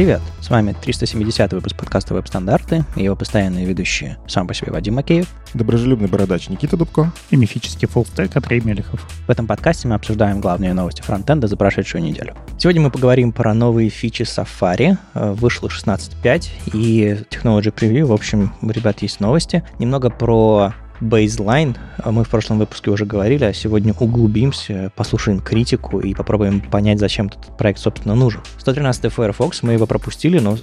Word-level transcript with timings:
Привет! 0.00 0.22
С 0.40 0.48
вами 0.48 0.74
370 0.80 1.52
выпуск 1.52 1.76
подкаста 1.76 2.14
«Веб-стандарты» 2.14 2.86
и 2.96 3.02
его 3.02 3.14
постоянные 3.14 3.66
ведущие 3.66 4.16
сам 4.26 4.46
по 4.46 4.54
себе 4.54 4.72
Вадим 4.72 4.94
Макеев, 4.94 5.28
доброжелюбный 5.52 6.08
бородач 6.08 6.48
Никита 6.48 6.78
Дубко 6.78 7.12
и 7.28 7.36
мифический 7.36 7.86
фуллстек 7.86 8.34
Андрей 8.34 8.62
Мелехов. 8.62 9.06
В 9.26 9.30
этом 9.30 9.46
подкасте 9.46 9.88
мы 9.88 9.96
обсуждаем 9.96 10.40
главные 10.40 10.72
новости 10.72 11.02
фронтенда 11.02 11.48
за 11.48 11.58
прошедшую 11.58 12.02
неделю. 12.02 12.34
Сегодня 12.56 12.80
мы 12.80 12.90
поговорим 12.90 13.30
про 13.30 13.52
новые 13.52 13.90
фичи 13.90 14.22
Safari. 14.22 14.96
Вышло 15.12 15.68
16.5 15.68 16.48
и 16.72 17.18
Technology 17.30 17.70
Preview. 17.70 18.06
В 18.06 18.14
общем, 18.14 18.54
ребят, 18.62 19.02
есть 19.02 19.20
новости. 19.20 19.62
Немного 19.78 20.08
про 20.08 20.72
Baseline. 21.00 21.76
Мы 22.04 22.24
в 22.24 22.28
прошлом 22.28 22.58
выпуске 22.58 22.90
уже 22.90 23.04
говорили, 23.04 23.44
а 23.44 23.52
сегодня 23.52 23.94
углубимся, 23.98 24.92
послушаем 24.96 25.40
критику 25.40 26.00
и 26.00 26.14
попробуем 26.14 26.60
понять, 26.60 26.98
зачем 26.98 27.26
этот 27.26 27.56
проект, 27.56 27.80
собственно, 27.80 28.14
нужен. 28.14 28.40
113 28.58 29.12
Firefox, 29.12 29.62
мы 29.62 29.72
его 29.72 29.86
пропустили, 29.86 30.38
но 30.38 30.56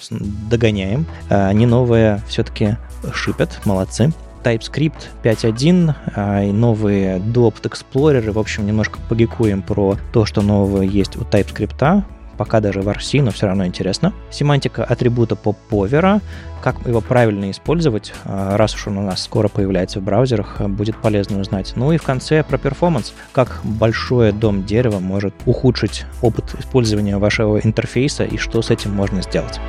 догоняем. 0.50 1.06
Они 1.30 1.66
новые 1.66 2.22
все-таки 2.28 2.78
шипят, 3.14 3.60
молодцы. 3.66 4.14
TypeScript 4.44 5.08
5.1 5.24 5.94
а, 6.16 6.44
и 6.44 6.52
новые 6.52 7.18
Duopt 7.18 7.64
Explorer. 7.64 8.32
В 8.32 8.40
общем, 8.40 8.66
немножко 8.66 9.00
погикуем 9.10 9.62
про 9.62 9.98
то, 10.14 10.26
что 10.26 10.42
нового 10.42 10.84
есть 10.84 11.18
у 11.18 11.22
TypeScript 11.22 12.04
пока 12.38 12.60
даже 12.60 12.82
в 12.82 12.88
RC, 12.88 13.22
но 13.22 13.32
все 13.32 13.48
равно 13.48 13.66
интересно. 13.66 14.14
Семантика 14.30 14.84
атрибута 14.84 15.36
поповера, 15.36 16.22
как 16.62 16.86
его 16.88 17.02
правильно 17.02 17.52
использовать, 17.52 18.14
а, 18.26 18.58
раз 18.58 18.76
уж 18.76 18.88
он 18.88 18.98
у 18.98 19.02
нас 19.02 19.24
скоро 19.24 19.48
появляется 19.48 20.00
в 20.00 20.04
браузерах, 20.04 20.62
будет 20.62 20.96
полезно 20.98 21.40
узнать. 21.40 21.74
Ну 21.76 21.92
и 21.92 21.98
в 21.98 22.04
конце 22.04 22.44
про 22.44 22.58
перформанс, 22.58 23.14
как 23.32 23.62
большое 23.64 24.32
дом 24.32 24.66
дерева 24.66 25.00
может 25.00 25.34
ухудшить 25.46 26.06
опыт 26.22 26.56
использования 26.60 27.18
вашего 27.18 27.60
интерфейса 27.60 28.24
и 28.24 28.38
что 28.38 28.62
с 28.62 28.72
этим 28.72 28.94
можно 28.94 29.22
сделать. 29.22 29.60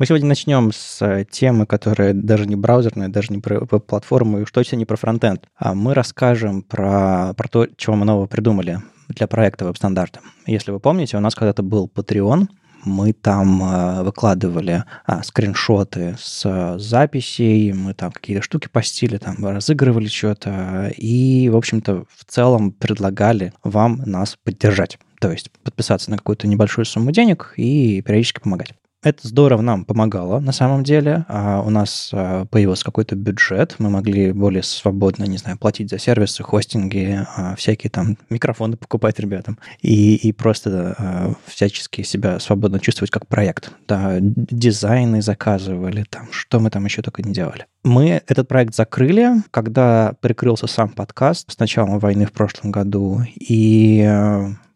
Мы 0.00 0.06
сегодня 0.06 0.28
начнем 0.28 0.72
с 0.72 1.02
э, 1.02 1.26
темы, 1.30 1.66
которая 1.66 2.14
даже 2.14 2.46
не 2.46 2.56
браузерная, 2.56 3.08
даже 3.08 3.34
не 3.34 3.38
про 3.38 3.66
платформу, 3.66 4.38
и 4.38 4.42
уж 4.44 4.50
точно 4.50 4.76
не 4.76 4.86
про 4.86 4.96
фронтенд. 4.96 5.46
А 5.58 5.74
мы 5.74 5.92
расскажем 5.92 6.62
про, 6.62 7.34
про 7.34 7.48
то, 7.48 7.66
чего 7.76 7.96
мы 7.96 8.06
нового 8.06 8.26
придумали 8.26 8.80
для 9.08 9.26
проекта 9.26 9.66
веб-стандарта. 9.66 10.20
Если 10.46 10.70
вы 10.70 10.80
помните, 10.80 11.18
у 11.18 11.20
нас 11.20 11.34
когда-то 11.34 11.62
был 11.62 11.92
Patreon, 11.94 12.46
мы 12.86 13.12
там 13.12 13.62
э, 13.62 14.02
выкладывали 14.02 14.84
а, 15.04 15.22
скриншоты 15.22 16.16
с 16.18 16.78
записей, 16.78 17.74
мы 17.74 17.92
там 17.92 18.10
какие-то 18.10 18.42
штуки 18.42 18.70
постили, 18.72 19.18
там 19.18 19.36
разыгрывали 19.44 20.06
что-то, 20.06 20.90
и, 20.96 21.50
в 21.50 21.56
общем-то, 21.58 22.06
в 22.08 22.24
целом 22.24 22.72
предлагали 22.72 23.52
вам 23.62 24.00
нас 24.06 24.38
поддержать. 24.42 24.98
То 25.20 25.30
есть 25.30 25.50
подписаться 25.62 26.10
на 26.10 26.16
какую-то 26.16 26.48
небольшую 26.48 26.86
сумму 26.86 27.12
денег 27.12 27.52
и 27.58 28.00
периодически 28.00 28.40
помогать. 28.40 28.72
Это 29.02 29.26
здорово 29.26 29.62
нам 29.62 29.86
помогало 29.86 30.40
на 30.40 30.52
самом 30.52 30.84
деле. 30.84 31.24
А 31.28 31.62
у 31.62 31.70
нас 31.70 32.10
а, 32.12 32.44
появился 32.44 32.84
какой-то 32.84 33.16
бюджет, 33.16 33.76
мы 33.78 33.88
могли 33.88 34.32
более 34.32 34.62
свободно, 34.62 35.24
не 35.24 35.38
знаю, 35.38 35.56
платить 35.56 35.88
за 35.88 35.98
сервисы, 35.98 36.42
хостинги, 36.42 37.26
а, 37.34 37.54
всякие 37.56 37.90
там 37.90 38.18
микрофоны 38.28 38.76
покупать 38.76 39.18
ребятам 39.18 39.58
и, 39.80 40.16
и 40.16 40.32
просто 40.32 40.94
а, 40.98 41.32
всячески 41.46 42.02
себя 42.02 42.38
свободно 42.40 42.78
чувствовать 42.78 43.10
как 43.10 43.26
проект. 43.26 43.72
Да, 43.88 44.18
дизайны 44.20 45.22
заказывали, 45.22 46.04
там, 46.10 46.30
что 46.30 46.60
мы 46.60 46.68
там 46.68 46.84
еще 46.84 47.00
только 47.00 47.22
не 47.22 47.32
делали. 47.32 47.66
Мы 47.82 48.22
этот 48.26 48.48
проект 48.48 48.74
закрыли, 48.74 49.30
когда 49.50 50.12
прикрылся 50.20 50.66
сам 50.66 50.90
подкаст 50.90 51.50
с 51.50 51.58
началом 51.58 51.98
войны 52.00 52.26
в 52.26 52.32
прошлом 52.32 52.70
году, 52.70 53.22
и 53.34 54.06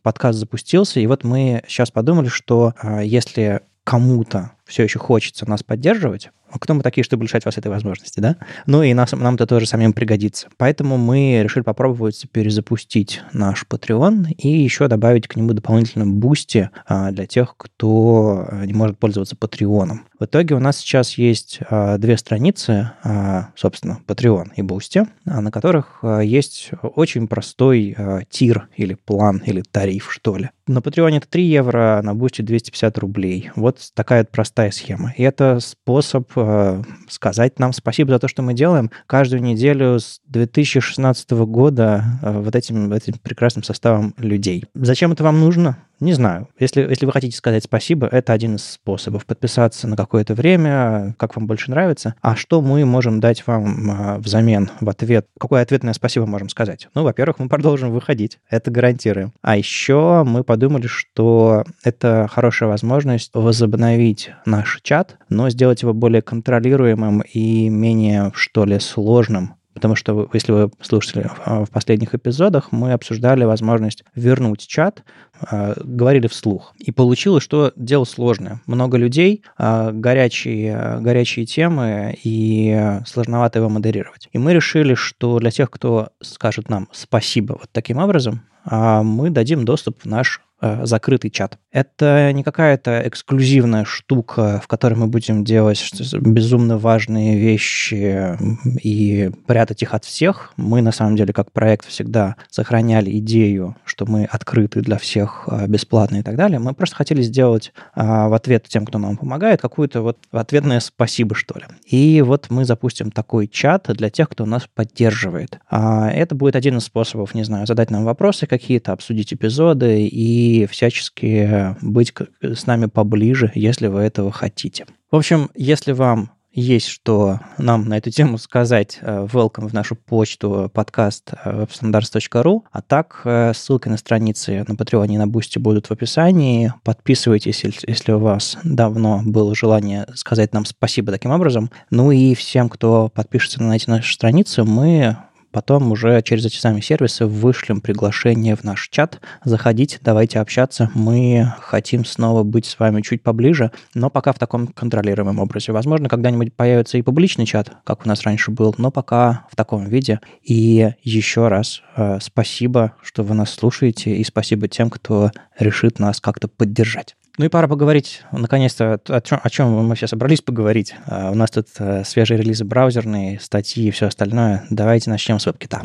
подкаст 0.03 0.39
запустился, 0.39 1.01
и 1.01 1.07
вот 1.07 1.25
мы 1.25 1.63
сейчас 1.67 1.91
подумали, 1.91 2.29
что 2.29 2.73
если 3.03 3.61
кому-то 3.85 4.51
все 4.67 4.85
еще 4.85 4.99
хочется 4.99 5.49
нас 5.49 5.63
поддерживать, 5.63 6.31
а 6.55 6.61
кто 6.61 6.73
мы 6.73 6.83
такие, 6.83 7.03
чтобы 7.03 7.25
лишать 7.25 7.45
вас 7.45 7.59
этой 7.59 7.67
возможности, 7.67 8.21
да? 8.21 8.37
Ну 8.67 8.85
и 8.85 8.95
нас, 8.95 9.11
нам 9.11 9.35
это 9.35 9.45
тоже 9.45 9.67
самим 9.67 9.93
пригодится. 9.93 10.47
Поэтому 10.57 10.97
мы 10.99 11.41
решили 11.43 11.65
попробовать 11.65 12.27
перезапустить 12.31 13.23
наш 13.33 13.67
Patreon 13.69 14.31
и 14.31 14.49
еще 14.49 14.87
добавить 14.87 15.27
к 15.27 15.35
нему 15.35 15.53
дополнительно 15.53 16.07
Boosty 16.07 16.71
а, 16.87 17.11
для 17.11 17.27
тех, 17.27 17.57
кто 17.57 18.49
не 18.65 18.73
может 18.73 18.99
пользоваться 18.99 19.35
Patreon. 19.35 19.99
В 20.21 20.27
итоге 20.27 20.55
у 20.55 20.61
нас 20.61 20.77
сейчас 20.77 21.19
есть 21.19 21.59
а, 21.69 21.99
две 21.99 22.17
страницы, 22.17 22.93
а, 23.03 23.49
собственно, 23.57 23.99
Patreon 24.07 24.53
и 24.55 24.63
Boosty, 24.63 25.09
а, 25.27 25.41
на 25.41 25.51
которых 25.51 25.99
а, 26.03 26.21
есть 26.21 26.71
очень 26.83 27.27
простой 27.27 27.97
а, 27.99 28.21
tier 28.31 28.69
или 28.77 28.95
план 28.95 29.43
или 29.45 29.63
тариф, 29.63 30.13
что 30.13 30.37
ли. 30.37 30.51
На 30.69 30.79
Patreon 30.79 31.17
это 31.17 31.29
3 31.29 31.45
евро, 31.45 32.01
на 32.03 32.11
Boosty 32.11 32.43
250 32.43 32.97
рублей. 32.99 33.51
Вот 33.57 33.91
такая 33.93 34.25
простая 34.25 34.54
схема. 34.71 35.13
И 35.17 35.23
это 35.23 35.59
способ 35.61 36.31
а, 36.37 36.83
сказать 37.09 37.59
нам 37.59 37.73
спасибо 37.73 38.11
за 38.11 38.19
то, 38.19 38.29
что 38.29 38.43
мы 38.43 38.55
делаем 38.55 38.91
каждую 39.07 39.43
неделю 39.43 39.99
с 39.99 40.21
2016 40.27 41.31
года 41.31 42.05
а, 42.23 42.41
вот 42.41 42.55
этим, 42.55 42.93
этим 42.93 43.15
прекрасным 43.23 43.63
составом 43.63 44.15
людей. 44.17 44.65
Зачем 44.75 45.13
это 45.13 45.25
вам 45.25 45.41
нужно? 45.41 45.79
Не 46.01 46.13
знаю. 46.13 46.49
Если, 46.59 46.83
если 46.83 47.07
вы 47.07 47.13
хотите 47.13 47.37
сказать 47.37 47.65
спасибо, 47.65 48.07
это 48.07 48.33
один 48.33 48.57
из 48.57 48.65
способов. 48.65 49.27
Подписаться 49.27 49.87
на 49.89 49.97
какое-то 49.97 50.35
время, 50.35 51.15
как 51.19 51.37
вам 51.37 51.47
больше 51.47 51.71
нравится. 51.71 52.15
А 52.21 52.37
что 52.37 52.61
мы 52.61 52.85
можем 52.85 53.21
дать 53.21 53.47
вам 53.47 53.91
а, 53.91 54.19
взамен, 54.19 54.71
в 54.81 54.89
ответ? 54.89 55.27
Какое 55.39 55.63
ответное 55.63 55.93
спасибо 55.93 56.27
можем 56.27 56.49
сказать? 56.49 56.89
Ну, 56.95 57.05
во-первых, 57.05 57.39
мы 57.39 57.49
продолжим 57.49 57.93
выходить. 57.93 58.39
Это 58.51 58.71
гарантируем. 58.71 59.33
А 59.43 59.57
еще 59.57 60.25
мы 60.27 60.45
подумали, 60.45 60.87
что 60.87 61.65
это 61.83 62.29
хорошая 62.31 62.69
возможность 62.69 63.31
возобновить 63.35 64.31
наш 64.47 64.81
чат, 64.83 65.17
но 65.29 65.49
сделать 65.51 65.83
его 65.83 65.95
более 65.95 66.23
контролируемым 66.23 67.21
и 67.21 67.69
менее, 67.69 68.33
что 68.35 68.65
ли, 68.65 68.79
сложным 68.79 69.55
Потому 69.85 69.97
что, 69.97 70.31
если 70.33 70.51
вы 70.51 70.71
слушали 70.81 71.31
в 71.45 71.67
последних 71.71 72.15
эпизодах, 72.15 72.73
мы 72.73 72.93
обсуждали 72.93 73.45
возможность 73.45 74.03
вернуть 74.15 74.67
чат, 74.67 75.05
а, 75.39 75.75
говорили 75.77 76.27
вслух. 76.27 76.73
И 76.79 76.91
получилось, 76.91 77.45
что 77.45 77.71
дело 77.77 78.05
сложное. 78.05 78.63
Много 78.65 78.97
людей, 78.97 79.43
а, 79.59 79.93
горячие, 79.93 81.01
горячие 81.01 81.45
темы, 81.45 82.17
и 82.25 82.99
сложновато 83.05 83.59
его 83.59 83.69
модерировать. 83.69 84.31
И 84.33 84.39
мы 84.39 84.55
решили, 84.55 84.95
что 84.95 85.39
для 85.39 85.51
тех, 85.51 85.71
кто 85.71 86.09
скажет 86.23 86.71
нам 86.71 86.89
спасибо 86.91 87.59
вот 87.61 87.69
таким 87.71 87.99
образом, 87.99 88.41
а, 88.65 89.03
мы 89.03 89.29
дадим 89.29 89.67
доступ 89.67 90.01
в 90.01 90.07
наш 90.07 90.41
закрытый 90.61 91.31
чат. 91.31 91.59
Это 91.71 92.33
не 92.33 92.43
какая-то 92.43 93.03
эксклюзивная 93.07 93.85
штука, 93.85 94.61
в 94.63 94.69
которой 94.69 94.95
мы 94.95 95.09
будем 95.09 95.45
делать 95.45 95.91
безумно 96.21 96.79
важные 96.79 97.39
вещи 97.39 98.39
и 98.83 99.31
прятать 99.47 99.83
их 99.83 99.95
от 99.95 100.05
всех. 100.05 100.53
Мы, 100.57 100.83
на 100.83 100.93
самом 100.93 101.17
деле, 101.17 101.33
как 101.33 101.53
проект 101.53 101.87
всегда 101.87 102.37
сохраняли 102.51 103.19
идею, 103.19 103.77
что 103.85 104.07
мы 104.07 104.25
открыты 104.25 104.81
для 104.81 104.99
всех 104.99 105.49
э, 105.51 105.67
бесплатно 105.67 106.17
и 106.19 106.23
так 106.23 106.37
далее. 106.37 106.59
Мы 106.59 106.75
просто 106.75 106.97
хотели 106.97 107.23
сделать 107.23 107.73
э, 107.95 108.03
в 108.03 108.35
ответ 108.35 108.67
тем, 108.69 108.87
кто 108.87 108.99
нам 108.99 109.17
помогает, 109.17 109.61
какую-то 109.61 110.03
вот 110.03 110.19
ответное 110.31 110.81
спасибо, 110.81 111.35
что 111.35 111.59
ли. 111.59 111.65
И 111.87 112.23
вот 112.23 112.47
мы 112.51 112.65
запустим 112.65 113.11
такой 113.11 113.49
чат 113.49 113.87
для 113.89 114.11
тех, 114.11 114.29
кто 114.29 114.47
нас 114.47 114.69
поддерживает. 114.73 115.59
А 115.69 116.11
это 116.11 116.35
будет 116.35 116.57
один 116.57 116.79
из 116.79 116.85
способов, 116.85 117.35
не 117.35 117.45
знаю, 117.45 117.67
задать 117.67 117.91
нам 117.91 118.05
вопросы 118.05 118.47
какие-то, 118.47 118.93
обсудить 118.93 119.33
эпизоды 119.33 120.07
и 120.07 120.54
всячески 120.71 121.77
быть 121.83 122.13
с 122.41 122.67
нами 122.67 122.87
поближе, 122.87 123.51
если 123.55 123.89
вы 123.89 124.01
этого 124.01 124.33
хотите. 124.33 124.87
В 125.11 125.17
общем, 125.17 125.51
если 125.55 125.93
вам 125.93 126.31
есть 126.55 126.87
что 126.87 127.41
нам 127.59 127.89
на 127.89 127.99
эту 127.99 128.11
тему 128.11 128.39
сказать, 128.39 128.99
э, 129.01 129.27
welcome 129.31 129.69
в 129.69 129.73
нашу 129.73 129.97
почту 129.97 130.71
подкаст 130.73 131.33
э, 131.45 131.65
webstandards.ru, 131.65 132.63
а 132.71 132.81
так 132.81 133.23
э, 133.25 133.53
ссылки 133.55 133.89
на 133.89 133.97
страницы 133.97 134.65
на 134.69 134.75
Patreon 134.75 135.09
и 135.09 135.19
на 135.19 135.27
Boosty 135.27 135.59
будут 135.59 135.87
в 135.87 135.91
описании. 135.91 136.73
Подписывайтесь, 136.85 137.65
если 137.65 138.13
у 138.13 138.21
вас 138.21 138.57
давно 138.63 139.23
было 139.25 139.55
желание 139.57 140.07
сказать 140.15 140.53
нам 140.53 140.65
спасибо 140.65 141.11
таким 141.11 141.33
образом. 141.33 141.71
Ну 141.91 142.13
и 142.13 142.35
всем, 142.35 142.69
кто 142.69 143.09
подпишется 143.13 143.61
на 143.61 143.75
эти 143.75 143.91
наши 143.91 144.15
страницы, 144.15 144.63
мы 144.63 145.17
Потом 145.55 145.93
уже 145.93 146.21
через 146.23 146.45
эти 146.47 146.57
сами 146.57 146.81
сервисы 146.81 147.27
вышлем 147.27 147.81
приглашение 147.81 148.57
в 148.57 148.65
наш 148.65 148.89
чат. 148.89 149.21
Заходите, 149.45 150.01
давайте 150.03 150.41
общаться. 150.41 150.91
Мы 150.95 151.55
хотим 151.61 152.05
снова 152.05 152.43
быть 152.43 152.67
с 152.67 152.77
вами 152.77 153.03
чуть 153.03 153.23
поближе, 153.23 153.71
но 153.95 154.11
пока 154.11 154.33
в 154.33 154.39
таком 154.41 154.67
контролируемом 154.67 155.39
образе. 155.39 155.71
Возможно, 155.71 156.09
когда-нибудь 156.09 156.55
появится 156.55 156.99
и 156.99 157.03
публичный 157.03 157.47
чат, 157.47 157.71
как 157.85 158.05
у 158.05 158.09
нас 158.09 158.23
раньше 158.23 158.51
был, 158.51 158.75
но 158.79 158.91
пока 158.91 159.47
в 159.49 159.55
таком 159.55 159.87
виде. 159.87 160.19
И 160.43 160.91
еще 161.05 161.47
раз 161.47 161.83
э, 161.97 162.19
спасибо, 162.21 162.95
что 163.01 163.23
вы 163.23 163.37
нас 163.37 163.51
слушаете, 163.51 164.17
и 164.17 164.25
спасибо 164.25 164.67
тем, 164.67 164.91
кто 164.91 165.31
решит 165.57 166.01
нас 166.01 166.21
как-то 166.21 166.49
поддержать. 166.49 167.15
Ну 167.37 167.47
и 167.47 167.49
пора 167.49 167.67
поговорить, 167.67 168.23
наконец-то, 168.31 169.01
о 169.09 169.21
чем, 169.21 169.41
о 169.43 169.51
чем 169.51 169.73
мы 169.73 169.97
все 169.97 170.07
собрались 170.07 170.41
поговорить. 170.41 170.95
Uh, 171.09 171.33
у 171.33 171.35
нас 171.35 171.51
тут 171.51 171.67
uh, 171.81 172.05
свежие 172.05 172.39
релизы 172.39 172.65
браузерные, 172.65 173.41
статьи 173.41 173.89
и 173.89 173.91
все 173.91 174.07
остальное. 174.07 174.65
Давайте 174.71 175.11
начнем 175.11 175.41
с 175.41 175.49
WebKit. 175.49 175.85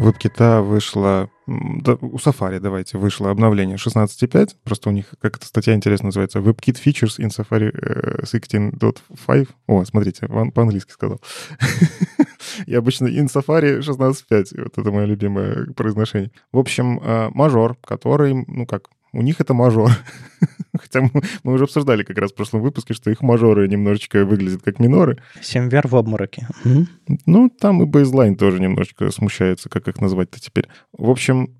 WebKit 0.00 0.62
вышла 0.62 1.28
у 1.46 2.16
Safari, 2.16 2.58
давайте, 2.58 2.98
вышло 2.98 3.30
обновление 3.30 3.76
16.5. 3.76 4.56
Просто 4.64 4.88
у 4.88 4.92
них, 4.92 5.14
как 5.20 5.36
эта 5.36 5.46
статья 5.46 5.74
интересно 5.74 6.06
называется, 6.06 6.38
WebKit 6.38 6.78
Features 6.82 7.18
in 7.18 7.28
Safari 7.28 7.70
16.5. 8.22 9.42
Э, 9.42 9.44
О, 9.66 9.84
смотрите, 9.84 10.26
по-английски 10.26 10.92
сказал. 10.92 11.20
Я 12.66 12.78
обычно 12.78 13.06
in 13.06 13.26
Safari 13.26 13.80
16.5. 13.80 14.62
Вот 14.62 14.78
это 14.78 14.90
мое 14.90 15.04
любимое 15.04 15.66
произношение. 15.74 16.30
В 16.52 16.58
общем, 16.58 17.00
э, 17.02 17.30
мажор, 17.34 17.76
который, 17.82 18.44
ну 18.46 18.66
как, 18.66 18.88
у 19.14 19.22
них 19.22 19.40
это 19.40 19.54
мажор. 19.54 19.90
Хотя 20.78 21.02
мы, 21.02 21.22
мы 21.44 21.52
уже 21.52 21.64
обсуждали 21.64 22.02
как 22.02 22.18
раз 22.18 22.32
в 22.32 22.34
прошлом 22.34 22.62
выпуске, 22.62 22.94
что 22.94 23.10
их 23.10 23.22
мажоры 23.22 23.68
немножечко 23.68 24.24
выглядят 24.24 24.62
как 24.62 24.78
миноры. 24.80 25.22
Семвер 25.40 25.86
в 25.86 25.96
обмороке. 25.96 26.48
Ну, 27.26 27.48
там 27.48 27.82
и 27.82 27.86
бейзлайн 27.86 28.36
тоже 28.36 28.60
немножечко 28.60 29.10
смущается, 29.10 29.68
как 29.68 29.88
их 29.88 30.00
назвать-то 30.00 30.40
теперь. 30.40 30.68
В 30.92 31.08
общем, 31.10 31.54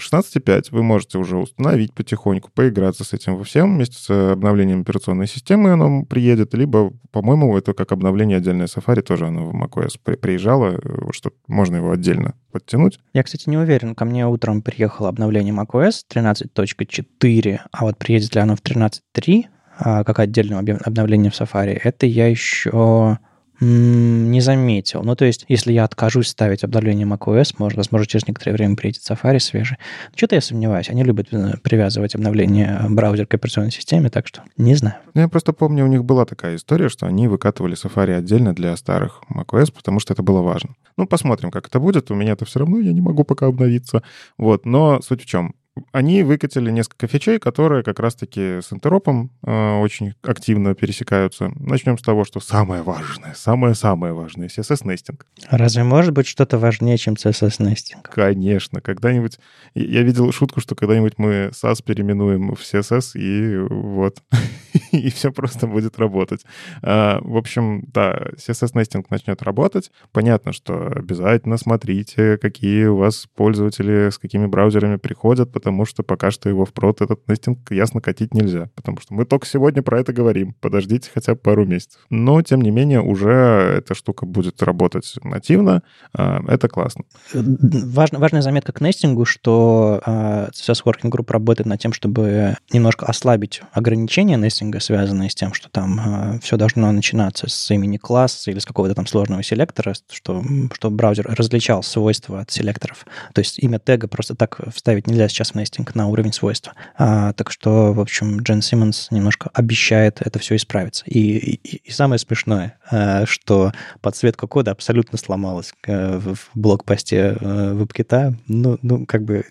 16.5 0.00 0.68
вы 0.70 0.82
можете 0.82 1.18
уже 1.18 1.36
установить 1.36 1.92
потихоньку, 1.92 2.50
поиграться 2.52 3.04
с 3.04 3.12
этим 3.12 3.36
во 3.36 3.44
всем 3.44 3.74
вместе 3.74 3.98
с 3.98 4.32
обновлением 4.32 4.80
операционной 4.80 5.26
системы 5.26 5.72
оно 5.72 6.04
приедет, 6.04 6.54
либо, 6.54 6.92
по-моему, 7.10 7.56
это 7.56 7.74
как 7.74 7.92
обновление 7.92 8.38
отдельное 8.38 8.66
Safari, 8.66 9.02
тоже 9.02 9.26
оно 9.26 9.46
в 9.46 9.54
macOS 9.54 9.98
приезжало, 10.16 10.80
что 11.12 11.32
можно 11.46 11.76
его 11.76 11.92
отдельно 11.92 12.34
подтянуть. 12.50 13.00
Я, 13.12 13.22
кстати, 13.22 13.48
не 13.48 13.58
уверен. 13.58 13.94
Ко 13.94 14.04
мне 14.04 14.26
утром 14.26 14.62
приехало 14.62 15.08
обновление 15.08 15.54
macOS 15.54 16.02
13.4, 16.12 17.60
а 17.70 17.84
вот 17.84 17.98
приедет 17.98 18.34
ли 18.34 18.40
оно 18.40 18.56
в 18.56 18.62
13.3, 18.62 19.44
а, 19.78 20.04
как 20.04 20.18
отдельное 20.18 20.58
обновление 20.58 21.30
в 21.30 21.40
Safari, 21.40 21.78
это 21.82 22.06
я 22.06 22.28
еще 22.28 23.18
не 23.62 24.40
заметил. 24.40 25.02
Ну, 25.02 25.14
то 25.14 25.24
есть, 25.24 25.44
если 25.48 25.72
я 25.72 25.84
откажусь 25.84 26.28
ставить 26.28 26.64
обновление 26.64 27.06
macOS, 27.06 27.54
может, 27.58 27.76
возможно, 27.76 28.06
через 28.06 28.26
некоторое 28.26 28.54
время 28.54 28.76
приедет 28.76 29.02
Safari 29.02 29.38
свежий. 29.38 29.76
Что-то 30.14 30.34
я 30.34 30.40
сомневаюсь. 30.40 30.90
Они 30.90 31.04
любят 31.04 31.28
э, 31.32 31.54
привязывать 31.62 32.14
обновление 32.14 32.84
браузера 32.88 33.26
к 33.26 33.34
операционной 33.34 33.70
системе, 33.70 34.10
так 34.10 34.26
что 34.26 34.42
не 34.56 34.74
знаю. 34.74 34.96
Ну, 35.14 35.20
я 35.20 35.28
просто 35.28 35.52
помню, 35.52 35.84
у 35.84 35.88
них 35.88 36.04
была 36.04 36.24
такая 36.24 36.56
история, 36.56 36.88
что 36.88 37.06
они 37.06 37.28
выкатывали 37.28 37.76
Safari 37.76 38.14
отдельно 38.14 38.54
для 38.54 38.76
старых 38.76 39.22
macOS, 39.32 39.72
потому 39.72 40.00
что 40.00 40.12
это 40.12 40.22
было 40.22 40.42
важно. 40.42 40.74
Ну, 40.96 41.06
посмотрим, 41.06 41.50
как 41.50 41.68
это 41.68 41.78
будет. 41.78 42.10
У 42.10 42.14
меня 42.14 42.32
это 42.32 42.44
все 42.44 42.60
равно, 42.60 42.80
я 42.80 42.92
не 42.92 43.00
могу 43.00 43.24
пока 43.24 43.46
обновиться. 43.46 44.02
Вот, 44.38 44.66
но 44.66 45.00
суть 45.02 45.22
в 45.22 45.26
чем? 45.26 45.54
Они 45.92 46.22
выкатили 46.22 46.70
несколько 46.70 47.06
фичей, 47.06 47.38
которые 47.38 47.82
как 47.82 47.98
раз-таки 47.98 48.60
с 48.60 48.72
интеропом 48.72 49.30
э, 49.42 49.78
очень 49.78 50.14
активно 50.22 50.74
пересекаются. 50.74 51.50
Начнем 51.56 51.96
с 51.96 52.02
того, 52.02 52.24
что 52.24 52.40
самое 52.40 52.82
важное, 52.82 53.34
самое-самое 53.34 54.12
важное— 54.12 54.48
CSS-нестинг. 54.48 55.26
Разве 55.50 55.84
может 55.84 56.12
быть 56.12 56.26
что-то 56.26 56.58
важнее, 56.58 56.98
чем 56.98 57.14
CSS-нестинг? 57.14 58.02
Конечно. 58.10 58.80
Когда-нибудь... 58.82 59.38
Я 59.74 60.02
видел 60.02 60.30
шутку, 60.32 60.60
что 60.60 60.74
когда-нибудь 60.74 61.14
мы 61.16 61.50
SAS 61.52 61.82
переименуем 61.82 62.54
в 62.54 62.60
CSS, 62.60 63.12
и 63.14 63.56
вот, 63.56 64.22
и 64.92 65.10
все 65.10 65.32
просто 65.32 65.66
будет 65.66 65.98
работать. 65.98 66.44
А, 66.82 67.18
в 67.22 67.36
общем, 67.36 67.84
да, 67.94 68.28
CSS-нестинг 68.36 69.06
начнет 69.08 69.42
работать. 69.42 69.90
Понятно, 70.12 70.52
что 70.52 70.88
обязательно 70.88 71.56
смотрите, 71.56 72.36
какие 72.36 72.86
у 72.86 72.96
вас 72.96 73.26
пользователи 73.34 74.10
с 74.10 74.18
какими 74.18 74.46
браузерами 74.46 74.96
приходят, 74.96 75.50
потому 75.62 75.84
что 75.84 76.02
пока 76.02 76.32
что 76.32 76.48
его 76.48 76.64
в 76.64 76.72
прод 76.72 77.02
этот 77.02 77.28
нестинг 77.28 77.70
ясно 77.70 78.00
катить 78.00 78.34
нельзя, 78.34 78.68
потому 78.74 78.98
что 79.00 79.14
мы 79.14 79.24
только 79.24 79.46
сегодня 79.46 79.80
про 79.80 80.00
это 80.00 80.12
говорим. 80.12 80.56
Подождите 80.60 81.08
хотя 81.14 81.34
бы 81.34 81.38
пару 81.38 81.64
месяцев. 81.64 82.00
Но, 82.10 82.42
тем 82.42 82.62
не 82.62 82.72
менее, 82.72 83.00
уже 83.00 83.30
эта 83.78 83.94
штука 83.94 84.26
будет 84.26 84.60
работать 84.60 85.14
нативно. 85.22 85.84
А, 86.14 86.40
это 86.48 86.66
классно. 86.66 87.04
Важно, 87.32 88.18
важная 88.18 88.42
заметка 88.42 88.72
к 88.72 88.80
нестингу, 88.80 89.24
что 89.24 90.02
uh, 90.04 90.50
сейчас 90.52 90.82
Working 90.82 91.10
Group 91.10 91.30
работает 91.30 91.68
над 91.68 91.80
тем, 91.80 91.92
чтобы 91.92 92.56
немножко 92.72 93.06
ослабить 93.06 93.62
ограничения 93.70 94.36
нестинга, 94.36 94.80
связанные 94.80 95.30
с 95.30 95.36
тем, 95.36 95.54
что 95.54 95.70
там 95.70 96.00
uh, 96.00 96.40
все 96.40 96.56
должно 96.56 96.90
начинаться 96.90 97.48
с 97.48 97.70
имени 97.70 97.98
класса 97.98 98.50
или 98.50 98.58
с 98.58 98.66
какого-то 98.66 98.96
там 98.96 99.06
сложного 99.06 99.44
селектора, 99.44 99.94
что, 100.10 100.42
чтобы 100.74 100.96
браузер 100.96 101.26
различал 101.28 101.84
свойства 101.84 102.40
от 102.40 102.50
селекторов. 102.50 103.06
То 103.32 103.38
есть 103.38 103.60
имя 103.60 103.78
тега 103.78 104.08
просто 104.08 104.34
так 104.34 104.58
вставить 104.74 105.06
нельзя 105.06 105.28
сейчас 105.28 105.51
нестинг 105.54 105.94
на 105.94 106.08
уровень 106.08 106.32
свойства. 106.32 106.74
А, 106.96 107.32
так 107.32 107.50
что, 107.50 107.92
в 107.92 108.00
общем, 108.00 108.40
Джен 108.40 108.62
Симмонс 108.62 109.08
немножко 109.10 109.50
обещает 109.52 110.20
это 110.20 110.38
все 110.38 110.56
исправиться. 110.56 111.04
И, 111.06 111.20
и, 111.20 111.76
и 111.88 111.90
самое 111.90 112.18
смешное, 112.18 112.78
а, 112.90 113.26
что 113.26 113.72
подсветка 114.00 114.46
кода 114.46 114.70
абсолютно 114.70 115.18
сломалась 115.18 115.72
а, 115.86 116.18
в 116.18 116.50
блокпосте 116.54 117.36
а, 117.40 117.74
WebKit. 117.74 118.36
Ну, 118.48 118.78
ну, 118.82 119.06
как 119.06 119.24
бы, 119.24 119.44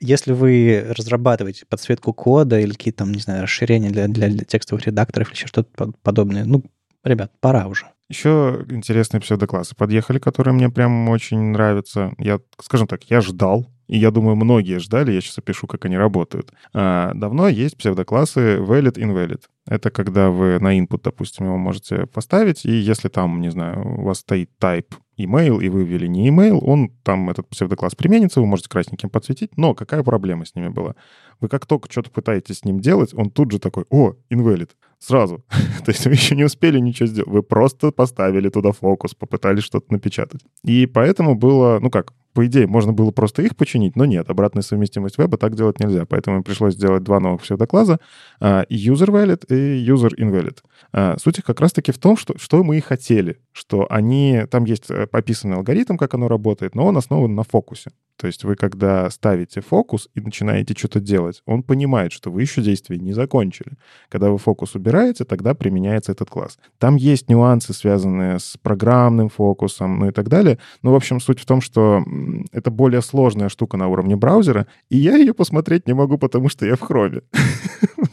если 0.00 0.32
вы 0.32 0.86
разрабатываете 0.96 1.66
подсветку 1.66 2.12
кода 2.12 2.58
или 2.58 2.72
какие-то 2.72 2.98
там, 2.98 3.12
не 3.12 3.20
знаю, 3.20 3.42
расширения 3.42 3.90
для, 3.90 4.08
для, 4.08 4.30
текстовых 4.44 4.86
редакторов 4.86 5.30
или 5.30 5.46
что-то 5.46 5.92
подобное, 6.02 6.44
ну, 6.44 6.64
ребят, 7.04 7.32
пора 7.40 7.66
уже. 7.66 7.86
Еще 8.08 8.64
интересные 8.68 9.20
псевдоклассы 9.20 9.74
подъехали, 9.74 10.18
которые 10.18 10.54
мне 10.54 10.68
прям 10.68 11.08
очень 11.08 11.38
нравятся. 11.38 12.12
Я, 12.18 12.38
скажем 12.60 12.86
так, 12.86 13.04
я 13.04 13.20
ждал 13.20 13.66
и 13.86 13.98
я 13.98 14.10
думаю, 14.10 14.36
многие 14.36 14.78
ждали, 14.78 15.12
я 15.12 15.20
сейчас 15.20 15.38
опишу, 15.38 15.66
как 15.66 15.84
они 15.84 15.96
работают. 15.96 16.52
А, 16.72 17.12
давно 17.14 17.48
есть 17.48 17.76
псевдоклассы 17.76 18.56
valid 18.56 18.94
invalid. 18.94 19.42
Это 19.66 19.90
когда 19.90 20.30
вы 20.30 20.58
на 20.58 20.78
input, 20.78 21.00
допустим, 21.02 21.46
его 21.46 21.56
можете 21.56 22.06
поставить, 22.06 22.64
и 22.64 22.72
если 22.72 23.08
там, 23.08 23.40
не 23.40 23.50
знаю, 23.50 24.00
у 24.00 24.02
вас 24.04 24.18
стоит 24.18 24.50
type 24.60 24.94
email, 25.18 25.62
и 25.62 25.68
вы 25.68 25.84
ввели 25.84 26.08
не 26.08 26.28
email, 26.28 26.58
он 26.60 26.90
там, 27.02 27.30
этот 27.30 27.48
псевдокласс 27.48 27.94
применится, 27.94 28.40
вы 28.40 28.46
можете 28.46 28.68
красненьким 28.68 29.10
подсветить, 29.10 29.56
но 29.56 29.74
какая 29.74 30.02
проблема 30.02 30.44
с 30.44 30.54
ними 30.54 30.68
была? 30.68 30.94
Вы 31.40 31.48
как 31.48 31.66
только 31.66 31.90
что-то 31.90 32.10
пытаетесь 32.10 32.58
с 32.58 32.64
ним 32.64 32.80
делать, 32.80 33.14
он 33.14 33.30
тут 33.30 33.52
же 33.52 33.58
такой, 33.58 33.84
о, 33.90 34.14
invalid, 34.30 34.70
сразу. 34.98 35.44
То 35.84 35.90
есть 35.92 36.04
вы 36.06 36.12
еще 36.12 36.36
не 36.36 36.44
успели 36.44 36.78
ничего 36.78 37.06
сделать, 37.06 37.30
вы 37.30 37.42
просто 37.42 37.90
поставили 37.90 38.48
туда 38.48 38.72
фокус, 38.72 39.14
попытались 39.14 39.64
что-то 39.64 39.92
напечатать. 39.92 40.42
И 40.62 40.86
поэтому 40.86 41.34
было, 41.34 41.78
ну 41.80 41.90
как, 41.90 42.12
по 42.34 42.44
идее, 42.46 42.66
можно 42.66 42.92
было 42.92 43.12
просто 43.12 43.42
их 43.42 43.56
починить, 43.56 43.94
но 43.96 44.04
нет, 44.04 44.28
обратная 44.28 44.62
совместимость 44.62 45.18
веба 45.18 45.38
так 45.38 45.54
делать 45.54 45.78
нельзя. 45.78 46.04
Поэтому 46.04 46.42
пришлось 46.42 46.74
сделать 46.74 47.04
два 47.04 47.20
новых 47.20 47.42
псевдокласса, 47.42 48.00
uh, 48.40 48.66
user 48.68 49.08
valid 49.08 49.46
и 49.48 49.88
user 49.88 50.10
invalid. 50.18 50.58
Uh, 50.92 51.18
суть 51.18 51.38
их 51.38 51.44
как 51.44 51.60
раз-таки 51.60 51.92
в 51.92 51.98
том, 51.98 52.16
что, 52.16 52.36
что 52.36 52.64
мы 52.64 52.78
и 52.78 52.80
хотели, 52.80 53.38
что 53.52 53.86
они, 53.88 54.42
там 54.50 54.64
есть 54.64 54.90
э, 54.90 55.06
описанный 55.12 55.56
алгоритм, 55.56 55.96
как 55.96 56.14
оно 56.14 56.26
работает, 56.26 56.74
но 56.74 56.86
он 56.86 56.96
основан 56.96 57.34
на 57.36 57.44
фокусе. 57.44 57.92
То 58.16 58.28
есть 58.28 58.44
вы, 58.44 58.54
когда 58.54 59.10
ставите 59.10 59.60
фокус 59.60 60.08
и 60.14 60.20
начинаете 60.20 60.74
что-то 60.76 61.00
делать, 61.00 61.42
он 61.46 61.62
понимает, 61.62 62.12
что 62.12 62.30
вы 62.30 62.42
еще 62.42 62.62
действие 62.62 63.00
не 63.00 63.12
закончили. 63.12 63.72
Когда 64.08 64.30
вы 64.30 64.38
фокус 64.38 64.74
убираете, 64.76 65.24
тогда 65.24 65.54
применяется 65.54 66.12
этот 66.12 66.30
класс. 66.30 66.58
Там 66.78 66.96
есть 66.96 67.28
нюансы, 67.28 67.72
связанные 67.72 68.38
с 68.38 68.56
программным 68.62 69.28
фокусом, 69.28 69.98
ну 69.98 70.08
и 70.08 70.12
так 70.12 70.28
далее. 70.28 70.58
Но, 70.82 70.92
в 70.92 70.94
общем, 70.94 71.20
суть 71.20 71.40
в 71.40 71.46
том, 71.46 71.60
что 71.60 72.04
это 72.52 72.70
более 72.70 73.02
сложная 73.02 73.48
штука 73.48 73.76
на 73.76 73.88
уровне 73.88 74.16
браузера, 74.16 74.66
и 74.90 74.96
я 74.96 75.16
ее 75.16 75.34
посмотреть 75.34 75.86
не 75.86 75.94
могу, 75.94 76.18
потому 76.18 76.48
что 76.48 76.66
я 76.66 76.76
в 76.76 76.80
хроме. 76.80 77.22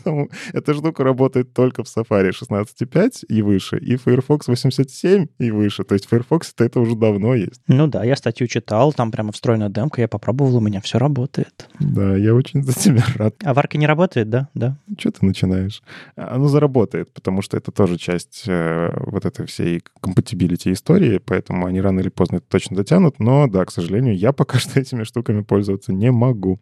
Эта 0.53 0.73
штука 0.73 1.03
работает 1.03 1.53
только 1.53 1.83
в 1.83 1.87
Safari 1.87 2.31
16.5 2.31 3.25
и 3.27 3.41
выше, 3.41 3.77
и 3.77 3.95
Firefox 3.95 4.47
87 4.47 5.27
и 5.37 5.51
выше. 5.51 5.83
То 5.83 5.95
есть 5.95 6.07
Firefox 6.07 6.53
это 6.57 6.79
уже 6.79 6.95
давно 6.95 7.35
есть. 7.35 7.61
Ну 7.67 7.87
да, 7.87 8.03
я 8.03 8.15
статью 8.15 8.47
читал, 8.47 8.93
там 8.93 9.11
прямо 9.11 9.31
встроена 9.31 9.69
демка, 9.69 10.01
я 10.01 10.07
попробовал, 10.07 10.57
у 10.57 10.61
меня 10.61 10.81
все 10.81 10.97
работает. 10.97 11.69
Да, 11.79 12.15
я 12.15 12.33
очень 12.33 12.63
за 12.63 12.73
тебя 12.73 13.03
рад. 13.15 13.35
А 13.43 13.53
варка 13.53 13.77
не 13.77 13.87
работает, 13.87 14.29
да? 14.29 14.49
Да. 14.53 14.77
Что 14.97 15.11
ты 15.11 15.25
начинаешь? 15.25 15.81
Оно 16.15 16.47
заработает, 16.47 17.13
потому 17.13 17.41
что 17.41 17.57
это 17.57 17.71
тоже 17.71 17.97
часть 17.97 18.43
э, 18.47 18.91
вот 19.05 19.25
этой 19.25 19.45
всей 19.45 19.81
компатибилити 19.99 20.71
истории, 20.71 21.19
поэтому 21.23 21.65
они 21.65 21.81
рано 21.81 21.99
или 21.99 22.09
поздно 22.09 22.37
это 22.37 22.45
точно 22.47 22.77
дотянут, 22.77 23.19
но 23.19 23.47
да, 23.47 23.65
к 23.65 23.71
сожалению, 23.71 24.00
я 24.09 24.31
пока 24.33 24.59
что 24.59 24.79
этими 24.79 25.03
штуками 25.03 25.41
пользоваться 25.41 25.93
не 25.93 26.11
могу. 26.11 26.59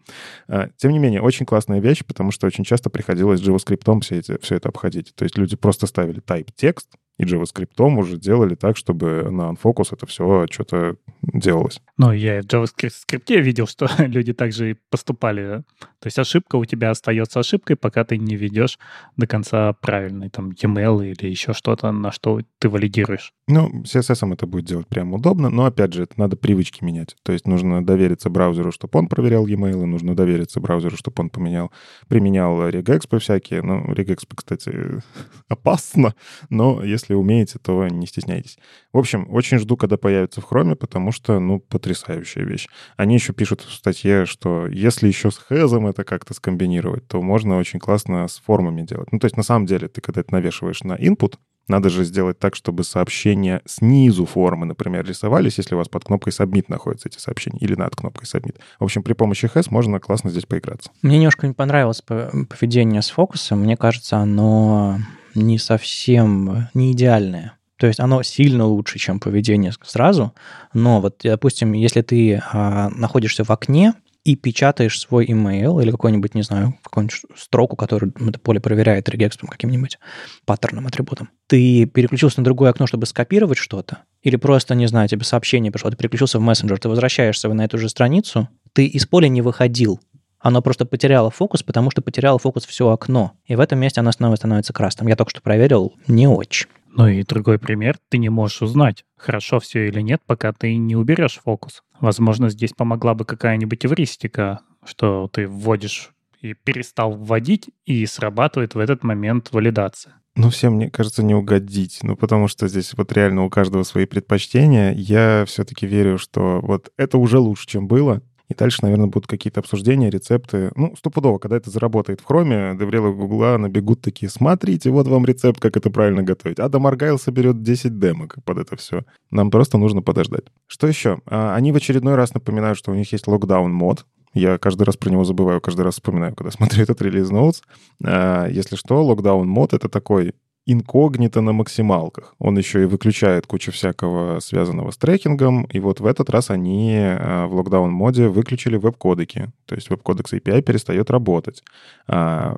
А, 0.47 0.69
тем 0.77 0.91
не 0.91 0.99
менее, 0.99 1.21
очень 1.21 1.45
классная 1.45 1.79
вещь, 1.79 2.03
потому 2.05 2.31
что 2.31 2.47
очень 2.47 2.63
часто 2.63 2.89
приходилось 2.89 3.41
JavaScript 3.41 4.01
все, 4.01 4.17
эти, 4.17 4.37
все 4.41 4.55
это 4.55 4.69
обходить. 4.69 5.13
То 5.15 5.23
есть 5.23 5.37
люди 5.37 5.55
просто 5.55 5.87
ставили 5.87 6.21
type 6.21 6.49
текст, 6.55 6.89
и 7.19 7.25
JavaScript 7.25 7.97
уже 7.99 8.17
делали 8.17 8.55
так, 8.55 8.77
чтобы 8.77 9.29
на 9.29 9.51
Unfocus 9.51 9.89
это 9.91 10.05
все 10.07 10.47
что-то 10.49 10.95
делалось. 11.21 11.81
Ну, 11.97 12.13
я 12.13 12.41
в 12.41 12.45
JavaScript 12.45 13.41
видел, 13.41 13.67
что 13.67 13.87
люди 13.99 14.33
также 14.33 14.71
и 14.71 14.75
поступали. 14.89 15.63
То 15.99 16.07
есть 16.07 16.17
ошибка 16.17 16.55
у 16.55 16.63
тебя 16.63 16.91
остается 16.91 17.41
ошибкой, 17.41 17.75
пока 17.75 18.05
ты 18.05 18.17
не 18.17 18.37
ведешь 18.37 18.79
до 19.17 19.27
конца 19.27 19.73
правильный 19.73 20.29
там 20.29 20.51
e-mail 20.51 21.05
или 21.05 21.29
еще 21.29 21.53
что-то, 21.53 21.91
на 21.91 22.11
что 22.11 22.39
ты 22.57 22.69
валидируешь. 22.69 23.33
Ну, 23.47 23.83
CSS 23.83 24.33
это 24.33 24.47
будет 24.47 24.65
делать 24.65 24.87
прям 24.87 25.13
удобно, 25.13 25.49
но, 25.49 25.65
опять 25.65 25.93
же, 25.93 26.03
это 26.03 26.13
надо 26.17 26.37
привычки 26.37 26.83
менять. 26.83 27.17
То 27.23 27.33
есть 27.33 27.47
нужно 27.47 27.85
довериться 27.85 28.29
браузеру, 28.29 28.71
чтобы 28.71 28.97
он 28.97 29.07
проверял 29.07 29.45
e-mail, 29.45 29.85
нужно 29.85 30.15
довериться 30.15 30.61
браузеру, 30.61 30.95
чтобы 30.95 31.15
он 31.23 31.29
поменял, 31.29 31.71
применял 32.07 32.69
регэкспы 32.69 33.19
всякие. 33.19 33.61
Ну, 33.61 33.93
регэкспы, 33.93 34.35
кстати, 34.37 34.71
опасно, 35.49 36.15
но 36.49 36.81
если 36.83 37.08
умеете, 37.15 37.59
то 37.59 37.87
не 37.87 38.07
стесняйтесь. 38.07 38.57
В 38.93 38.97
общем, 38.97 39.27
очень 39.29 39.59
жду, 39.59 39.77
когда 39.77 39.97
появится 39.97 40.41
в 40.41 40.51
Chrome, 40.51 40.75
потому 40.75 41.11
что, 41.11 41.39
ну, 41.39 41.59
потрясающая 41.59 42.43
вещь. 42.43 42.67
Они 42.97 43.15
еще 43.15 43.33
пишут 43.33 43.61
в 43.61 43.71
статье, 43.71 44.25
что 44.25 44.67
если 44.67 45.07
еще 45.07 45.31
с 45.31 45.37
хэзом 45.37 45.87
это 45.87 46.03
как-то 46.03 46.33
скомбинировать, 46.33 47.07
то 47.07 47.21
можно 47.21 47.57
очень 47.57 47.79
классно 47.79 48.27
с 48.27 48.39
формами 48.39 48.83
делать. 48.83 49.11
Ну, 49.11 49.19
то 49.19 49.25
есть, 49.25 49.37
на 49.37 49.43
самом 49.43 49.65
деле, 49.65 49.87
ты 49.87 50.01
когда 50.01 50.21
это 50.21 50.33
навешиваешь 50.33 50.83
на 50.83 50.93
input, 50.93 51.35
надо 51.69 51.89
же 51.89 52.03
сделать 52.03 52.39
так, 52.39 52.55
чтобы 52.55 52.83
сообщения 52.83 53.61
снизу 53.65 54.25
формы, 54.25 54.65
например, 54.65 55.05
рисовались, 55.05 55.59
если 55.59 55.75
у 55.75 55.77
вас 55.77 55.87
под 55.87 56.03
кнопкой 56.03 56.33
Submit 56.33 56.65
находятся 56.67 57.09
эти 57.09 57.19
сообщения, 57.19 57.59
или 57.59 57.75
над 57.75 57.95
кнопкой 57.95 58.25
Submit. 58.25 58.57
В 58.79 58.83
общем, 58.83 59.03
при 59.03 59.13
помощи 59.13 59.45
HES 59.45 59.67
можно 59.69 59.99
классно 59.99 60.31
здесь 60.31 60.45
поиграться. 60.45 60.89
Мне 61.03 61.17
немножко 61.17 61.47
не 61.47 61.53
понравилось 61.53 62.01
поведение 62.01 63.03
с 63.03 63.11
фокусом. 63.11 63.59
Мне 63.59 63.77
кажется, 63.77 64.17
оно 64.17 64.97
не 65.39 65.57
совсем 65.57 66.69
не 66.73 66.91
идеальное. 66.91 67.53
То 67.77 67.87
есть 67.87 67.99
оно 67.99 68.23
сильно 68.23 68.65
лучше, 68.65 68.99
чем 68.99 69.19
поведение 69.19 69.71
сразу. 69.83 70.33
Но 70.73 70.99
вот, 70.99 71.21
допустим, 71.23 71.71
если 71.73 72.01
ты 72.01 72.41
а, 72.51 72.89
находишься 72.89 73.45
в 73.45 73.51
окне, 73.51 73.93
и 74.25 74.35
печатаешь 74.35 74.99
свой 74.99 75.25
email 75.25 75.81
или 75.81 75.91
какой-нибудь, 75.91 76.35
не 76.35 76.43
знаю, 76.43 76.77
какую-нибудь 76.83 77.21
строку, 77.37 77.75
которую 77.75 78.13
это 78.27 78.39
поле 78.39 78.59
проверяет 78.59 79.07
регекспом 79.09 79.47
каким-нибудь 79.47 79.97
паттерном, 80.45 80.87
атрибутом. 80.87 81.29
Ты 81.47 81.85
переключился 81.85 82.39
на 82.39 82.43
другое 82.43 82.69
окно, 82.69 82.85
чтобы 82.85 83.05
скопировать 83.05 83.57
что-то, 83.57 83.99
или 84.21 84.35
просто, 84.35 84.75
не 84.75 84.87
знаю, 84.87 85.07
тебе 85.07 85.23
сообщение 85.23 85.71
пришло, 85.71 85.89
ты 85.89 85.97
переключился 85.97 86.37
в 86.37 86.41
мессенджер, 86.41 86.79
ты 86.79 86.89
возвращаешься 86.89 87.47
на 87.49 87.63
эту 87.63 87.77
же 87.77 87.89
страницу, 87.89 88.49
ты 88.73 88.85
из 88.85 89.05
поля 89.05 89.29
не 89.29 89.41
выходил, 89.41 89.99
оно 90.39 90.61
просто 90.61 90.85
потеряло 90.85 91.29
фокус, 91.29 91.63
потому 91.63 91.91
что 91.91 92.01
потеряло 92.01 92.39
фокус 92.39 92.65
все 92.65 92.89
окно. 92.89 93.33
И 93.45 93.55
в 93.55 93.59
этом 93.59 93.79
месте 93.79 93.99
оно 93.99 94.11
снова 94.11 94.35
становится 94.35 94.73
красным. 94.73 95.07
Я 95.07 95.15
только 95.15 95.31
что 95.31 95.41
проверил, 95.41 95.93
не 96.07 96.27
очень. 96.27 96.67
Ну 96.91 97.07
и 97.07 97.23
другой 97.23 97.59
пример, 97.59 97.97
ты 98.09 98.17
не 98.17 98.29
можешь 98.29 98.61
узнать, 98.61 99.05
хорошо 99.15 99.59
все 99.59 99.87
или 99.87 100.01
нет, 100.01 100.21
пока 100.25 100.51
ты 100.53 100.75
не 100.75 100.95
уберешь 100.95 101.39
фокус. 101.43 101.83
Возможно, 101.99 102.49
здесь 102.49 102.71
помогла 102.73 103.13
бы 103.13 103.25
какая-нибудь 103.25 103.85
эвристика, 103.85 104.61
что 104.83 105.29
ты 105.31 105.47
вводишь 105.47 106.11
и 106.41 106.53
перестал 106.53 107.11
вводить, 107.11 107.69
и 107.85 108.05
срабатывает 108.05 108.73
в 108.73 108.79
этот 108.79 109.03
момент 109.03 109.49
валидация. 109.51 110.15
Ну, 110.35 110.49
всем, 110.49 110.75
мне 110.75 110.89
кажется, 110.89 111.21
не 111.21 111.35
угодить. 111.35 111.99
Ну, 112.01 112.15
потому 112.15 112.47
что 112.47 112.67
здесь 112.69 112.93
вот 112.95 113.11
реально 113.11 113.43
у 113.43 113.49
каждого 113.49 113.83
свои 113.83 114.05
предпочтения. 114.05 114.93
Я 114.93 115.43
все-таки 115.47 115.85
верю, 115.85 116.17
что 116.17 116.61
вот 116.61 116.91
это 116.95 117.17
уже 117.17 117.39
лучше, 117.39 117.67
чем 117.67 117.87
было. 117.87 118.21
И 118.49 118.55
дальше, 118.55 118.79
наверное, 118.81 119.07
будут 119.07 119.27
какие-то 119.27 119.59
обсуждения, 119.59 120.09
рецепты. 120.09 120.71
Ну, 120.75 120.95
стопудово, 120.97 121.37
когда 121.37 121.57
это 121.57 121.69
заработает 121.69 122.19
в 122.19 122.25
хроме, 122.25 122.75
деврелы 122.77 123.13
Гугла 123.13 123.57
набегут 123.57 124.01
такие, 124.01 124.29
смотрите, 124.29 124.89
вот 124.89 125.07
вам 125.07 125.25
рецепт, 125.25 125.59
как 125.59 125.77
это 125.77 125.91
правильно 125.91 126.23
готовить. 126.23 126.59
Адам 126.59 126.87
Аргайл 126.87 127.19
соберет 127.19 127.61
10 127.61 127.99
демок 127.99 128.37
под 128.43 128.57
это 128.57 128.75
все. 128.75 129.03
Нам 129.29 129.51
просто 129.51 129.77
нужно 129.77 130.01
подождать. 130.01 130.45
Что 130.67 130.87
еще? 130.87 131.19
А, 131.27 131.55
они 131.55 131.71
в 131.71 131.75
очередной 131.75 132.15
раз 132.15 132.33
напоминают, 132.33 132.77
что 132.77 132.91
у 132.91 132.95
них 132.95 133.11
есть 133.11 133.27
локдаун 133.27 133.71
мод, 133.71 134.05
я 134.33 134.57
каждый 134.57 134.83
раз 134.83 134.95
про 134.95 135.09
него 135.09 135.23
забываю, 135.23 135.61
каждый 135.61 135.81
раз 135.81 135.95
вспоминаю, 135.95 136.35
когда 136.35 136.51
смотрю 136.57 136.83
этот 136.83 137.01
релиз 137.01 137.29
ноутс. 137.29 137.61
Если 137.99 138.75
что, 138.75 139.03
локдаун 139.03 139.47
мод— 139.47 139.73
это 139.75 139.89
такой 139.89 140.33
инкогнито 140.65 141.41
на 141.41 141.51
максималках. 141.51 142.35
Он 142.39 142.57
еще 142.57 142.83
и 142.83 142.85
выключает 142.85 143.47
кучу 143.47 143.71
всякого 143.71 144.39
связанного 144.39 144.91
с 144.91 144.97
трекингом, 144.97 145.63
и 145.63 145.79
вот 145.79 145.99
в 145.99 146.05
этот 146.05 146.29
раз 146.29 146.49
они 146.49 146.95
э, 146.95 147.45
в 147.45 147.55
локдаун-моде 147.55 148.27
выключили 148.27 148.77
веб-кодеки, 148.77 149.51
то 149.65 149.75
есть 149.75 149.89
веб-кодекс 149.89 150.33
API 150.33 150.61
перестает 150.61 151.11
работать, 151.11 151.63
а, 152.07 152.57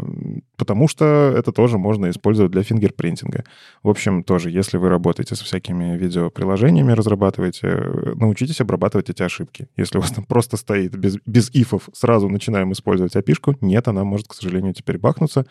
потому 0.57 0.87
что 0.87 1.33
это 1.37 1.51
тоже 1.51 1.77
можно 1.77 2.09
использовать 2.09 2.51
для 2.51 2.63
фингерпринтинга. 2.63 3.43
В 3.83 3.89
общем, 3.89 4.23
тоже, 4.23 4.51
если 4.51 4.77
вы 4.77 4.89
работаете 4.89 5.35
со 5.35 5.45
всякими 5.45 5.97
видеоприложениями, 5.97 6.91
разрабатываете, 6.91 7.67
э, 7.67 8.13
научитесь 8.15 8.61
обрабатывать 8.61 9.09
эти 9.09 9.23
ошибки. 9.23 9.67
Если 9.77 9.97
у 9.97 10.01
вас 10.01 10.11
там 10.11 10.25
просто 10.25 10.57
стоит 10.57 10.95
без, 10.97 11.17
без 11.25 11.49
ифов, 11.53 11.89
сразу 11.93 12.29
начинаем 12.29 12.71
использовать 12.71 13.15
api 13.15 13.31
нет, 13.61 13.87
она 13.87 14.03
может, 14.03 14.27
к 14.27 14.33
сожалению, 14.33 14.73
теперь 14.73 14.97
бахнуться. 14.97 15.45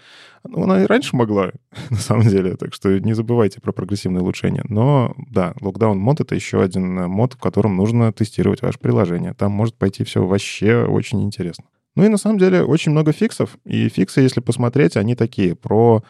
Ну, 0.44 0.64
она 0.64 0.82
и 0.82 0.86
раньше 0.86 1.16
могла, 1.16 1.50
на 1.90 1.96
самом 1.96 2.26
деле, 2.26 2.39
далее. 2.42 2.56
Так 2.56 2.74
что 2.74 2.98
не 2.98 3.12
забывайте 3.12 3.60
про 3.60 3.72
прогрессивное 3.72 4.22
улучшение. 4.22 4.64
Но 4.68 5.14
да, 5.30 5.54
Lockdown 5.60 5.94
мод— 5.94 6.20
это 6.22 6.34
еще 6.34 6.62
один 6.62 6.94
мод, 7.08 7.34
в 7.34 7.38
котором 7.38 7.76
нужно 7.76 8.12
тестировать 8.12 8.62
ваше 8.62 8.78
приложение. 8.78 9.34
Там 9.34 9.52
может 9.52 9.74
пойти 9.76 10.04
все 10.04 10.26
вообще 10.26 10.84
очень 10.84 11.22
интересно. 11.22 11.64
Ну 11.96 12.04
и 12.04 12.08
на 12.08 12.18
самом 12.18 12.38
деле 12.38 12.62
очень 12.62 12.92
много 12.92 13.12
фиксов. 13.12 13.58
И 13.64 13.88
фиксы, 13.88 14.20
если 14.20 14.40
посмотреть, 14.40 14.96
они 14.96 15.14
такие 15.14 15.54
про 15.54 16.02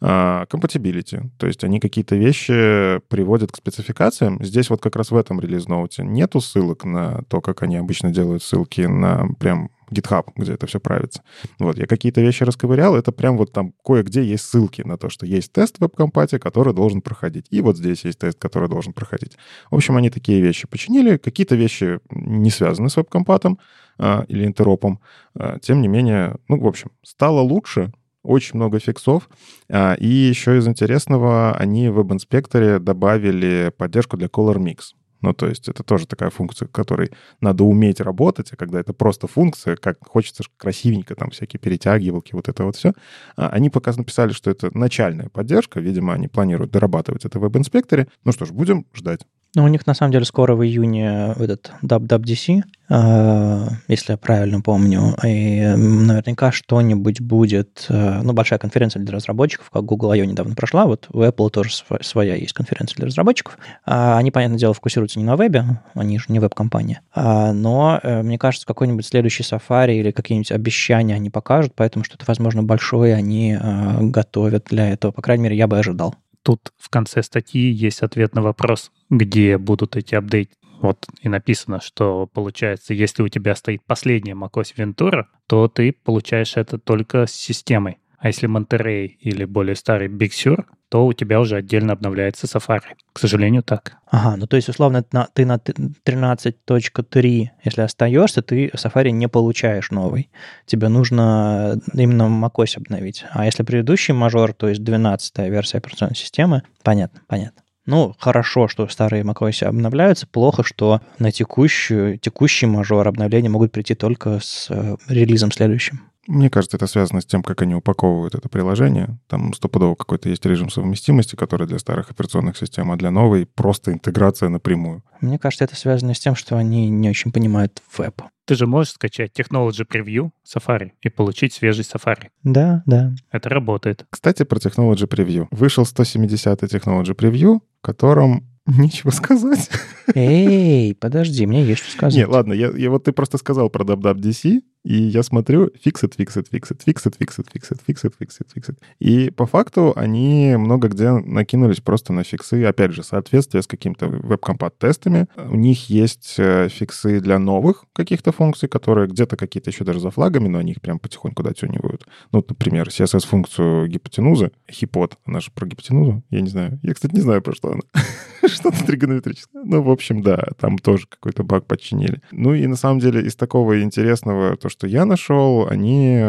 compatibility. 0.00 1.30
То 1.38 1.46
есть 1.46 1.62
они 1.62 1.78
какие-то 1.78 2.16
вещи 2.16 3.00
приводят 3.08 3.52
к 3.52 3.56
спецификациям. 3.56 4.42
Здесь 4.42 4.68
вот 4.68 4.82
как 4.82 4.96
раз 4.96 5.12
в 5.12 5.16
этом 5.16 5.38
релиз-ноуте 5.38 6.02
нету 6.04 6.40
ссылок 6.40 6.84
на 6.84 7.22
то, 7.28 7.40
как 7.40 7.62
они 7.62 7.76
обычно 7.76 8.10
делают 8.10 8.42
ссылки 8.42 8.80
на 8.80 9.28
прям 9.38 9.70
GitHub, 9.92 10.28
где 10.36 10.54
это 10.54 10.66
все 10.66 10.80
правится. 10.80 11.22
Вот, 11.58 11.78
я 11.78 11.86
какие-то 11.86 12.20
вещи 12.20 12.44
расковырял, 12.44 12.96
это 12.96 13.12
прям 13.12 13.36
вот 13.36 13.52
там 13.52 13.74
кое-где 13.84 14.24
есть 14.24 14.44
ссылки 14.44 14.82
на 14.82 14.96
то, 14.96 15.08
что 15.08 15.26
есть 15.26 15.52
тест 15.52 15.78
в 15.78 15.82
WebCompate, 15.82 16.38
который 16.38 16.74
должен 16.74 17.02
проходить. 17.02 17.46
И 17.50 17.60
вот 17.60 17.76
здесь 17.76 18.04
есть 18.04 18.18
тест, 18.18 18.38
который 18.38 18.68
должен 18.68 18.92
проходить. 18.92 19.36
В 19.70 19.76
общем, 19.76 19.96
они 19.96 20.10
такие 20.10 20.40
вещи 20.40 20.66
починили. 20.66 21.16
Какие-то 21.16 21.54
вещи 21.54 22.00
не 22.10 22.50
связаны 22.50 22.88
с 22.88 22.96
WebCompate 22.96 23.56
а, 23.98 24.24
или 24.28 24.46
интеропом. 24.46 25.00
А, 25.34 25.58
тем 25.58 25.80
не 25.80 25.88
менее, 25.88 26.36
ну, 26.48 26.60
в 26.60 26.66
общем, 26.66 26.90
стало 27.02 27.40
лучше, 27.40 27.92
очень 28.22 28.56
много 28.56 28.78
фиксов. 28.78 29.28
А, 29.68 29.94
и 29.94 30.06
еще 30.06 30.58
из 30.58 30.66
интересного, 30.66 31.54
они 31.56 31.88
в 31.88 31.94
веб-инспекторе 31.94 32.78
добавили 32.78 33.72
поддержку 33.76 34.16
для 34.16 34.28
Color 34.28 34.56
Mix. 34.56 34.94
Ну, 35.22 35.32
то 35.32 35.46
есть 35.46 35.68
это 35.68 35.82
тоже 35.82 36.06
такая 36.06 36.30
функция, 36.30 36.68
которой 36.68 37.12
надо 37.40 37.64
уметь 37.64 38.00
работать, 38.00 38.52
а 38.52 38.56
когда 38.56 38.80
это 38.80 38.92
просто 38.92 39.26
функция, 39.26 39.76
как 39.76 39.96
хочется 40.06 40.42
красивенько, 40.56 41.14
там 41.14 41.30
всякие 41.30 41.60
перетягивалки, 41.60 42.34
вот 42.34 42.48
это 42.48 42.64
вот 42.64 42.76
все. 42.76 42.92
А 43.36 43.48
они 43.48 43.70
пока 43.70 43.92
написали, 43.92 44.32
что 44.32 44.50
это 44.50 44.76
начальная 44.76 45.28
поддержка, 45.28 45.80
видимо, 45.80 46.12
они 46.12 46.28
планируют 46.28 46.72
дорабатывать 46.72 47.24
это 47.24 47.38
в 47.38 47.42
веб-инспекторе. 47.42 48.08
Ну 48.24 48.32
что 48.32 48.44
ж, 48.44 48.50
будем 48.50 48.86
ждать. 48.94 49.22
Ну, 49.54 49.64
у 49.64 49.68
них 49.68 49.86
на 49.86 49.92
самом 49.92 50.12
деле 50.12 50.24
скоро 50.24 50.54
в 50.54 50.64
июне 50.64 51.34
этот 51.38 51.72
WWDC, 51.82 52.62
э, 52.88 53.68
если 53.86 54.12
я 54.12 54.16
правильно 54.16 54.62
помню, 54.62 55.14
и 55.22 55.60
наверняка 55.76 56.52
что-нибудь 56.52 57.20
будет, 57.20 57.84
э, 57.90 58.22
ну, 58.22 58.32
большая 58.32 58.58
конференция 58.58 59.02
для 59.02 59.14
разработчиков, 59.14 59.68
как 59.68 59.84
Google 59.84 60.12
I.O. 60.12 60.24
недавно 60.24 60.54
прошла, 60.54 60.86
вот 60.86 61.06
у 61.12 61.20
Apple 61.20 61.50
тоже 61.50 61.70
своя 62.00 62.34
есть 62.34 62.54
конференция 62.54 62.96
для 62.96 63.06
разработчиков. 63.08 63.58
А 63.84 64.16
они, 64.16 64.30
понятное 64.30 64.58
дело, 64.58 64.72
фокусируются 64.72 65.18
не 65.18 65.26
на 65.26 65.36
вебе, 65.36 65.82
они 65.92 66.18
же 66.18 66.26
не 66.28 66.38
веб-компания, 66.38 67.02
а, 67.14 67.52
но, 67.52 68.00
э, 68.02 68.22
мне 68.22 68.38
кажется, 68.38 68.66
какой-нибудь 68.66 69.04
следующий 69.04 69.42
Safari 69.42 69.96
или 69.96 70.12
какие-нибудь 70.12 70.52
обещания 70.52 71.14
они 71.14 71.28
покажут, 71.28 71.74
поэтому 71.76 72.06
что-то, 72.06 72.24
возможно, 72.26 72.62
большое 72.62 73.14
они 73.14 73.58
готовят 74.00 74.68
для 74.70 74.88
этого. 74.88 75.12
По 75.12 75.20
крайней 75.20 75.44
мере, 75.44 75.56
я 75.56 75.66
бы 75.66 75.78
ожидал. 75.78 76.14
Тут 76.42 76.72
в 76.76 76.88
конце 76.90 77.22
статьи 77.22 77.70
есть 77.70 78.02
ответ 78.02 78.34
на 78.34 78.42
вопрос, 78.42 78.90
где 79.10 79.58
будут 79.58 79.96
эти 79.96 80.14
апдейты. 80.14 80.54
Вот 80.80 81.06
и 81.20 81.28
написано, 81.28 81.80
что 81.80 82.26
получается, 82.26 82.92
если 82.92 83.22
у 83.22 83.28
тебя 83.28 83.54
стоит 83.54 83.84
последняя 83.86 84.34
macOS 84.34 84.74
Ventura, 84.76 85.26
то 85.46 85.68
ты 85.68 85.92
получаешь 85.92 86.56
это 86.56 86.76
только 86.78 87.26
с 87.26 87.32
системой. 87.32 87.98
А 88.22 88.28
если 88.28 88.48
Monterey 88.48 89.16
или 89.18 89.44
более 89.44 89.74
старый 89.74 90.06
Big 90.06 90.30
Sur, 90.30 90.64
то 90.88 91.06
у 91.06 91.12
тебя 91.12 91.40
уже 91.40 91.56
отдельно 91.56 91.92
обновляется 91.92 92.46
Safari. 92.46 92.94
К 93.12 93.18
сожалению, 93.18 93.64
так. 93.64 93.96
Ага, 94.08 94.36
ну 94.36 94.46
то 94.46 94.54
есть, 94.54 94.68
условно, 94.68 95.02
ты 95.02 95.44
на 95.44 95.56
13.3, 95.56 97.48
если 97.64 97.80
остаешься, 97.80 98.42
ты 98.42 98.68
Safari 98.68 99.10
не 99.10 99.26
получаешь 99.26 99.90
новый. 99.90 100.30
Тебе 100.66 100.86
нужно 100.86 101.80
именно 101.94 102.24
macOS 102.24 102.76
обновить. 102.76 103.24
А 103.32 103.44
если 103.44 103.64
предыдущий 103.64 104.14
мажор, 104.14 104.52
то 104.52 104.68
есть 104.68 104.84
12 104.84 105.38
версия 105.38 105.78
операционной 105.78 106.14
системы, 106.14 106.62
понятно, 106.84 107.22
понятно. 107.26 107.62
Ну, 107.86 108.14
хорошо, 108.20 108.68
что 108.68 108.86
старые 108.86 109.24
macOS 109.24 109.64
обновляются, 109.64 110.28
плохо, 110.28 110.62
что 110.62 111.00
на 111.18 111.32
текущую, 111.32 112.18
текущий 112.18 112.66
мажор 112.66 113.08
обновления 113.08 113.48
могут 113.48 113.72
прийти 113.72 113.96
только 113.96 114.38
с 114.40 114.68
э, 114.70 114.96
релизом 115.08 115.50
следующим. 115.50 116.11
Мне 116.26 116.50
кажется, 116.50 116.76
это 116.76 116.86
связано 116.86 117.20
с 117.20 117.26
тем, 117.26 117.42
как 117.42 117.62
они 117.62 117.74
упаковывают 117.74 118.34
это 118.34 118.48
приложение. 118.48 119.18
Там 119.26 119.52
стопудово 119.54 119.94
какой-то 119.94 120.28
есть 120.28 120.44
режим 120.46 120.70
совместимости, 120.70 121.34
который 121.34 121.66
для 121.66 121.78
старых 121.78 122.10
операционных 122.10 122.56
систем, 122.56 122.92
а 122.92 122.96
для 122.96 123.10
новой 123.10 123.46
просто 123.46 123.92
интеграция 123.92 124.48
напрямую. 124.48 125.02
Мне 125.20 125.38
кажется, 125.38 125.64
это 125.64 125.74
связано 125.74 126.14
с 126.14 126.20
тем, 126.20 126.36
что 126.36 126.56
они 126.56 126.88
не 126.88 127.10
очень 127.10 127.32
понимают 127.32 127.82
веб. 127.96 128.22
Ты 128.44 128.54
же 128.54 128.66
можешь 128.66 128.92
скачать 128.92 129.38
Technology 129.38 129.86
Preview 129.86 130.30
Safari 130.46 130.92
и 131.00 131.08
получить 131.08 131.54
свежий 131.54 131.84
Safari. 131.84 132.28
Да, 132.42 132.82
да. 132.86 133.12
Это 133.30 133.48
работает. 133.48 134.06
Кстати, 134.10 134.44
про 134.44 134.58
Technology 134.58 135.08
Preview. 135.08 135.46
Вышел 135.50 135.84
170-й 135.84 136.66
Technology 136.66 137.16
Preview, 137.16 137.60
в 137.80 137.82
котором 137.82 138.48
Нечего 138.66 139.10
сказать. 139.10 139.68
Эй, 140.14 140.94
подожди, 140.94 141.46
мне 141.46 141.64
есть 141.64 141.82
что 141.82 141.92
сказать. 141.92 142.16
Нет, 142.16 142.28
ладно, 142.28 142.52
я, 142.52 142.70
я 142.70 142.90
вот 142.90 143.04
ты 143.04 143.12
просто 143.12 143.38
сказал 143.38 143.70
про 143.70 143.84
DubDubDC, 143.84 144.60
и 144.84 144.94
я 144.94 145.22
смотрю, 145.22 145.70
fixed, 145.80 146.14
fixed, 146.14 146.48
fixed, 146.50 146.82
fixed, 146.82 147.14
fixed, 147.16 147.46
fixed, 147.54 147.80
fixed, 147.86 148.14
fixed, 148.18 148.50
fixed. 148.52 148.78
И 148.98 149.30
по 149.30 149.46
факту 149.46 149.92
они 149.94 150.56
много 150.58 150.88
где 150.88 151.12
накинулись 151.12 151.80
просто 151.80 152.12
на 152.12 152.24
фиксы, 152.24 152.64
опять 152.64 152.92
же, 152.92 153.04
соответствие 153.04 153.62
с 153.62 153.68
какими-то 153.68 154.08
веб-compat-тестами. 154.08 155.28
У 155.36 155.56
них 155.56 155.88
есть 155.88 156.34
э, 156.38 156.68
фиксы 156.68 157.20
для 157.20 157.38
новых 157.38 157.84
каких-то 157.92 158.32
функций, 158.32 158.68
которые 158.68 159.06
где-то 159.06 159.36
какие-то 159.36 159.70
еще 159.70 159.84
даже 159.84 160.00
за 160.00 160.10
флагами, 160.10 160.48
но 160.48 160.58
они 160.58 160.72
их 160.72 160.80
прям 160.80 160.98
потихоньку 160.98 161.44
дотюнивают. 161.44 162.04
Ну, 162.32 162.44
например, 162.46 162.88
CSS-функцию 162.88 163.86
гипотенузы, 163.86 164.50
хипот, 164.70 165.16
она 165.24 165.38
же 165.38 165.52
про 165.54 165.66
гипотенузу, 165.66 166.24
я 166.30 166.40
не 166.40 166.48
знаю. 166.48 166.80
Я, 166.82 166.94
кстати, 166.94 167.14
не 167.14 167.20
знаю, 167.20 167.40
про 167.40 167.54
что 167.54 167.70
она. 167.70 167.82
Что-то 168.48 168.84
тригонометрическое. 168.84 169.62
Ну, 169.64 169.82
в 169.82 169.90
общем, 169.90 170.22
да, 170.22 170.48
там 170.58 170.78
тоже 170.78 171.06
какой-то 171.06 171.44
баг 171.44 171.66
подчинили. 171.66 172.20
Ну 172.32 172.54
и 172.54 172.66
на 172.66 172.74
самом 172.76 172.98
деле 172.98 173.22
из 173.22 173.36
такого 173.36 173.80
интересного, 173.80 174.56
то, 174.56 174.68
что 174.72 174.86
я 174.86 175.04
нашел, 175.04 175.68
они 175.68 176.24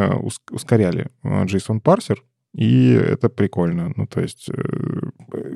ускоряли 0.52 1.10
э, 1.24 1.46
JSON-парсер, 1.46 2.20
и 2.54 2.92
это 2.92 3.30
прикольно. 3.30 3.92
Ну, 3.96 4.06
то 4.06 4.22
есть 4.22 4.48
э, 4.50 5.10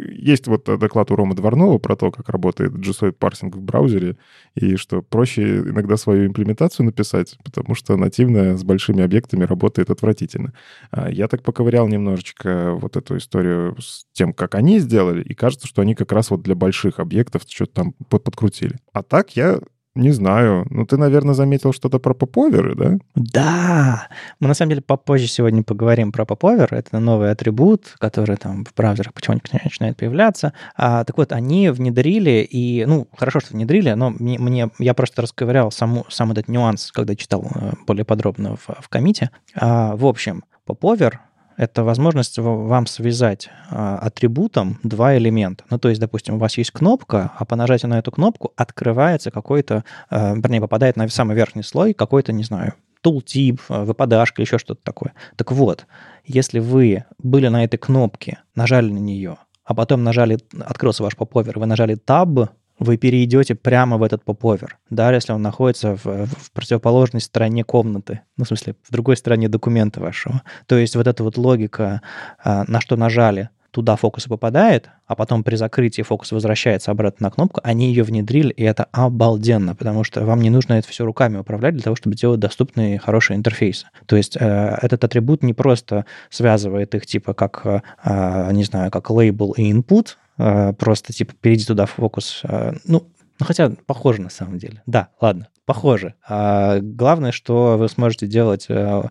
есть 0.10 0.48
вот 0.48 0.66
доклад 0.66 1.12
у 1.12 1.16
Ромы 1.16 1.36
Дворнова 1.36 1.78
про 1.78 1.96
то, 1.96 2.10
как 2.10 2.30
работает 2.30 2.74
JSON 2.74 3.12
парсинг 3.12 3.56
в 3.56 3.62
браузере, 3.62 4.18
и 4.56 4.78
что 4.78 5.04
проще 5.04 5.60
иногда 5.60 5.96
свою 5.96 6.26
имплементацию 6.26 6.88
написать, 6.88 7.38
потому 7.44 7.76
что 7.76 7.96
нативная 7.98 8.58
с 8.58 8.64
большими 8.64 9.04
объектами 9.04 9.44
работает 9.44 9.92
отвратительно. 9.92 10.54
А 10.90 11.12
я 11.12 11.28
так 11.28 11.44
поковырял 11.44 11.88
немножечко 11.88 12.74
вот 12.74 12.98
эту 12.98 13.18
историю 13.18 13.78
с 13.80 14.06
тем, 14.14 14.34
как 14.34 14.56
они 14.56 14.80
сделали, 14.80 15.22
и 15.22 15.36
кажется, 15.36 15.68
что 15.68 15.84
они 15.84 15.94
как 15.94 16.12
раз 16.12 16.32
вот 16.32 16.42
для 16.42 16.56
больших 16.56 17.00
объектов 17.00 17.44
что-то 17.48 17.74
там 17.74 17.94
подкрутили. 18.10 18.78
А 18.92 19.04
так 19.04 19.36
я 19.36 19.60
не 19.98 20.12
знаю. 20.12 20.66
Ну, 20.70 20.86
ты, 20.86 20.98
наверное, 20.98 21.34
заметил 21.34 21.74
что-то 21.74 22.00
про 22.00 22.14
поповеры, 22.14 22.76
да? 22.76 22.98
Да! 23.16 24.08
Мы, 24.40 24.48
на 24.48 24.54
самом 24.54 24.70
деле, 24.70 24.82
попозже 24.82 25.28
сегодня 25.28 25.64
поговорим 25.64 26.12
про 26.12 26.26
поповер. 26.26 26.74
Это 26.74 27.00
новый 27.00 27.32
атрибут, 27.32 27.96
который 28.00 28.38
там 28.38 28.66
в 28.66 28.74
браузерах 28.76 29.14
потихоньку 29.14 29.48
начинает 29.52 29.98
появляться. 29.98 30.54
А, 30.76 31.04
так 31.04 31.18
вот, 31.18 31.32
они 31.32 31.70
внедрили, 31.70 32.48
и, 32.50 32.86
ну, 32.86 33.08
хорошо, 33.18 33.40
что 33.40 33.54
внедрили, 33.54 33.92
но 33.92 34.12
мне, 34.12 34.40
мне 34.40 34.70
я 34.80 34.94
просто 34.94 35.22
расковырял 35.22 35.72
саму, 35.72 36.06
сам 36.10 36.32
этот 36.32 36.48
нюанс, 36.48 36.92
когда 36.92 37.16
читал 37.16 37.46
э, 37.56 37.74
более 37.86 38.06
подробно 38.06 38.56
в, 38.56 38.68
в 38.68 38.90
комите. 38.90 39.32
А, 39.56 39.96
в 39.96 40.06
общем, 40.06 40.44
поповер 40.66 41.22
это 41.58 41.84
возможность 41.84 42.38
вам 42.38 42.86
связать 42.86 43.50
а, 43.70 43.98
атрибутом 43.98 44.80
два 44.84 45.18
элемента. 45.18 45.66
Ну, 45.70 45.80
то 45.80 45.90
есть, 45.90 46.00
допустим, 46.00 46.36
у 46.36 46.38
вас 46.38 46.58
есть 46.58 46.72
кнопка, 46.72 47.32
а 47.36 47.46
по 47.46 47.56
нажатию 47.56 47.90
на 47.90 47.98
эту 47.98 48.12
кнопку 48.12 48.54
открывается 48.56 49.32
какой-то, 49.32 49.84
а, 50.10 50.36
вернее, 50.36 50.62
попадает 50.62 50.96
на 50.96 51.10
самый 51.10 51.36
верхний 51.36 51.64
слой 51.64 51.94
какой-то, 51.94 52.32
не 52.32 52.44
знаю, 52.44 52.76
тултип, 53.02 53.60
а, 53.70 53.84
выпадашка, 53.84 54.42
еще 54.42 54.60
что-то 54.60 54.82
такое. 54.84 55.14
Так 55.36 55.52
вот, 55.52 55.88
если 56.24 56.60
вы 56.60 57.06
были 57.18 57.48
на 57.48 57.64
этой 57.64 57.78
кнопке, 57.78 58.40
нажали 58.54 58.92
на 58.92 59.00
нее, 59.00 59.38
а 59.66 59.74
потом 59.74 60.04
нажали, 60.04 60.38
открылся 60.60 61.04
ваш 61.04 61.18
поповер, 61.18 61.58
вы 61.58 61.66
нажали 61.66 61.98
Tab, 61.98 62.50
вы 62.80 62.98
перейдете 62.98 63.56
прямо 63.56 63.98
в 63.98 64.04
этот 64.04 64.24
поповер, 64.24 64.78
даже 64.90 65.18
если 65.18 65.34
он 65.34 65.42
находится 65.42 65.96
в, 65.96 66.06
в 66.06 66.52
противоположной 66.54 67.22
стороне 67.22 67.64
комнаты, 67.64 68.22
ну, 68.38 68.46
в 68.46 68.48
смысле, 68.48 68.76
в 68.84 68.92
другой 68.92 69.18
стороне 69.18 69.50
документа 69.50 70.00
вашего. 70.00 70.42
То 70.68 70.78
есть 70.78 70.96
вот 70.96 71.08
эта 71.08 71.24
вот 71.24 71.38
логика, 71.38 72.02
а, 72.44 72.66
на 72.68 72.80
что 72.82 72.96
нажали, 72.96 73.50
туда 73.72 73.96
фокус 73.96 74.26
попадает, 74.26 74.90
а 75.06 75.16
потом 75.16 75.44
при 75.44 75.56
закрытии 75.56 76.02
фокус 76.02 76.32
возвращается 76.32 76.90
обратно 76.90 77.28
на 77.28 77.32
кнопку, 77.32 77.62
они 77.64 77.90
ее 77.90 78.04
внедрили, 78.04 78.50
и 78.50 78.64
это 78.64 78.88
обалденно, 78.92 79.76
потому 79.76 80.04
что 80.04 80.26
вам 80.26 80.42
не 80.42 80.50
нужно 80.50 80.74
это 80.74 80.88
все 80.88 81.06
руками 81.06 81.38
управлять 81.38 81.76
для 81.76 81.84
того, 81.84 81.96
чтобы 81.96 82.16
делать 82.16 82.40
доступные 82.40 82.98
хорошие 82.98 83.38
интерфейсы. 83.38 83.88
То 84.06 84.16
есть 84.16 84.36
э, 84.36 84.78
этот 84.82 85.04
атрибут 85.04 85.44
не 85.44 85.54
просто 85.54 86.06
связывает 86.30 86.96
их 86.96 87.06
типа 87.06 87.34
как, 87.34 87.84
э, 88.04 88.52
не 88.52 88.64
знаю, 88.64 88.90
как 88.90 89.12
лейбл 89.12 89.52
и 89.52 89.72
input, 89.72 90.16
просто 90.38 91.14
типа 91.14 91.34
перейди 91.40 91.66
туда 91.66 91.86
в 91.86 91.92
фокус. 91.92 92.42
Э, 92.44 92.74
ну, 92.86 93.08
ну, 93.40 93.46
хотя 93.46 93.72
похоже 93.86 94.22
на 94.22 94.30
самом 94.30 94.58
деле. 94.58 94.82
Да, 94.88 95.10
ладно, 95.22 95.50
похоже. 95.66 96.16
А 96.28 96.80
главное, 96.80 97.32
что 97.32 97.78
вы 97.78 97.88
сможете 97.88 98.26
делать 98.26 98.66
э, 98.68 99.04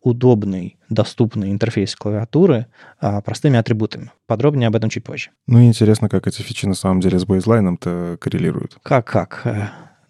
удобный, 0.00 0.78
доступный 0.88 1.50
интерфейс 1.50 1.94
клавиатуры 1.94 2.66
простыми 2.98 3.58
атрибутами. 3.58 4.10
Подробнее 4.26 4.68
об 4.68 4.76
этом 4.76 4.88
чуть 4.88 5.04
позже. 5.04 5.30
Ну, 5.46 5.62
интересно, 5.62 6.08
как 6.08 6.26
эти 6.26 6.40
фичи 6.40 6.66
на 6.66 6.74
самом 6.74 7.00
деле 7.00 7.18
с 7.18 7.26
бейзлайном-то 7.26 8.16
коррелируют. 8.20 8.78
Как-как? 8.82 9.42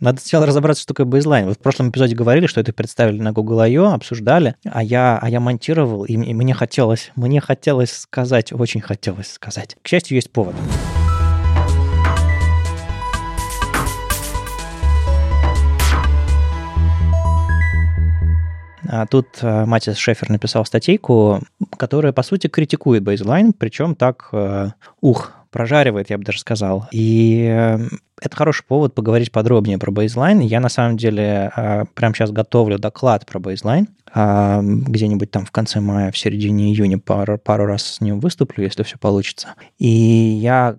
Надо 0.04 0.20
сначала 0.20 0.44
разобраться, 0.44 0.82
что 0.82 0.92
такое 0.92 1.06
бейзлайн. 1.06 1.46
Вот 1.46 1.56
в 1.56 1.60
прошлом 1.60 1.88
эпизоде 1.88 2.14
говорили, 2.14 2.46
что 2.46 2.60
это 2.60 2.74
представили 2.74 3.22
на 3.22 3.32
Google 3.32 3.60
I.O., 3.60 3.94
обсуждали, 3.94 4.54
а 4.62 4.82
я, 4.82 5.18
а 5.18 5.30
я 5.30 5.40
монтировал, 5.40 6.04
и, 6.04 6.12
и 6.12 6.34
мне 6.34 6.52
хотелось, 6.52 7.10
мне 7.16 7.40
хотелось 7.40 7.90
сказать, 7.90 8.52
очень 8.52 8.82
хотелось 8.82 9.32
сказать. 9.32 9.78
К 9.80 9.88
счастью, 9.88 10.16
есть 10.16 10.30
повод. 10.30 10.54
А 18.86 19.06
тут 19.06 19.28
э, 19.40 19.64
Матис 19.64 19.96
Шефер 19.96 20.28
написал 20.28 20.66
статейку, 20.66 21.40
которая, 21.78 22.12
по 22.12 22.22
сути, 22.22 22.48
критикует 22.48 23.02
бейзлайн, 23.02 23.54
причем 23.54 23.94
так, 23.94 24.28
э, 24.32 24.72
ух, 25.00 25.32
прожаривает, 25.54 26.10
я 26.10 26.18
бы 26.18 26.24
даже 26.24 26.40
сказал. 26.40 26.88
И 26.90 27.46
э, 27.48 27.78
это 28.20 28.36
хороший 28.36 28.64
повод 28.64 28.92
поговорить 28.92 29.30
подробнее 29.30 29.78
про 29.78 29.92
бейзлайн. 29.92 30.40
Я, 30.40 30.58
на 30.58 30.68
самом 30.68 30.96
деле, 30.96 31.52
э, 31.56 31.84
прямо 31.94 32.12
сейчас 32.12 32.32
готовлю 32.32 32.76
доклад 32.76 33.24
про 33.24 33.38
бейзлайн. 33.38 33.86
Э, 34.12 34.58
где-нибудь 34.60 35.30
там 35.30 35.46
в 35.46 35.52
конце 35.52 35.78
мая, 35.78 36.10
в 36.10 36.18
середине 36.18 36.72
июня 36.72 36.98
пару, 36.98 37.38
пару 37.38 37.66
раз 37.66 37.84
с 37.84 38.00
ним 38.00 38.18
выступлю, 38.18 38.64
если 38.64 38.82
все 38.82 38.98
получится. 38.98 39.54
И 39.78 39.86
я 39.86 40.76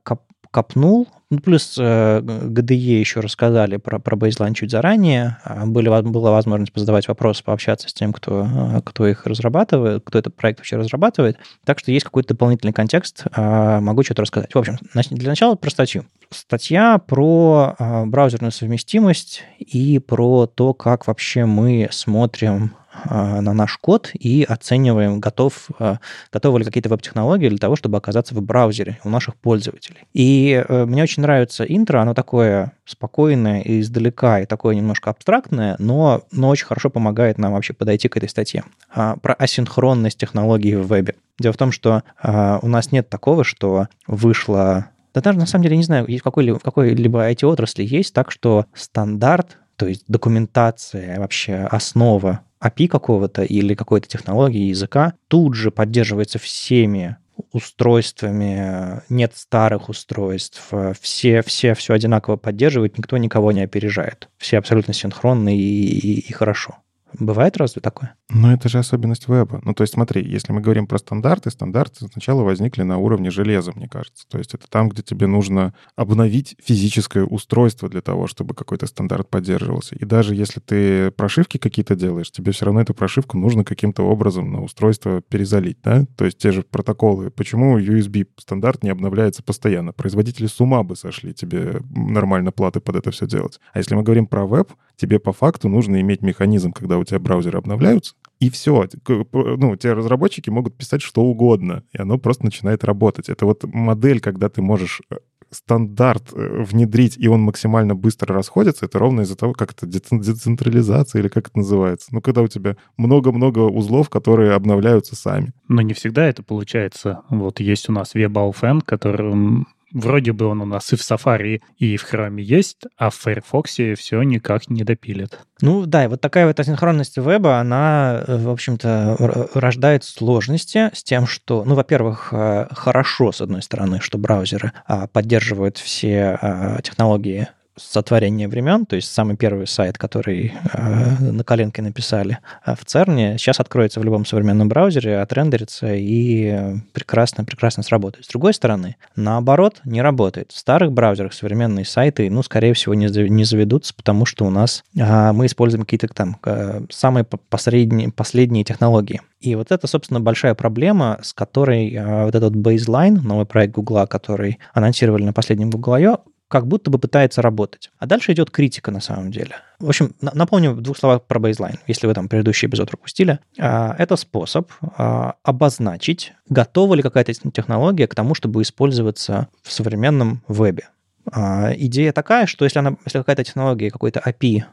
копнул 0.52 1.08
ну, 1.32 1.40
плюс 1.40 1.76
э, 1.80 2.20
GDE 2.20 3.00
еще 3.00 3.20
рассказали 3.20 3.78
про, 3.78 4.00
про 4.00 4.16
бейзлайн 4.16 4.54
чуть 4.54 4.70
заранее. 4.70 5.38
А, 5.44 5.66
были, 5.66 5.90
была 5.90 6.32
возможность 6.32 6.72
позадавать 6.72 7.08
вопросы, 7.08 7.44
пообщаться 7.44 7.90
с 7.90 7.94
тем, 7.94 8.14
кто, 8.14 8.46
э, 8.46 8.82
кто 8.86 9.08
их 9.08 9.26
разрабатывает, 9.26 10.04
кто 10.06 10.20
этот 10.20 10.36
проект 10.36 10.60
вообще 10.60 10.78
разрабатывает. 10.78 11.38
Так 11.66 11.80
что 11.80 11.92
есть 11.92 12.06
какой-то 12.06 12.30
дополнительный 12.30 12.74
контекст, 12.74 13.26
а, 13.32 13.80
могу 13.80 14.04
что-то 14.04 14.22
рассказать. 14.22 14.54
В 14.54 14.58
общем, 14.60 14.78
для 14.94 15.30
начала 15.30 15.56
про 15.56 15.70
статью. 15.72 16.06
Статья 16.30 17.00
про 17.00 17.76
а, 17.80 18.06
браузерную 18.06 18.52
совместимость 18.52 19.44
и 19.58 19.98
про 19.98 20.46
то, 20.46 20.74
как 20.76 21.08
вообще 21.08 21.46
мы 21.46 21.88
смотрим 21.92 22.76
на 23.06 23.54
наш 23.54 23.78
код 23.78 24.12
и 24.14 24.44
оцениваем, 24.44 25.20
готов, 25.20 25.70
а, 25.80 26.00
готовы 26.32 26.60
ли 26.60 26.66
какие-то 26.66 26.90
веб-технологии 26.90 27.50
для 27.50 27.58
того, 27.58 27.76
чтобы 27.76 27.98
оказаться 27.98 28.34
в 28.36 28.42
браузере 28.42 29.00
у 29.04 29.10
наших 29.10 29.36
пользователей. 29.36 30.00
И 30.14 30.64
э, 30.68 30.86
мне 30.86 31.04
очень 31.04 31.22
нравится 31.22 31.64
интро, 31.64 32.00
оно 32.00 32.14
такое 32.14 32.74
спокойное 32.86 33.62
и 33.62 33.82
издалека, 33.82 34.40
и 34.40 34.46
такое 34.46 34.76
немножко 34.76 35.10
абстрактное, 35.10 35.76
но, 35.80 36.24
но 36.32 36.50
очень 36.50 36.66
хорошо 36.66 36.90
помогает 36.90 37.38
нам 37.38 37.54
вообще 37.54 37.74
подойти 37.74 38.08
к 38.08 38.18
этой 38.18 38.30
статье. 38.30 38.64
А, 38.94 39.18
про 39.18 39.34
асинхронность 39.34 40.18
технологий 40.18 40.76
в 40.76 40.88
вебе. 40.88 41.16
Дело 41.40 41.54
в 41.54 41.58
том, 41.58 41.72
что 41.72 42.04
у 42.24 42.68
нас 42.68 42.94
нет 42.94 43.10
такого, 43.10 43.44
что 43.44 43.88
вышло 44.08 44.88
да 45.16 45.22
даже 45.22 45.40
на 45.40 45.46
самом 45.46 45.64
деле 45.64 45.78
не 45.78 45.84
знаю, 45.84 46.06
в 46.06 46.22
какой-либо, 46.22 46.60
в 46.60 46.64
какой-либо 46.64 47.32
IT-отрасли 47.32 47.84
есть 47.84 48.14
так, 48.14 48.32
что 48.32 48.66
стандарт, 48.74 49.58
то 49.78 49.88
есть 49.88 50.04
документация, 50.10 51.20
вообще 51.20 51.56
основа 51.72 52.42
API 52.62 52.88
какого-то 52.88 53.44
или 53.44 53.76
какой-то 53.76 54.08
технологии 54.08 54.70
языка 54.70 55.14
тут 55.28 55.56
же 55.56 55.72
поддерживается 55.72 56.40
всеми 56.40 57.18
устройствами, 57.52 59.02
нет 59.10 59.34
старых 59.36 59.90
устройств, 59.90 60.72
все, 61.02 61.42
все 61.42 61.74
все 61.74 61.94
одинаково 61.94 62.38
поддерживают, 62.38 62.98
никто 62.98 63.18
никого 63.18 63.52
не 63.52 63.62
опережает. 63.62 64.30
Все 64.38 64.58
абсолютно 64.58 64.94
синхронны 64.94 65.58
и, 65.58 66.00
и, 66.00 66.20
и 66.20 66.34
хорошо. 66.34 66.78
Бывает 67.20 67.58
разве 67.58 67.82
такое? 67.82 68.16
Ну, 68.30 68.52
это 68.52 68.70
же 68.70 68.80
особенность 68.80 69.28
веба. 69.28 69.62
Ну, 69.64 69.74
то 69.74 69.84
есть 69.84 69.94
смотри, 69.94 70.24
если 70.24 70.52
мы 70.52 70.62
говорим 70.62 70.88
про 70.88 70.98
стандарты, 70.98 71.50
стандарты 71.52 72.08
сначала 72.12 72.44
возникли 72.44 72.84
на 72.84 72.98
уровне 72.98 73.32
железа, 73.32 73.72
мне 73.76 73.88
кажется. 73.88 74.26
То 74.28 74.38
есть 74.38 74.54
это 74.54 74.68
там, 74.70 74.90
где 74.90 75.02
тебе 75.02 75.28
нужно 75.28 75.74
обновить 75.96 76.56
физическое 76.64 77.24
устройство 77.24 77.90
для 77.90 78.02
того, 78.02 78.28
чтобы 78.28 78.54
какой-то 78.54 78.88
стандарт 78.88 79.30
поддерживался. 79.30 79.96
И 79.96 80.06
даже 80.06 80.36
если 80.36 80.60
ты 80.60 81.12
прошивки 81.12 81.58
какие-то 81.58 81.96
делаешь, 81.96 82.32
тебе 82.32 82.52
все 82.52 82.66
равно 82.66 82.82
эту 82.82 82.94
прошивку 82.94 83.38
нужно 83.38 83.64
каким-то 83.64 84.04
образом 84.04 84.52
на 84.52 84.62
устройство 84.62 85.22
перезалить, 85.22 85.78
да? 85.84 86.06
То 86.18 86.26
есть 86.26 86.38
те 86.38 86.52
же 86.52 86.64
протоколы. 86.64 87.32
Почему 87.32 87.80
USB 87.80 88.28
стандарт 88.38 88.84
не 88.84 88.90
обновляется 88.90 89.44
постоянно? 89.44 89.94
Производители 89.94 90.48
с 90.48 90.60
ума 90.60 90.84
бы 90.84 90.96
сошли 90.96 91.34
тебе 91.34 91.82
нормально 91.90 92.52
платы 92.52 92.80
под 92.80 92.96
это 92.98 93.12
все 93.12 93.28
делать. 93.28 93.60
А 93.74 93.80
если 93.80 93.96
мы 93.96 94.04
говорим 94.04 94.28
про 94.28 94.46
веб, 94.46 94.74
тебе 94.96 95.20
по 95.20 95.34
факту 95.34 95.70
нужно 95.70 96.02
иметь 96.02 96.22
механизм, 96.22 96.72
когда 96.72 96.98
у 96.98 97.04
тебя 97.04 97.20
браузеры 97.20 97.58
обновляются, 97.58 98.16
и 98.40 98.50
все. 98.50 98.88
Ну, 99.32 99.76
те 99.76 99.94
разработчики 99.94 100.50
могут 100.50 100.78
писать 100.78 101.02
что 101.02 101.22
угодно, 101.22 101.84
и 101.94 102.02
оно 102.02 102.18
просто 102.18 102.46
начинает 102.46 102.84
работать. 102.84 103.30
Это 103.30 103.46
вот 103.46 103.64
модель, 103.64 104.20
когда 104.20 104.50
ты 104.50 104.62
можешь 104.62 105.02
э, 105.10 105.16
стандарт 105.52 106.34
э, 106.34 106.64
внедрить, 106.64 107.18
и 107.18 107.28
он 107.28 107.42
максимально 107.42 107.96
быстро 107.96 108.34
расходится, 108.34 108.86
это 108.86 109.00
ровно 109.00 109.22
из-за 109.22 109.36
того, 109.36 109.54
как 109.54 109.72
это 109.72 109.86
децентрализация 109.86 111.22
или 111.22 111.28
как 111.28 111.48
это 111.48 111.58
называется. 111.58 112.10
Ну, 112.12 112.22
когда 112.22 112.42
у 112.42 112.48
тебя 112.48 112.76
много-много 112.98 113.60
узлов, 113.60 114.10
которые 114.10 114.54
обновляются 114.54 115.16
сами. 115.16 115.54
Но 115.68 115.82
не 115.82 115.94
всегда 115.94 116.26
это 116.28 116.44
получается. 116.44 117.22
Вот 117.30 117.60
есть 117.60 117.90
у 117.90 117.94
нас 117.94 118.16
WebAuthn, 118.16 118.82
который 118.86 119.66
Вроде 119.96 120.34
бы 120.34 120.48
он 120.48 120.62
у 120.62 120.66
нас 120.66 120.92
и 120.92 120.98
в 120.98 121.00
Safari, 121.00 121.62
и 121.78 121.96
в 121.96 122.04
Chrome 122.04 122.42
есть, 122.42 122.84
а 122.98 123.10
в 123.10 123.16
Firefox 123.16 123.80
все 123.98 124.22
никак 124.24 124.70
не 124.70 124.84
допилит. 124.84 125.40
Ну 125.62 125.86
да, 125.86 126.04
и 126.04 126.08
вот 126.08 126.20
такая 126.20 126.48
вот 126.48 126.60
асинхронность 126.60 127.16
веба, 127.16 127.60
она, 127.60 128.22
э, 128.28 128.38
в 128.38 128.50
общем-то, 128.50 129.50
рождает 129.54 130.04
сложности 130.04 130.90
с 130.94 131.02
тем, 131.02 131.26
что, 131.26 131.64
ну, 131.64 131.76
во-первых, 131.76 132.28
э, 132.34 132.68
хорошо, 132.72 133.32
с 133.32 133.40
одной 133.40 133.62
стороны, 133.62 134.02
что 134.02 134.18
браузеры 134.18 134.74
а, 134.86 135.08
поддерживают 135.08 135.78
все 135.78 136.38
а, 136.42 136.82
технологии 136.82 137.48
сотворения 137.76 138.48
времен, 138.48 138.86
то 138.86 138.96
есть 138.96 139.12
самый 139.12 139.36
первый 139.36 139.68
сайт, 139.68 139.98
который 139.98 140.54
э, 140.74 141.20
на 141.20 141.44
коленке 141.44 141.82
написали 141.82 142.40
э, 142.66 142.76
в 142.76 142.86
ЦЕРНе, 142.86 143.38
сейчас 143.38 143.60
откроется 143.60 144.00
в 144.00 144.04
любом 144.04 144.26
современном 144.26 144.70
браузере, 144.70 145.20
отрендерится 145.20 145.94
и 145.94 146.78
прекрасно-прекрасно 146.94 147.84
сработает. 147.84 148.26
С 148.26 148.30
другой 148.30 148.54
стороны, 148.54 148.96
наоборот, 149.16 149.82
не 149.86 150.02
работает. 150.02 150.52
В 150.52 150.58
старых 150.58 150.92
браузерах 150.92 151.34
современные 151.34 151.86
сайты, 151.86 152.30
ну, 152.30 152.44
скорее 152.44 152.74
всего, 152.74 152.94
не, 152.94 153.08
не 153.30 153.44
заведутся, 153.44 153.94
потому 153.94 154.26
что 154.26 154.46
у 154.46 154.50
нас 154.50 154.84
э, 154.98 155.32
мы 155.32 155.46
используем 155.46 155.84
какие-то 155.84 156.08
там 156.08 156.38
э, 156.46 156.82
самые 156.90 157.26
последние, 157.26 158.12
последние 158.12 158.64
технологии. 158.64 159.22
И 159.40 159.56
вот 159.56 159.72
это, 159.72 159.86
собственно, 159.88 160.20
большая 160.20 160.56
проблема, 160.56 161.20
с 161.22 161.34
которой 161.34 161.94
э, 161.94 162.26
вот 162.26 162.36
этот 162.36 162.56
baseline, 162.56 163.22
новый 163.22 163.46
проект 163.46 163.76
Гугла, 163.76 164.06
который 164.06 164.60
анонсировали 164.74 165.24
на 165.24 165.34
последнем 165.34 165.70
Google 165.70 165.94
I.O., 165.94 166.20
как 166.48 166.68
будто 166.68 166.92
бы 166.92 167.00
пытается 167.00 167.42
работать. 167.42 167.92
А 167.98 168.06
дальше 168.06 168.32
идет 168.34 168.52
критика 168.52 168.92
на 168.92 169.02
самом 169.02 169.32
деле. 169.32 169.56
В 169.80 169.90
общем, 169.90 170.14
напомню 170.22 170.72
в 170.72 170.82
двух 170.82 170.98
словах 170.98 171.24
про 171.24 171.40
бейзлайн, 171.40 171.80
если 171.88 172.08
вы 172.08 172.14
там 172.14 172.28
предыдущий 172.30 172.68
эпизод 172.68 172.90
пропустили. 172.90 173.40
А, 173.60 173.96
это 173.98 174.16
способ 174.16 174.72
а, 174.82 175.36
обозначить, 175.44 176.34
готова 176.50 176.94
ли 176.96 177.02
какая-то 177.02 177.34
технология 177.34 178.08
к 178.08 178.16
тому, 178.16 178.36
чтобы 178.36 178.62
использоваться 178.62 179.48
в 179.64 179.72
современном 179.72 180.44
вебе. 180.48 180.90
А, 181.32 181.74
идея 181.76 182.12
такая, 182.12 182.46
что 182.46 182.66
если, 182.66 182.80
она, 182.80 182.96
если 183.06 183.18
какая-то 183.20 183.44
технология, 183.44 183.90
какой-то 183.90 184.22
API, 184.26 184.64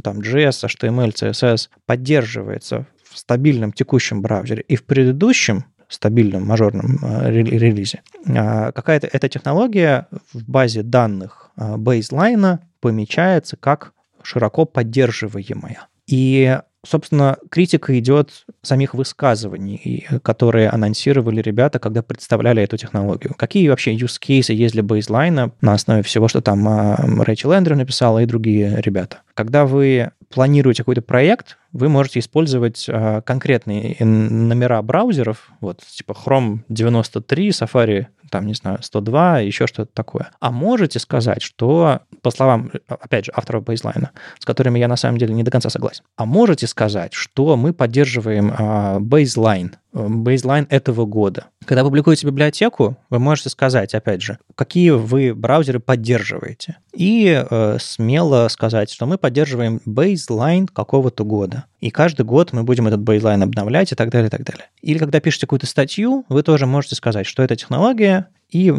там 0.00 0.20
JS, 0.20 0.66
HTML, 0.66 1.12
CSS 1.12 1.68
поддерживается 1.86 2.86
в 3.08 3.18
стабильном 3.18 3.72
текущем 3.72 4.22
браузере 4.22 4.64
и 4.66 4.76
в 4.76 4.84
предыдущем 4.84 5.66
стабильном 5.94 6.46
мажорном 6.46 6.98
э, 7.02 7.30
релизе. 7.30 8.02
А, 8.28 8.72
какая-то 8.72 9.08
эта 9.10 9.28
технология 9.28 10.08
в 10.32 10.48
базе 10.48 10.82
данных 10.82 11.50
бейзлайна 11.56 12.60
помечается 12.80 13.56
как 13.56 13.92
широко 14.22 14.64
поддерживаемая. 14.64 15.86
И 16.06 16.58
собственно, 16.86 17.38
критика 17.50 17.98
идет 17.98 18.44
самих 18.62 18.94
высказываний, 18.94 20.06
которые 20.22 20.68
анонсировали 20.68 21.40
ребята, 21.40 21.78
когда 21.78 22.02
представляли 22.02 22.62
эту 22.62 22.76
технологию. 22.76 23.34
Какие 23.36 23.68
вообще 23.68 23.94
use 23.94 24.20
cases 24.20 24.54
есть 24.54 24.74
для 24.74 24.82
бейзлайна 24.82 25.52
на 25.60 25.72
основе 25.72 26.02
всего, 26.02 26.28
что 26.28 26.40
там 26.40 26.66
а, 26.68 26.96
Рэйчел 26.96 27.52
Эндрю 27.52 27.76
написала 27.76 28.20
и 28.20 28.26
другие 28.26 28.80
ребята. 28.80 29.22
Когда 29.34 29.66
вы 29.66 30.10
планируете 30.32 30.82
какой-то 30.82 31.02
проект, 31.02 31.56
вы 31.74 31.88
можете 31.88 32.20
использовать 32.20 32.86
а, 32.88 33.20
конкретные 33.20 33.96
номера 34.00 34.80
браузеров, 34.80 35.50
вот, 35.60 35.80
типа 35.84 36.12
Chrome 36.12 36.60
93, 36.68 37.48
Safari, 37.50 38.06
там, 38.30 38.46
не 38.46 38.54
знаю, 38.54 38.78
102, 38.80 39.40
еще 39.40 39.66
что-то 39.66 39.90
такое. 39.92 40.30
А 40.40 40.50
можете 40.50 40.98
сказать, 40.98 41.42
что, 41.42 42.00
по 42.22 42.30
словам, 42.30 42.70
опять 42.88 43.26
же, 43.26 43.32
авторов 43.34 43.64
бейзлайна, 43.64 44.12
с 44.38 44.44
которыми 44.44 44.78
я 44.78 44.88
на 44.88 44.96
самом 44.96 45.18
деле 45.18 45.34
не 45.34 45.42
до 45.42 45.50
конца 45.50 45.68
согласен, 45.68 46.04
а 46.16 46.24
можете 46.24 46.66
сказать, 46.66 47.12
что 47.12 47.56
мы 47.56 47.72
поддерживаем 47.72 48.54
а, 48.56 48.98
бейзлайн, 49.00 49.76
бейзлайн 49.94 50.66
этого 50.70 51.06
года. 51.06 51.46
Когда 51.64 51.84
публикуете 51.84 52.26
библиотеку, 52.26 52.96
вы 53.10 53.18
можете 53.18 53.48
сказать, 53.48 53.94
опять 53.94 54.22
же, 54.22 54.38
какие 54.54 54.90
вы 54.90 55.34
браузеры 55.34 55.80
поддерживаете. 55.80 56.76
И 56.92 57.44
э, 57.48 57.78
смело 57.80 58.48
сказать, 58.48 58.90
что 58.90 59.06
мы 59.06 59.16
поддерживаем 59.16 59.80
бейзлайн 59.84 60.66
какого-то 60.66 61.24
года. 61.24 61.64
И 61.80 61.90
каждый 61.90 62.26
год 62.26 62.52
мы 62.52 62.64
будем 62.64 62.86
этот 62.86 63.00
бейзлайн 63.00 63.42
обновлять 63.42 63.92
и 63.92 63.94
так 63.94 64.10
далее, 64.10 64.28
и 64.28 64.30
так 64.30 64.44
далее. 64.44 64.66
Или 64.82 64.98
когда 64.98 65.20
пишете 65.20 65.46
какую-то 65.46 65.66
статью, 65.66 66.24
вы 66.28 66.42
тоже 66.42 66.66
можете 66.66 66.96
сказать, 66.96 67.26
что 67.26 67.42
это 67.42 67.56
технология, 67.56 68.28
и 68.50 68.72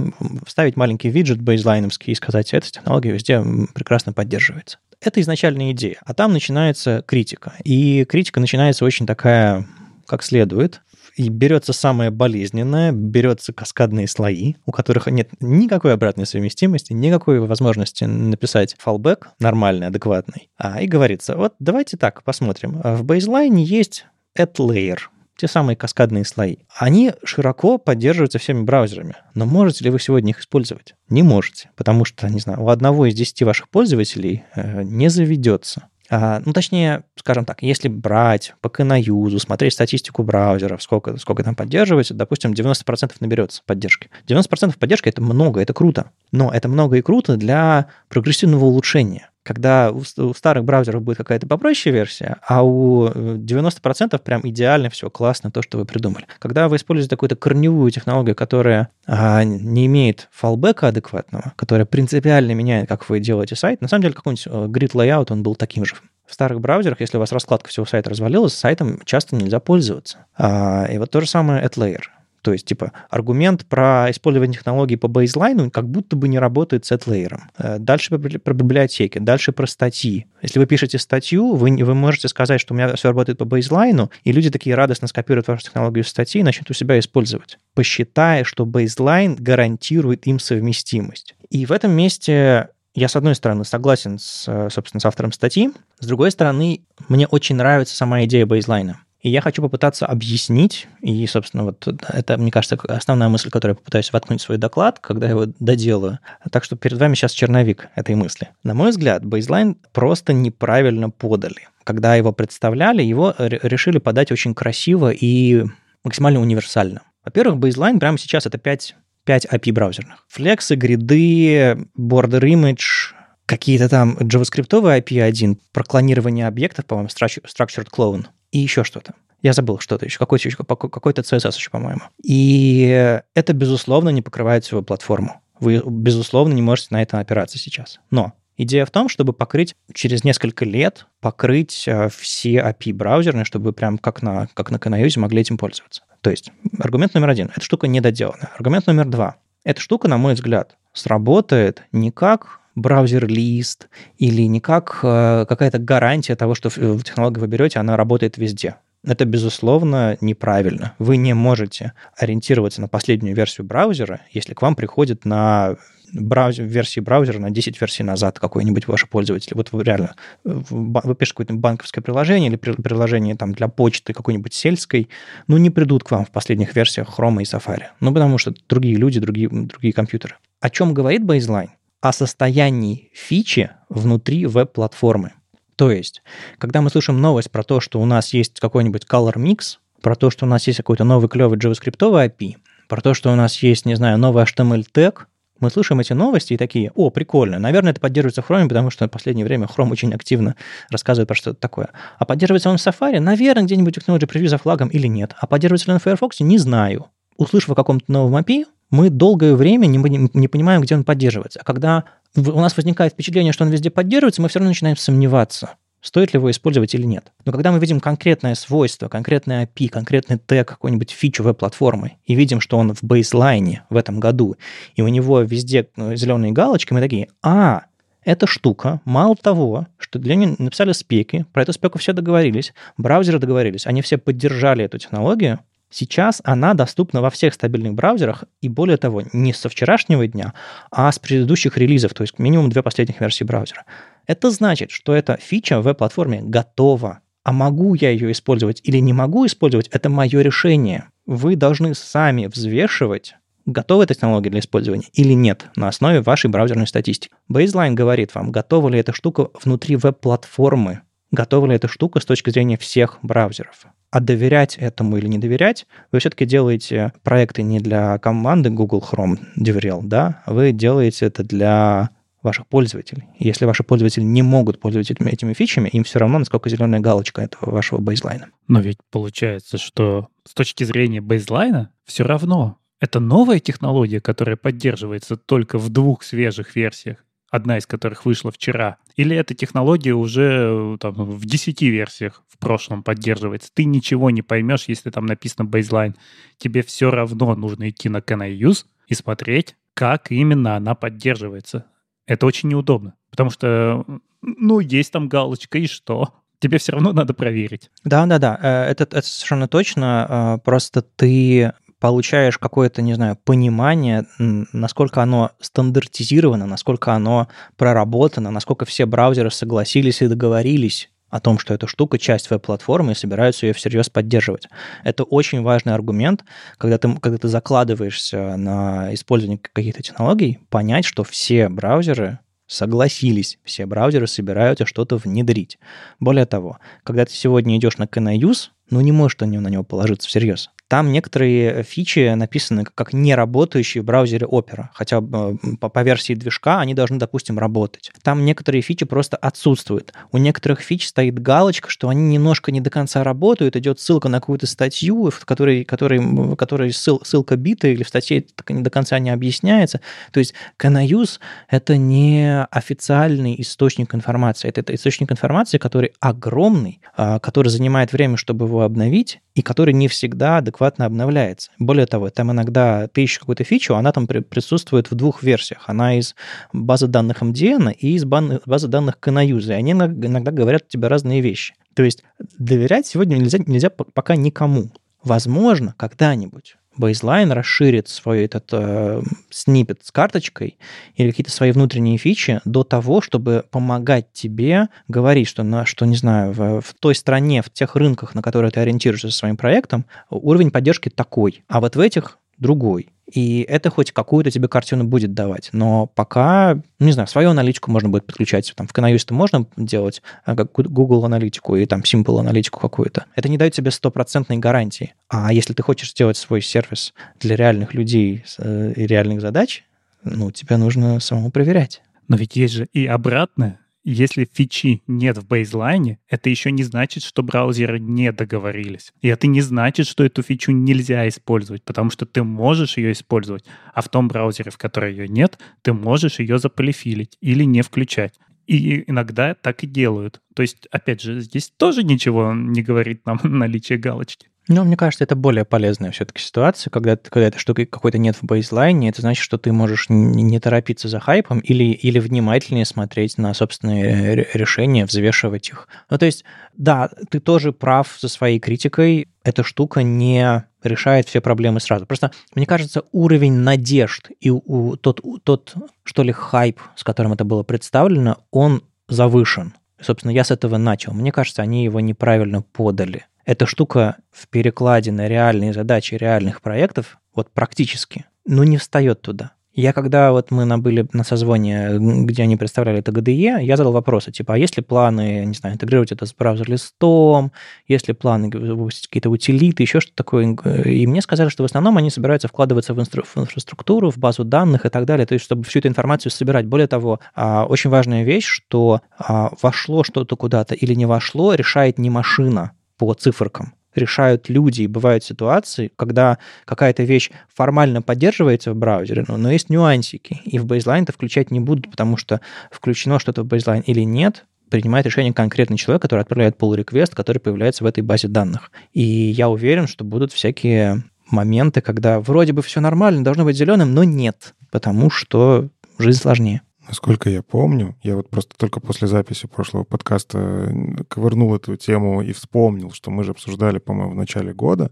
вставить 0.46 0.78
маленький 0.78 1.10
виджет 1.10 1.42
бейзлайновский 1.42 2.14
и 2.14 2.16
сказать, 2.16 2.54
эта 2.54 2.72
технология 2.72 3.12
везде 3.12 3.44
прекрасно 3.74 4.14
поддерживается. 4.14 4.78
Это 5.02 5.20
изначальная 5.20 5.72
идея. 5.72 5.98
А 6.06 6.14
там 6.14 6.32
начинается 6.32 7.04
критика. 7.06 7.54
И 7.64 8.06
критика 8.06 8.40
начинается 8.40 8.86
очень 8.86 9.06
такая 9.06 9.68
как 10.08 10.24
следует 10.24 10.82
и 11.16 11.30
берется 11.30 11.74
самое 11.74 12.12
болезненное, 12.12 12.92
берется 12.92 13.54
каскадные 13.54 14.08
слои, 14.08 14.56
у 14.66 14.72
которых 14.72 15.08
нет 15.08 15.30
никакой 15.40 15.94
обратной 15.94 16.26
совместимости, 16.26 16.94
никакой 16.94 17.40
возможности 17.40 18.04
написать 18.04 18.76
фалбэк 18.78 19.30
нормальный, 19.40 19.88
адекватный. 19.88 20.50
А, 20.58 20.82
и 20.82 20.88
говорится, 20.88 21.38
вот 21.38 21.56
давайте 21.60 21.98
так 21.98 22.24
посмотрим. 22.24 22.82
В 22.84 23.04
бейзлайне 23.04 23.64
есть 23.64 24.06
add 24.38 24.56
layer, 24.58 25.00
те 25.38 25.48
самые 25.48 25.76
каскадные 25.76 26.26
слои. 26.26 26.58
Они 26.78 27.14
широко 27.24 27.78
поддерживаются 27.78 28.40
всеми 28.40 28.64
браузерами. 28.64 29.16
Но 29.34 29.46
можете 29.46 29.86
ли 29.86 29.90
вы 29.90 30.00
сегодня 30.00 30.32
их 30.32 30.40
использовать? 30.40 30.96
Не 31.10 31.24
можете, 31.24 31.70
потому 31.76 32.06
что, 32.06 32.28
не 32.30 32.40
знаю, 32.40 32.62
у 32.62 32.70
одного 32.70 33.06
из 33.06 33.16
десяти 33.16 33.44
ваших 33.44 33.70
пользователей 33.70 34.44
э, 34.56 34.84
не 34.84 35.10
заведется. 35.10 35.88
А, 36.10 36.42
ну, 36.46 36.54
точнее, 36.54 37.04
скажем 37.16 37.46
так, 37.46 37.62
если 37.62 37.88
брать 37.88 38.54
ПК 38.62 38.80
на 38.80 39.00
юзу, 39.00 39.40
смотреть 39.40 39.74
статистику 39.74 40.24
браузеров, 40.24 40.82
сколько, 40.82 41.18
сколько 41.18 41.44
там 41.44 41.56
поддерживается, 41.56 42.14
допустим, 42.14 42.52
90% 42.54 43.12
наберется 43.20 43.62
поддержки. 43.66 44.10
90% 44.28 44.78
поддержки— 44.78 45.10
это 45.10 45.22
много, 45.22 45.62
это 45.62 45.74
круто. 45.74 46.12
Но 46.32 46.52
это 46.52 46.68
много 46.68 46.98
и 46.98 47.02
круто 47.02 47.38
для 47.38 47.88
прогрессивного 48.10 48.66
улучшения 48.66 49.30
когда 49.46 49.92
у, 49.92 50.34
старых 50.34 50.66
браузеров 50.66 51.04
будет 51.04 51.18
какая-то 51.18 51.46
попроще 51.46 51.94
версия, 51.94 52.38
а 52.48 52.64
у 52.64 53.08
90% 53.08 54.18
прям 54.20 54.42
идеально 54.44 54.90
все, 54.90 55.10
классно 55.12 55.52
то, 55.52 55.62
что 55.62 55.78
вы 55.78 55.86
придумали. 55.86 56.26
Когда 56.40 56.68
вы 56.68 56.78
используете 56.78 57.12
какую-то 57.12 57.36
корневую 57.36 57.92
технологию, 57.92 58.36
которая 58.36 58.90
а, 59.06 59.44
не 59.44 59.86
имеет 59.86 60.30
фалбека 60.32 60.88
адекватного, 60.88 61.54
которая 61.58 61.86
принципиально 61.86 62.54
меняет, 62.54 62.90
как 62.90 63.08
вы 63.08 63.20
делаете 63.20 63.56
сайт, 63.56 63.82
на 63.82 63.88
самом 63.88 64.02
деле 64.02 64.16
какой-нибудь 64.16 64.48
э, 64.48 64.50
grid 64.50 64.94
layout, 64.94 65.28
он 65.30 65.44
был 65.44 65.56
таким 65.56 65.86
же. 65.86 65.94
В 66.26 66.34
старых 66.34 66.60
браузерах, 66.60 67.00
если 67.02 67.18
у 67.18 67.20
вас 67.20 67.32
раскладка 67.32 67.70
всего 67.70 67.86
сайта 67.86 68.10
развалилась, 68.10 68.56
сайтом 68.56 69.00
часто 69.06 69.36
нельзя 69.36 69.60
пользоваться. 69.60 70.26
А, 70.36 70.86
и 70.86 70.98
вот 70.98 71.12
то 71.12 71.22
же 71.22 71.28
самое 71.28 71.64
AdLayer. 71.64 72.02
То 72.46 72.54
есть, 72.54 72.68
типа, 72.68 72.92
аргумент 73.10 73.66
про 73.66 74.06
использование 74.12 74.54
технологий 74.54 74.98
по 74.98 75.08
бейзлайну 75.08 75.72
как 75.72 75.90
будто 75.90 76.16
бы 76.16 76.28
не 76.28 76.38
работает 76.38 76.86
с 76.86 76.92
AdLayer. 76.92 77.40
Э, 77.58 77.80
дальше 77.80 78.20
про, 78.20 78.54
библиотеки, 78.54 79.18
дальше 79.18 79.52
про 79.52 79.66
статьи. 79.66 80.28
Если 80.44 80.60
вы 80.60 80.68
пишете 80.68 81.00
статью, 81.00 81.56
вы, 81.56 81.76
вы 81.84 81.96
можете 81.96 82.28
сказать, 82.28 82.62
что 82.62 82.76
у 82.76 82.78
меня 82.78 82.94
все 82.94 83.08
работает 83.08 83.40
по 83.40 83.46
бейзлайну, 83.46 84.12
и 84.24 84.32
люди 84.32 84.52
такие 84.52 84.76
радостно 84.76 85.08
скопируют 85.08 85.48
вашу 85.48 85.64
технологию 85.64 86.04
статьи 86.04 86.42
и 86.42 86.44
начнут 86.44 86.70
у 86.70 86.76
себя 86.76 87.00
использовать, 87.00 87.58
посчитая, 87.74 88.44
что 88.44 88.64
бейзлайн 88.68 89.34
гарантирует 89.34 90.28
им 90.28 90.38
совместимость. 90.38 91.34
И 91.50 91.66
в 91.66 91.72
этом 91.72 91.94
месте 91.94 92.70
я, 92.94 93.08
с 93.08 93.16
одной 93.16 93.34
стороны, 93.34 93.66
согласен, 93.66 94.20
с, 94.20 94.70
собственно, 94.70 95.02
с 95.02 95.06
автором 95.06 95.32
статьи. 95.32 95.72
С 96.00 96.06
другой 96.06 96.30
стороны, 96.30 96.82
мне 97.10 97.26
очень 97.26 97.56
нравится 97.56 97.96
сама 97.96 98.24
идея 98.26 98.46
бейзлайна. 98.46 99.00
И 99.26 99.30
я 99.30 99.42
хочу 99.42 99.64
попытаться 99.64 100.06
объяснить, 100.06 100.88
и, 101.02 101.26
собственно, 101.26 101.64
вот 101.64 101.88
это, 102.08 102.38
мне 102.38 102.52
кажется, 102.52 102.78
основная 102.88 103.28
мысль, 103.28 103.50
которую 103.50 103.74
я 103.74 103.80
попытаюсь 103.80 104.14
воткнуть 104.14 104.40
в 104.40 104.44
свой 104.44 104.60
доклад, 104.60 105.00
когда 105.00 105.26
я 105.26 105.32
его 105.32 105.48
доделаю. 105.60 106.20
Так 106.52 106.64
что 106.64 106.76
перед 106.76 107.00
вами 107.00 107.16
сейчас 107.16 107.32
черновик 107.32 107.88
этой 107.96 108.14
мысли. 108.14 108.50
На 108.62 108.76
мой 108.76 108.92
взгляд, 108.92 109.26
бейзлайн 109.26 109.78
просто 109.94 110.32
неправильно 110.32 111.10
подали. 111.10 111.70
Когда 111.84 112.14
его 112.14 112.34
представляли, 112.34 113.02
его 113.02 113.34
решили 113.40 113.98
подать 113.98 114.32
очень 114.32 114.54
красиво 114.54 115.10
и 115.10 115.64
максимально 116.04 116.40
универсально. 116.40 117.02
Во-первых, 117.24 117.58
бейзлайн 117.58 118.00
прямо 118.00 118.20
сейчас 118.20 118.46
это 118.46 118.60
5, 118.60 118.96
5 119.24 119.46
API 119.48 119.74
браузерных. 119.74 120.24
Флексы, 120.28 120.76
гриды, 120.76 121.88
border 121.98 122.42
image, 122.42 123.16
какие-то 123.48 123.90
там 123.90 124.18
JavaScript 124.20 124.70
API 124.70 125.22
1, 125.24 125.58
про 125.74 125.84
клонирование 125.84 126.46
объектов, 126.46 126.86
по-моему, 126.86 127.10
structured 127.10 127.88
clone 127.92 128.28
и 128.56 128.60
еще 128.60 128.86
что-то. 128.86 129.16
Я 129.42 129.52
забыл 129.52 129.80
что-то 129.80 130.06
еще, 130.06 130.18
какой-то, 130.18 130.50
какой-то 130.50 131.22
CSS 131.22 131.56
еще, 131.56 131.70
по-моему. 131.70 132.04
И 132.24 133.20
это, 133.34 133.54
безусловно, 133.54 134.10
не 134.10 134.22
покрывает 134.22 134.64
всю 134.64 134.82
платформу. 134.82 135.42
Вы, 135.60 135.84
безусловно, 135.86 136.54
не 136.54 136.62
можете 136.62 136.88
на 136.92 137.02
это 137.02 137.20
опираться 137.20 137.58
сейчас. 137.58 138.00
Но 138.12 138.32
идея 138.56 138.86
в 138.86 138.92
том, 138.92 139.10
чтобы 139.10 139.34
покрыть 139.34 139.76
через 139.94 140.24
несколько 140.24 140.64
лет, 140.64 141.06
покрыть 141.20 141.84
э, 141.86 142.08
все 142.16 142.56
API 142.60 142.94
браузерные, 142.94 143.44
чтобы 143.44 143.74
прям 143.74 143.98
как 143.98 144.22
на, 144.22 144.48
как 144.54 144.72
на 144.72 144.78
Canаюзе 144.78 145.20
могли 145.20 145.42
этим 145.42 145.58
пользоваться. 145.58 146.04
То 146.22 146.30
есть 146.30 146.54
аргумент 146.80 147.14
номер 147.14 147.30
один. 147.30 147.52
Эта 147.54 147.62
штука 147.62 147.88
недоделанная. 147.88 148.52
Аргумент 148.56 148.88
номер 148.88 149.06
два. 149.06 149.36
Эта 149.66 149.82
штука, 149.82 150.08
на 150.08 150.18
мой 150.18 150.36
взгляд, 150.36 150.78
сработает 150.94 151.84
не 151.92 152.10
как 152.10 152.62
браузер-лист 152.76 153.90
или 154.18 154.44
не 154.44 154.60
как 154.60 155.00
э, 155.04 155.46
какая-то 155.48 155.80
гарантия 155.80 156.36
того, 156.36 156.56
что 156.56 156.70
в 156.70 157.04
технологию 157.04 157.42
вы 157.42 157.48
берете, 157.48 157.80
она 157.80 157.98
работает 157.98 158.38
везде. 158.38 158.76
Это, 159.06 159.26
безусловно, 159.26 160.18
неправильно. 160.20 160.94
Вы 160.98 161.18
не 161.18 161.34
можете 161.34 161.94
ориентироваться 162.18 162.82
на 162.82 162.88
последнюю 162.88 163.36
версию 163.36 163.68
браузера, 163.68 164.22
если 164.32 164.54
к 164.54 164.62
вам 164.62 164.76
приходит 164.76 165.26
на 165.26 165.76
браузер, 166.14 166.66
версии 166.66 167.00
браузера 167.00 167.40
на 167.40 167.52
10 167.52 167.80
версий 167.80 168.04
назад 168.04 168.40
какой-нибудь 168.40 168.88
ваш 168.88 169.08
пользователь. 169.08 169.54
Вот 169.56 169.72
вы 169.72 169.84
реально, 169.84 170.16
вы 170.44 171.16
пишете 171.16 171.34
какое-то 171.34 171.54
банковское 171.54 172.02
приложение 172.02 172.50
или 172.50 172.58
приложение 172.58 173.36
там 173.36 173.54
для 173.54 173.68
почты 173.68 174.14
какой-нибудь 174.14 174.54
сельской, 174.54 175.10
ну, 175.48 175.58
не 175.58 175.70
придут 175.70 176.04
к 176.04 176.12
вам 176.12 176.26
в 176.26 176.32
последних 176.32 176.76
версиях 176.76 177.10
Chrome 177.18 177.42
и 177.42 177.46
Safari. 177.46 177.84
Ну, 178.00 178.14
потому 178.14 178.38
что 178.38 178.54
другие 178.68 178.96
люди, 178.96 179.20
другие, 179.20 179.50
другие 179.50 179.94
компьютеры. 179.94 180.36
О 180.62 180.70
чем 180.70 180.94
говорит 180.94 181.22
Baseline? 181.22 181.70
О 182.06 182.14
состоянии 182.14 183.10
фичи 183.16 183.72
внутри 183.90 184.46
веб-платформы. 184.46 185.34
То 185.76 185.90
есть, 185.90 186.22
когда 186.60 186.84
мы 186.84 186.92
слышим 186.92 187.20
новость 187.20 187.50
про 187.50 187.64
то, 187.64 187.80
что 187.80 188.00
у 188.00 188.06
нас 188.06 188.32
есть 188.32 188.60
какой-нибудь 188.60 189.08
color 189.10 189.34
mix, 189.34 189.78
про 190.04 190.16
то, 190.16 190.30
что 190.30 190.46
у 190.46 190.48
нас 190.48 190.68
есть 190.68 190.78
какой-то 190.78 191.04
новый 191.04 191.30
клевый 191.30 191.58
JavaScript 191.58 191.98
API, 191.98 192.58
про 192.88 193.02
то, 193.02 193.16
что 193.16 193.32
у 193.32 193.36
нас 193.36 193.58
есть, 193.64 193.88
не 193.88 193.96
знаю, 193.96 194.20
новый 194.20 194.44
HTML 194.44 194.86
тег, 194.92 195.28
мы 195.60 195.72
слышим 195.72 196.00
эти 196.00 196.14
новости 196.14 196.54
и 196.54 196.58
такие, 196.58 196.92
о, 196.94 197.10
прикольно, 197.10 197.58
наверное, 197.58 197.90
это 197.90 198.02
поддерживается 198.02 198.44
в 198.44 198.52
Chrome, 198.52 198.68
потому 198.68 198.92
что 198.92 199.08
в 199.08 199.10
последнее 199.10 199.44
время 199.44 199.66
Chrome 199.66 199.92
очень 199.92 200.14
активно 200.14 200.56
рассказывает 200.92 201.28
про 201.28 201.34
что-то 201.34 201.60
такое. 201.60 201.90
А 202.20 202.26
поддерживается 202.26 202.70
он 202.70 202.78
в 202.78 202.86
Safari? 202.86 203.20
Наверное, 203.20 203.64
где-нибудь 203.64 203.98
в 203.98 204.08
Technology 204.08 204.30
Preview 204.32 204.48
за 204.48 204.60
флагом 204.60 204.90
или 204.90 205.08
нет. 205.08 205.34
А 205.40 205.48
поддерживается 205.48 205.88
ли 205.88 205.94
он 205.94 206.00
в 206.00 206.04
Firefox? 206.04 206.40
Не 206.42 206.60
знаю. 206.60 207.08
Услышав 207.38 207.72
о 207.72 207.76
каком-то 207.76 208.06
новом 208.12 208.38
API, 208.38 208.66
мы 208.90 209.10
долгое 209.10 209.56
время 209.56 209.88
не, 209.88 209.98
не 210.34 210.48
понимаем, 210.48 210.82
где 210.82 210.96
он 210.96 211.04
поддерживается. 211.04 211.60
А 211.60 211.64
когда 211.64 212.04
у 212.36 212.60
нас 212.60 212.76
возникает 212.76 213.14
впечатление, 213.14 213.54
что 213.54 213.64
он 213.64 213.72
везде 213.72 213.90
поддерживается, 213.90 214.42
мы 214.42 214.50
все 214.50 214.60
равно 214.60 214.70
начинаем 214.70 214.98
сомневаться 214.98 215.76
стоит 216.06 216.34
ли 216.34 216.38
его 216.38 216.52
использовать 216.52 216.94
или 216.94 217.04
нет. 217.04 217.32
Но 217.46 217.52
когда 217.52 217.72
мы 217.72 217.80
видим 217.80 218.00
конкретное 218.00 218.54
свойство, 218.54 219.10
конкретное 219.10 219.66
API, 219.66 219.90
конкретный 219.90 220.38
тег 220.38 220.68
какой-нибудь 220.68 221.10
фичу 221.10 221.42
веб-платформы, 221.42 222.18
и 222.26 222.36
видим, 222.36 222.62
что 222.62 222.78
он 222.78 222.94
в 222.94 223.04
бейслайне 223.04 223.84
в 223.90 223.98
этом 223.98 224.20
году, 224.20 224.56
и 224.96 225.02
у 225.02 225.08
него 225.08 225.42
везде 225.42 225.88
ну, 225.96 226.16
зеленые 226.16 226.52
галочки, 226.52 226.94
мы 226.94 227.02
такие, 227.02 227.30
а, 227.42 227.86
эта 228.24 228.46
штука, 228.46 229.02
мало 229.04 229.36
того, 229.36 229.88
что 229.98 230.20
для 230.20 230.36
нее 230.36 230.56
написали 230.60 230.92
спеки, 230.92 231.46
про 231.52 231.64
эту 231.64 231.74
спеку 231.74 231.98
все 231.98 232.14
договорились, 232.14 232.74
браузеры 232.98 233.40
договорились, 233.40 233.88
они 233.88 234.04
все 234.04 234.20
поддержали 234.20 234.86
эту 234.86 235.00
технологию, 235.00 235.60
Сейчас 235.90 236.42
она 236.44 236.74
доступна 236.74 237.22
во 237.22 237.30
всех 237.30 237.54
стабильных 237.54 237.94
браузерах, 237.94 238.44
и 238.62 238.70
более 238.70 238.98
того, 238.98 239.24
не 239.34 239.54
со 239.54 239.70
вчерашнего 239.70 240.28
дня, 240.28 240.54
а 240.92 241.12
с 241.12 241.20
предыдущих 241.20 241.78
релизов, 241.78 242.14
то 242.14 242.24
есть 242.24 242.40
минимум 242.40 242.70
две 242.70 242.84
последних 242.84 243.22
версии 243.22 243.44
браузера. 243.44 243.86
Это 244.28 244.50
значит, 244.50 244.92
что 244.92 245.16
эта 245.16 245.38
фича 245.38 245.80
в 245.80 245.84
веб-платформе 245.84 246.42
готова. 246.42 247.20
А 247.44 247.54
могу 247.54 247.94
я 247.94 248.10
ее 248.10 248.32
использовать 248.32 248.82
или 248.84 248.98
не 248.98 249.14
могу 249.14 249.46
использовать, 249.46 249.88
это 249.90 250.10
мое 250.10 250.42
решение. 250.42 251.10
Вы 251.28 251.56
должны 251.56 251.94
сами 251.94 252.48
взвешивать, 252.48 253.36
готова 253.66 254.04
эта 254.04 254.16
технология 254.16 254.50
для 254.50 254.60
использования 254.60 255.06
или 255.14 255.34
нет 255.34 255.68
на 255.76 255.88
основе 255.88 256.22
вашей 256.22 256.50
браузерной 256.50 256.88
статистики. 256.88 257.34
Baseline 257.52 257.94
говорит 257.94 258.34
вам, 258.34 258.52
готова 258.52 258.90
ли 258.90 259.00
эта 259.00 259.14
штука 259.14 259.50
внутри 259.64 259.96
веб-платформы, 259.96 261.02
готова 261.32 261.68
ли 261.68 261.76
эта 261.76 261.88
штука 261.88 262.20
с 262.20 262.26
точки 262.26 262.50
зрения 262.50 262.78
всех 262.78 263.20
браузеров. 263.22 263.86
А 264.16 264.22
доверять 264.22 264.78
этому 264.78 265.18
или 265.18 265.28
не 265.28 265.40
доверять, 265.40 265.86
вы 266.14 266.20
все-таки 266.20 266.46
делаете 266.46 267.12
проекты 267.22 267.64
не 267.64 267.82
для 267.82 268.18
команды 268.20 268.70
Google 268.70 269.04
Chrome 269.06 269.40
DevRel, 269.60 270.04
да, 270.04 270.42
вы 270.48 270.72
делаете 270.72 271.26
это 271.26 271.44
для 271.44 272.12
ваших 272.42 272.66
пользователей. 272.68 273.26
Если 273.38 273.66
ваши 273.66 273.84
пользователи 273.84 274.24
не 274.24 274.42
могут 274.42 274.80
пользоваться 274.80 275.12
этими, 275.12 275.32
этими 275.32 275.52
фичами, 275.52 275.90
им 275.90 276.06
все 276.06 276.20
равно, 276.20 276.40
насколько 276.40 276.70
зеленая 276.70 277.02
галочка 277.02 277.42
этого 277.42 277.72
вашего 277.72 278.00
бейзлайна. 278.00 278.48
Но 278.70 278.80
ведь 278.80 279.00
получается, 279.12 279.78
что 279.78 280.30
с 280.46 280.54
точки 280.54 280.86
зрения 280.86 281.20
бейзлайна 281.20 281.92
все 282.06 282.24
равно 282.24 282.78
это 283.02 283.20
новая 283.20 283.60
технология, 283.60 284.22
которая 284.22 284.56
поддерживается 284.56 285.36
только 285.36 285.78
в 285.78 285.90
двух 285.90 286.24
свежих 286.24 286.78
версиях, 286.78 287.25
одна 287.56 287.78
из 287.78 287.86
которых 287.86 288.26
вышла 288.26 288.52
вчера, 288.52 288.98
или 289.16 289.36
эта 289.36 289.54
технология 289.54 290.14
уже 290.14 290.98
там, 291.00 291.14
в 291.14 291.46
10 291.46 291.82
версиях 291.82 292.44
в 292.50 292.58
прошлом 292.58 293.04
поддерживается. 293.04 293.70
Ты 293.74 293.86
ничего 293.86 294.30
не 294.30 294.42
поймешь, 294.42 294.86
если 294.88 295.10
там 295.10 295.26
написано 295.26 295.68
baseline. 295.68 296.16
Тебе 296.58 296.84
все 296.84 297.12
равно 297.12 297.56
нужно 297.56 297.90
идти 297.90 298.10
на 298.10 298.18
Can 298.18 298.44
I 298.44 298.54
Use 298.58 298.86
и 299.08 299.14
смотреть, 299.14 299.76
как 299.94 300.32
именно 300.32 300.76
она 300.76 300.96
поддерживается. 300.96 301.86
Это 302.28 302.46
очень 302.46 302.70
неудобно, 302.70 303.16
потому 303.30 303.50
что, 303.50 304.06
ну, 304.42 304.80
есть 304.80 305.12
там 305.12 305.30
галочка, 305.30 305.78
и 305.78 305.88
что? 305.88 306.34
Тебе 306.60 306.78
все 306.78 306.94
равно 306.94 307.14
надо 307.14 307.34
проверить. 307.34 307.92
Да, 308.04 308.26
да, 308.26 308.40
да, 308.40 308.88
это, 308.90 309.04
это 309.04 309.22
совершенно 309.22 309.68
точно. 309.68 310.58
Э, 310.58 310.64
просто 310.64 311.02
ты 311.02 311.74
получаешь 312.00 312.58
какое-то, 312.58 313.02
не 313.02 313.14
знаю, 313.14 313.38
понимание, 313.44 314.26
насколько 314.38 315.22
оно 315.22 315.52
стандартизировано, 315.60 316.66
насколько 316.66 317.14
оно 317.14 317.48
проработано, 317.78 318.52
насколько 318.52 318.86
все 318.86 319.06
браузеры 319.06 319.52
согласились 319.52 320.22
и 320.22 320.28
договорились 320.28 321.10
о 321.30 321.40
том, 321.40 321.60
что 321.60 321.74
эта 321.74 321.88
штука 321.88 322.18
часть 322.18 322.50
веб-платформы 322.50 323.12
и 323.12 323.16
собираются 323.16 323.66
ее 323.66 323.74
всерьез 323.74 324.10
поддерживать. 324.10 324.68
Это 325.04 325.24
очень 325.24 325.62
важный 325.62 325.94
аргумент, 325.94 326.46
когда 326.78 326.98
ты, 326.98 327.14
когда 327.16 327.38
ты 327.38 327.48
закладываешься 327.48 328.56
на 328.56 329.14
использование 329.14 329.60
каких-то 329.60 330.02
технологий, 330.02 330.60
понять, 330.70 331.06
что 331.06 331.24
все 331.24 331.68
браузеры 331.68 332.40
согласились, 332.68 333.60
все 333.64 333.86
браузеры 333.86 334.28
собираются 334.28 334.86
что-то 334.86 335.18
внедрить. 335.18 335.78
Более 336.20 336.46
того, 336.46 336.80
когда 337.04 337.26
ты 337.26 337.34
сегодня 337.34 337.78
идешь 337.78 337.98
на 337.98 338.04
CanIUse, 338.04 338.70
ну 338.90 339.02
не 339.02 339.12
можешь 339.12 339.36
ты 339.36 339.46
на 339.46 339.68
него 339.68 339.84
положиться 339.84 340.28
всерьез. 340.28 340.70
Там 340.88 341.12
некоторые 341.12 341.82
фичи 341.82 342.34
написаны 342.36 342.84
как 342.84 343.12
не 343.12 343.34
работающие 343.34 344.04
в 344.04 344.06
браузере 344.06 344.46
Opera, 344.46 344.90
хотя 344.94 345.18
э, 345.18 345.56
по, 345.80 346.04
версии 346.04 346.34
движка 346.34 346.80
они 346.80 346.94
должны, 346.94 347.18
допустим, 347.18 347.58
работать. 347.58 348.12
Там 348.22 348.46
некоторые 348.46 348.84
фичи 348.84 349.06
просто 349.06 349.36
отсутствуют. 349.36 350.14
У 350.32 350.38
некоторых 350.38 350.82
фич 350.82 351.08
стоит 351.08 351.40
галочка, 351.40 351.90
что 351.90 352.10
они 352.10 352.22
немножко 352.34 352.72
не 352.72 352.82
до 352.82 352.92
конца 352.92 353.24
работают, 353.24 353.76
идет 353.76 354.00
ссылка 354.00 354.30
на 354.30 354.40
какую-то 354.40 354.68
статью, 354.68 355.32
в 355.32 355.46
которой, 355.46 355.86
которой, 355.86 356.56
которой 356.56 356.94
ссыл, 356.94 357.20
ссылка 357.24 357.56
бита 357.56 357.88
или 357.88 358.04
в 358.04 358.08
статье 358.08 358.42
так 358.42 358.84
до 358.84 358.90
конца 358.92 359.18
не 359.18 359.32
объясняется. 359.32 360.02
То 360.32 360.40
есть 360.40 360.54
Canayuse— 360.78 361.40
это 361.70 361.98
не 361.98 362.64
официальный 362.66 363.60
источник 363.60 364.14
информации, 364.14 364.70
это, 364.70 364.82
это 364.82 364.94
источник 364.94 365.32
информации, 365.32 365.80
который 365.80 366.14
огромный, 366.20 367.02
а, 367.18 367.40
который 367.40 367.70
занимает 367.70 368.14
время, 368.14 368.38
чтобы 368.38 368.66
его 368.66 368.82
обновить, 368.82 369.40
и 369.56 369.62
который 369.62 369.94
не 369.94 370.08
всегда 370.08 370.62
адекватно 370.76 371.06
обновляется. 371.06 371.72
Более 371.80 372.06
того, 372.06 372.30
там 372.30 372.52
иногда 372.52 373.08
ты 373.08 373.24
ищешь 373.24 373.40
какую-то 373.40 373.64
фичу, 373.64 373.96
она 373.96 374.12
там 374.12 374.28
присутствует 374.28 375.10
в 375.10 375.16
двух 375.16 375.42
версиях. 375.42 375.84
Она 375.88 376.18
из 376.18 376.36
базы 376.74 377.08
данных 377.08 377.42
MDN 377.42 377.94
и 377.94 378.16
из 378.16 378.26
базы 378.26 378.88
данных 378.88 379.18
Canayuse. 379.22 379.70
И 379.70 379.74
они 379.74 379.92
иногда 379.94 380.52
говорят 380.52 380.88
тебе 380.88 381.08
разные 381.08 381.42
вещи. 381.42 381.76
То 381.94 382.04
есть 382.04 382.24
доверять 382.60 383.08
сегодня 383.08 383.38
нельзя, 383.38 383.60
нельзя 383.66 383.90
пока 383.90 384.36
никому. 384.36 384.92
Возможно, 385.24 385.96
когда-нибудь 385.98 386.76
Baseline 386.98 387.52
расширит 387.54 388.08
свой 388.08 388.46
этот 388.46 388.70
э, 388.72 389.22
снипет 389.50 390.00
с 390.04 390.12
карточкой 390.12 390.78
или 391.16 391.30
какие-то 391.30 391.52
свои 391.52 391.72
внутренние 391.72 392.18
фичи 392.18 392.62
до 392.66 392.84
того, 392.84 393.22
чтобы 393.22 393.66
помогать 393.70 394.32
тебе 394.34 394.88
говорить, 395.08 395.48
что, 395.48 395.64
на, 395.64 395.86
что 395.86 396.06
не 396.06 396.16
знаю, 396.16 396.52
в, 396.54 396.82
в 396.82 396.94
той 397.00 397.16
стране, 397.16 397.62
в 397.62 397.70
тех 397.70 397.96
рынках, 397.96 398.36
на 398.36 398.42
которые 398.42 398.72
ты 398.72 398.80
ориентируешься 398.80 399.30
со 399.30 399.38
своим 399.38 399.58
проектом, 399.58 400.06
уровень 400.30 400.72
поддержки 400.72 401.10
такой, 401.10 401.64
а 401.68 401.82
вот 401.82 401.96
в 401.96 402.00
этих 402.00 402.38
другой. 402.58 403.10
И 403.32 403.62
это 403.68 403.90
хоть 403.90 404.12
какую-то 404.12 404.52
тебе 404.52 404.68
картину 404.68 405.04
будет 405.04 405.34
давать. 405.34 405.70
Но 405.72 406.06
пока, 406.06 406.80
не 407.00 407.12
знаю, 407.12 407.28
свою 407.28 407.50
аналитику 407.50 407.90
можно 407.90 408.08
будет 408.08 408.26
подключать. 408.26 408.72
Там 408.76 408.88
в 408.88 408.94
Canvas 408.94 409.26
можно 409.34 409.66
делать 409.78 410.22
а, 410.44 410.56
как 410.56 410.72
Google 410.72 411.26
аналитику 411.26 411.76
и 411.76 411.86
там 411.86 412.02
Simple 412.02 412.40
аналитику 412.40 412.80
какую-то. 412.80 413.26
Это 413.36 413.50
не 413.50 413.58
дает 413.58 413.74
тебе 413.74 413.90
стопроцентной 413.90 414.58
гарантии. 414.58 415.16
А 415.28 415.52
если 415.52 415.74
ты 415.74 415.82
хочешь 415.82 416.12
сделать 416.12 416.38
свой 416.38 416.62
сервис 416.62 417.14
для 417.40 417.56
реальных 417.56 417.94
людей 417.94 418.44
э, 418.60 418.94
и 418.96 419.08
реальных 419.08 419.42
задач, 419.42 419.84
ну, 420.24 420.52
тебе 420.52 420.78
нужно 420.78 421.20
самому 421.20 421.52
проверять. 421.52 422.02
Но 422.28 422.38
ведь 422.38 422.56
есть 422.56 422.74
же 422.74 422.88
и 422.94 423.08
обратное 423.08 423.80
если 424.06 424.48
фичи 424.52 425.02
нет 425.08 425.38
в 425.38 425.48
бейзлайне, 425.48 426.20
это 426.30 426.50
еще 426.50 426.72
не 426.72 426.84
значит, 426.84 427.24
что 427.24 427.42
браузеры 427.42 428.00
не 428.00 428.32
договорились. 428.32 429.12
И 429.22 429.28
это 429.28 429.48
не 429.48 429.62
значит, 429.62 430.08
что 430.08 430.24
эту 430.24 430.44
фичу 430.44 430.72
нельзя 430.72 431.28
использовать, 431.28 431.84
потому 431.84 432.12
что 432.12 432.26
ты 432.28 432.44
можешь 432.44 432.98
ее 432.98 433.12
использовать, 433.12 433.66
а 433.94 434.02
в 434.02 434.10
том 434.10 434.28
браузере, 434.28 434.70
в 434.70 434.78
котором 434.78 435.10
ее 435.10 435.28
нет, 435.28 435.58
ты 435.82 435.92
можешь 435.92 436.40
ее 436.40 436.60
заполифилить 436.60 437.38
или 437.42 437.64
не 437.64 437.82
включать. 437.82 438.36
И 438.68 439.10
иногда 439.10 439.56
так 439.56 439.84
и 439.84 439.88
делают. 439.88 440.42
То 440.56 440.62
есть, 440.62 440.88
опять 440.92 441.22
же, 441.22 441.40
здесь 441.40 441.72
тоже 441.76 442.04
ничего 442.04 442.54
не 442.54 442.82
говорит 442.84 443.26
нам 443.26 443.40
наличие 443.44 443.98
галочки. 443.98 444.50
Ну, 444.68 444.84
мне 444.84 444.98
кажется, 444.98 445.24
это 445.24 445.36
более 445.36 445.64
полезная 445.64 446.12
все-таки 446.12 446.42
ситуация, 446.42 446.90
когда, 446.90 447.16
когда 447.18 447.48
этой 447.48 447.60
штуки 447.60 447.86
какой-то 447.86 448.18
нет 448.18 448.36
в 448.36 448.44
бейслайне, 448.44 449.10
это 449.10 449.22
значит, 449.22 449.44
что 449.44 449.58
ты 449.58 449.72
можешь 449.72 450.08
не 450.10 450.60
торопиться 450.60 451.08
за 451.08 451.20
хайпом 451.20 451.60
или, 451.60 451.84
или 451.84 452.18
внимательнее 452.18 452.86
смотреть 452.86 453.38
на 453.38 453.54
собственные 453.54 454.48
решения, 454.54 455.06
взвешивать 455.06 455.70
их. 455.70 455.88
Ну, 456.10 456.18
то 456.18 456.26
есть, 456.26 456.46
да, 456.76 457.10
ты 457.30 457.40
тоже 457.40 457.74
прав 457.74 458.16
со 458.18 458.28
своей 458.28 458.60
критикой, 458.60 459.28
эта 459.44 459.64
штука 459.64 460.02
не 460.02 460.66
решает 460.84 461.28
все 461.28 461.42
проблемы 461.42 461.80
сразу. 461.80 462.08
Просто, 462.08 462.32
мне 462.56 462.66
кажется, 462.66 463.04
уровень 463.12 463.54
надежд 463.54 464.30
и 464.40 464.50
у, 464.50 464.96
тот, 464.96 465.22
тот, 465.44 465.76
что 466.04 466.24
ли, 466.24 466.32
хайп, 466.32 466.80
с 466.96 467.04
которым 467.04 467.34
это 467.34 467.46
было 467.46 467.62
представлено, 467.62 468.38
он 468.50 468.84
завышен. 469.08 469.74
Собственно, 470.06 470.32
я 470.32 470.44
с 470.44 470.52
этого 470.52 470.78
начал. 470.78 471.14
Мне 471.14 471.32
кажется, 471.32 471.64
они 471.64 471.84
его 471.84 472.00
неправильно 472.00 472.62
подали 472.62 473.26
эта 473.46 473.66
штука 473.66 474.18
в 474.32 474.48
перекладе 474.48 475.12
на 475.12 475.28
реальные 475.28 475.74
задачи 475.74 476.16
реальных 476.16 476.62
проектов, 476.62 477.18
вот 477.34 477.52
практически, 477.52 478.26
ну 478.46 478.64
не 478.64 478.78
встает 478.78 479.22
туда. 479.22 479.54
Я 479.76 479.92
когда 479.92 480.32
вот 480.32 480.52
мы 480.52 480.64
на 480.64 480.78
были 480.78 481.06
на 481.12 481.26
созвоне, 481.26 481.98
где 482.00 482.44
они 482.44 482.56
представляли 482.56 483.00
это 483.00 483.12
GDE, 483.12 483.62
я 483.62 483.76
задал 483.76 483.92
вопросы, 483.92 484.32
типа, 484.32 484.54
а 484.54 484.58
есть 484.58 484.78
ли 484.78 484.84
планы, 484.84 485.44
не 485.46 485.54
знаю, 485.54 485.76
интегрировать 485.76 486.14
это 486.14 486.26
с 486.26 486.34
браузер-листом, 486.34 487.52
есть 487.86 488.08
ли 488.08 488.14
планы 488.14 488.50
выпустить 488.50 489.08
какие-то 489.08 489.30
утилиты, 489.30 489.84
еще 489.84 490.00
что-то 490.00 490.16
такое. 490.16 490.56
И 490.86 491.06
мне 491.06 491.22
сказали, 491.22 491.50
что 491.50 491.64
в 491.64 491.66
основном 491.66 491.98
они 491.98 492.10
собираются 492.10 492.48
вкладываться 492.48 492.94
в, 492.94 493.00
инстру- 493.00 493.26
в 493.26 493.38
инфраструктуру, 493.38 494.12
в 494.12 494.18
базу 494.18 494.46
данных 494.46 494.86
и 494.86 494.90
так 494.90 495.04
далее, 495.04 495.26
то 495.26 495.34
есть 495.34 495.44
чтобы 495.44 495.66
всю 495.66 495.80
эту 495.80 495.90
информацию 495.90 496.32
собирать. 496.32 496.68
Более 496.68 496.88
того, 496.88 497.20
а, 497.34 497.66
очень 497.66 497.90
важная 497.90 498.24
вещь, 498.24 498.46
что 498.46 499.02
а, 499.18 499.52
вошло 499.62 500.06
что-то 500.06 500.38
куда-то 500.38 500.74
или 500.74 500.94
не 500.94 501.06
вошло, 501.06 501.54
решает 501.54 501.98
не 501.98 502.10
машина, 502.10 502.72
по 502.98 503.14
циферкам 503.14 503.74
решают 503.96 504.50
люди, 504.50 504.84
и 504.84 504.88
бывают 504.88 505.24
ситуации, 505.24 505.92
когда 505.96 506.38
какая-то 506.66 507.04
вещь 507.04 507.32
формально 507.54 508.02
поддерживается 508.02 508.74
в 508.74 508.76
браузере, 508.76 509.26
но, 509.28 509.38
но 509.38 509.52
есть 509.52 509.70
нюансики, 509.70 510.42
и 510.46 510.60
в 510.60 510.66
бейзлайн 510.66 511.04
это 511.04 511.14
включать 511.14 511.52
не 511.52 511.60
будут, 511.60 511.90
потому 511.92 512.18
что 512.18 512.42
включено 512.72 513.20
что-то 513.20 513.44
в 513.44 513.46
бейзлайн 513.46 513.82
или 513.82 514.02
нет, 514.02 514.46
принимает 514.70 515.06
решение 515.06 515.34
конкретный 515.34 515.78
человек, 515.78 516.02
который 516.02 516.22
отправляет 516.22 516.58
pull 516.58 516.76
request, 516.76 517.16
который 517.16 517.40
появляется 517.40 517.84
в 517.84 517.88
этой 517.88 518.02
базе 518.02 518.28
данных. 518.28 518.72
И 518.94 519.02
я 519.02 519.50
уверен, 519.50 519.88
что 519.88 520.04
будут 520.04 520.32
всякие 520.34 521.04
моменты, 521.30 521.82
когда 521.82 522.20
вроде 522.20 522.54
бы 522.54 522.62
все 522.62 522.82
нормально, 522.82 523.24
должно 523.24 523.46
быть 523.46 523.58
зеленым, 523.58 523.94
но 523.94 524.04
нет, 524.04 524.54
потому 524.72 525.10
что 525.10 525.70
жизнь 525.98 526.20
сложнее. 526.20 526.62
Насколько 526.88 527.30
я 527.30 527.42
помню, 527.42 527.96
я 528.04 528.16
вот 528.16 528.30
просто 528.30 528.56
только 528.58 528.80
после 528.80 529.08
записи 529.08 529.48
прошлого 529.48 529.84
подкаста 529.84 530.72
ковырнул 531.08 531.56
эту 531.56 531.76
тему 531.78 532.22
и 532.22 532.32
вспомнил, 532.32 532.92
что 532.92 533.10
мы 533.10 533.24
же 533.24 533.32
обсуждали, 533.32 533.80
по-моему, 533.80 534.12
в 534.12 534.16
начале 534.16 534.54
года 534.54 534.92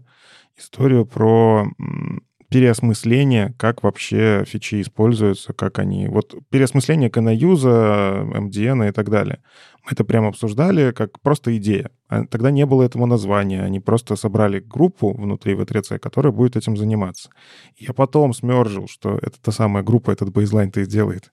историю 0.56 1.06
про 1.06 1.66
переосмысление, 2.48 3.54
как 3.58 3.82
вообще 3.82 4.44
фичи 4.46 4.80
используются, 4.80 5.52
как 5.52 5.78
они... 5.78 6.08
Вот 6.08 6.34
переосмысление 6.50 7.10
канаюза, 7.10 8.26
MDN 8.34 8.88
и 8.88 8.92
так 8.92 9.10
далее. 9.10 9.40
Мы 9.84 9.92
это 9.92 10.04
прямо 10.04 10.28
обсуждали 10.28 10.92
как 10.92 11.20
просто 11.20 11.56
идея. 11.56 11.90
А 12.08 12.24
тогда 12.26 12.50
не 12.50 12.64
было 12.66 12.82
этого 12.82 13.06
названия. 13.06 13.62
Они 13.62 13.80
просто 13.80 14.16
собрали 14.16 14.60
группу 14.60 15.12
внутри 15.12 15.54
V3C, 15.54 15.98
которая 15.98 16.32
будет 16.32 16.56
этим 16.56 16.76
заниматься. 16.76 17.30
Я 17.76 17.92
потом 17.92 18.32
смержил, 18.32 18.88
что 18.88 19.18
это 19.20 19.40
та 19.40 19.52
самая 19.52 19.82
группа, 19.82 20.10
этот 20.10 20.30
бейзлайн-то 20.30 20.80
и 20.80 20.86
делает. 20.86 21.32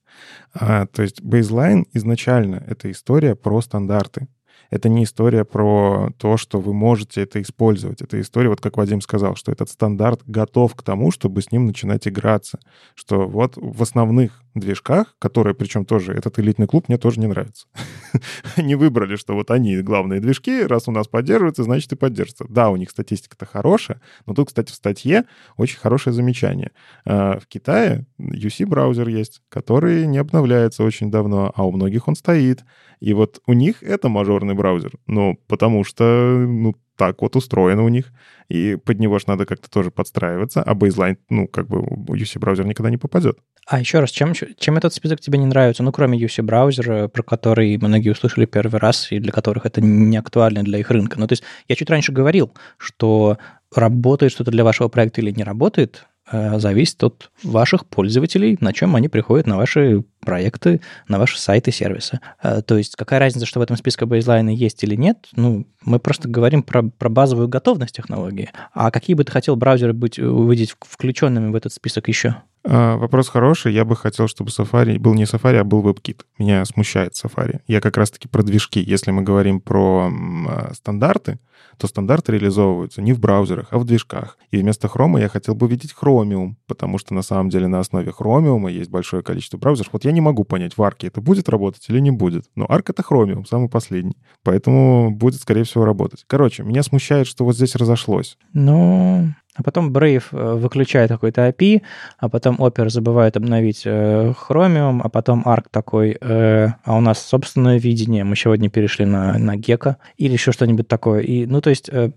А, 0.54 0.86
то 0.88 1.02
есть 1.02 1.22
бейзлайн 1.22 1.86
изначально— 1.94 2.64
это 2.68 2.92
история 2.92 3.36
про 3.36 3.62
стандарты 3.62 4.28
это 4.72 4.88
не 4.88 5.04
история 5.04 5.44
про 5.44 6.12
то, 6.18 6.38
что 6.38 6.60
вы 6.60 6.74
можете 6.74 7.22
это 7.22 7.42
использовать. 7.42 8.02
Это 8.02 8.20
история, 8.20 8.50
вот 8.50 8.62
как 8.62 8.78
Вадим 8.78 9.02
сказал, 9.02 9.36
что 9.36 9.52
этот 9.52 9.70
стандарт 9.70 10.22
готов 10.26 10.76
к 10.76 10.82
тому, 10.82 11.12
чтобы 11.12 11.42
с 11.42 11.52
ним 11.52 11.66
начинать 11.66 12.08
играться. 12.08 12.58
Что 12.96 13.28
вот 13.28 13.58
в 13.58 13.84
основных 13.84 14.42
движках, 14.54 15.16
которые, 15.20 15.54
причем 15.54 15.86
тоже, 15.86 16.14
этот 16.14 16.40
элитный 16.40 16.68
клуб 16.68 16.88
мне 16.88 16.98
тоже 16.98 17.20
не 17.20 17.28
нравится. 17.28 17.68
Они 18.56 18.76
выбрали, 18.76 19.16
что 19.16 19.34
вот 19.34 19.52
они 19.52 19.82
главные 19.82 20.20
движки, 20.20 20.64
раз 20.64 20.88
у 20.88 20.92
нас 20.92 21.08
поддерживаются, 21.08 21.64
значит 21.64 21.92
и 21.94 21.96
поддержатся. 21.96 22.46
Да, 22.50 22.70
у 22.70 22.76
них 22.76 22.90
статистика-то 22.90 23.46
хорошая, 23.46 24.02
но 24.26 24.34
тут, 24.34 24.50
кстати, 24.50 24.72
в 24.72 24.76
статье 24.76 25.26
очень 25.58 25.80
хорошее 25.80 26.14
замечание. 26.14 26.72
А, 27.06 27.40
в 27.40 27.48
Китае 27.48 28.06
UC-браузер 28.20 29.08
есть, 29.08 29.42
который 29.50 30.06
не 30.06 30.18
обновляется 30.18 30.84
очень 30.84 31.10
давно, 31.12 31.52
а 31.56 31.66
у 31.66 31.72
многих 31.72 32.08
он 32.08 32.16
стоит. 32.16 32.64
И 33.00 33.14
вот 33.14 33.42
у 33.48 33.54
них 33.54 33.82
это 33.82 34.10
мажорный 34.10 34.54
браузер. 34.54 34.92
Ну, 35.08 35.40
потому 35.48 35.84
что, 35.84 36.04
ну, 36.04 36.76
так 37.02 37.20
вот 37.24 37.36
устроено 37.36 37.84
у 37.84 37.90
них. 37.90 38.14
И 38.48 38.76
под 38.76 39.00
него 39.00 39.18
же 39.18 39.26
надо 39.26 39.48
как-то 39.48 39.72
тоже 39.72 39.90
подстраиваться, 39.90 40.62
а 40.62 40.76
бейзлайн, 40.76 41.18
ну, 41.30 41.48
как 41.48 41.68
бы 41.68 41.80
UC-браузер 42.16 42.64
никогда 42.64 42.92
не 42.92 42.98
попадет. 42.98 43.40
А 43.66 43.80
еще 43.80 44.02
раз, 44.02 44.12
чем, 44.12 44.34
чем 44.36 44.78
этот 44.78 44.94
список 44.94 45.20
тебе 45.20 45.40
не 45.40 45.48
нравится? 45.48 45.82
Ну, 45.82 45.92
кроме 45.92 46.20
UC-браузера, 46.20 47.08
про 47.08 47.24
который 47.24 47.76
многие 47.78 48.12
услышали 48.12 48.46
первый 48.46 48.80
раз, 48.80 49.12
и 49.12 49.18
для 49.18 49.32
которых 49.32 49.66
это 49.66 49.82
не 49.82 50.16
актуально 50.16 50.62
для 50.62 50.78
их 50.78 50.92
рынка. 50.92 51.20
Ну, 51.20 51.26
то 51.26 51.34
есть 51.34 51.44
я 51.68 51.76
чуть 51.76 51.90
раньше 51.90 52.12
говорил, 52.12 52.54
что 52.78 53.40
работает 53.74 54.32
что-то 54.32 54.52
для 54.52 54.64
вашего 54.64 54.90
проекта 54.90 55.22
или 55.22 55.32
не 55.32 55.44
работает, 55.44 56.06
Э, 56.32 56.60
зависит 56.60 57.04
от 57.04 57.30
ваших 57.44 57.86
пользователей, 57.86 58.58
на 58.62 58.72
чем 58.74 58.96
они 58.96 59.10
приходят 59.10 59.48
на 59.48 59.58
ваши 59.58 60.04
проекты, 60.22 60.82
на 61.08 61.20
ваши 61.20 61.40
сайты, 61.40 61.72
сервисы. 61.72 62.20
Э, 62.42 62.62
то 62.62 62.78
есть 62.78 62.96
какая 62.96 63.20
разница, 63.20 63.46
что 63.46 63.60
в 63.60 63.64
этом 63.64 63.76
списке 63.76 64.06
бейзлайна 64.06 64.50
есть 64.50 64.84
или 64.84 64.96
нет? 64.96 65.28
Ну, 65.36 65.68
мы 65.84 66.00
просто 66.00 66.30
говорим 66.30 66.64
про, 66.64 66.84
про 66.84 67.10
базовую 67.10 67.48
готовность 67.48 67.96
технологии. 67.96 68.50
А 68.74 68.92
какие 68.92 69.16
бы 69.16 69.24
ты 69.24 69.32
хотел 69.32 69.56
браузеры 69.56 69.94
быть, 69.94 70.20
увидеть 70.20 70.76
включенными 70.80 71.52
в 71.52 71.56
этот 71.56 71.74
список 71.74 72.08
еще? 72.08 72.38
А, 72.64 72.98
вопрос 72.98 73.30
хороший. 73.30 73.74
Я 73.74 73.86
бы 73.86 73.96
хотел, 73.96 74.28
чтобы 74.28 74.52
Safari 74.52 75.00
был 75.00 75.14
не 75.14 75.24
Safari, 75.24 75.58
а 75.58 75.64
был 75.64 75.84
WebKit. 75.84 76.22
Меня 76.38 76.64
смущает 76.66 77.14
Safari. 77.14 77.62
Я 77.68 77.82
как 77.82 77.98
раз-таки 77.98 78.28
про 78.28 78.44
движки. 78.44 78.80
Если 78.80 79.12
мы 79.12 79.24
говорим 79.24 79.60
про 79.60 80.12
а, 80.48 80.74
стандарты, 80.74 81.40
то 81.78 81.88
стандарты 81.88 82.34
реализовываются 82.34 83.02
не 83.02 83.14
в 83.14 83.20
браузерах, 83.20 83.68
а 83.72 83.80
в 83.80 83.86
движках. 83.86 84.38
И 84.52 84.58
вместо 84.58 84.88
Chrome 84.88 85.20
я 85.20 85.30
хотел 85.30 85.56
бы 85.56 85.68
видеть 85.68 85.96
Chromium, 86.00 86.54
потому 86.68 87.00
что 87.00 87.16
на 87.16 87.24
самом 87.24 87.50
деле 87.50 87.68
на 87.68 87.80
основе 87.80 88.12
Chromium 88.12 88.72
есть 88.72 88.92
большое 88.92 89.24
количество 89.24 89.58
браузеров. 89.58 89.92
Вот 89.94 90.06
я 90.06 90.11
не 90.12 90.22
могу 90.22 90.44
понять, 90.44 90.78
в 90.78 90.82
Arc 90.82 91.08
это 91.08 91.22
будет 91.22 91.50
работать 91.50 91.86
или 91.90 92.00
не 92.00 92.12
будет. 92.12 92.46
Но 92.56 92.66
Arc— 92.66 92.86
это 92.90 93.04
Chromium, 93.04 93.46
самый 93.46 93.70
последний. 93.70 94.18
Поэтому 94.44 95.12
будет, 95.12 95.42
скорее 95.42 95.64
всего, 95.64 95.86
работать. 95.86 96.24
Короче, 96.28 96.64
меня 96.64 96.84
смущает, 96.84 97.28
что 97.28 97.46
вот 97.46 97.56
здесь 97.56 97.76
разошлось. 97.76 98.38
Ну, 98.54 99.34
а 99.56 99.64
потом 99.64 99.92
Brave 99.92 100.24
э, 100.32 100.56
выключает 100.56 101.10
какой-то 101.10 101.50
API, 101.50 101.82
а 102.18 102.30
потом 102.30 102.56
Opera 102.56 102.90
забывает 102.90 103.36
обновить 103.36 103.84
э, 103.86 104.34
Chromium, 104.48 105.02
а 105.04 105.10
потом 105.10 105.44
Arc 105.46 105.66
такой, 105.72 106.18
э, 106.20 106.68
а 106.84 106.98
у 106.98 107.02
нас 107.02 107.22
собственное 107.22 107.78
видение, 107.78 108.24
мы 108.24 108.36
сегодня 108.36 108.70
перешли 108.70 109.06
на, 109.06 109.38
на 109.38 109.58
Gecko 109.58 109.96
или 110.18 110.34
еще 110.34 110.52
что-нибудь 110.52 110.88
такое. 110.88 111.22
И, 111.22 111.46
ну, 111.46 111.60
то 111.60 111.70
есть 111.70 111.90
э, 111.90 112.12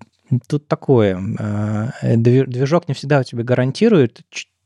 тут 0.47 0.69
такое, 0.69 1.21
э, 2.03 2.17
движок 2.17 2.89
не 2.89 2.95
всегда 2.95 3.21
у 3.21 3.25
тебя 3.25 3.43
гарантирует 3.43 4.23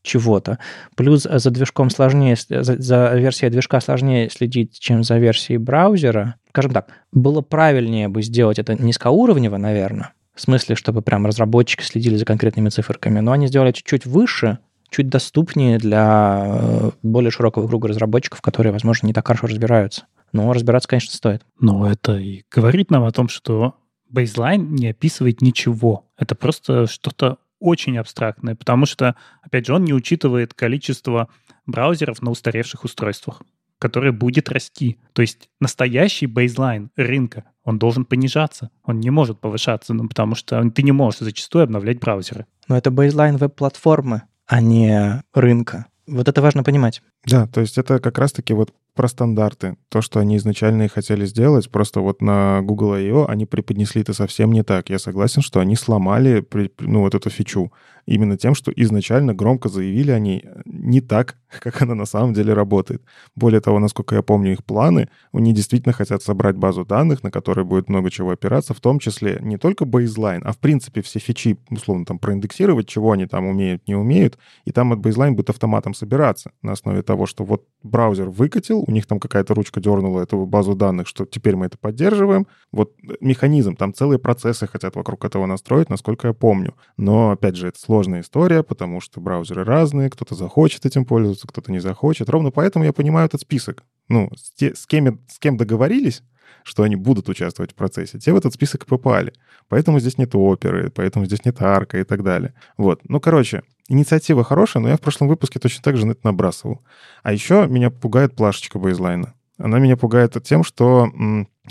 чего-то. 0.09 0.59
Плюс 0.97 1.23
за 1.23 1.51
движком 1.51 1.91
сложнее, 1.91 2.37
за, 2.49 2.63
за 2.63 3.15
версией 3.15 3.51
движка 3.51 3.81
сложнее 3.81 4.31
следить, 4.31 4.79
чем 4.79 5.05
за 5.05 5.19
версией 5.19 5.59
браузера. 5.59 6.37
Скажем 6.49 6.73
так, 6.73 6.89
было 7.13 7.41
правильнее 7.41 8.09
бы 8.09 8.23
сделать 8.23 8.59
это 8.59 8.75
низкоуровнево, 8.75 9.57
наверное, 9.59 10.13
в 10.35 10.41
смысле, 10.41 10.75
чтобы 10.75 11.03
прям 11.03 11.27
разработчики 11.27 11.83
следили 11.83 12.17
за 12.17 12.25
конкретными 12.25 12.71
циферками, 12.71 13.21
но 13.21 13.33
они 13.33 13.47
сделали 13.47 13.73
чуть-чуть 13.73 14.07
выше, 14.07 14.59
чуть 14.91 15.09
доступнее 15.09 15.79
для 15.79 16.45
э, 16.47 16.91
более 17.03 17.31
широкого 17.31 17.69
круга 17.69 17.89
разработчиков, 17.89 18.41
которые, 18.41 18.73
возможно, 18.73 19.07
не 19.07 19.13
так 19.13 19.27
хорошо 19.27 19.47
разбираются. 19.47 20.05
Но 20.33 20.53
разбираться, 20.53 20.89
конечно, 20.89 21.15
стоит. 21.15 21.43
Но 21.61 21.91
это 21.91 22.17
и 22.17 22.43
говорит 22.51 22.91
нам 22.91 23.05
о 23.05 23.13
том, 23.13 23.29
что 23.29 23.75
бейзлайн 24.11 24.75
не 24.75 24.89
описывает 24.89 25.43
ничего. 25.43 26.07
Это 26.17 26.35
просто 26.35 26.87
что-то 26.87 27.39
очень 27.61 27.99
абстрактное, 27.99 28.55
потому 28.55 28.87
что, 28.87 29.17
опять 29.43 29.67
же, 29.67 29.75
он 29.75 29.85
не 29.85 29.95
учитывает 29.95 30.55
количество 30.55 31.29
браузеров 31.67 32.23
на 32.23 32.31
устаревших 32.31 32.85
устройствах 32.85 33.43
которое 33.79 34.13
будет 34.13 34.49
расти. 34.49 34.99
То 35.13 35.23
есть 35.23 35.49
настоящий 35.61 36.27
бейзлайн 36.27 36.91
рынка, 36.97 37.45
он 37.65 37.79
должен 37.79 38.05
понижаться, 38.05 38.71
он 38.83 39.01
не 39.01 39.11
может 39.11 39.41
повышаться, 39.41 39.95
ну, 39.95 40.09
потому 40.09 40.35
что 40.35 40.69
ты 40.71 40.83
не 40.83 40.93
можешь 40.93 41.21
зачастую 41.21 41.65
обновлять 41.65 42.01
браузеры. 42.01 42.47
Но 42.67 42.77
это 42.77 42.91
бейзлайн 42.91 43.37
веб-платформы, 43.37 44.23
а 44.47 44.61
не 44.61 45.23
рынка. 45.33 45.87
Вот 46.07 46.27
это 46.27 46.41
важно 46.41 46.65
понимать. 46.65 47.03
Да, 47.27 47.47
то 47.47 47.61
есть 47.61 47.77
это 47.77 47.99
как 47.99 48.19
раз-таки 48.19 48.55
вот 48.55 48.73
про 48.99 49.07
стандарты. 49.07 49.77
То, 49.91 50.03
что 50.03 50.19
они 50.19 50.39
изначально 50.39 50.83
и 50.83 50.89
хотели 50.89 51.25
сделать, 51.25 51.71
просто 51.71 52.01
вот 52.01 52.21
на 52.21 52.63
Google 52.63 52.95
I.O. 52.95 53.27
они 53.29 53.47
преподнесли 53.47 54.03
это 54.03 54.13
совсем 54.13 54.51
не 54.51 54.65
так. 54.65 54.91
Я 54.91 54.99
согласен, 54.99 55.41
что 55.41 55.61
они 55.61 55.77
сломали 55.77 56.45
ну, 56.81 57.03
вот 57.03 57.15
эту 57.15 57.31
фичу 57.31 57.73
именно 58.09 58.37
тем, 58.37 58.55
что 58.55 58.73
изначально 58.75 59.35
громко 59.35 59.69
заявили 59.69 60.11
они 60.11 60.45
не 60.65 61.01
так, 61.01 61.37
как 61.61 61.83
она 61.83 61.95
на 61.95 62.07
самом 62.07 62.35
деле 62.35 62.53
работает. 62.53 63.03
Более 63.37 63.61
того, 63.61 63.79
насколько 63.79 64.15
я 64.15 64.23
помню 64.23 64.53
их 64.53 64.65
планы, 64.65 65.09
они 65.33 65.53
действительно 65.53 65.93
хотят 65.93 66.23
собрать 66.23 66.57
базу 66.57 66.85
данных, 66.85 67.23
на 67.23 67.31
которой 67.31 67.65
будет 67.65 67.89
много 67.89 68.11
чего 68.11 68.31
опираться, 68.31 68.75
в 68.75 68.81
том 68.81 68.99
числе 68.99 69.39
не 69.43 69.59
только 69.59 69.85
бейзлайн, 69.85 70.43
а 70.45 70.53
в 70.53 70.59
принципе 70.59 71.03
все 71.03 71.19
фичи, 71.19 71.59
условно, 71.71 72.05
там 72.05 72.19
проиндексировать, 72.19 72.89
чего 72.89 73.13
они 73.13 73.27
там 73.27 73.47
умеют, 73.47 73.87
не 73.87 73.95
умеют, 73.95 74.39
и 74.65 74.73
там 74.73 74.93
от 74.93 74.99
бейзлайн 75.01 75.37
будет 75.37 75.51
автоматом 75.51 75.95
собираться 75.95 76.53
на 76.63 76.73
основе 76.73 77.03
того, 77.03 77.27
что 77.27 77.45
вот 77.45 77.67
браузер 77.83 78.31
выкатил, 78.31 78.85
у 78.87 78.91
них 78.91 79.07
там 79.07 79.21
какая-то 79.21 79.55
ручка 79.55 79.81
дернула 79.81 80.23
эту 80.23 80.47
базу 80.47 80.75
данных, 80.75 81.07
что 81.07 81.27
теперь 81.27 81.57
мы 81.57 81.67
это 81.67 81.79
поддерживаем. 81.79 82.47
Вот 82.73 82.93
механизм, 83.21 83.77
там 83.77 83.95
целые 83.95 84.19
процессы 84.19 84.67
хотят 84.67 84.97
вокруг 84.97 85.25
этого 85.25 85.47
настроить, 85.47 85.91
насколько 85.91 86.29
я 86.29 86.35
помню. 86.35 86.75
Но, 86.97 87.31
опять 87.31 87.57
же, 87.57 87.69
это 87.69 87.79
сложная 87.99 88.21
история, 88.21 88.63
потому 88.63 89.01
что 89.01 89.21
браузеры 89.21 89.65
разные, 89.65 90.09
кто-то 90.09 90.37
захочет 90.37 90.87
этим 90.87 91.05
пользоваться, 91.05 91.49
кто-то 91.49 91.73
не 91.73 91.81
захочет. 91.81 92.29
Ровно 92.29 92.53
поэтому 92.53 92.85
я 92.85 92.93
понимаю 92.93 93.27
этот 93.27 93.41
список. 93.41 93.83
Ну, 94.09 94.31
с, 94.37 94.53
те, 94.53 94.73
с, 94.77 94.87
кем, 94.87 95.21
с 95.29 95.41
кем 95.41 95.57
договорились, 95.57 96.23
что 96.63 96.85
они 96.85 96.95
будут 96.95 97.29
участвовать 97.29 97.73
в 97.73 97.75
процессе, 97.75 98.21
те 98.21 98.33
в 98.33 98.37
этот 98.37 98.55
список 98.55 98.87
попали. 98.87 99.33
Поэтому 99.69 99.99
здесь 99.99 100.17
нет 100.17 100.33
оперы, 100.37 100.93
поэтому 100.95 101.25
здесь 101.25 101.45
нет 101.45 101.61
арка 101.61 101.99
и 101.99 102.05
так 102.05 102.23
далее. 102.23 102.55
Вот. 102.77 103.01
Ну, 103.09 103.19
короче, 103.19 103.65
инициатива 103.89 104.45
хорошая, 104.45 104.81
но 104.81 104.91
я 104.91 104.97
в 104.97 105.01
прошлом 105.01 105.27
выпуске 105.27 105.59
точно 105.59 105.83
так 105.83 105.97
же 105.97 106.07
на 106.07 106.13
это 106.13 106.21
набрасывал. 106.23 106.83
А 107.25 107.33
еще 107.33 107.67
меня 107.67 107.91
пугает 107.91 108.37
плашечка 108.37 108.79
бейзлайна. 108.79 109.35
Она 109.59 109.81
меня 109.81 109.97
пугает 109.97 110.41
тем, 110.45 110.63
что... 110.63 111.09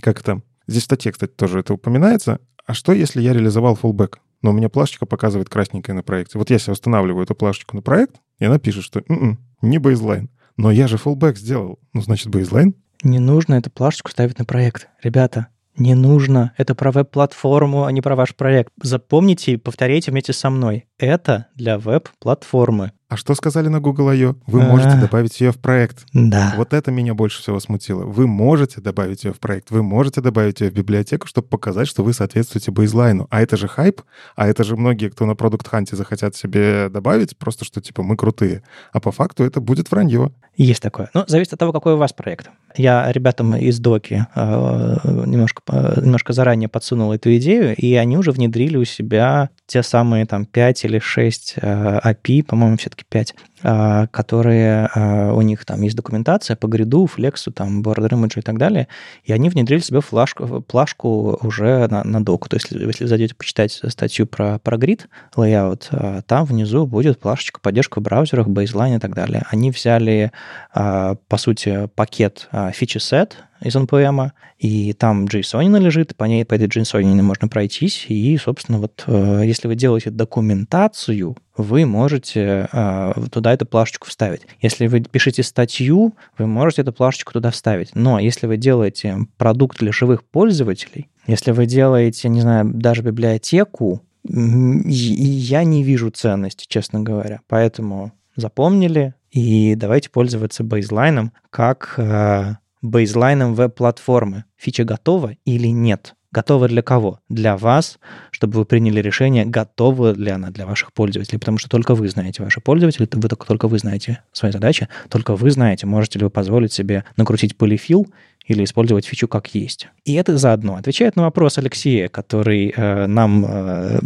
Как 0.01 0.19
это? 0.19 0.41
Здесь 0.67 0.83
в 0.83 0.85
статье, 0.85 1.13
кстати, 1.13 1.31
тоже 1.31 1.61
это 1.61 1.73
упоминается. 1.73 2.41
А 2.65 2.73
что, 2.73 2.91
если 2.91 3.21
я 3.21 3.31
реализовал 3.31 3.75
фуллбэк, 3.75 4.19
но 4.41 4.51
у 4.51 4.53
меня 4.53 4.69
плашечка 4.69 5.05
показывает 5.05 5.49
красненькое 5.49 5.95
на 5.95 6.03
проекте? 6.03 6.37
Вот 6.37 6.49
я 6.49 6.59
себе 6.59 6.73
устанавливаю 6.73 7.23
эту 7.23 7.35
плашечку 7.35 7.75
на 7.75 7.81
проект, 7.81 8.17
и 8.39 8.45
она 8.45 8.59
пишет, 8.59 8.83
что 8.83 9.01
М-м, 9.07 9.39
не 9.61 9.77
бейзлайн. 9.77 10.29
Но 10.57 10.71
я 10.71 10.87
же 10.87 10.97
фуллбэк 10.97 11.37
сделал. 11.37 11.79
Ну, 11.93 12.01
значит, 12.01 12.29
бейзлайн? 12.29 12.75
Не 13.03 13.19
нужно 13.19 13.55
эту 13.55 13.69
плашечку 13.69 14.11
ставить 14.11 14.39
на 14.39 14.45
проект. 14.45 14.87
Ребята, 15.03 15.47
не 15.77 15.93
нужно. 15.93 16.53
Это 16.57 16.73
про 16.73 16.91
веб-платформу, 16.91 17.85
а 17.85 17.91
не 17.91 18.01
про 18.01 18.15
ваш 18.15 18.35
проект. 18.35 18.73
Запомните 18.81 19.53
и 19.53 19.57
повторяйте 19.57 20.09
вместе 20.09 20.33
со 20.33 20.49
мной. 20.49 20.87
Это 20.97 21.47
для 21.55 21.77
веб-платформы. 21.77 22.93
А 23.09 23.15
что 23.15 23.35
сказали 23.35 23.69
на 23.69 23.79
Google 23.79 24.09
I.O.? 24.09 24.35
Вы 24.47 24.61
можете 24.61 24.89
а. 24.89 24.99
добавить 24.99 25.39
ее 25.39 25.53
в 25.53 25.59
проект. 25.59 26.05
Да. 26.11 26.53
Вот 26.57 26.73
это 26.73 26.91
меня 26.91 27.13
больше 27.13 27.41
всего 27.41 27.57
смутило. 27.61 28.03
Вы 28.03 28.27
можете 28.27 28.81
добавить 28.81 29.23
ее 29.23 29.31
в 29.31 29.39
проект, 29.39 29.71
вы 29.71 29.81
можете 29.81 30.19
добавить 30.19 30.59
ее 30.59 30.69
в 30.69 30.73
библиотеку, 30.73 31.25
чтобы 31.25 31.47
показать, 31.47 31.87
что 31.87 32.03
вы 32.03 32.11
соответствуете 32.11 32.71
бейзлайну. 32.71 33.27
А 33.29 33.41
это 33.41 33.55
же 33.55 33.69
хайп, 33.69 34.01
а 34.35 34.47
это 34.47 34.65
же 34.65 34.75
многие, 34.75 35.07
кто 35.07 35.25
на 35.25 35.35
продукт 35.35 35.65
ханте 35.69 35.95
захотят 35.95 36.35
себе 36.35 36.89
добавить, 36.89 37.37
просто 37.37 37.63
что 37.63 37.79
типа 37.79 38.03
мы 38.03 38.17
крутые. 38.17 38.61
А 38.91 38.99
по 38.99 39.13
факту 39.13 39.45
это 39.45 39.61
будет 39.61 39.89
вранье. 39.89 40.33
Есть 40.57 40.81
такое. 40.81 41.09
Ну, 41.13 41.23
зависит 41.27 41.53
от 41.53 41.59
того, 41.59 41.71
какой 41.71 41.93
у 41.93 41.97
вас 41.97 42.11
проект. 42.11 42.49
Я 42.75 43.09
ребятам 43.11 43.55
из 43.55 43.79
Доки 43.79 44.25
э, 44.35 44.97
немножко, 45.05 45.61
немножко 46.01 46.33
заранее 46.33 46.67
подсунул 46.67 47.13
эту 47.13 47.35
идею, 47.37 47.75
и 47.75 47.93
они 47.93 48.17
уже 48.17 48.31
внедрили 48.31 48.75
у 48.75 48.83
себя 48.83 49.49
те 49.65 49.81
самые 49.81 50.25
там 50.25 50.45
5 50.45 50.85
или 50.85 50.99
6 50.99 51.53
э, 51.57 51.99
API, 52.03 52.43
по-моему, 52.43 52.75
все-таки 52.97 53.05
5, 53.09 53.35
э, 53.63 54.07
которые 54.11 54.89
э, 54.93 55.31
у 55.31 55.41
них 55.41 55.65
там 55.65 55.81
есть 55.81 55.95
документация 55.95 56.55
по 56.55 56.67
гриду, 56.67 57.05
флексу, 57.07 57.51
там, 57.51 57.81
border 57.81 58.09
image 58.09 58.39
и 58.39 58.41
так 58.41 58.57
далее, 58.57 58.87
и 59.23 59.33
они 59.33 59.49
внедрили 59.49 59.79
себе 59.79 60.01
флажку, 60.01 60.61
плашку 60.61 61.37
уже 61.41 61.87
на, 61.87 62.03
на 62.03 62.23
доку. 62.23 62.49
То 62.49 62.57
есть, 62.57 62.71
если 62.71 63.05
зайдете 63.05 63.35
почитать 63.35 63.71
статью 63.71 64.27
про, 64.27 64.59
про 64.59 64.77
грид, 64.77 65.07
layout, 65.35 66.23
там 66.23 66.45
внизу 66.45 66.85
будет 66.85 67.19
плашечка 67.19 67.59
поддержка 67.59 67.99
в 67.99 68.03
браузерах, 68.03 68.47
бейзлайн 68.47 68.95
и 68.95 68.99
так 68.99 69.13
далее. 69.13 69.43
Они 69.49 69.71
взяли, 69.71 70.31
по 70.73 71.37
сути, 71.37 71.89
пакет 71.95 72.49
feature 72.51 72.99
set, 72.99 73.31
из 73.61 73.75
NPM, 73.75 74.31
и 74.57 74.93
там 74.93 75.25
JSON 75.25 75.79
лежит, 75.79 76.15
по, 76.15 76.25
ней, 76.25 76.45
по 76.45 76.55
этой 76.55 76.67
JSON 76.67 77.21
можно 77.21 77.47
пройтись, 77.47 78.05
и, 78.09 78.37
собственно, 78.37 78.79
вот 78.79 79.03
э, 79.07 79.43
если 79.45 79.67
вы 79.67 79.75
делаете 79.75 80.09
документацию, 80.09 81.35
вы 81.55 81.85
можете 81.85 82.69
э, 82.71 83.13
туда 83.31 83.53
эту 83.53 83.65
плашечку 83.65 84.07
вставить. 84.07 84.41
Если 84.61 84.87
вы 84.87 85.01
пишете 85.01 85.43
статью, 85.43 86.15
вы 86.37 86.47
можете 86.47 86.83
эту 86.83 86.93
плашечку 86.93 87.33
туда 87.33 87.51
вставить. 87.51 87.95
Но 87.95 88.19
если 88.19 88.47
вы 88.47 88.57
делаете 88.57 89.17
продукт 89.37 89.79
для 89.79 89.91
живых 89.91 90.23
пользователей, 90.23 91.09
если 91.25 91.51
вы 91.51 91.65
делаете, 91.65 92.29
не 92.29 92.41
знаю, 92.41 92.71
даже 92.73 93.01
библиотеку, 93.01 94.01
я 94.23 95.63
не 95.63 95.83
вижу 95.83 96.09
ценности, 96.09 96.65
честно 96.67 96.99
говоря. 96.99 97.41
Поэтому 97.47 98.11
запомнили, 98.35 99.13
и 99.31 99.75
давайте 99.75 100.09
пользоваться 100.09 100.63
бейзлайном 100.63 101.33
как 101.49 101.95
э, 101.97 102.55
бейзлайном 102.81 103.55
веб-платформы. 103.55 104.45
Фича 104.57 104.83
готова 104.83 105.35
или 105.45 105.67
нет? 105.67 106.15
Готова 106.31 106.67
для 106.67 106.81
кого? 106.81 107.19
Для 107.29 107.55
вас, 107.57 107.99
чтобы 108.31 108.59
вы 108.59 108.65
приняли 108.65 109.01
решение, 109.01 109.45
готова 109.45 110.13
ли 110.13 110.29
она 110.29 110.51
для 110.51 110.65
ваших 110.65 110.91
пользователей, 110.91 111.39
потому 111.39 111.57
что 111.57 111.69
только 111.69 111.95
вы 111.95 112.09
знаете 112.09 112.43
ваши 112.43 112.59
пользователи, 112.59 113.07
вы 113.13 113.29
только, 113.29 113.47
только 113.47 113.67
вы 113.67 113.79
знаете 113.79 114.21
свои 114.33 114.51
задачи, 114.51 114.89
только 115.09 115.35
вы 115.35 115.49
знаете, 115.51 115.87
можете 115.87 116.19
ли 116.19 116.25
вы 116.25 116.29
позволить 116.29 116.73
себе 116.73 117.05
накрутить 117.15 117.57
полифил 117.57 118.07
или 118.45 118.63
использовать 118.63 119.05
фичу 119.05 119.27
как 119.27 119.53
есть. 119.55 119.87
И 120.03 120.13
это 120.13 120.37
заодно 120.37 120.75
отвечает 120.75 121.15
на 121.15 121.23
вопрос 121.23 121.57
Алексея, 121.57 122.09
который 122.09 122.73
э, 122.75 123.07
нам 123.07 123.45
э, 123.47 123.99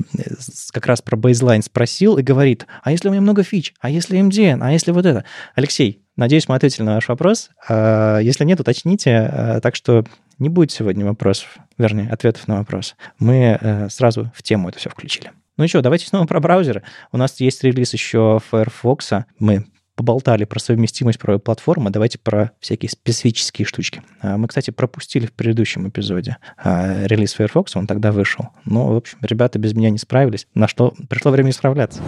как 0.72 0.86
раз 0.86 1.01
про 1.01 1.15
бейзлайн 1.15 1.63
спросил 1.63 2.17
и 2.17 2.24
говорит, 2.24 2.65
а 2.84 2.91
если 2.91 3.07
у 3.07 3.11
меня 3.11 3.22
много 3.22 3.43
фич, 3.43 3.74
а 3.80 3.89
если 3.89 4.19
MDN, 4.19 4.59
а 4.61 4.72
если 4.72 4.91
вот 4.91 5.05
это? 5.05 5.26
Алексей, 5.55 6.01
надеюсь, 6.22 6.47
мы 6.47 6.55
ответили 6.55 6.84
на 6.84 6.95
ваш 6.95 7.09
вопрос. 7.09 7.49
Э, 7.67 8.19
если 8.22 8.45
нет, 8.45 8.59
уточните. 8.59 9.30
Э, 9.32 9.59
так 9.61 9.76
что 9.76 10.05
не 10.39 10.49
будет 10.49 10.72
сегодня 10.72 11.05
вопросов, 11.05 11.57
вернее, 11.78 12.09
ответов 12.09 12.47
на 12.47 12.59
вопрос. 12.59 12.95
Мы 13.19 13.57
э, 13.59 13.89
сразу 13.89 14.32
в 14.34 14.41
тему 14.41 14.69
это 14.69 14.80
все 14.80 14.89
включили. 14.89 15.32
Ну 15.57 15.67
что, 15.67 15.82
давайте 15.82 16.07
снова 16.07 16.26
про 16.26 16.39
браузеры. 16.39 16.84
У 17.11 17.17
нас 17.17 17.39
есть 17.41 17.63
релиз 17.63 17.93
еще 17.93 18.39
Firefox. 18.49 19.11
Мы 19.38 19.65
поболтали 19.95 20.45
про 20.45 20.59
совместимость 20.59 21.19
про 21.19 21.38
платформы, 21.38 21.91
давайте 21.91 22.17
про 22.17 22.51
всякие 22.59 22.89
специфические 22.89 23.65
штучки. 23.65 24.01
А, 24.22 24.38
мы, 24.38 24.47
кстати, 24.47 24.72
пропустили 24.72 25.28
в 25.28 25.34
предыдущем 25.34 25.88
эпизоде 25.88 26.38
а, 26.57 27.05
релиз 27.05 27.34
Firefox, 27.34 27.76
он 27.76 27.86
тогда 27.86 28.11
вышел. 28.11 28.49
Но, 28.65 28.88
в 28.88 28.95
общем, 28.95 29.19
ребята 29.22 29.59
без 29.59 29.74
меня 29.74 29.91
не 29.91 29.99
справились, 29.99 30.47
на 30.55 30.67
что 30.67 30.93
пришло 31.07 31.30
время 31.30 31.51
исправляться. 31.51 32.01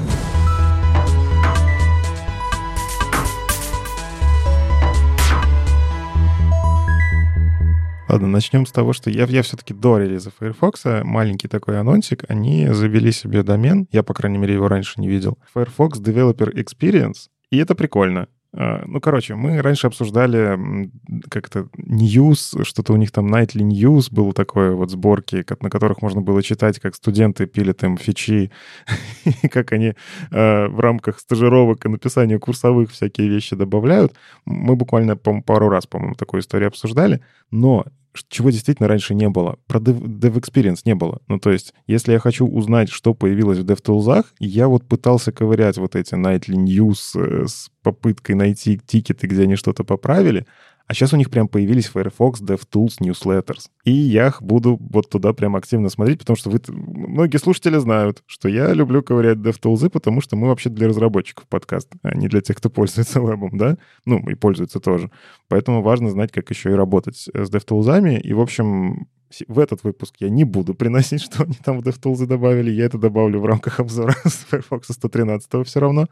Ладно, 8.13 8.27
начнем 8.27 8.67
с 8.67 8.71
того, 8.71 8.93
что 8.93 9.09
я, 9.09 9.25
я 9.25 9.41
все-таки 9.41 9.73
до 9.73 9.97
релиза 9.97 10.29
Firefox, 10.37 10.83
маленький 11.03 11.47
такой 11.47 11.79
анонсик, 11.79 12.25
они 12.27 12.67
завели 12.67 13.11
себе 13.11 13.41
домен, 13.41 13.87
я, 13.91 14.03
по 14.03 14.13
крайней 14.13 14.37
мере, 14.37 14.53
его 14.53 14.67
раньше 14.67 15.01
не 15.01 15.07
видел, 15.07 15.39
Firefox 15.51 15.99
Developer 15.99 16.53
Experience, 16.53 17.29
и 17.49 17.57
это 17.57 17.73
прикольно. 17.73 18.27
А, 18.55 18.83
ну, 18.85 19.01
короче, 19.01 19.33
мы 19.33 19.59
раньше 19.63 19.87
обсуждали 19.87 20.91
как-то 21.27 21.69
news, 21.75 22.63
что-то 22.63 22.93
у 22.93 22.97
них 22.97 23.11
там 23.11 23.33
nightly 23.33 23.63
news 23.63 24.09
было 24.11 24.31
такое 24.31 24.73
вот 24.73 24.91
сборки, 24.91 25.43
на 25.59 25.71
которых 25.71 26.03
можно 26.03 26.21
было 26.21 26.43
читать, 26.43 26.79
как 26.79 26.93
студенты 26.93 27.47
пилят 27.47 27.83
им 27.83 27.97
фичи, 27.97 28.51
как 29.49 29.71
они 29.71 29.95
э, 30.29 30.67
в 30.67 30.79
рамках 30.79 31.19
стажировок 31.19 31.83
и 31.83 31.89
написания 31.89 32.37
курсовых 32.37 32.91
всякие 32.91 33.27
вещи 33.27 33.55
добавляют. 33.55 34.13
Мы 34.45 34.75
буквально, 34.75 35.17
пару 35.17 35.69
раз, 35.69 35.87
по-моему, 35.87 36.13
такую 36.13 36.41
историю 36.41 36.67
обсуждали. 36.67 37.21
Но 37.49 37.85
чего 38.29 38.49
действительно 38.49 38.87
раньше 38.87 39.15
не 39.15 39.29
было. 39.29 39.57
Про 39.67 39.79
Dev, 39.79 39.99
Dev 40.01 40.33
Experience 40.35 40.81
не 40.85 40.95
было. 40.95 41.21
Ну, 41.27 41.39
то 41.39 41.51
есть, 41.51 41.73
если 41.87 42.11
я 42.11 42.19
хочу 42.19 42.47
узнать, 42.47 42.89
что 42.89 43.13
появилось 43.13 43.59
в 43.59 43.65
DevTools, 43.65 44.25
я 44.39 44.67
вот 44.67 44.87
пытался 44.87 45.31
ковырять 45.31 45.77
вот 45.77 45.95
эти 45.95 46.13
Nightly 46.13 46.55
News 46.55 47.15
э, 47.15 47.47
с 47.47 47.69
попыткой 47.81 48.35
найти 48.35 48.79
тикеты, 48.85 49.27
где 49.27 49.43
они 49.43 49.55
что-то 49.55 49.83
поправили, 49.83 50.45
а 50.87 50.93
сейчас 50.93 51.13
у 51.13 51.17
них 51.17 51.29
прям 51.29 51.47
появились 51.47 51.87
Firefox 51.87 52.41
DevTools 52.41 52.99
Newsletters. 52.99 53.69
И 53.85 53.91
я 53.91 54.33
буду 54.41 54.77
вот 54.79 55.09
туда 55.09 55.33
прям 55.33 55.55
активно 55.55 55.89
смотреть, 55.89 56.19
потому 56.19 56.35
что 56.35 56.49
вы, 56.49 56.59
многие 56.67 57.37
слушатели 57.37 57.77
знают, 57.77 58.21
что 58.25 58.49
я 58.49 58.73
люблю 58.73 59.01
ковырять 59.01 59.37
DevTools, 59.37 59.89
потому 59.89 60.21
что 60.21 60.35
мы 60.35 60.47
вообще 60.47 60.69
для 60.69 60.87
разработчиков 60.87 61.47
подкаст, 61.47 61.89
а 62.03 62.15
не 62.15 62.27
для 62.27 62.41
тех, 62.41 62.57
кто 62.57 62.69
пользуется 62.69 63.21
вебом, 63.21 63.57
да? 63.57 63.77
Ну, 64.05 64.19
и 64.29 64.35
пользуется 64.35 64.79
тоже. 64.79 65.09
Поэтому 65.47 65.81
важно 65.81 66.09
знать, 66.09 66.31
как 66.31 66.49
еще 66.49 66.71
и 66.71 66.75
работать 66.75 67.15
с 67.33 67.49
DevTools. 67.49 68.19
И, 68.19 68.33
в 68.33 68.41
общем, 68.41 69.07
в 69.47 69.59
этот 69.59 69.83
выпуск 69.83 70.15
я 70.19 70.29
не 70.29 70.43
буду 70.43 70.73
приносить, 70.75 71.21
что 71.21 71.43
они 71.43 71.55
там 71.63 71.79
в 71.79 71.87
DevTools 71.87 72.25
добавили. 72.25 72.71
Я 72.71 72.85
это 72.85 72.97
добавлю 72.97 73.39
в 73.39 73.45
рамках 73.45 73.79
обзора 73.79 74.15
с 74.25 74.45
Firefox 74.49 74.87
113 74.89 75.65
все 75.65 75.79
равно. 75.79 76.07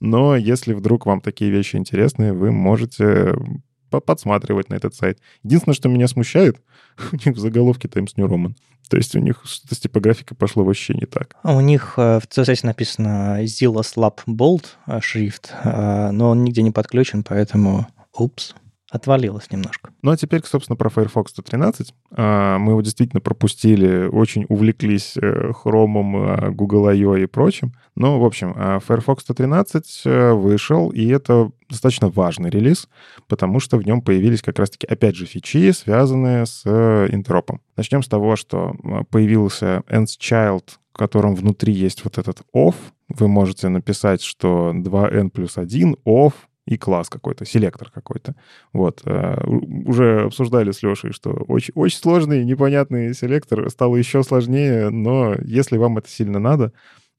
Но 0.00 0.36
если 0.36 0.74
вдруг 0.74 1.06
вам 1.06 1.20
такие 1.20 1.50
вещи 1.50 1.76
интересны, 1.76 2.32
вы 2.32 2.52
можете 2.52 3.36
подсматривать 4.00 4.68
на 4.70 4.74
этот 4.74 4.94
сайт. 4.94 5.18
Единственное, 5.42 5.74
что 5.74 5.88
меня 5.88 6.08
смущает, 6.08 6.60
у 7.12 7.16
них 7.16 7.36
в 7.36 7.38
заголовке 7.38 7.88
Times 7.88 8.16
New 8.16 8.26
Roman. 8.26 8.54
То 8.88 8.96
есть 8.96 9.16
у 9.16 9.18
них 9.18 9.42
что-то 9.44 9.74
с 9.74 9.78
типографикой 9.78 10.36
пошло 10.36 10.64
вообще 10.64 10.94
не 10.94 11.06
так. 11.06 11.36
А 11.42 11.56
у 11.56 11.60
них 11.60 11.94
э, 11.96 12.20
в 12.20 12.28
CSS 12.28 12.60
написано 12.64 13.42
Zillow 13.42 13.82
Lab 13.96 14.18
Bold 14.26 14.64
э, 14.86 15.00
шрифт, 15.00 15.52
э, 15.64 16.10
но 16.12 16.30
он 16.30 16.44
нигде 16.44 16.62
не 16.62 16.70
подключен, 16.70 17.24
поэтому 17.24 17.88
упс 18.12 18.54
отвалилось 18.96 19.50
немножко. 19.50 19.90
Ну 20.02 20.10
а 20.10 20.16
теперь, 20.16 20.42
собственно, 20.44 20.76
про 20.76 20.90
Firefox 20.90 21.30
113. 21.30 21.94
А, 22.12 22.58
мы 22.58 22.72
его 22.72 22.82
действительно 22.82 23.20
пропустили, 23.20 24.08
очень 24.08 24.46
увлеклись 24.48 25.14
хромом, 25.54 26.54
Google 26.54 26.88
I.O. 26.88 27.16
и 27.16 27.26
прочим. 27.26 27.72
Но, 27.96 28.20
в 28.20 28.24
общем, 28.24 28.52
а, 28.56 28.78
Firefox 28.78 29.22
113 29.22 30.02
э, 30.04 30.32
вышел, 30.32 30.90
и 30.90 31.06
это 31.08 31.50
достаточно 31.68 32.08
важный 32.10 32.50
релиз, 32.50 32.88
потому 33.26 33.58
что 33.58 33.78
в 33.78 33.86
нем 33.86 34.02
появились 34.02 34.42
как 34.42 34.58
раз-таки, 34.58 34.86
опять 34.86 35.16
же, 35.16 35.24
фичи, 35.24 35.72
связанные 35.72 36.44
с 36.44 36.62
э, 36.66 37.08
интеропом. 37.10 37.60
Начнем 37.76 38.02
с 38.02 38.08
того, 38.08 38.36
что 38.36 38.74
появился 39.10 39.82
nSchild, 39.88 40.64
в 40.92 40.98
котором 40.98 41.34
внутри 41.34 41.72
есть 41.72 42.04
вот 42.04 42.18
этот 42.18 42.42
off. 42.54 42.74
Вы 43.08 43.28
можете 43.28 43.68
написать, 43.68 44.22
что 44.22 44.72
2n 44.74 45.30
плюс 45.30 45.56
1 45.56 45.96
off, 46.04 46.34
и 46.66 46.76
класс 46.76 47.08
какой-то, 47.08 47.44
селектор 47.44 47.90
какой-то. 47.90 48.34
Вот. 48.72 49.02
Э, 49.04 49.36
уже 49.46 50.22
обсуждали 50.22 50.72
с 50.72 50.82
Лешей, 50.82 51.12
что 51.12 51.30
очень, 51.30 51.72
очень 51.74 51.98
сложный, 51.98 52.44
непонятный 52.44 53.14
селектор 53.14 53.70
стал 53.70 53.96
еще 53.96 54.22
сложнее, 54.22 54.90
но 54.90 55.34
если 55.42 55.76
вам 55.76 55.98
это 55.98 56.08
сильно 56.08 56.38
надо, 56.38 56.72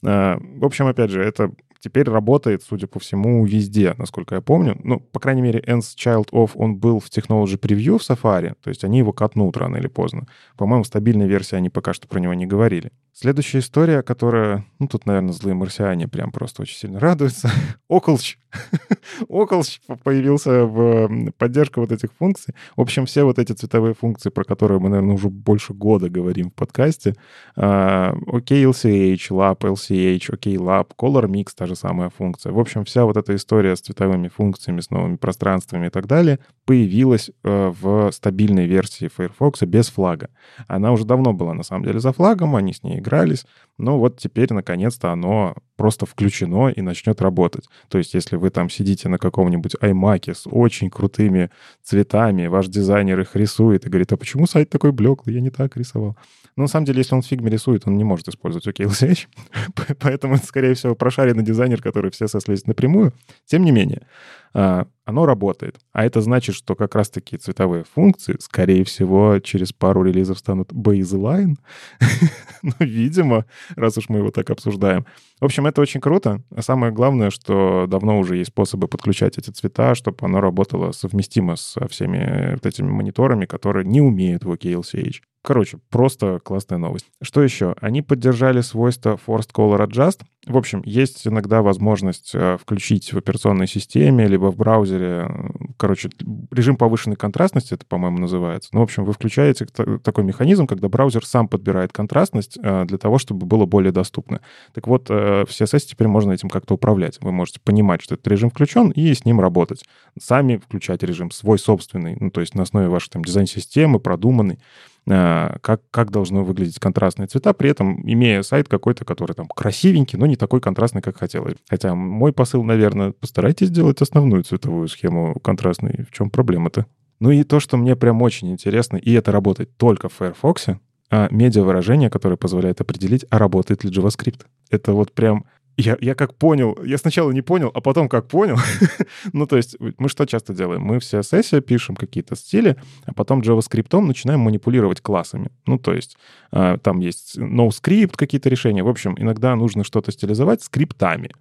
э, 0.03 0.37
в 0.39 0.65
общем, 0.65 0.87
опять 0.87 1.11
же, 1.11 1.23
это 1.23 1.51
теперь 1.79 2.09
работает, 2.09 2.63
судя 2.63 2.87
по 2.87 2.99
всему, 2.99 3.45
везде, 3.45 3.93
насколько 3.97 4.35
я 4.35 4.41
помню. 4.41 4.77
Ну, 4.83 4.99
по 4.99 5.19
крайней 5.19 5.41
мере, 5.41 5.61
Ends 5.61 5.95
Child 5.95 6.29
Off, 6.31 6.51
он 6.55 6.75
был 6.77 6.99
в 6.99 7.05
Technology 7.05 7.57
Preview 7.57 7.97
в 7.97 8.09
Safari, 8.09 8.55
то 8.61 8.69
есть 8.69 8.83
они 8.83 8.99
его 8.99 9.13
катнут 9.13 9.55
рано 9.57 9.77
или 9.77 9.87
поздно. 9.87 10.27
По-моему, 10.57 10.83
стабильной 10.83 11.27
версии 11.27 11.55
они 11.55 11.69
пока 11.69 11.93
что 11.93 12.07
про 12.07 12.19
него 12.19 12.33
не 12.33 12.45
говорили. 12.45 12.91
Следующая 13.19 13.59
история, 13.59 14.03
которая... 14.03 14.63
Ну, 14.77 14.87
тут, 14.87 15.07
наверное, 15.07 15.33
злые 15.33 15.55
марсиане 15.55 16.07
прям 16.07 16.31
просто 16.31 16.61
очень 16.61 16.77
сильно 16.77 16.99
радуются. 16.99 17.49
Околч. 17.87 18.37
Околч 19.27 19.79
появился 20.03 20.65
в 20.65 21.31
поддержка 21.35 21.79
вот 21.79 21.91
этих 21.91 22.13
функций. 22.13 22.53
В 22.75 22.81
общем, 22.81 23.07
все 23.07 23.23
вот 23.23 23.39
эти 23.39 23.53
цветовые 23.53 23.95
функции, 23.95 24.29
про 24.29 24.43
которые 24.43 24.79
мы, 24.79 24.89
наверное, 24.89 25.15
уже 25.15 25.29
больше 25.29 25.73
года 25.73 26.09
говорим 26.09 26.51
в 26.51 26.53
подкасте. 26.53 27.15
OKLCH, 27.57 29.31
Lab, 29.31 29.61
LCH, 29.61 30.29
OKLab, 30.29 30.91
Color 30.95 31.25
Mix, 31.25 31.47
та 31.55 31.65
же 31.65 31.75
самая 31.75 32.11
функция. 32.11 32.51
В 32.51 32.59
общем, 32.59 32.85
вся 32.85 33.05
вот 33.05 33.17
эта 33.17 33.35
история 33.35 33.75
с 33.75 33.81
цветовыми 33.81 34.27
функциями, 34.27 34.79
с 34.79 34.91
новыми 34.91 35.15
пространствами 35.15 35.87
и 35.87 35.89
так 35.89 36.05
далее 36.05 36.37
появилась 36.65 37.31
э, 37.43 37.73
в 37.81 38.11
стабильной 38.11 38.67
версии 38.67 39.07
Firefox 39.07 39.63
без 39.63 39.89
флага. 39.89 40.29
Она 40.67 40.91
уже 40.91 41.05
давно 41.05 41.33
была, 41.33 41.53
на 41.53 41.63
самом 41.63 41.85
деле, 41.85 41.99
за 41.99 42.11
флагом, 42.11 42.55
они 42.55 42.73
с 42.73 42.83
ней 42.83 42.99
игрались, 43.07 43.45
но 43.77 43.99
вот 43.99 44.17
теперь, 44.17 44.51
наконец-то, 44.53 45.11
оно 45.11 45.55
просто 45.75 46.05
включено 46.05 46.69
и 46.69 46.81
начнет 46.81 47.21
работать. 47.21 47.69
То 47.89 47.99
есть, 47.99 48.13
если 48.15 48.35
вы 48.35 48.49
там 48.49 48.69
сидите 48.69 49.07
на 49.07 49.19
каком-нибудь 49.19 49.75
iMac 49.75 50.33
с 50.33 50.47
очень 50.49 50.89
крутыми 50.89 51.51
цветами, 51.83 52.47
ваш 52.47 52.67
дизайнер 52.67 53.19
их 53.19 53.35
рисует 53.35 53.85
и 53.85 53.89
говорит, 53.89 54.11
а 54.11 54.17
почему 54.17 54.47
сайт 54.47 54.69
такой 54.69 54.91
блеклый, 54.91 55.35
я 55.35 55.41
не 55.41 55.51
так 55.51 55.77
рисовал. 55.77 56.17
Но 56.55 56.63
на 56.63 56.67
самом 56.67 56.85
деле, 56.85 56.99
если 56.99 57.13
он 57.13 57.21
в 57.21 57.27
фигме 57.27 57.51
рисует, 57.51 57.83
он 57.85 57.97
не 57.97 58.03
может 58.03 58.27
использовать 58.27 58.67
OKLCH, 58.67 59.27
поэтому 59.99 60.35
это, 60.35 60.45
скорее 60.47 60.73
всего, 60.73 60.95
прошаренный 60.95 61.43
дизайнер, 61.43 61.81
который 61.81 62.09
все 62.09 62.27
сослезет 62.27 62.65
напрямую. 62.65 63.13
Тем 63.45 63.63
не 63.63 63.71
менее, 63.71 64.07
а, 64.53 64.87
оно 65.05 65.27
работает. 65.27 65.79
А 65.93 66.03
это 66.03 66.19
значит, 66.21 66.55
что 66.55 66.75
как 66.75 66.95
раз-таки 66.95 67.37
цветовые 67.37 67.83
функции, 67.83 68.37
скорее 68.39 68.83
всего, 68.85 69.39
через 69.39 69.71
пару 69.71 70.03
релизов 70.03 70.39
станут 70.39 70.71
baseline. 70.71 71.57
ну, 72.63 72.73
видимо, 72.79 73.45
раз 73.75 73.97
уж 73.97 74.09
мы 74.09 74.19
его 74.19 74.31
так 74.31 74.49
обсуждаем. 74.49 75.05
В 75.39 75.45
общем, 75.45 75.67
это 75.67 75.81
очень 75.81 76.01
круто. 76.01 76.41
А 76.55 76.61
самое 76.61 76.91
главное, 76.91 77.29
что 77.29 77.85
давно 77.87 78.19
уже 78.19 78.37
есть 78.37 78.51
способы 78.51 78.87
подключать 78.87 79.37
эти 79.37 79.49
цвета, 79.49 79.95
чтобы 79.95 80.17
оно 80.21 80.41
работало 80.41 80.91
совместимо 80.91 81.55
со 81.55 81.87
всеми 81.87 82.53
вот 82.53 82.65
этими 82.65 82.89
мониторами, 82.89 83.45
которые 83.45 83.85
не 83.85 84.01
умеют 84.01 84.43
в 84.43 84.51
OKLCH. 84.51 85.21
Короче, 85.43 85.79
просто 85.89 86.39
классная 86.43 86.77
новость. 86.77 87.05
Что 87.21 87.41
еще? 87.41 87.75
Они 87.79 88.01
поддержали 88.01 88.61
свойство 88.61 89.17
Forced 89.25 89.51
Color 89.53 89.87
Adjust. 89.87 90.21
В 90.47 90.55
общем, 90.55 90.81
есть 90.85 91.27
иногда 91.27 91.61
возможность 91.61 92.31
э, 92.33 92.57
включить 92.57 93.11
в 93.11 93.17
операционной 93.17 93.67
системе, 93.67 94.27
либо 94.27 94.49
в 94.51 94.55
браузере, 94.55 95.29
короче, 95.75 96.09
режим 96.51 96.77
повышенной 96.77 97.17
контрастности, 97.17 97.73
это, 97.73 97.85
по-моему, 97.85 98.19
называется. 98.19 98.69
Ну, 98.71 98.79
в 98.79 98.83
общем, 98.83 99.03
вы 99.03 99.11
включаете 99.11 99.65
такой 99.65 100.23
механизм, 100.23 100.65
когда 100.65 100.87
браузер 100.87 101.25
сам 101.25 101.49
подбирает 101.49 101.91
контрастность 101.91 102.57
э, 102.61 102.85
для 102.85 102.97
того, 102.97 103.17
чтобы 103.17 103.45
было 103.45 103.65
более 103.65 103.91
доступно. 103.91 104.39
Так 104.73 104.87
вот, 104.87 105.07
э, 105.09 105.43
в 105.45 105.49
CSS 105.49 105.79
теперь 105.81 106.07
можно 106.07 106.31
этим 106.31 106.49
как-то 106.49 106.75
управлять. 106.75 107.17
Вы 107.21 107.33
можете 107.33 107.59
понимать, 107.59 108.01
что 108.01 108.15
этот 108.15 108.27
режим 108.27 108.49
включен, 108.49 108.91
и 108.91 109.13
с 109.13 109.25
ним 109.25 109.41
работать. 109.41 109.83
Сами 110.17 110.57
включать 110.57 111.03
режим 111.03 111.29
свой 111.31 111.59
собственный, 111.59 112.15
ну, 112.17 112.31
то 112.31 112.39
есть 112.39 112.55
на 112.55 112.63
основе 112.63 112.87
вашей 112.87 113.09
там 113.09 113.23
дизайн-системы, 113.25 113.99
продуманный. 113.99 114.59
Как, 115.05 115.81
как 115.89 116.11
должны 116.11 116.41
выглядеть 116.41 116.79
контрастные 116.79 117.27
цвета, 117.27 117.53
при 117.53 117.69
этом 117.69 118.01
имея 118.03 118.41
сайт 118.41 118.67
какой-то, 118.67 119.05
который 119.05 119.31
там 119.31 119.47
красивенький, 119.47 120.19
но 120.19 120.25
не 120.25 120.35
такой 120.37 120.61
контрастный, 120.61 121.01
как 121.01 121.17
хотелось. 121.17 121.55
Хотя 121.69 121.95
мой 121.95 122.31
посыл, 122.31 122.63
наверное, 122.63 123.11
постарайтесь 123.11 123.67
сделать 123.67 124.01
основную 124.01 124.43
цветовую 124.43 124.87
схему 124.87 125.35
контрастной. 125.39 126.05
В 126.09 126.11
чем 126.11 126.29
проблема-то? 126.29 126.85
Ну 127.19 127.31
и 127.31 127.43
то, 127.43 127.59
что 127.59 127.77
мне 127.77 127.95
прям 127.95 128.21
очень 128.21 128.51
интересно, 128.51 128.97
и 128.97 129.11
это 129.13 129.31
работает 129.31 129.75
только 129.77 130.07
в 130.07 130.13
Firefox, 130.13 130.67
а 131.09 131.27
медиа-выражение, 131.31 132.09
которое 132.09 132.37
позволяет 132.37 132.81
определить, 132.81 133.25
а 133.29 133.39
работает 133.39 133.83
ли 133.83 133.91
JavaScript. 133.91 134.41
Это 134.69 134.93
вот 134.93 135.13
прям 135.13 135.45
я, 135.77 135.95
я 136.01 136.15
как 136.15 136.33
понял, 136.33 136.77
я 136.83 136.97
сначала 136.97 137.31
не 137.31 137.41
понял, 137.41 137.71
а 137.73 137.81
потом 137.81 138.09
как 138.09 138.27
понял. 138.27 138.57
ну, 139.33 139.45
то 139.45 139.57
есть 139.57 139.77
мы 139.79 140.09
что 140.09 140.25
часто 140.25 140.53
делаем? 140.53 140.81
Мы 140.81 140.99
в 140.99 141.03
CSS 141.03 141.61
пишем 141.61 141.95
какие-то 141.95 142.35
стили, 142.35 142.75
а 143.05 143.13
потом 143.13 143.41
JavaScript 143.41 143.99
начинаем 144.01 144.39
манипулировать 144.39 145.01
классами. 145.01 145.51
Ну, 145.67 145.77
то 145.77 145.93
есть 145.93 146.17
э, 146.51 146.77
там 146.81 146.99
есть 146.99 147.37
NoScript 147.37 148.13
какие-то 148.15 148.49
решения. 148.49 148.83
В 148.83 148.89
общем, 148.89 149.15
иногда 149.19 149.55
нужно 149.55 149.83
что-то 149.83 150.11
стилизовать 150.11 150.63
скриптами. 150.63 151.31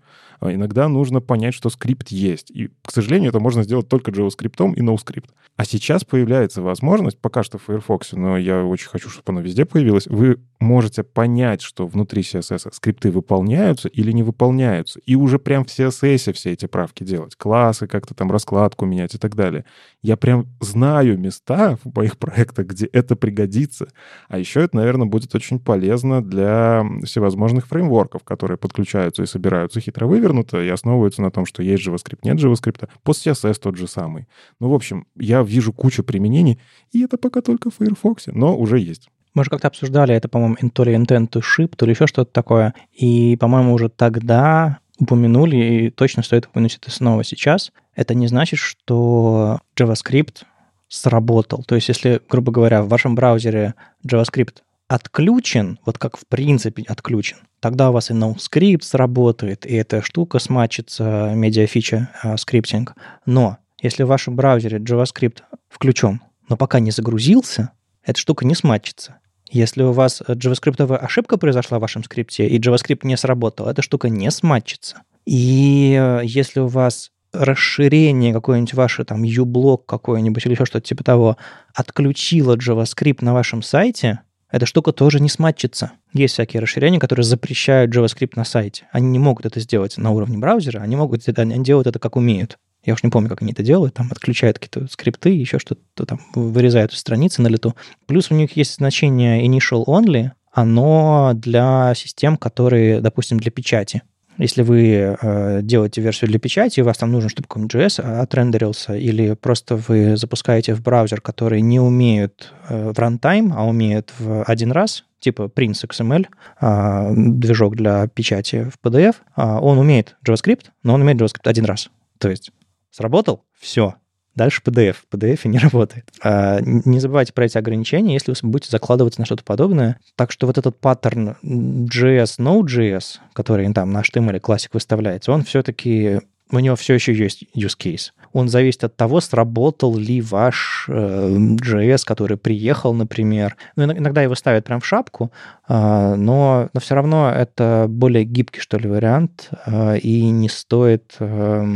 А 0.40 0.52
иногда 0.52 0.88
нужно 0.88 1.20
понять, 1.20 1.54
что 1.54 1.70
скрипт 1.70 2.08
есть. 2.08 2.50
И, 2.50 2.68
к 2.82 2.90
сожалению, 2.90 3.30
это 3.30 3.40
можно 3.40 3.62
сделать 3.62 3.88
только 3.88 4.10
JavaScript 4.10 4.74
и 4.74 4.80
NoScript. 4.82 5.30
А 5.56 5.64
сейчас 5.64 6.04
появляется 6.04 6.60
возможность, 6.60 7.18
пока 7.18 7.42
что 7.42 7.56
в 7.56 7.62
Firefox, 7.62 8.12
но 8.12 8.36
я 8.36 8.62
очень 8.62 8.88
хочу, 8.88 9.08
чтобы 9.08 9.32
оно 9.32 9.40
везде 9.40 9.64
появилось, 9.64 10.06
вы 10.06 10.38
можете 10.60 11.02
понять, 11.02 11.62
что 11.62 11.86
внутри 11.86 12.22
CSS 12.22 12.74
скрипты 12.74 13.10
выполняются 13.10 13.88
или 13.88 14.12
не 14.12 14.22
выполняются. 14.26 15.00
И 15.06 15.14
уже 15.14 15.38
прям 15.38 15.64
в 15.64 15.68
CSS 15.68 16.32
все 16.32 16.52
эти 16.52 16.66
правки 16.66 17.04
делать. 17.04 17.36
Классы, 17.36 17.86
как-то 17.86 18.14
там 18.14 18.30
раскладку 18.30 18.84
менять 18.84 19.14
и 19.14 19.18
так 19.18 19.34
далее. 19.34 19.64
Я 20.02 20.16
прям 20.16 20.46
знаю 20.60 21.18
места 21.18 21.78
в 21.84 21.96
моих 21.96 22.18
проектах, 22.18 22.66
где 22.66 22.86
это 22.86 23.16
пригодится. 23.16 23.88
А 24.28 24.38
еще 24.38 24.60
это, 24.60 24.76
наверное, 24.76 25.06
будет 25.06 25.34
очень 25.34 25.58
полезно 25.58 26.22
для 26.22 26.84
всевозможных 27.04 27.66
фреймворков, 27.66 28.24
которые 28.24 28.58
подключаются 28.58 29.22
и 29.22 29.26
собираются 29.26 29.80
хитро 29.80 30.06
вывернуто 30.06 30.60
и 30.60 30.68
основываются 30.68 31.22
на 31.22 31.30
том, 31.30 31.46
что 31.46 31.62
есть 31.62 31.86
JavaScript, 31.86 32.20
нет 32.24 32.38
JavaScript. 32.38 32.88
Пост 33.02 33.26
CSS 33.26 33.60
тот 33.60 33.76
же 33.76 33.86
самый. 33.86 34.26
Ну, 34.60 34.68
в 34.68 34.74
общем, 34.74 35.06
я 35.16 35.42
вижу 35.42 35.72
кучу 35.72 36.02
применений, 36.02 36.60
и 36.92 37.02
это 37.02 37.16
пока 37.16 37.40
только 37.40 37.70
в 37.70 37.74
Firefox, 37.76 38.26
но 38.26 38.56
уже 38.56 38.78
есть. 38.78 39.08
Мы 39.36 39.44
же 39.44 39.50
как-то 39.50 39.68
обсуждали 39.68 40.14
это, 40.14 40.30
по-моему, 40.30 40.56
то 40.72 40.82
ли 40.82 40.94
intent 40.94 41.28
to 41.28 41.42
ship, 41.42 41.76
то 41.76 41.84
ли 41.84 41.92
еще 41.92 42.06
что-то 42.06 42.32
такое. 42.32 42.74
И, 42.94 43.36
по-моему, 43.36 43.74
уже 43.74 43.90
тогда 43.90 44.78
упомянули, 44.98 45.56
и 45.56 45.90
точно 45.90 46.22
стоит 46.22 46.46
упомянуть 46.46 46.78
это 46.80 46.90
снова 46.90 47.22
сейчас. 47.22 47.70
Это 47.94 48.14
не 48.14 48.28
значит, 48.28 48.58
что 48.58 49.60
JavaScript 49.78 50.44
сработал, 50.88 51.64
то 51.64 51.74
есть 51.74 51.88
если, 51.88 52.22
грубо 52.30 52.50
говоря, 52.50 52.82
в 52.82 52.88
вашем 52.88 53.14
браузере 53.14 53.74
JavaScript 54.06 54.62
отключен, 54.88 55.80
вот 55.84 55.98
как 55.98 56.16
в 56.16 56.26
принципе 56.26 56.84
отключен, 56.84 57.36
тогда 57.60 57.90
у 57.90 57.92
вас 57.92 58.10
и 58.10 58.14
NoScript 58.14 58.84
сработает, 58.84 59.66
и 59.66 59.74
эта 59.74 60.00
штука 60.00 60.38
смачится, 60.38 61.32
медиафича 61.34 62.10
э, 62.22 62.36
скриптинг. 62.38 62.94
Но 63.26 63.58
если 63.82 64.04
в 64.04 64.08
вашем 64.08 64.34
браузере 64.34 64.78
JavaScript 64.78 65.42
включен, 65.68 66.22
но 66.48 66.56
пока 66.56 66.80
не 66.80 66.90
загрузился, 66.90 67.72
эта 68.02 68.18
штука 68.18 68.46
не 68.46 68.54
смачится. 68.54 69.18
Если 69.50 69.82
у 69.82 69.92
вас 69.92 70.22
JavaScript 70.26 70.96
ошибка 70.96 71.36
произошла 71.36 71.78
в 71.78 71.80
вашем 71.80 72.02
скрипте, 72.04 72.46
и 72.46 72.58
JavaScript 72.58 73.00
не 73.02 73.16
сработал, 73.16 73.68
эта 73.68 73.82
штука 73.82 74.08
не 74.08 74.30
сматчится. 74.30 75.02
И 75.24 75.96
э, 75.98 76.20
если 76.24 76.60
у 76.60 76.66
вас 76.66 77.10
расширение 77.32 78.32
какое-нибудь 78.32 78.74
ваше, 78.74 79.04
там, 79.04 79.22
uBlock 79.22 79.82
какой-нибудь 79.86 80.44
или 80.46 80.52
еще 80.54 80.64
что-то 80.64 80.86
типа 80.86 81.04
того, 81.04 81.36
отключило 81.74 82.56
JavaScript 82.56 83.18
на 83.20 83.34
вашем 83.34 83.62
сайте, 83.62 84.20
эта 84.50 84.64
штука 84.64 84.92
тоже 84.92 85.20
не 85.20 85.28
сматчится. 85.28 85.92
Есть 86.12 86.34
всякие 86.34 86.62
расширения, 86.62 86.98
которые 86.98 87.24
запрещают 87.24 87.94
JavaScript 87.94 88.32
на 88.36 88.44
сайте. 88.44 88.86
Они 88.92 89.08
не 89.08 89.18
могут 89.18 89.44
это 89.44 89.60
сделать 89.60 89.98
на 89.98 90.10
уровне 90.10 90.38
браузера, 90.38 90.80
они 90.80 90.96
могут 90.96 91.28
это, 91.28 91.42
они 91.42 91.64
делают 91.64 91.86
это 91.86 91.98
как 91.98 92.16
умеют. 92.16 92.58
Я 92.86 92.94
уж 92.94 93.02
не 93.02 93.10
помню, 93.10 93.28
как 93.28 93.42
они 93.42 93.52
это 93.52 93.64
делают, 93.64 93.94
там 93.94 94.08
отключают 94.12 94.58
какие-то 94.60 94.90
скрипты, 94.90 95.30
еще 95.30 95.58
что-то 95.58 96.06
там 96.06 96.20
вырезают 96.34 96.92
из 96.92 96.98
страницы 96.98 97.42
на 97.42 97.48
лету. 97.48 97.74
Плюс 98.06 98.30
у 98.30 98.34
них 98.34 98.56
есть 98.56 98.76
значение 98.76 99.44
initial 99.44 99.84
only, 99.86 100.30
оно 100.52 101.32
для 101.34 101.92
систем, 101.96 102.36
которые, 102.36 103.00
допустим, 103.00 103.38
для 103.38 103.50
печати. 103.50 104.02
Если 104.38 104.62
вы 104.62 105.16
э, 105.20 105.60
делаете 105.62 106.00
версию 106.00 106.28
для 106.28 106.38
печати, 106.38 106.80
у 106.80 106.84
вас 106.84 106.98
там 106.98 107.10
нужен, 107.10 107.28
чтобы 107.28 107.48
какой-нибудь 107.48 107.74
JS 107.74 108.20
отрендерился, 108.20 108.94
или 108.94 109.34
просто 109.34 109.76
вы 109.76 110.16
запускаете 110.16 110.74
в 110.74 110.82
браузер, 110.82 111.20
который 111.20 111.62
не 111.62 111.80
умеет 111.80 112.52
э, 112.68 112.92
в 112.92 112.98
runtime, 112.98 113.52
а 113.54 113.66
умеет 113.66 114.12
в 114.18 114.44
один 114.44 114.72
раз, 114.72 115.04
типа 115.20 115.50
Prince 115.54 115.86
XML, 115.88 116.26
э, 116.60 117.14
движок 117.16 117.76
для 117.76 118.06
печати 118.08 118.70
в 118.70 118.86
PDF, 118.86 119.16
э, 119.36 119.42
он 119.42 119.78
умеет 119.78 120.16
JavaScript, 120.26 120.66
но 120.82 120.94
он 120.94 121.00
умеет 121.00 121.20
JavaScript 121.20 121.48
один 121.48 121.64
раз. 121.64 121.90
То 122.18 122.28
есть 122.30 122.50
сработал, 122.96 123.44
все, 123.58 123.94
Дальше 124.36 124.60
PDF. 124.62 124.96
PDF 125.10 125.48
не 125.48 125.58
работает. 125.70 126.10
А, 126.22 126.60
не 126.60 127.00
забывайте 127.00 127.32
про 127.32 127.46
эти 127.46 127.56
ограничения, 127.56 128.14
если 128.14 128.32
вы 128.32 128.50
будете 128.50 128.70
закладываться 128.70 129.20
на 129.20 129.24
что-то 129.24 129.42
подобное. 129.42 129.98
Так 130.14 130.30
что 130.30 130.46
вот 130.46 130.58
этот 130.58 130.78
паттерн 130.78 131.36
JS, 131.42 132.38
Node.js, 132.38 133.16
который 133.32 133.72
там 133.72 133.92
на 133.92 134.02
HTML 134.02 134.38
классик 134.38 134.74
выставляется, 134.74 135.32
он 135.32 135.42
все-таки 135.42 136.20
у 136.52 136.58
него 136.60 136.76
все 136.76 136.94
еще 136.94 137.12
есть 137.12 137.44
use 137.56 137.76
case. 137.76 138.12
Он 138.32 138.48
зависит 138.48 138.84
от 138.84 138.94
того, 138.94 139.20
сработал 139.20 139.96
ли 139.96 140.20
ваш 140.20 140.84
э, 140.88 141.28
JS, 141.30 142.02
который 142.04 142.36
приехал, 142.36 142.94
например. 142.94 143.56
Ну, 143.74 143.84
иногда 143.84 144.22
его 144.22 144.34
ставят 144.34 144.66
прям 144.66 144.80
в 144.80 144.86
шапку, 144.86 145.32
э, 145.68 146.14
но, 146.14 146.68
но 146.72 146.80
все 146.80 146.94
равно 146.94 147.32
это 147.32 147.86
более 147.88 148.24
гибкий, 148.24 148.60
что 148.60 148.78
ли, 148.78 148.88
вариант, 148.88 149.48
э, 149.66 149.98
и 149.98 150.28
не 150.30 150.48
стоит... 150.48 151.16
Э, 151.18 151.66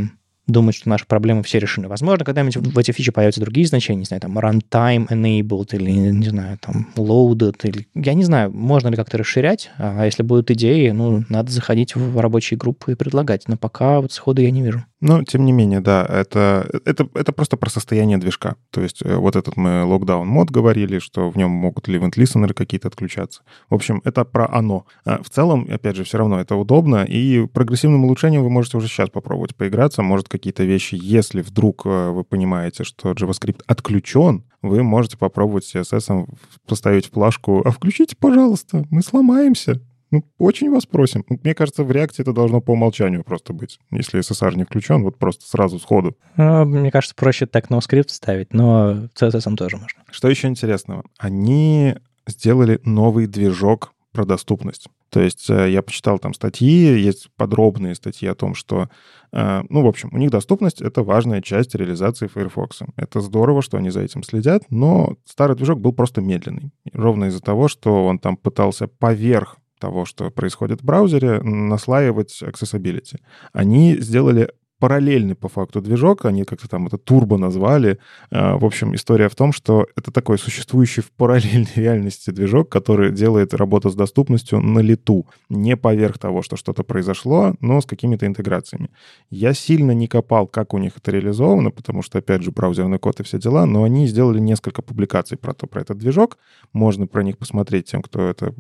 думать, 0.51 0.75
что 0.75 0.89
наши 0.89 1.07
проблемы 1.07 1.43
все 1.43 1.59
решены. 1.59 1.89
Возможно, 1.89 2.25
когда-нибудь 2.25 2.57
в 2.57 2.79
эти 2.79 2.93
фичи 2.93 3.11
появятся 3.11 3.41
другие 3.41 3.67
значения, 3.67 4.01
не 4.01 4.05
знаю, 4.05 4.21
там 4.21 4.39
runtime 4.39 5.09
enabled 5.09 5.69
или, 5.73 5.91
не 5.91 6.29
знаю, 6.29 6.59
там 6.61 6.89
loaded, 6.97 7.57
или... 7.65 7.87
Я 7.95 8.15
не 8.15 8.25
знаю, 8.25 8.51
можно 8.53 8.89
ли 8.89 8.97
как-то 8.97 9.19
расширять, 9.19 9.71
а 9.79 10.05
если 10.05 10.23
будут 10.23 10.51
идеи, 10.51 10.91
ну, 10.91 11.25
надо 11.29 11.51
заходить 11.51 11.95
в 11.95 12.19
рабочие 12.19 12.59
группы 12.59 12.93
и 12.93 12.95
предлагать. 12.95 13.49
Но 13.49 13.57
пока 13.57 14.01
вот 14.01 14.13
сходу 14.13 14.43
я 14.43 14.51
не 14.51 14.63
вижу. 14.63 14.85
Но, 15.01 15.25
тем 15.25 15.47
не 15.47 15.53
менее, 15.53 15.81
да, 15.81 16.05
это, 16.05 16.69
это, 16.85 17.09
это 17.15 17.33
просто 17.33 17.57
про 17.57 17.71
состояние 17.71 18.19
движка. 18.19 18.57
То 18.71 18.83
есть 18.83 19.01
э, 19.03 19.17
вот 19.17 19.35
этот 19.35 19.57
мы 19.57 19.85
локдаун 19.85 20.29
мод 20.29 20.51
говорили, 20.51 20.99
что 20.99 21.31
в 21.31 21.37
нем 21.37 21.51
могут 21.51 21.89
ли 21.89 21.99
listener 21.99 22.53
какие-то 22.53 22.89
отключаться. 22.89 23.43
В 23.71 23.75
общем, 23.75 24.03
это 24.05 24.25
про 24.25 24.47
оно. 24.51 24.85
А 25.07 25.23
в 25.23 25.31
целом, 25.31 25.67
опять 25.71 25.97
же, 25.97 26.05
все 26.05 26.19
равно 26.19 26.39
это 26.39 26.55
удобно, 26.55 27.05
и 27.05 27.47
прогрессивным 27.47 28.05
улучшением 28.05 28.43
вы 28.43 28.51
можете 28.51 28.77
уже 28.77 28.89
сейчас 28.89 29.09
попробовать 29.09 29.57
поиграться. 29.57 30.03
Может, 30.03 30.29
какие-то 30.29 30.65
вещи, 30.65 30.99
если 31.01 31.41
вдруг 31.41 31.87
э, 31.87 32.11
вы 32.11 32.23
понимаете, 32.23 32.85
что 32.85 33.13
JavaScript 33.13 33.63
отключен, 33.67 34.45
вы 34.61 34.83
можете 34.83 35.17
попробовать 35.17 35.75
CSS 35.75 36.29
поставить 36.67 37.11
флажку 37.11 37.63
«А 37.65 37.71
включите, 37.71 38.17
пожалуйста, 38.17 38.85
мы 38.91 39.03
сломаемся». 39.03 39.81
Ну, 40.11 40.25
очень 40.39 40.71
вас 40.71 40.87
просим. 40.87 41.25
Мне 41.29 41.55
кажется, 41.55 41.85
в 41.85 41.93
реакции 41.93 42.23
это 42.23 42.33
должно 42.33 42.61
по 42.61 42.73
умолчанию 42.73 43.23
просто 43.23 43.53
быть. 43.53 43.79
Если 43.91 44.21
SSR 44.21 44.57
не 44.57 44.65
включен, 44.65 45.03
вот 45.03 45.19
просто 45.19 45.47
сразу 45.47 45.79
сходу. 45.79 46.17
Ну, 46.37 46.65
мне 46.65 46.91
кажется, 46.91 47.15
проще 47.15 47.47
так 47.47 47.71
NoScript 47.71 48.09
ставить, 48.09 48.53
но 48.53 49.09
CSS 49.15 49.55
тоже 49.57 49.77
можно. 49.77 50.03
Что 50.11 50.29
еще 50.29 50.49
интересного? 50.49 51.05
Они 51.19 51.95
сделали 52.27 52.81
новый 52.85 53.27
движок 53.27 53.93
про 54.13 54.25
доступность. 54.25 54.89
То 55.11 55.21
есть 55.21 55.49
э, 55.51 55.71
я 55.71 55.83
почитал 55.83 56.19
там 56.19 56.35
статьи, 56.35 56.99
есть 56.99 57.31
подробные 57.37 57.95
статьи 57.95 58.29
о 58.29 58.35
том, 58.35 58.55
что, 58.55 58.89
э, 59.33 59.63
ну, 59.69 59.83
в 59.83 59.87
общем, 59.87 60.09
у 60.13 60.19
них 60.19 60.31
доступность— 60.31 60.81
это 60.83 61.03
важная 61.03 61.43
часть 61.43 61.75
реализации 61.75 62.27
Firefox. 62.27 62.81
Это 62.97 63.21
здорово, 63.21 63.63
что 63.63 63.77
они 63.77 63.91
за 63.91 64.01
этим 64.01 64.23
следят, 64.23 64.65
но 64.71 65.17
старый 65.25 65.57
движок 65.57 65.81
был 65.81 65.93
просто 65.93 66.21
медленный. 66.21 66.71
Ровно 66.93 67.27
из-за 67.27 67.41
того, 67.41 67.69
что 67.69 68.07
он 68.07 68.19
там 68.19 68.37
пытался 68.37 68.89
поверх 68.89 69.59
того, 69.81 70.05
что 70.05 70.31
происходит 70.31 70.83
в 70.83 70.85
браузере, 70.85 71.41
наслаивать 71.43 72.43
accessibility. 72.43 73.19
Они 73.53 73.97
сделали 73.97 74.53
параллельный 74.81 75.35
по 75.35 75.49
факту 75.49 75.81
движок, 75.81 76.25
они 76.25 76.45
как-то 76.45 76.69
там 76.69 76.87
это 76.87 76.97
турбо 76.97 77.37
назвали. 77.37 77.99
А, 78.31 78.57
в 78.57 78.65
общем, 78.65 78.95
история 78.95 79.29
в 79.29 79.35
том, 79.37 79.53
что 79.53 79.87
это 79.95 80.11
такой 80.11 80.39
существующий 80.39 81.03
в 81.03 81.13
параллельной 81.13 81.71
реальности 81.77 82.31
движок, 82.31 82.71
который 82.71 83.13
делает 83.13 83.55
работу 83.55 83.91
с 83.91 83.95
доступностью 83.95 84.61
на 84.61 84.81
лету, 84.81 85.27
не 85.51 85.77
поверх 85.77 86.19
того, 86.19 86.43
что 86.43 86.57
что-то 86.57 86.83
произошло, 86.83 87.55
но 87.61 87.81
с 87.81 87.87
какими-то 87.87 88.27
интеграциями. 88.27 88.91
Я 89.29 89.53
сильно 89.53 89.93
не 89.93 90.09
копал, 90.09 90.47
как 90.47 90.73
у 90.73 90.79
них 90.79 90.97
это 90.97 91.11
реализовано, 91.11 91.71
потому 91.71 92.03
что, 92.03 92.19
опять 92.19 92.43
же, 92.43 92.51
браузерный 92.51 92.99
код 92.99 93.21
и 93.21 93.23
все 93.23 93.39
дела, 93.39 93.67
но 93.67 93.85
они 93.85 94.07
сделали 94.07 94.41
несколько 94.41 94.81
публикаций 94.81 95.37
про, 95.37 95.53
то, 95.53 95.67
про 95.67 95.83
этот 95.83 95.99
движок. 95.99 96.39
Можно 96.73 97.07
про 97.07 97.23
них 97.23 97.37
посмотреть 97.37 97.91
тем, 97.91 98.01
кто 98.01 98.23
это 98.23 98.55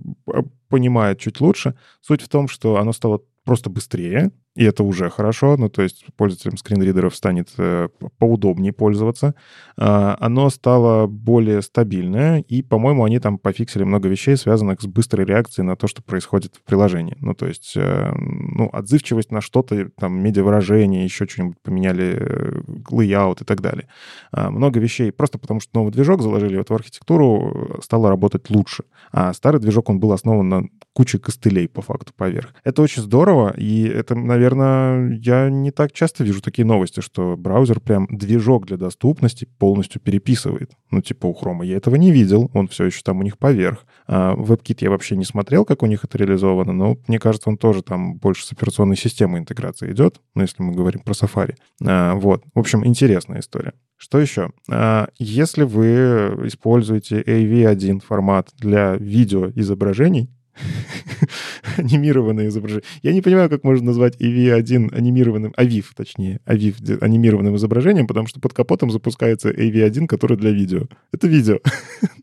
понимает 0.68 1.18
чуть 1.18 1.41
лучше. 1.41 1.75
Суть 2.03 2.21
в 2.21 2.29
том, 2.29 2.47
что 2.47 2.77
оно 2.77 2.93
стало 2.93 3.23
просто 3.45 3.71
быстрее, 3.71 4.31
и 4.57 4.64
это 4.64 4.82
уже 4.82 5.11
хорошо, 5.11 5.57
ну, 5.57 5.68
то 5.68 5.82
есть 5.82 6.05
пользователям 6.16 6.57
скринридеров 6.57 7.14
станет 7.14 7.51
э, 7.57 7.88
поудобнее 8.18 8.72
пользоваться. 8.72 9.34
Э, 9.78 10.16
оно 10.18 10.51
стало 10.51 11.07
более 11.07 11.62
стабильное, 11.62 12.40
и, 12.40 12.61
по-моему, 12.61 13.05
они 13.05 13.20
там 13.20 13.38
пофиксили 13.38 13.84
много 13.84 14.09
вещей, 14.09 14.36
связанных 14.36 14.80
с 14.80 14.86
быстрой 14.86 15.24
реакцией 15.24 15.64
на 15.64 15.76
то, 15.76 15.86
что 15.86 16.03
происходит 16.03 16.57
в 16.57 16.64
приложении. 16.64 17.16
Ну, 17.20 17.34
то 17.34 17.46
есть, 17.46 17.74
э, 17.76 18.12
ну, 18.16 18.68
отзывчивость 18.72 19.30
на 19.30 19.40
что-то, 19.40 19.88
там, 19.96 20.20
медиавыражение, 20.20 21.05
еще 21.05 21.26
что-нибудь 21.26 21.57
поменяли, 21.62 22.16
э, 22.18 22.61
layout 22.90 23.42
и 23.42 23.44
так 23.44 23.61
далее. 23.61 23.86
Э, 24.32 24.51
много 24.51 24.80
вещей, 24.80 25.12
просто 25.12 25.38
потому 25.38 25.61
что 25.61 25.70
новый 25.78 25.92
движок 25.92 26.22
заложили 26.22 26.57
вот 26.57 26.70
в 26.70 26.74
архитектуру, 26.74 27.78
стало 27.84 28.09
работать 28.09 28.51
лучше. 28.51 28.82
А 29.12 29.32
старый 29.32 29.61
движок, 29.61 29.88
он 29.90 30.01
был 30.01 30.12
основан 30.12 30.48
на 30.48 30.64
куче 30.92 31.20
костылей, 31.20 31.68
по 31.68 31.82
факту, 31.82 32.12
поверх. 32.16 32.53
Это 32.64 32.82
очень 32.82 33.03
здорово, 33.03 33.55
и 33.57 33.84
это, 33.84 34.16
наверное, 34.16 34.39
я 34.41 35.49
не 35.51 35.70
так 35.70 35.93
часто 35.93 36.24
вижу 36.24 36.41
такие 36.41 36.64
новости, 36.64 37.01
что 37.01 37.36
браузер 37.36 37.80
прям 37.80 38.07
движок 38.11 38.66
для 38.66 38.76
доступности 38.76 39.47
полностью 39.59 40.01
переписывает. 40.01 40.72
Ну, 40.91 41.01
типа 41.01 41.26
у 41.26 41.34
Chrome 41.34 41.64
я 41.64 41.76
этого 41.76 41.97
не 41.97 42.11
видел, 42.11 42.51
он 42.55 42.68
все 42.68 42.86
еще 42.86 43.03
там 43.03 43.18
у 43.18 43.22
них 43.22 43.38
поверх. 43.38 43.86
А 44.07 44.34
WebKit 44.34 44.78
я 44.80 44.91
вообще 44.91 45.16
не 45.16 45.24
смотрел, 45.24 45.64
как 45.64 45.82
у 45.82 45.86
них 45.86 46.05
это 46.05 46.18
реализовано, 46.18 46.72
но 46.72 46.97
мне 47.07 47.18
кажется, 47.18 47.49
он 47.49 47.57
тоже 47.57 47.82
там 47.82 48.16
больше 48.16 48.45
с 48.47 48.53
операционной 48.53 48.97
системой 48.97 49.41
интеграции 49.41 49.93
идет, 49.93 50.20
ну, 50.34 50.43
если 50.43 50.62
мы 50.62 50.72
говорим 50.72 51.01
про 51.01 51.12
Safari. 51.12 51.55
А, 51.84 52.14
вот. 52.14 52.43
В 52.55 52.59
общем, 52.59 52.86
интересная 52.86 53.41
история. 53.41 53.74
Что 53.97 54.18
еще? 54.18 54.51
А, 54.70 55.09
если 55.18 55.62
вы 55.64 56.41
используете 56.45 57.20
AV1 57.20 58.01
формат 58.01 58.49
для 58.57 58.95
видеоизображений, 58.95 60.30
анимированное 61.76 62.48
изображение. 62.48 62.84
Я 63.02 63.12
не 63.12 63.22
понимаю, 63.22 63.48
как 63.48 63.64
можно 63.64 63.86
назвать 63.86 64.20
AV1 64.20 64.94
анимированным, 64.94 65.52
AVIF, 65.56 65.86
точнее, 65.96 66.40
AVIF 66.46 66.98
анимированным 67.00 67.56
изображением, 67.56 68.06
потому 68.06 68.26
что 68.26 68.40
под 68.40 68.52
капотом 68.52 68.90
запускается 68.90 69.50
AV1, 69.50 70.06
который 70.06 70.36
для 70.36 70.50
видео. 70.50 70.86
Это 71.12 71.26
видео. 71.26 71.58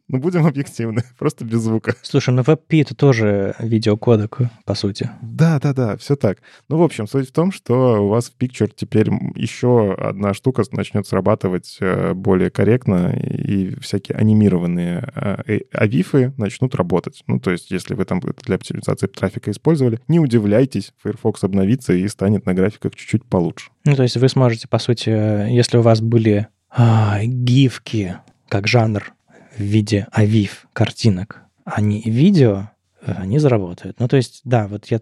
Ну, 0.10 0.20
будем 0.20 0.46
объективны, 0.46 1.04
просто 1.20 1.44
без 1.44 1.60
звука. 1.60 1.94
Слушай, 2.02 2.34
ну 2.34 2.42
WebP 2.42 2.82
это 2.82 2.96
тоже 2.96 3.56
видеокодек, 3.60 4.38
по 4.64 4.74
сути. 4.74 5.10
Да, 5.22 5.60
да, 5.60 5.74
да, 5.74 5.98
все 5.98 6.16
так. 6.16 6.38
Ну, 6.70 6.78
в 6.78 6.82
общем, 6.82 7.08
суть 7.08 7.28
в 7.28 7.34
том, 7.34 7.52
что 7.52 8.06
у 8.06 8.08
вас 8.08 8.30
в 8.30 8.42
Picture 8.42 8.72
теперь 8.74 9.10
еще 9.36 9.94
одна 9.94 10.34
штука 10.34 10.64
начнет 10.72 11.06
срабатывать 11.06 11.78
э, 11.82 12.14
более 12.14 12.50
корректно, 12.50 13.20
и 13.20 13.78
всякие 13.82 14.18
анимированные 14.18 15.12
э, 15.14 15.60
авифы 15.74 16.34
начнут 16.38 16.74
работать. 16.76 17.24
Ну, 17.28 17.42
то 17.42 17.52
есть, 17.52 17.70
если 17.72 17.94
вы 17.94 18.06
там 18.06 18.22
для 18.46 18.56
оптимизации 18.56 19.08
трафика 19.08 19.52
использовали, 19.52 20.00
не 20.08 20.20
удивляйтесь, 20.20 20.94
Firefox 21.02 21.44
обновится 21.44 21.94
и 21.94 22.08
станет 22.08 22.46
на 22.46 22.54
графиках 22.54 22.96
чуть-чуть 22.96 23.26
получше. 23.26 23.72
Ну, 23.86 23.96
то 23.96 24.04
есть 24.04 24.18
вы 24.18 24.30
сможете, 24.30 24.68
по 24.68 24.80
сути, 24.80 25.10
если 25.10 25.78
у 25.78 25.82
вас 25.82 26.02
были 26.02 26.48
а, 26.70 27.20
гифки 27.24 28.18
как 28.50 28.68
жанр 28.68 29.14
в 29.58 29.62
виде 29.62 30.08
авив 30.12 30.68
картинок, 30.74 31.42
а 31.66 31.82
не 31.82 32.02
видео, 32.02 32.70
они 33.02 33.40
заработают. 33.40 34.00
Ну, 34.00 34.08
то 34.08 34.18
есть, 34.18 34.42
да, 34.44 34.68
вот 34.68 34.86
я 34.88 35.00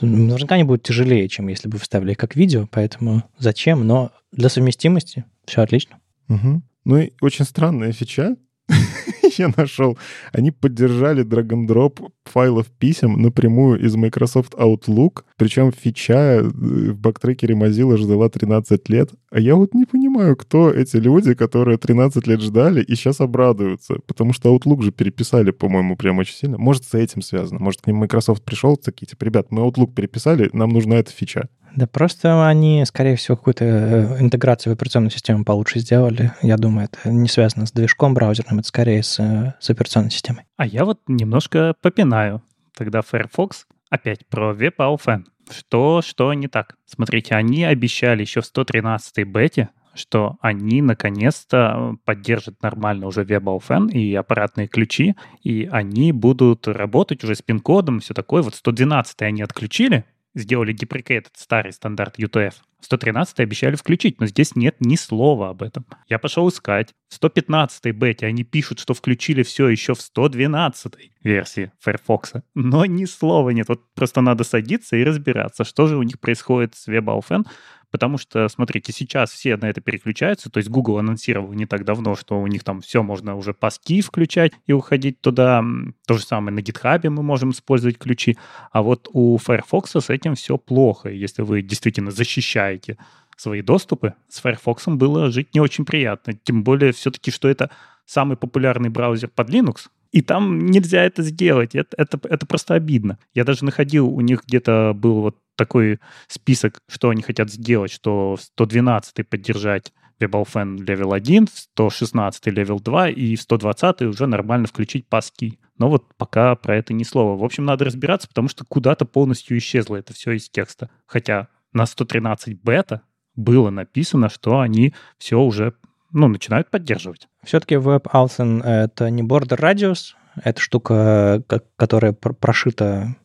наверняка 0.00 0.54
они 0.54 0.64
будут 0.64 0.82
тяжелее, 0.82 1.28
чем 1.28 1.48
если 1.48 1.68
бы 1.68 1.78
вставили 1.78 2.14
как 2.14 2.36
видео, 2.36 2.68
поэтому 2.70 3.24
зачем? 3.38 3.86
Но 3.86 4.12
для 4.32 4.48
совместимости 4.48 5.24
все 5.44 5.62
отлично. 5.62 5.98
Угу. 6.28 6.62
Ну 6.84 6.96
и 6.98 7.12
очень 7.20 7.44
странная 7.44 7.92
фича, 7.92 8.36
я 9.38 9.52
нашел. 9.56 9.98
Они 10.32 10.50
поддержали 10.50 11.24
drag-and-drop 11.24 12.10
файлов 12.24 12.66
писем 12.78 13.20
напрямую 13.20 13.80
из 13.80 13.96
Microsoft 13.96 14.54
Outlook, 14.54 15.24
причем 15.36 15.72
фича 15.72 16.40
э, 16.40 16.42
в 16.42 16.98
бактрекере 16.98 17.54
Mozilla 17.54 17.96
ждала 17.96 18.28
13 18.28 18.88
лет. 18.88 19.10
А 19.30 19.40
я 19.40 19.56
вот 19.56 19.74
не 19.74 19.84
понимаю, 19.84 20.36
кто 20.36 20.70
эти 20.70 20.96
люди, 20.96 21.34
которые 21.34 21.78
13 21.78 22.26
лет 22.26 22.40
ждали 22.40 22.82
и 22.82 22.94
сейчас 22.94 23.20
обрадуются, 23.20 23.96
потому 24.06 24.32
что 24.32 24.54
Outlook 24.54 24.82
же 24.82 24.92
переписали, 24.92 25.50
по-моему, 25.50 25.96
прям 25.96 26.18
очень 26.18 26.34
сильно. 26.34 26.58
Может, 26.58 26.84
с 26.84 26.94
этим 26.94 27.22
связано. 27.22 27.60
Может, 27.60 27.82
к 27.82 27.86
ним 27.86 27.96
Microsoft 27.96 28.44
пришел, 28.44 28.76
такие, 28.76 29.06
типа, 29.06 29.24
ребят, 29.24 29.50
мы 29.50 29.62
Outlook 29.62 29.92
переписали, 29.94 30.50
нам 30.52 30.70
нужна 30.70 30.96
эта 30.96 31.10
фича. 31.10 31.48
Да 31.74 31.86
просто 31.86 32.46
они, 32.48 32.84
скорее 32.86 33.16
всего, 33.16 33.36
какую-то 33.36 33.64
э, 33.64 34.20
интеграцию 34.20 34.72
в 34.72 34.76
операционную 34.76 35.10
систему 35.10 35.44
получше 35.44 35.80
сделали. 35.80 36.32
Я 36.42 36.56
думаю, 36.56 36.88
это 36.90 37.10
не 37.10 37.28
связано 37.28 37.66
с 37.66 37.72
движком 37.72 38.14
браузерным, 38.14 38.60
это 38.60 38.68
скорее 38.68 39.02
с, 39.02 39.18
э, 39.18 39.54
с 39.60 39.70
операционной 39.70 40.10
системой. 40.10 40.44
А 40.56 40.66
я 40.66 40.84
вот 40.84 41.00
немножко 41.06 41.74
попинаю. 41.80 42.42
Тогда 42.76 43.02
Firefox 43.02 43.66
опять 43.90 44.26
про 44.26 44.54
WebAuthn. 44.54 45.24
Что, 45.50 46.02
что 46.02 46.32
не 46.34 46.48
так? 46.48 46.76
Смотрите, 46.86 47.34
они 47.34 47.64
обещали 47.64 48.20
еще 48.22 48.40
в 48.40 48.44
113-й 48.44 49.24
бете, 49.24 49.70
что 49.94 50.36
они 50.40 50.80
наконец-то 50.82 51.96
поддержат 52.04 52.62
нормально 52.62 53.06
уже 53.06 53.24
WebAuthn 53.24 53.90
и 53.90 54.14
аппаратные 54.14 54.68
ключи, 54.68 55.16
и 55.42 55.68
они 55.70 56.12
будут 56.12 56.68
работать 56.68 57.24
уже 57.24 57.34
с 57.34 57.42
пин-кодом, 57.42 58.00
все 58.00 58.14
такое. 58.14 58.42
Вот 58.42 58.54
112 58.54 59.22
они 59.22 59.42
отключили, 59.42 60.04
сделали 60.38 60.74
deprecated 60.74 61.28
старый 61.34 61.72
стандарт 61.72 62.18
UTF. 62.18 62.54
113 62.80 63.40
обещали 63.40 63.74
включить, 63.74 64.20
но 64.20 64.26
здесь 64.26 64.54
нет 64.54 64.76
ни 64.80 64.94
слова 64.96 65.50
об 65.50 65.62
этом. 65.62 65.84
Я 66.08 66.18
пошел 66.18 66.48
искать. 66.48 66.94
В 67.08 67.14
115 67.14 67.92
бете 67.92 68.26
они 68.26 68.44
пишут, 68.44 68.78
что 68.78 68.94
включили 68.94 69.42
все 69.42 69.68
еще 69.68 69.94
в 69.94 70.00
112 70.00 70.94
версии 71.24 71.72
Firefox. 71.80 72.34
Но 72.54 72.84
ни 72.86 73.04
слова 73.04 73.50
нет. 73.50 73.68
Вот 73.68 73.82
просто 73.94 74.20
надо 74.20 74.44
садиться 74.44 74.96
и 74.96 75.04
разбираться, 75.04 75.64
что 75.64 75.86
же 75.88 75.96
у 75.96 76.02
них 76.02 76.20
происходит 76.20 76.76
с 76.76 76.86
WebAuthn, 76.88 77.44
Потому 77.90 78.18
что, 78.18 78.48
смотрите, 78.48 78.92
сейчас 78.92 79.30
все 79.30 79.56
на 79.56 79.66
это 79.66 79.80
переключаются. 79.80 80.50
То 80.50 80.58
есть 80.58 80.68
Google 80.68 80.98
анонсировал 80.98 81.52
не 81.52 81.66
так 81.66 81.84
давно, 81.84 82.16
что 82.16 82.40
у 82.40 82.46
них 82.46 82.64
там 82.64 82.80
все 82.80 83.02
можно 83.02 83.34
уже 83.36 83.54
паски 83.54 84.02
включать 84.02 84.52
и 84.66 84.72
уходить 84.72 85.20
туда. 85.20 85.64
То 86.06 86.14
же 86.14 86.24
самое 86.24 86.54
на 86.54 86.60
GitHub 86.60 87.08
мы 87.08 87.22
можем 87.22 87.50
использовать 87.50 87.98
ключи. 87.98 88.36
А 88.72 88.82
вот 88.82 89.08
у 89.12 89.38
Firefox 89.38 89.96
с 89.96 90.10
этим 90.10 90.34
все 90.34 90.58
плохо. 90.58 91.08
Если 91.08 91.42
вы 91.42 91.62
действительно 91.62 92.10
защищаете 92.10 92.98
свои 93.36 93.62
доступы, 93.62 94.14
с 94.28 94.40
Firefox 94.40 94.86
было 94.88 95.30
жить 95.30 95.54
не 95.54 95.60
очень 95.60 95.84
приятно. 95.84 96.34
Тем 96.34 96.64
более 96.64 96.92
все-таки, 96.92 97.30
что 97.30 97.48
это 97.48 97.70
самый 98.04 98.36
популярный 98.36 98.88
браузер 98.88 99.30
под 99.34 99.50
Linux, 99.50 99.88
и 100.12 100.22
там 100.22 100.66
нельзя 100.66 101.02
это 101.02 101.22
сделать. 101.22 101.74
Это, 101.74 101.94
это, 101.96 102.18
это 102.24 102.46
просто 102.46 102.74
обидно. 102.74 103.18
Я 103.34 103.44
даже 103.44 103.64
находил, 103.64 104.08
у 104.08 104.20
них 104.20 104.44
где-то 104.46 104.92
был 104.94 105.20
вот 105.20 105.36
такой 105.58 105.98
список, 106.28 106.80
что 106.88 107.10
они 107.10 107.20
хотят 107.20 107.50
сделать, 107.50 107.90
что 107.90 108.36
112 108.40 109.28
поддержать 109.28 109.92
WebAuthn 110.20 110.78
Level 110.78 111.14
1, 111.14 111.48
116 111.52 112.46
Level 112.48 112.80
2 112.80 113.08
и 113.10 113.36
в 113.36 113.42
120 113.42 114.02
уже 114.02 114.26
нормально 114.26 114.66
включить 114.66 115.06
паски. 115.06 115.58
Но 115.76 115.90
вот 115.90 116.06
пока 116.16 116.54
про 116.56 116.76
это 116.76 116.92
ни 116.94 117.02
слова. 117.02 117.38
В 117.38 117.44
общем, 117.44 117.64
надо 117.64 117.84
разбираться, 117.84 118.28
потому 118.28 118.48
что 118.48 118.64
куда-то 118.64 119.04
полностью 119.04 119.58
исчезло 119.58 119.96
это 119.96 120.12
все 120.14 120.32
из 120.32 120.48
текста. 120.48 120.90
Хотя 121.06 121.48
на 121.72 121.86
113 121.86 122.60
бета 122.62 123.02
было 123.36 123.70
написано, 123.70 124.28
что 124.28 124.60
они 124.60 124.94
все 125.18 125.38
уже 125.40 125.74
ну, 126.12 126.28
начинают 126.28 126.70
поддерживать. 126.70 127.28
Все-таки 127.44 127.74
WebAuthn— 127.74 128.62
это 128.64 129.10
не 129.10 129.22
border 129.22 129.58
radius, 129.58 130.14
это 130.42 130.60
штука, 130.60 131.42
которая 131.76 132.12
прошита 132.12 133.16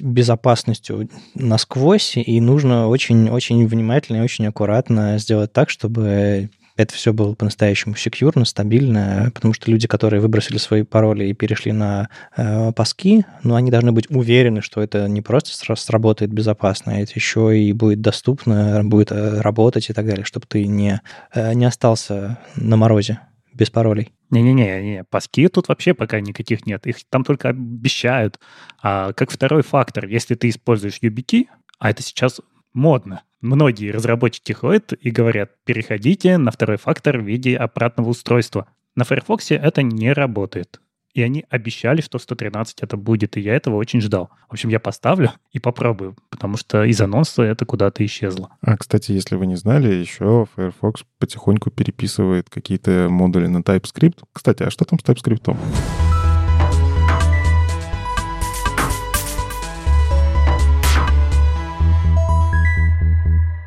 безопасностью 0.00 1.08
насквозь, 1.34 2.16
и 2.16 2.40
нужно 2.40 2.88
очень-очень 2.88 3.66
внимательно 3.66 4.18
и 4.18 4.20
очень 4.20 4.46
аккуратно 4.46 5.18
сделать 5.18 5.52
так, 5.52 5.70
чтобы 5.70 6.50
это 6.76 6.94
все 6.94 7.12
было 7.12 7.34
по-настоящему 7.34 7.94
секьюрно, 7.96 8.44
стабильно, 8.44 9.30
потому 9.34 9.52
что 9.54 9.70
люди, 9.70 9.86
которые 9.86 10.20
выбросили 10.20 10.56
свои 10.56 10.82
пароли 10.82 11.26
и 11.26 11.34
перешли 11.34 11.72
на 11.72 12.08
э, 12.36 12.72
паски, 12.72 13.26
ну, 13.42 13.54
они 13.54 13.70
должны 13.70 13.92
быть 13.92 14.10
уверены, 14.10 14.62
что 14.62 14.80
это 14.80 15.08
не 15.08 15.20
просто 15.20 15.76
сработает 15.76 16.32
безопасно, 16.32 16.92
а 16.92 16.98
это 16.98 17.12
еще 17.14 17.58
и 17.58 17.72
будет 17.72 18.00
доступно, 18.00 18.82
будет 18.84 19.12
э, 19.12 19.40
работать 19.40 19.90
и 19.90 19.92
так 19.92 20.06
далее, 20.06 20.24
чтобы 20.24 20.46
ты 20.46 20.66
не, 20.66 21.00
э, 21.34 21.52
не 21.54 21.66
остался 21.66 22.38
на 22.56 22.76
морозе 22.76 23.20
без 23.54 23.70
паролей. 23.70 24.12
Не-не-не, 24.32 25.04
паски 25.04 25.46
тут 25.48 25.68
вообще 25.68 25.94
пока 25.94 26.18
никаких 26.20 26.66
нет. 26.66 26.86
Их 26.86 26.96
там 27.08 27.22
только 27.22 27.50
обещают. 27.50 28.40
А 28.82 29.12
как 29.12 29.30
второй 29.30 29.62
фактор, 29.62 30.06
если 30.06 30.34
ты 30.34 30.48
используешь 30.48 30.98
YubiKey, 31.02 31.46
а 31.78 31.90
это 31.90 32.02
сейчас 32.02 32.40
модно. 32.72 33.22
Многие 33.40 33.90
разработчики 33.90 34.52
ходят 34.52 34.92
и 34.92 35.10
говорят, 35.10 35.50
переходите 35.64 36.38
на 36.38 36.50
второй 36.50 36.78
фактор 36.78 37.18
в 37.18 37.24
виде 37.24 37.56
аппаратного 37.56 38.08
устройства. 38.08 38.68
На 38.94 39.04
Firefox 39.04 39.50
это 39.50 39.82
не 39.82 40.12
работает. 40.12 40.80
И 41.14 41.20
они 41.20 41.44
обещали, 41.50 42.00
что 42.00 42.18
113 42.18 42.80
это 42.80 42.96
будет, 42.96 43.36
и 43.36 43.40
я 43.42 43.54
этого 43.54 43.76
очень 43.76 44.00
ждал. 44.00 44.30
В 44.48 44.54
общем, 44.54 44.70
я 44.70 44.80
поставлю 44.80 45.32
и 45.52 45.58
попробую, 45.58 46.16
потому 46.30 46.56
что 46.56 46.84
из 46.84 46.98
анонса 47.02 47.42
это 47.42 47.66
куда-то 47.66 48.02
исчезло. 48.06 48.56
А, 48.62 48.78
кстати, 48.78 49.12
если 49.12 49.36
вы 49.36 49.46
не 49.46 49.56
знали, 49.56 49.92
еще 49.92 50.46
Firefox 50.54 51.04
потихоньку 51.18 51.70
переписывает 51.70 52.48
какие-то 52.48 53.08
модули 53.10 53.46
на 53.46 53.58
TypeScript. 53.58 54.20
Кстати, 54.32 54.62
а 54.62 54.70
что 54.70 54.86
там 54.86 54.98
с 54.98 55.02
TypeScript? 55.02 55.54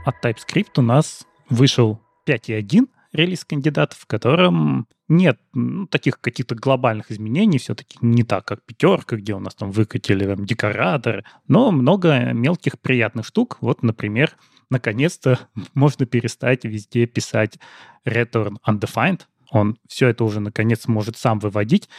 От 0.04 0.16
TypeScript 0.24 0.72
у 0.78 0.82
нас 0.82 1.28
вышел 1.52 2.00
5.1 2.28 2.88
релиз 3.16 3.45
кандидат, 3.45 3.93
в 3.93 4.05
котором 4.05 4.88
нет 5.07 5.39
ну, 5.53 5.88
таких 5.88 6.20
каких-то 6.20 6.55
глобальных 6.55 7.11
изменений, 7.11 7.57
все-таки 7.57 7.97
не 8.01 8.24
так, 8.24 8.45
как 8.45 8.63
пятерка, 8.63 9.16
где 9.16 9.34
у 9.34 9.39
нас 9.39 9.55
там 9.55 9.72
выкатили 9.72 10.26
там, 10.26 10.45
декораторы, 10.45 11.24
но 11.47 11.72
много 11.72 12.34
мелких 12.34 12.80
приятных 12.80 13.26
штук. 13.26 13.57
Вот, 13.61 13.84
например, 13.84 14.36
наконец-то 14.70 15.39
можно 15.74 16.05
перестать 16.05 16.66
везде 16.66 17.05
писать 17.05 17.59
return 18.05 18.57
undefined, 18.68 19.22
он 19.51 19.78
все 19.88 20.09
это 20.09 20.24
уже 20.24 20.39
наконец 20.39 20.88
может 20.88 21.18
сам 21.18 21.39
выводить. 21.39 21.89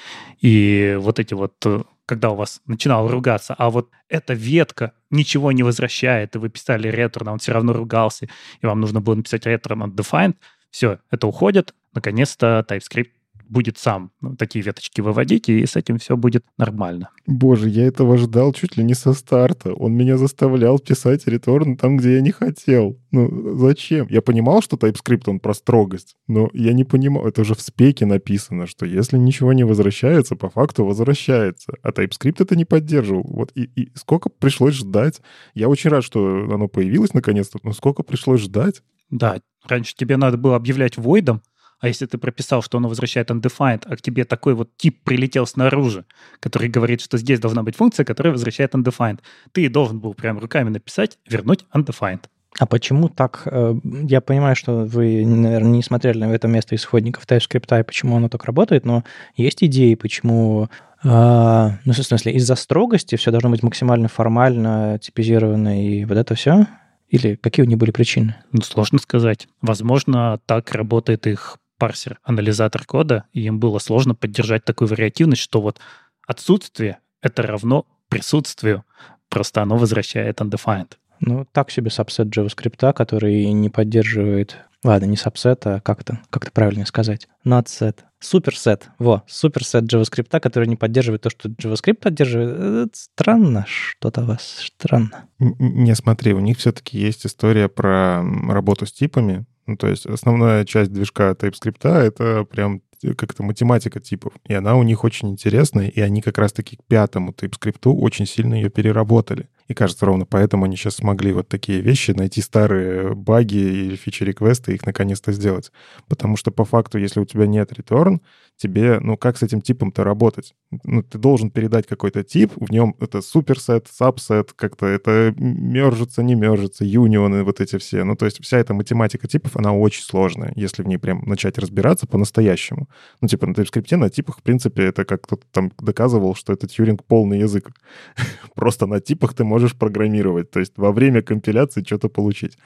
И 0.40 0.96
вот 0.98 1.18
эти 1.18 1.34
вот, 1.34 1.54
э, 1.64 1.82
когда 2.04 2.30
у 2.30 2.34
вас 2.34 2.60
начинал 2.66 3.08
ругаться, 3.08 3.54
а 3.56 3.70
вот 3.70 3.90
эта 4.08 4.34
ветка 4.34 4.92
ничего 5.10 5.52
не 5.52 5.62
возвращает, 5.62 6.34
и 6.34 6.38
вы 6.38 6.48
писали 6.48 6.90
return, 6.90 7.28
а 7.28 7.32
он 7.32 7.38
все 7.38 7.52
равно 7.52 7.72
ругался, 7.72 8.28
и 8.60 8.66
вам 8.66 8.80
нужно 8.80 9.00
было 9.00 9.14
написать 9.14 9.46
return 9.46 9.86
undefined, 9.86 10.36
все, 10.76 10.98
это 11.10 11.26
уходит. 11.26 11.74
Наконец-то 11.94 12.62
TypeScript 12.68 13.08
будет 13.48 13.78
сам 13.78 14.10
ну, 14.20 14.36
такие 14.36 14.62
веточки 14.62 15.00
выводить, 15.00 15.48
и 15.48 15.64
с 15.64 15.74
этим 15.74 15.96
все 15.96 16.18
будет 16.18 16.44
нормально. 16.58 17.08
Боже, 17.26 17.70
я 17.70 17.86
этого 17.86 18.18
ждал 18.18 18.52
чуть 18.52 18.76
ли 18.76 18.84
не 18.84 18.92
со 18.92 19.14
старта. 19.14 19.72
Он 19.72 19.94
меня 19.94 20.18
заставлял 20.18 20.78
писать 20.78 21.26
реторн 21.26 21.78
там, 21.78 21.96
где 21.96 22.16
я 22.16 22.20
не 22.20 22.30
хотел. 22.30 22.98
Ну, 23.10 23.56
зачем? 23.56 24.06
Я 24.10 24.20
понимал, 24.20 24.60
что 24.60 24.76
TypeScript, 24.76 25.22
он 25.28 25.40
про 25.40 25.54
строгость, 25.54 26.16
но 26.28 26.50
я 26.52 26.74
не 26.74 26.84
понимал, 26.84 27.26
это 27.26 27.42
же 27.42 27.54
в 27.54 27.62
спеке 27.62 28.04
написано, 28.04 28.66
что 28.66 28.84
если 28.84 29.16
ничего 29.16 29.54
не 29.54 29.64
возвращается, 29.64 30.36
по 30.36 30.50
факту 30.50 30.84
возвращается. 30.84 31.72
А 31.82 31.88
TypeScript 31.88 32.36
это 32.40 32.54
не 32.54 32.66
поддерживал. 32.66 33.24
Вот 33.26 33.50
и, 33.54 33.62
и 33.62 33.92
сколько 33.94 34.28
пришлось 34.28 34.74
ждать. 34.74 35.22
Я 35.54 35.70
очень 35.70 35.88
рад, 35.88 36.04
что 36.04 36.46
оно 36.52 36.68
появилось 36.68 37.14
наконец-то, 37.14 37.60
но 37.62 37.72
сколько 37.72 38.02
пришлось 38.02 38.42
ждать. 38.42 38.82
Да, 39.10 39.40
раньше 39.64 39.94
тебе 39.96 40.16
надо 40.16 40.36
было 40.36 40.56
объявлять 40.56 40.96
войдом, 40.96 41.42
а 41.78 41.88
если 41.88 42.06
ты 42.06 42.16
прописал, 42.18 42.62
что 42.62 42.78
оно 42.78 42.88
возвращает 42.88 43.30
undefined, 43.30 43.82
а 43.84 43.96
к 43.96 44.02
тебе 44.02 44.24
такой 44.24 44.54
вот 44.54 44.70
тип 44.76 45.02
прилетел 45.04 45.46
снаружи, 45.46 46.06
который 46.40 46.68
говорит, 46.68 47.00
что 47.00 47.18
здесь 47.18 47.38
должна 47.38 47.62
быть 47.62 47.76
функция, 47.76 48.04
которая 48.04 48.32
возвращает 48.32 48.74
undefined, 48.74 49.20
ты 49.52 49.68
должен 49.68 50.00
был 50.00 50.14
прям 50.14 50.38
руками 50.38 50.70
написать 50.70 51.18
«вернуть 51.28 51.66
undefined». 51.74 52.22
А 52.58 52.64
почему 52.64 53.10
так? 53.10 53.42
Э, 53.44 53.74
я 53.84 54.22
понимаю, 54.22 54.56
что 54.56 54.86
вы, 54.86 55.26
наверное, 55.26 55.72
не 55.72 55.82
смотрели 55.82 56.24
на 56.24 56.32
это 56.32 56.48
место 56.48 56.74
исходников 56.74 57.26
TypeScript 57.26 57.80
и 57.80 57.84
почему 57.84 58.16
оно 58.16 58.30
так 58.30 58.44
работает, 58.44 58.86
но 58.86 59.04
есть 59.36 59.62
идеи, 59.62 59.94
почему 59.94 60.68
Uh, 61.04 61.72
ну, 61.84 61.92
в 61.92 61.96
смысле, 61.96 62.32
из-за 62.32 62.56
строгости 62.56 63.16
все 63.16 63.30
должно 63.30 63.50
быть 63.50 63.62
максимально 63.62 64.08
формально, 64.08 64.98
типизировано, 64.98 65.80
и 65.80 66.04
вот 66.06 66.16
это 66.16 66.34
все? 66.34 66.66
Или 67.08 67.36
какие 67.36 67.64
у 67.64 67.68
них 67.68 67.78
были 67.78 67.90
причины? 67.90 68.36
Ну, 68.52 68.62
сложно 68.62 68.98
сказать. 68.98 69.48
Возможно, 69.60 70.40
так 70.46 70.72
работает 70.72 71.26
их 71.26 71.58
парсер, 71.78 72.18
анализатор 72.22 72.84
кода, 72.84 73.24
и 73.32 73.42
им 73.42 73.60
было 73.60 73.78
сложно 73.78 74.14
поддержать 74.14 74.64
такую 74.64 74.88
вариативность, 74.88 75.42
что 75.42 75.60
вот 75.60 75.78
отсутствие— 76.26 76.98
это 77.20 77.42
равно 77.42 77.86
присутствию, 78.08 78.84
просто 79.28 79.62
оно 79.62 79.76
возвращает 79.76 80.40
undefined. 80.40 80.92
Ну, 81.20 81.46
так 81.52 81.70
себе 81.70 81.90
сабсет 81.90 82.28
JavaScript, 82.28 82.92
который 82.92 83.52
не 83.52 83.70
поддерживает... 83.70 84.58
Ладно, 84.84 85.06
не 85.06 85.16
сабсет, 85.16 85.66
а 85.66 85.80
как 85.80 86.02
это, 86.02 86.20
как 86.30 86.44
это 86.44 86.52
правильно 86.52 86.86
сказать? 86.86 87.28
Set. 87.44 88.00
Суперсет. 88.20 88.88
Во, 88.98 89.22
суперсет 89.26 89.84
JavaScript, 89.92 90.40
который 90.40 90.68
не 90.68 90.76
поддерживает 90.76 91.22
то, 91.22 91.30
что 91.30 91.48
JavaScript 91.48 91.94
поддерживает. 91.94 92.88
Это 92.88 92.96
странно 92.96 93.66
что-то 93.68 94.22
у 94.22 94.26
вас. 94.26 94.70
Странно. 94.74 95.28
Не 95.38 95.94
смотри, 95.94 96.34
у 96.34 96.40
них 96.40 96.58
все-таки 96.58 96.98
есть 96.98 97.26
история 97.26 97.68
про 97.68 98.22
работу 98.48 98.86
с 98.86 98.92
типами. 98.92 99.46
Ну, 99.66 99.76
то 99.76 99.88
есть 99.88 100.06
основная 100.06 100.64
часть 100.64 100.92
движка 100.92 101.32
TypeScript— 101.32 101.82
это 101.88 102.44
прям 102.44 102.82
как-то 103.16 103.42
математика 103.42 104.00
типов. 104.00 104.32
И 104.46 104.54
она 104.54 104.76
у 104.76 104.82
них 104.82 105.04
очень 105.04 105.30
интересная, 105.30 105.88
и 105.88 106.00
они 106.00 106.22
как 106.22 106.38
раз-таки 106.38 106.76
к 106.76 106.84
пятому 106.84 107.32
TypeScript 107.32 107.88
очень 107.90 108.26
сильно 108.26 108.54
ее 108.54 108.70
переработали. 108.70 109.48
И 109.68 109.74
кажется, 109.74 110.06
ровно 110.06 110.26
поэтому 110.26 110.64
они 110.64 110.76
сейчас 110.76 110.96
смогли 110.96 111.32
вот 111.32 111.48
такие 111.48 111.80
вещи, 111.80 112.12
найти 112.12 112.40
старые 112.40 113.14
баги 113.14 113.56
или 113.56 113.96
фичи-реквесты, 113.96 114.74
их 114.74 114.86
наконец-то 114.86 115.32
сделать. 115.32 115.72
Потому 116.08 116.36
что 116.36 116.52
по 116.52 116.64
факту, 116.64 116.98
если 116.98 117.18
у 117.18 117.24
тебя 117.24 117.46
нет 117.46 117.72
return, 117.72 118.20
тебе, 118.56 119.00
ну, 119.00 119.16
как 119.16 119.36
с 119.36 119.42
этим 119.42 119.60
типом-то 119.60 120.04
работать? 120.04 120.54
Ну, 120.84 121.02
ты 121.02 121.18
должен 121.18 121.50
передать 121.50 121.86
какой-то 121.86 122.22
тип, 122.22 122.52
в 122.56 122.70
нем 122.70 122.94
это 123.00 123.20
суперсет, 123.20 123.88
сабсет, 123.90 124.52
как-то 124.52 124.86
это 124.86 125.34
мержится, 125.36 126.22
не 126.22 126.34
мержится, 126.34 126.84
юнионы, 126.84 127.42
вот 127.42 127.60
эти 127.60 127.76
все. 127.78 128.04
Ну, 128.04 128.16
то 128.16 128.24
есть 128.24 128.42
вся 128.42 128.58
эта 128.58 128.72
математика 128.72 129.26
типов, 129.26 129.56
она 129.56 129.72
очень 129.72 130.02
сложная, 130.02 130.52
если 130.54 130.82
в 130.82 130.86
ней 130.86 130.98
прям 130.98 131.22
начать 131.26 131.58
разбираться 131.58 132.06
по-настоящему. 132.06 132.85
Ну, 133.20 133.28
типа 133.28 133.46
на 133.46 133.52
TypeScript 133.52 133.96
на 133.96 134.10
типах, 134.10 134.38
в 134.38 134.42
принципе, 134.42 134.84
это 134.84 135.04
как 135.04 135.22
кто-то 135.22 135.44
там 135.52 135.72
доказывал, 135.78 136.34
что 136.34 136.52
это 136.52 136.66
Тьюринг 136.66 137.04
полный 137.04 137.40
язык. 137.40 137.70
Просто 138.54 138.86
на 138.86 139.00
типах 139.00 139.34
ты 139.34 139.44
можешь 139.44 139.74
программировать, 139.74 140.50
то 140.50 140.60
есть 140.60 140.72
во 140.76 140.92
время 140.92 141.22
компиляции 141.22 141.84
что-то 141.84 142.08
получить. 142.08 142.58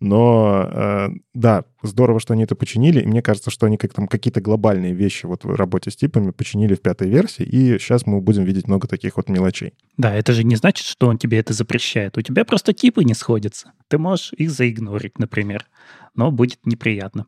Но, 0.00 0.68
э, 0.72 1.08
да, 1.34 1.64
здорово, 1.82 2.20
что 2.20 2.34
они 2.34 2.44
это 2.44 2.54
починили, 2.54 3.00
и 3.00 3.06
мне 3.06 3.22
кажется, 3.22 3.50
что 3.50 3.66
они 3.66 3.76
как 3.76 3.92
там 3.92 4.08
какие-то 4.08 4.40
глобальные 4.40 4.94
вещи 4.94 5.26
вот 5.26 5.44
в 5.44 5.54
работе 5.54 5.90
с 5.90 5.96
типами 5.96 6.30
починили 6.30 6.74
в 6.74 6.80
пятой 6.80 7.08
версии, 7.08 7.44
и 7.44 7.78
сейчас 7.78 8.06
мы 8.06 8.20
будем 8.20 8.44
видеть 8.44 8.68
много 8.68 8.88
таких 8.88 9.16
вот 9.16 9.28
мелочей. 9.28 9.74
Да, 9.96 10.14
это 10.14 10.32
же 10.34 10.44
не 10.44 10.56
значит, 10.56 10.86
что 10.86 11.08
он 11.08 11.16
тебе 11.16 11.38
это 11.38 11.54
запрещает. 11.54 12.18
У 12.18 12.22
тебя 12.22 12.44
просто 12.44 12.74
типы 12.74 13.02
не 13.02 13.14
сходятся. 13.14 13.72
Ты 13.88 13.96
можешь 13.96 14.32
их 14.34 14.50
заигнорить, 14.50 15.18
например, 15.18 15.66
но 16.14 16.30
будет 16.30 16.66
неприятно. 16.66 17.26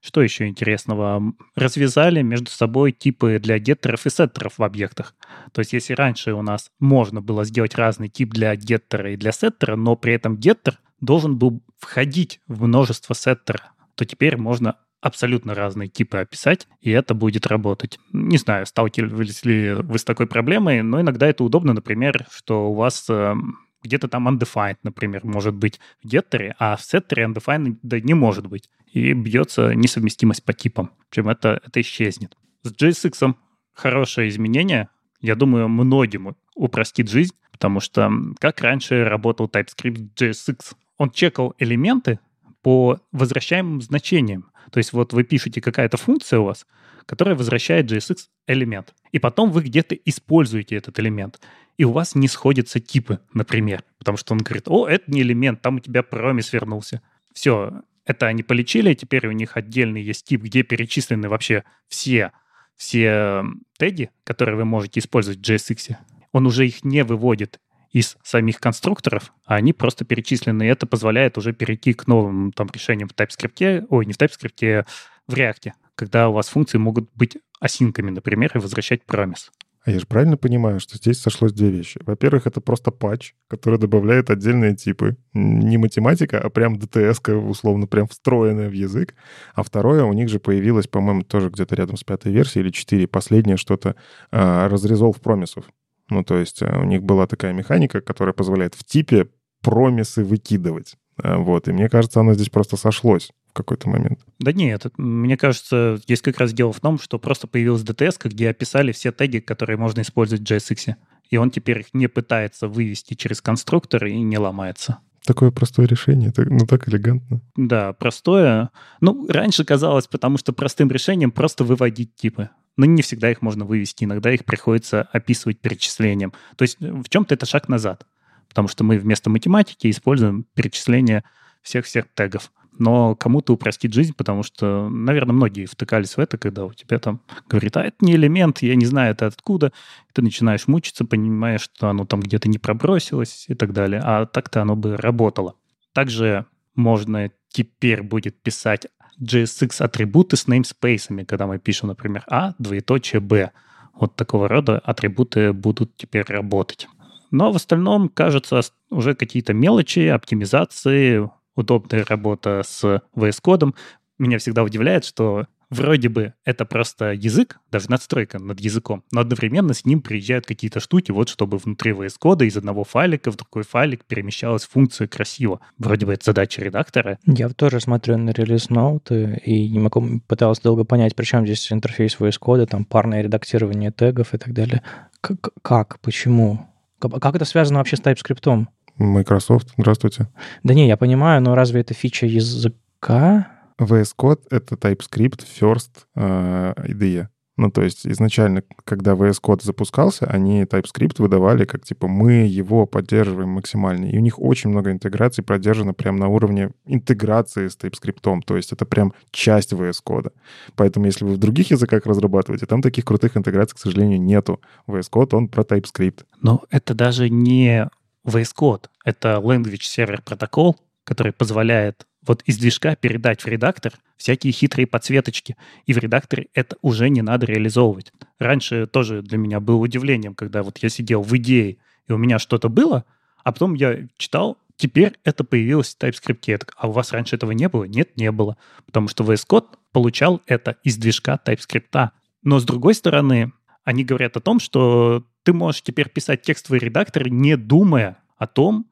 Что 0.00 0.22
еще 0.22 0.48
интересного? 0.48 1.22
Развязали 1.54 2.22
между 2.22 2.50
собой 2.50 2.90
типы 2.90 3.38
для 3.40 3.58
геттеров 3.60 4.06
и 4.06 4.10
сеттеров 4.10 4.58
в 4.58 4.62
объектах. 4.64 5.14
То 5.52 5.60
есть 5.60 5.72
если 5.72 5.94
раньше 5.94 6.32
у 6.32 6.42
нас 6.42 6.70
можно 6.80 7.20
было 7.20 7.44
сделать 7.44 7.76
разный 7.76 8.08
тип 8.08 8.30
для 8.30 8.56
геттера 8.56 9.12
и 9.12 9.16
для 9.16 9.30
сеттера, 9.30 9.76
но 9.76 9.94
при 9.94 10.14
этом 10.14 10.36
геттер 10.36 10.80
должен 11.00 11.38
был 11.38 11.62
входить 11.78 12.40
в 12.48 12.64
множество 12.64 13.14
сеттера, 13.14 13.70
то 13.94 14.04
теперь 14.04 14.36
можно 14.36 14.76
абсолютно 15.00 15.54
разные 15.54 15.88
типы 15.88 16.18
описать, 16.18 16.66
и 16.80 16.90
это 16.90 17.14
будет 17.14 17.46
работать. 17.46 17.98
Не 18.12 18.38
знаю, 18.38 18.66
сталкивались 18.66 19.44
ли 19.44 19.74
вы 19.74 19.98
с 19.98 20.04
такой 20.04 20.26
проблемой, 20.26 20.82
но 20.82 21.00
иногда 21.00 21.28
это 21.28 21.44
удобно, 21.44 21.72
например, 21.72 22.26
что 22.30 22.70
у 22.70 22.74
вас 22.74 23.06
э, 23.08 23.34
где-то 23.82 24.08
там 24.08 24.28
undefined, 24.28 24.78
например, 24.82 25.24
может 25.24 25.54
быть 25.54 25.80
в 26.02 26.08
геттере, 26.08 26.54
а 26.58 26.76
в 26.76 26.82
сеттере 26.82 27.24
undefined 27.24 27.78
не 27.82 28.14
может 28.14 28.46
быть. 28.46 28.68
И 28.92 29.12
бьется 29.12 29.74
несовместимость 29.74 30.44
по 30.44 30.52
типам. 30.52 30.90
Причем 31.10 31.28
это, 31.28 31.60
это 31.64 31.80
исчезнет. 31.80 32.36
С 32.62 32.72
JSX 32.72 33.34
хорошее 33.74 34.28
изменение. 34.28 34.88
Я 35.20 35.34
думаю, 35.34 35.68
многим 35.68 36.36
упростит 36.54 37.08
жизнь, 37.08 37.34
потому 37.52 37.80
что 37.80 38.10
как 38.40 38.60
раньше 38.60 39.04
работал 39.04 39.46
TypeScript 39.46 40.08
JSX? 40.16 40.74
Он 40.96 41.10
чекал 41.10 41.54
элементы 41.58 42.18
по 42.62 43.00
возвращаемым 43.12 43.80
значениям. 43.80 44.50
То 44.70 44.78
есть 44.78 44.92
вот 44.92 45.12
вы 45.12 45.24
пишете 45.24 45.60
какая-то 45.60 45.96
функция 45.96 46.40
у 46.40 46.44
вас, 46.44 46.66
которая 47.06 47.34
возвращает 47.34 47.90
JSX 47.90 48.26
элемент. 48.46 48.94
И 49.12 49.18
потом 49.18 49.50
вы 49.50 49.62
где-то 49.62 49.94
используете 49.94 50.76
этот 50.76 50.98
элемент. 50.98 51.40
И 51.76 51.84
у 51.84 51.92
вас 51.92 52.14
не 52.14 52.28
сходятся 52.28 52.80
типы, 52.80 53.20
например. 53.32 53.84
Потому 53.98 54.18
что 54.18 54.34
он 54.34 54.38
говорит, 54.38 54.64
о, 54.66 54.86
это 54.86 55.10
не 55.10 55.22
элемент, 55.22 55.62
там 55.62 55.76
у 55.76 55.80
тебя 55.80 56.02
промис 56.02 56.52
вернулся. 56.52 57.00
Все, 57.32 57.82
это 58.04 58.26
они 58.26 58.42
полечили, 58.42 58.94
теперь 58.94 59.26
у 59.28 59.32
них 59.32 59.56
отдельный 59.56 60.02
есть 60.02 60.26
тип, 60.26 60.42
где 60.42 60.62
перечислены 60.62 61.28
вообще 61.28 61.64
все, 61.88 62.32
все 62.76 63.44
теги, 63.76 64.10
которые 64.24 64.56
вы 64.56 64.64
можете 64.64 65.00
использовать 65.00 65.38
в 65.38 65.42
JSX. 65.42 65.96
Он 66.32 66.46
уже 66.46 66.66
их 66.66 66.84
не 66.84 67.04
выводит 67.04 67.60
из 67.92 68.16
самих 68.22 68.60
конструкторов, 68.60 69.32
а 69.44 69.56
они 69.56 69.72
просто 69.72 70.04
перечислены. 70.04 70.64
И 70.64 70.66
это 70.66 70.86
позволяет 70.86 71.38
уже 71.38 71.52
перейти 71.52 71.92
к 71.94 72.06
новым 72.06 72.52
там, 72.52 72.68
решениям 72.72 73.08
в 73.08 73.14
TypeScript, 73.14 73.86
ой, 73.88 74.06
не 74.06 74.12
в 74.12 74.18
TypeScript, 74.18 74.86
в 75.26 75.34
React, 75.34 75.72
когда 75.94 76.28
у 76.28 76.32
вас 76.32 76.48
функции 76.48 76.78
могут 76.78 77.10
быть 77.14 77.38
осинками, 77.60 78.10
например, 78.10 78.52
и 78.54 78.58
возвращать 78.58 79.04
промис. 79.04 79.50
А 79.84 79.90
я 79.90 80.00
же 80.00 80.06
правильно 80.06 80.36
понимаю, 80.36 80.80
что 80.80 80.98
здесь 80.98 81.18
сошлось 81.18 81.54
две 81.54 81.70
вещи. 81.70 81.98
Во-первых, 82.04 82.46
это 82.46 82.60
просто 82.60 82.90
патч, 82.90 83.32
который 83.48 83.78
добавляет 83.78 84.28
отдельные 84.28 84.76
типы. 84.76 85.16
Не 85.32 85.78
математика, 85.78 86.38
а 86.38 86.50
прям 86.50 86.74
DTS, 86.74 87.34
условно, 87.34 87.86
прям 87.86 88.06
встроенная 88.06 88.68
в 88.68 88.72
язык. 88.72 89.14
А 89.54 89.62
второе, 89.62 90.04
у 90.04 90.12
них 90.12 90.28
же 90.28 90.40
появилось, 90.40 90.88
по-моему, 90.88 91.22
тоже 91.22 91.48
где-то 91.48 91.74
рядом 91.74 91.96
с 91.96 92.04
пятой 92.04 92.32
версией 92.32 92.64
или 92.64 92.70
четыре, 92.70 93.06
последнее 93.06 93.56
что-то, 93.56 93.96
а, 94.30 94.68
разрезов 94.68 95.22
промисов. 95.22 95.64
Ну, 96.10 96.24
то 96.24 96.36
есть 96.36 96.62
э, 96.62 96.78
у 96.78 96.84
них 96.84 97.02
была 97.02 97.26
такая 97.26 97.52
механика, 97.52 98.00
которая 98.00 98.32
позволяет 98.32 98.74
в 98.74 98.84
типе 98.84 99.28
промисы 99.62 100.24
выкидывать. 100.24 100.96
Э, 101.22 101.36
вот, 101.36 101.68
и 101.68 101.72
мне 101.72 101.88
кажется, 101.88 102.20
оно 102.20 102.34
здесь 102.34 102.50
просто 102.50 102.76
сошлось 102.76 103.30
в 103.48 103.52
какой-то 103.52 103.88
момент. 103.88 104.20
Да 104.38 104.52
нет, 104.52 104.86
мне 104.96 105.36
кажется, 105.36 105.98
здесь 106.02 106.22
как 106.22 106.38
раз 106.38 106.52
дело 106.52 106.72
в 106.72 106.80
том, 106.80 106.98
что 106.98 107.18
просто 107.18 107.46
появилась 107.46 107.82
DTS, 107.82 108.28
где 108.28 108.50
описали 108.50 108.92
все 108.92 109.12
теги, 109.12 109.38
которые 109.38 109.76
можно 109.76 110.00
использовать 110.00 110.48
в 110.48 110.52
JSX. 110.52 110.94
И 111.30 111.36
он 111.36 111.50
теперь 111.50 111.80
их 111.80 111.86
не 111.92 112.06
пытается 112.06 112.68
вывести 112.68 113.14
через 113.14 113.42
конструктор 113.42 114.06
и 114.06 114.18
не 114.18 114.38
ломается. 114.38 114.98
Такое 115.26 115.50
простое 115.50 115.86
решение, 115.86 116.32
ну 116.36 116.66
так 116.66 116.88
элегантно. 116.88 117.42
Да, 117.54 117.92
простое. 117.92 118.70
Ну, 119.00 119.26
раньше 119.28 119.64
казалось, 119.64 120.06
потому 120.06 120.38
что 120.38 120.54
простым 120.54 120.90
решением 120.90 121.32
просто 121.32 121.64
выводить 121.64 122.14
типы 122.14 122.48
но 122.78 122.86
не 122.86 123.02
всегда 123.02 123.30
их 123.30 123.42
можно 123.42 123.66
вывести, 123.66 124.04
иногда 124.04 124.32
их 124.32 124.44
приходится 124.44 125.02
описывать 125.12 125.60
перечислением. 125.60 126.32
То 126.56 126.62
есть 126.62 126.78
в 126.80 127.08
чем-то 127.08 127.34
это 127.34 127.44
шаг 127.44 127.68
назад, 127.68 128.06
потому 128.48 128.68
что 128.68 128.84
мы 128.84 128.98
вместо 128.98 129.28
математики 129.28 129.90
используем 129.90 130.46
перечисление 130.54 131.24
всех-всех 131.60 132.06
тегов. 132.14 132.50
Но 132.78 133.16
кому-то 133.16 133.52
упростит 133.52 133.92
жизнь, 133.92 134.14
потому 134.16 134.44
что, 134.44 134.88
наверное, 134.88 135.34
многие 135.34 135.66
втыкались 135.66 136.16
в 136.16 136.20
это, 136.20 136.38
когда 136.38 136.64
у 136.64 136.72
тебя 136.72 137.00
там 137.00 137.20
говорит, 137.48 137.76
а 137.76 137.82
это 137.82 137.96
не 138.00 138.14
элемент, 138.14 138.62
я 138.62 138.76
не 138.76 138.86
знаю, 138.86 139.10
это 139.10 139.26
откуда. 139.26 139.72
И 140.08 140.12
ты 140.12 140.22
начинаешь 140.22 140.68
мучиться, 140.68 141.04
понимаешь, 141.04 141.62
что 141.62 141.88
оно 141.88 142.06
там 142.06 142.20
где-то 142.20 142.48
не 142.48 142.58
пробросилось 142.58 143.46
и 143.48 143.54
так 143.54 143.72
далее. 143.72 144.00
А 144.04 144.26
так-то 144.26 144.62
оно 144.62 144.76
бы 144.76 144.96
работало. 144.96 145.56
Также 145.92 146.46
можно 146.76 147.32
теперь 147.48 148.04
будет 148.04 148.40
писать 148.40 148.86
JSX 149.20 149.82
атрибуты 149.82 150.36
с 150.36 150.46
namespace, 150.46 151.24
когда 151.24 151.46
мы 151.46 151.58
пишем, 151.58 151.88
например, 151.88 152.24
А, 152.28 152.54
двоеточие 152.58 153.20
Б. 153.20 153.50
Вот 153.94 154.14
такого 154.14 154.48
рода 154.48 154.78
атрибуты 154.78 155.52
будут 155.52 155.96
теперь 155.96 156.24
работать. 156.28 156.88
Но 157.30 157.52
в 157.52 157.56
остальном, 157.56 158.08
кажется, 158.08 158.60
уже 158.90 159.14
какие-то 159.14 159.52
мелочи, 159.52 160.06
оптимизации, 160.06 161.28
удобная 161.56 162.04
работа 162.04 162.62
с 162.64 162.84
VS 162.84 163.42
Code. 163.42 163.74
Меня 164.18 164.38
всегда 164.38 164.62
удивляет, 164.62 165.04
что 165.04 165.46
вроде 165.70 166.08
бы 166.08 166.34
это 166.44 166.64
просто 166.64 167.12
язык, 167.12 167.60
даже 167.70 167.90
надстройка 167.90 168.38
над 168.38 168.60
языком, 168.60 169.04
но 169.12 169.20
одновременно 169.20 169.74
с 169.74 169.84
ним 169.84 170.00
приезжают 170.00 170.46
какие-то 170.46 170.80
штуки, 170.80 171.10
вот 171.10 171.28
чтобы 171.28 171.58
внутри 171.58 171.92
VS 171.92 172.14
Code 172.22 172.46
из 172.46 172.56
одного 172.56 172.84
файлика 172.84 173.30
в 173.30 173.36
другой 173.36 173.64
файлик 173.64 174.04
перемещалась 174.04 174.64
функция 174.64 175.06
красиво. 175.06 175.60
Вроде 175.78 176.06
бы 176.06 176.14
это 176.14 176.24
задача 176.26 176.62
редактора. 176.62 177.18
Я 177.26 177.48
тоже 177.50 177.80
смотрю 177.80 178.16
на 178.18 178.30
релиз 178.30 178.70
ноуты 178.70 179.40
и 179.44 179.68
не 179.68 179.78
могу, 179.78 180.20
пытался 180.26 180.62
долго 180.62 180.84
понять, 180.84 181.14
при 181.14 181.24
чем 181.24 181.44
здесь 181.44 181.72
интерфейс 181.72 182.16
VS 182.18 182.38
Code, 182.40 182.66
там 182.66 182.84
парное 182.84 183.22
редактирование 183.22 183.90
тегов 183.90 184.34
и 184.34 184.38
так 184.38 184.52
далее. 184.52 184.82
Как? 185.20 185.50
как 185.62 186.00
почему? 186.00 186.66
Как 187.00 187.34
это 187.34 187.44
связано 187.44 187.78
вообще 187.78 187.96
с 187.96 188.00
TypeScript? 188.00 188.66
Microsoft, 188.98 189.68
здравствуйте. 189.76 190.28
Да 190.64 190.74
не, 190.74 190.88
я 190.88 190.96
понимаю, 190.96 191.40
но 191.40 191.54
разве 191.54 191.80
это 191.82 191.94
фича 191.94 192.26
языка? 192.26 193.57
VS 193.78 194.14
Code— 194.16 194.40
это 194.50 194.74
TypeScript 194.74 195.44
First 195.60 196.06
э, 196.16 196.74
IDE. 196.88 197.28
Ну, 197.58 197.72
то 197.72 197.82
есть 197.82 198.06
изначально, 198.06 198.62
когда 198.84 199.14
VS 199.14 199.40
Code 199.42 199.64
запускался, 199.64 200.26
они 200.26 200.62
TypeScript 200.62 201.16
выдавали 201.18 201.64
как, 201.64 201.84
типа, 201.84 202.06
мы 202.06 202.46
его 202.46 202.86
поддерживаем 202.86 203.48
максимально. 203.48 204.06
И 204.06 204.16
у 204.16 204.20
них 204.20 204.38
очень 204.38 204.70
много 204.70 204.92
интеграций 204.92 205.42
продержано 205.42 205.92
прямо 205.92 206.18
на 206.18 206.28
уровне 206.28 206.70
интеграции 206.86 207.66
с 207.66 207.76
TypeScript. 207.76 208.42
То 208.46 208.56
есть 208.56 208.72
это 208.72 208.86
прям 208.86 209.12
часть 209.32 209.72
VS 209.72 209.96
Code. 210.06 210.30
Поэтому 210.76 211.06
если 211.06 211.24
вы 211.24 211.34
в 211.34 211.38
других 211.38 211.72
языках 211.72 212.06
разрабатываете, 212.06 212.66
там 212.66 212.80
таких 212.80 213.04
крутых 213.04 213.36
интеграций, 213.36 213.74
к 213.74 213.80
сожалению, 213.80 214.20
нету. 214.20 214.60
VS 214.86 215.10
Code, 215.12 215.36
он 215.36 215.48
про 215.48 215.64
TypeScript. 215.64 216.26
Но 216.40 216.62
это 216.70 216.94
даже 216.94 217.28
не 217.28 217.90
VS 218.24 218.52
Code. 218.56 218.84
Это 219.04 219.40
Language 219.42 219.82
Server 219.82 220.22
Protocol, 220.24 220.76
который 221.02 221.32
позволяет 221.32 222.06
вот 222.28 222.42
из 222.42 222.58
движка 222.58 222.94
передать 222.94 223.42
в 223.42 223.48
редактор 223.48 223.94
всякие 224.16 224.52
хитрые 224.52 224.86
подсветочки. 224.86 225.56
И 225.86 225.92
в 225.92 225.98
редакторе 225.98 226.48
это 226.54 226.76
уже 226.82 227.08
не 227.08 227.22
надо 227.22 227.46
реализовывать. 227.46 228.12
Раньше 228.38 228.86
тоже 228.86 229.22
для 229.22 229.38
меня 229.38 229.60
было 229.60 229.76
удивлением, 229.76 230.34
когда 230.34 230.62
вот 230.62 230.78
я 230.78 230.88
сидел 230.88 231.22
в 231.22 231.36
идее, 231.36 231.78
и 232.06 232.12
у 232.12 232.18
меня 232.18 232.38
что-то 232.38 232.68
было, 232.68 233.04
а 233.44 233.52
потом 233.52 233.74
я 233.74 234.06
читал, 234.16 234.58
теперь 234.76 235.18
это 235.24 235.44
появилось 235.44 235.94
в 235.94 236.02
TypeScript. 236.02 236.68
А 236.76 236.88
у 236.88 236.92
вас 236.92 237.12
раньше 237.12 237.36
этого 237.36 237.52
не 237.52 237.68
было? 237.68 237.84
Нет, 237.84 238.16
не 238.16 238.30
было. 238.30 238.56
Потому 238.86 239.08
что 239.08 239.24
VS 239.24 239.46
Code 239.48 239.66
получал 239.92 240.42
это 240.46 240.76
из 240.84 240.96
движка 240.96 241.38
TypeScript. 241.42 242.10
Но 242.42 242.58
с 242.58 242.64
другой 242.64 242.94
стороны, 242.94 243.52
они 243.84 244.04
говорят 244.04 244.36
о 244.36 244.40
том, 244.40 244.60
что 244.60 245.24
ты 245.42 245.52
можешь 245.52 245.82
теперь 245.82 246.08
писать 246.08 246.42
текстовый 246.42 246.78
редактор, 246.78 247.28
не 247.28 247.56
думая 247.56 248.18
о 248.36 248.46
том, 248.46 248.86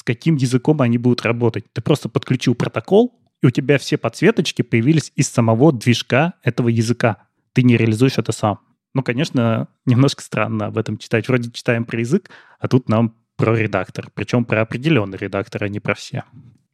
с 0.00 0.02
каким 0.02 0.36
языком 0.36 0.80
они 0.80 0.96
будут 0.96 1.26
работать. 1.26 1.70
Ты 1.74 1.82
просто 1.82 2.08
подключил 2.08 2.54
протокол, 2.54 3.20
и 3.42 3.46
у 3.46 3.50
тебя 3.50 3.76
все 3.76 3.98
подсветочки 3.98 4.62
появились 4.62 5.12
из 5.14 5.28
самого 5.28 5.74
движка 5.74 6.32
этого 6.42 6.68
языка. 6.68 7.18
Ты 7.52 7.62
не 7.62 7.76
реализуешь 7.76 8.16
это 8.16 8.32
сам. 8.32 8.60
Ну, 8.94 9.02
конечно, 9.02 9.68
немножко 9.84 10.22
странно 10.22 10.66
об 10.68 10.78
этом 10.78 10.96
читать. 10.96 11.28
Вроде 11.28 11.50
читаем 11.50 11.84
про 11.84 12.00
язык, 12.00 12.30
а 12.58 12.66
тут 12.66 12.88
нам 12.88 13.14
про 13.36 13.54
редактор. 13.54 14.08
Причем 14.14 14.46
про 14.46 14.62
определенный 14.62 15.18
редактор, 15.18 15.64
а 15.64 15.68
не 15.68 15.80
про 15.80 15.94
все. 15.94 16.24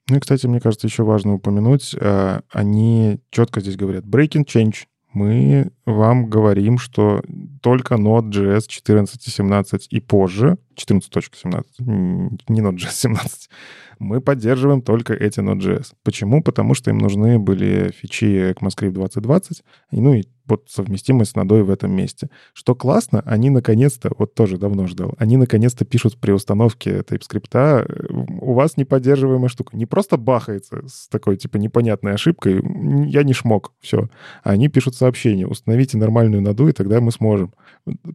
Ну 0.08 0.18
и, 0.18 0.20
кстати, 0.20 0.46
мне 0.46 0.60
кажется, 0.60 0.86
еще 0.86 1.02
важно 1.02 1.34
упомянуть, 1.34 1.96
э, 1.98 2.40
они 2.52 3.18
четко 3.30 3.60
здесь 3.60 3.74
говорят 3.74 4.04
breaking 4.04 4.46
change. 4.46 4.84
Мы 5.16 5.72
вам 5.86 6.28
говорим, 6.28 6.76
что 6.76 7.22
только 7.62 7.94
Node.js 7.94 8.64
14 8.68 9.26
и 9.26 9.30
17 9.30 9.86
и 9.88 10.00
позже, 10.00 10.58
14.17, 10.74 11.64
не 12.48 12.60
Node.js 12.60 12.90
17, 12.92 13.48
мы 13.98 14.20
поддерживаем 14.20 14.82
только 14.82 15.14
эти 15.14 15.40
Node.js. 15.40 15.94
Почему? 16.02 16.42
Потому 16.42 16.74
что 16.74 16.90
им 16.90 16.98
нужны 16.98 17.38
были 17.38 17.92
фичи 17.92 18.52
ECMAScript 18.52 18.90
2020, 18.90 19.62
ну 19.92 20.12
и 20.12 20.24
вот 20.46 20.64
совместимость 20.68 21.32
с 21.32 21.34
надой 21.34 21.62
в 21.62 21.70
этом 21.70 21.92
месте. 21.92 22.28
Что 22.52 22.74
классно, 22.74 23.22
они 23.26 23.50
наконец-то, 23.50 24.10
вот 24.18 24.34
тоже 24.34 24.58
давно 24.58 24.86
ждал, 24.86 25.14
они 25.18 25.36
наконец-то 25.36 25.84
пишут 25.84 26.18
при 26.18 26.32
установке 26.32 27.00
TypeScript, 27.00 28.40
у 28.40 28.54
вас 28.54 28.76
неподдерживаемая 28.76 29.48
штука. 29.48 29.76
Не 29.76 29.86
просто 29.86 30.16
бахается 30.16 30.82
с 30.86 31.08
такой, 31.08 31.36
типа, 31.36 31.56
непонятной 31.56 32.14
ошибкой, 32.14 32.62
я 33.08 33.22
не 33.22 33.32
шмог, 33.32 33.72
все. 33.80 34.08
Они 34.42 34.68
пишут 34.68 34.94
сообщение, 34.94 35.46
установите 35.46 35.98
нормальную 35.98 36.42
наду, 36.42 36.68
и 36.68 36.72
тогда 36.72 37.00
мы 37.00 37.12
сможем. 37.12 37.52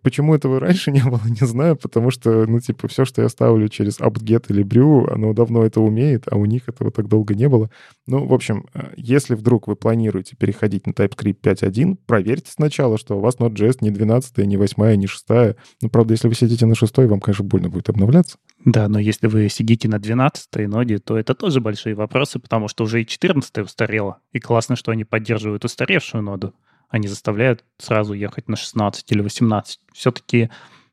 Почему 0.02 0.36
этого 0.36 0.60
раньше 0.60 0.92
не 0.92 1.02
было, 1.02 1.22
не 1.26 1.48
знаю, 1.48 1.76
потому 1.76 2.12
что, 2.12 2.46
ну, 2.46 2.60
типа, 2.60 2.88
все, 2.88 3.06
что 3.06 3.22
я 3.22 3.30
ставлю 3.30 3.70
через 3.70 4.00
apt-get 4.00 4.46
или 4.50 4.64
brew, 4.64 5.12
оно 5.12 5.34
давно 5.34 5.66
это 5.66 5.82
умеет, 5.82 6.26
а 6.32 6.36
у 6.36 6.46
них 6.46 6.68
этого 6.68 6.92
так 6.92 7.08
долго 7.08 7.36
не 7.36 7.48
было. 7.48 7.70
Ну, 8.08 8.26
в 8.26 8.34
общем, 8.34 8.66
если 8.96 9.36
вдруг 9.36 9.68
вы 9.68 9.76
планируете 9.76 10.36
переходить 10.36 10.88
на 10.88 10.92
TypeScript 10.92 11.42
5.1, 11.42 11.98
проверьте 12.22 12.52
сначала, 12.52 13.00
что 13.00 13.18
у 13.18 13.20
вас 13.20 13.38
Node.js 13.38 13.78
не 13.82 13.90
12, 13.90 14.38
не 14.46 14.56
8, 14.56 14.96
не 14.96 15.08
6. 15.08 15.26
Ну, 15.82 15.90
правда, 15.90 16.14
если 16.14 16.28
вы 16.28 16.36
сидите 16.36 16.68
на 16.68 16.76
6, 16.76 16.98
вам, 16.98 17.20
конечно, 17.20 17.44
больно 17.44 17.70
будет 17.70 17.90
обновляться. 17.90 18.38
Да, 18.64 18.88
но 18.88 19.00
если 19.00 19.26
вы 19.26 19.50
сидите 19.50 19.88
на 19.90 19.98
12 19.98 20.68
ноде, 20.68 21.00
то 21.00 21.18
это 21.18 21.34
тоже 21.34 21.62
большие 21.62 21.96
вопросы, 21.96 22.38
потому 22.38 22.68
что 22.68 22.84
уже 22.84 23.02
и 23.02 23.08
14 23.08 23.58
устарела. 23.58 24.20
И 24.34 24.40
классно, 24.40 24.76
что 24.76 24.92
они 24.92 25.04
поддерживают 25.04 25.66
устаревшую 25.66 26.22
ноду. 26.24 26.54
Они 26.90 27.08
заставляют 27.08 27.64
сразу 27.80 28.14
ехать 28.14 28.48
на 28.48 28.56
16 28.56 29.12
или 29.12 29.22
18. 29.22 29.80
Все-таки 29.94 30.52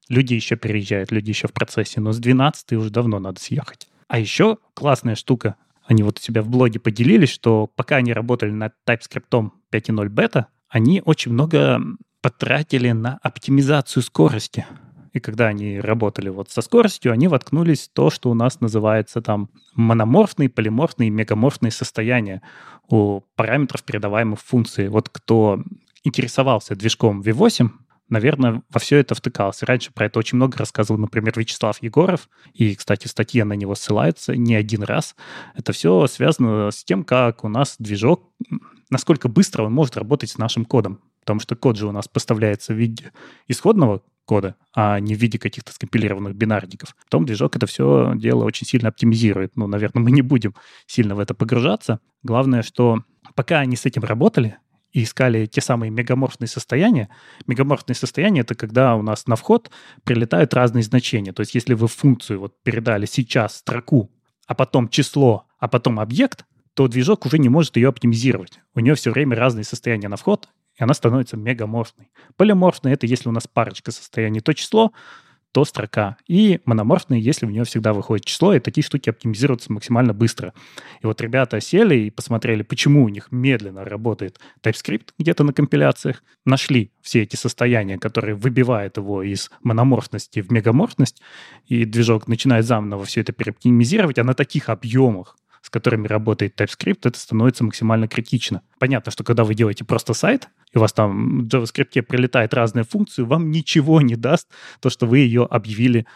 люди 0.09 0.33
еще 0.33 0.57
переезжают, 0.57 1.13
люди 1.13 1.29
еще 1.29 1.47
в 1.47 1.53
процессе, 1.53 2.01
но 2.01 2.13
с 2.13 2.19
12 2.19 2.73
уже 2.73 2.89
давно 2.89 3.19
надо 3.19 3.39
съехать. 3.39 3.87
А 4.07 4.19
еще 4.19 4.57
классная 4.73 5.15
штука, 5.15 5.57
они 5.85 6.03
вот 6.03 6.19
у 6.19 6.23
себя 6.23 6.41
в 6.41 6.49
блоге 6.49 6.81
поделились, 6.81 7.29
что 7.29 7.67
пока 7.67 7.97
они 7.97 8.15
работали 8.15 8.51
над 8.51 8.73
TypeScript 8.89 9.51
5.0 9.71 10.09
бета, 10.09 10.47
они 10.69 11.03
очень 11.05 11.33
много 11.33 11.81
потратили 12.21 12.91
на 12.91 13.19
оптимизацию 13.23 14.03
скорости. 14.03 14.67
И 15.13 15.21
когда 15.21 15.47
они 15.47 15.81
работали 15.81 16.29
вот 16.29 16.51
со 16.51 16.61
скоростью, 16.61 17.13
они 17.13 17.29
воткнулись 17.29 17.89
в 17.89 17.93
то, 17.93 18.11
что 18.11 18.31
у 18.31 18.35
нас 18.35 18.61
называется 18.61 19.23
там 19.23 19.49
мономорфные, 19.75 20.49
полиморфные, 20.49 21.11
мегаморфные 21.11 21.71
состояния 21.71 22.43
у 22.89 23.23
параметров 23.35 23.83
передаваемых 23.85 24.41
функций. 24.41 24.89
Вот 24.89 25.09
кто 25.09 25.63
интересовался 26.05 26.77
движком 26.77 27.23
V8, 27.23 27.71
наверное, 28.09 28.63
во 28.71 28.81
все 28.81 28.99
это 28.99 29.15
втыкался. 29.15 29.67
Раньше 29.67 29.93
про 29.93 30.07
это 30.07 30.19
очень 30.19 30.37
много 30.37 30.59
рассказывал, 30.59 31.01
например, 31.01 31.39
Вячеслав 31.39 31.83
Егоров, 31.83 32.29
и, 32.55 32.75
кстати, 32.75 33.07
статья 33.07 33.45
на 33.45 33.55
него 33.55 33.75
ссылается 33.75 34.37
не 34.37 34.55
один 34.55 34.83
раз. 34.83 35.15
Это 35.55 35.73
все 35.73 36.07
связано 36.07 36.71
с 36.71 36.85
тем, 36.85 37.05
как 37.05 37.45
у 37.45 37.49
нас 37.49 37.77
движок, 37.79 38.31
насколько 38.91 39.29
быстро 39.29 39.65
он 39.65 39.73
может 39.73 39.97
работать 39.97 40.31
с 40.31 40.39
нашим 40.39 40.65
кодом. 40.65 41.01
Потому 41.21 41.41
что 41.41 41.57
код 41.57 41.77
же 41.77 41.87
у 41.87 41.93
нас 41.93 42.09
поставляется 42.09 42.73
в 42.73 42.77
виде 42.77 43.13
исходного 43.49 44.03
кода, 44.25 44.57
а 44.75 45.01
не 45.01 45.15
в 45.15 45.19
виде 45.19 45.39
каких-то 45.39 45.73
скомпилированных 45.73 46.35
бинарников. 46.35 46.95
Потом 47.05 47.25
движок 47.25 47.57
это 47.57 47.67
все 47.67 48.13
дело 48.17 48.45
очень 48.45 48.67
сильно 48.67 48.89
оптимизирует. 48.89 49.57
Ну, 49.57 49.67
наверное, 49.67 50.03
мы 50.03 50.11
не 50.11 50.23
будем 50.23 50.55
сильно 50.87 51.15
в 51.15 51.19
это 51.19 51.35
погружаться. 51.35 52.01
Главное, 52.23 52.63
что 52.63 53.03
пока 53.35 53.61
они 53.61 53.77
с 53.77 53.87
этим 53.87 54.05
работали, 54.05 54.59
и 54.93 55.03
искали 55.03 55.47
те 55.47 55.61
самые 55.61 55.91
мегаморфные 55.91 56.49
состояния. 56.49 57.09
Мегаморфные 57.47 57.95
состояния— 57.95 58.41
это 58.43 58.55
когда 58.55 58.97
у 58.97 59.03
нас 59.03 59.27
на 59.27 59.37
вход 59.37 59.71
прилетают 60.05 60.55
разные 60.55 60.83
значения. 60.83 61.33
То 61.33 61.41
есть 61.41 61.55
если 61.55 61.75
вы 61.75 61.89
функцию 61.89 62.41
вот 62.41 62.55
передали 62.63 63.07
сейчас 63.07 63.57
строку, 63.57 64.11
а 64.47 64.55
потом 64.55 64.89
число, 64.89 65.47
а 65.59 65.69
потом 65.69 66.01
объект, 66.01 66.47
то 66.79 66.87
движок 66.87 67.27
уже 67.27 67.41
не 67.41 67.49
может 67.49 67.75
ее 67.75 67.89
оптимизировать. 67.89 68.61
У 68.73 68.79
нее 68.79 68.95
все 68.95 69.11
время 69.11 69.35
разные 69.35 69.65
состояния 69.65 70.07
на 70.07 70.17
вход, 70.17 70.49
и 70.79 70.85
она 70.85 70.95
становится 70.95 71.37
мегаморфной. 71.37 72.09
Полиморфной— 72.37 72.93
это 72.93 73.05
если 73.05 73.29
у 73.29 73.33
нас 73.33 73.49
парочка 73.49 73.91
состояний, 73.91 74.39
то 74.39 74.53
число, 74.53 74.93
то 75.51 75.65
строка. 75.65 76.19
И 76.29 76.61
мономорфные, 76.67 77.21
если 77.21 77.47
в 77.47 77.51
нее 77.51 77.65
всегда 77.65 77.93
выходит 77.93 78.27
число, 78.27 78.55
и 78.55 78.61
такие 78.61 78.85
штуки 78.85 79.11
оптимизируются 79.11 79.73
максимально 79.73 80.15
быстро. 80.15 80.55
И 81.03 81.07
вот 81.07 81.21
ребята 81.21 81.61
сели 81.61 81.97
и 81.97 82.11
посмотрели, 82.11 82.63
почему 82.63 83.03
у 83.03 83.09
них 83.09 83.33
медленно 83.33 83.85
работает 83.85 84.39
TypeScript 84.63 85.09
где-то 85.19 85.43
на 85.43 85.53
компиляциях, 85.53 86.23
нашли 86.45 86.93
все 87.03 87.25
эти 87.25 87.35
состояния, 87.35 87.99
которые 87.99 88.37
выбивают 88.37 88.99
его 88.99 89.25
из 89.25 89.51
мономорфности 89.65 90.43
в 90.43 90.53
мегаморфность, 90.53 91.23
и 91.67 91.85
движок 91.85 92.29
начинает 92.29 92.67
заново 92.67 93.05
все 93.05 93.23
это 93.23 93.33
переоптимизировать, 93.33 94.21
а 94.21 94.23
на 94.23 94.35
таких 94.35 94.69
объемах 94.69 95.35
с 95.69 95.71
которыми 95.71 96.07
работает 96.09 96.59
TypeScript, 96.59 97.01
это 97.05 97.19
становится 97.19 97.63
максимально 97.63 98.09
критично. 98.09 98.63
Понятно, 98.79 99.13
что 99.13 99.23
когда 99.23 99.45
вы 99.45 99.55
делаете 99.55 99.85
просто 99.85 100.15
сайт, 100.15 100.49
и 100.73 100.79
у 100.79 100.81
вас 100.81 100.95
там 100.95 101.43
в 101.43 101.47
JavaScript 101.47 102.01
прилетает 102.05 102.55
разные 102.55 102.85
функции, 102.85 103.21
вам 103.21 103.51
ничего 103.51 104.01
не 104.01 104.17
даст 104.17 104.49
то, 104.81 104.89
что 104.89 105.05
вы 105.05 105.19
ее 105.19 105.45
объявили 105.45 106.07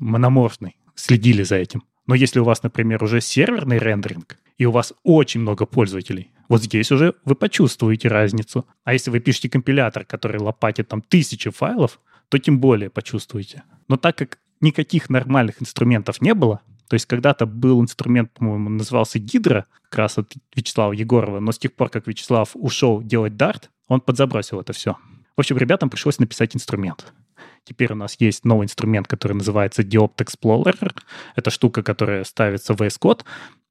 мономорфной, 0.00 0.76
следили 0.96 1.44
за 1.44 1.54
этим. 1.54 1.84
Но 2.08 2.16
если 2.16 2.40
у 2.40 2.44
вас, 2.44 2.64
например, 2.64 3.04
уже 3.04 3.20
серверный 3.20 3.78
рендеринг, 3.78 4.38
и 4.58 4.64
у 4.66 4.72
вас 4.72 4.92
очень 5.04 5.42
много 5.42 5.66
пользователей, 5.66 6.32
вот 6.48 6.64
здесь 6.64 6.90
уже 6.90 7.14
вы 7.24 7.36
почувствуете 7.36 8.08
разницу. 8.08 8.66
А 8.82 8.92
если 8.92 9.12
вы 9.12 9.20
пишете 9.20 9.48
компилятор, 9.48 10.04
который 10.04 10.40
лопатит 10.40 10.88
там 10.88 11.00
тысячи 11.00 11.50
файлов, 11.50 12.00
то 12.28 12.38
тем 12.38 12.58
более 12.58 12.90
почувствуете. 12.90 13.62
Но 13.86 13.96
так 13.98 14.18
как 14.18 14.40
никаких 14.60 15.10
нормальных 15.10 15.62
инструментов 15.62 16.20
не 16.20 16.34
было, 16.34 16.60
то 16.88 16.94
есть 16.94 17.06
когда-то 17.06 17.46
был 17.46 17.80
инструмент, 17.80 18.30
по-моему, 18.32 18.70
назывался 18.70 19.18
Гидра, 19.18 19.66
как 19.84 19.98
раз 19.98 20.18
от 20.18 20.32
Вячеслава 20.54 20.92
Егорова, 20.92 21.40
но 21.40 21.52
с 21.52 21.58
тех 21.58 21.72
пор, 21.72 21.88
как 21.88 22.06
Вячеслав 22.06 22.50
ушел 22.54 23.02
делать 23.02 23.32
Dart, 23.32 23.64
он 23.88 24.00
подзабросил 24.00 24.60
это 24.60 24.72
все. 24.72 24.96
В 25.36 25.40
общем, 25.40 25.58
ребятам 25.58 25.90
пришлось 25.90 26.18
написать 26.18 26.56
инструмент. 26.56 27.12
Теперь 27.64 27.92
у 27.92 27.96
нас 27.96 28.16
есть 28.20 28.44
новый 28.44 28.64
инструмент, 28.64 29.08
который 29.08 29.32
называется 29.32 29.82
Diopt 29.82 30.16
Explorer. 30.18 30.94
Это 31.34 31.50
штука, 31.50 31.82
которая 31.82 32.22
ставится 32.24 32.74
в 32.74 32.80
VS 32.80 32.98
Code 33.00 33.24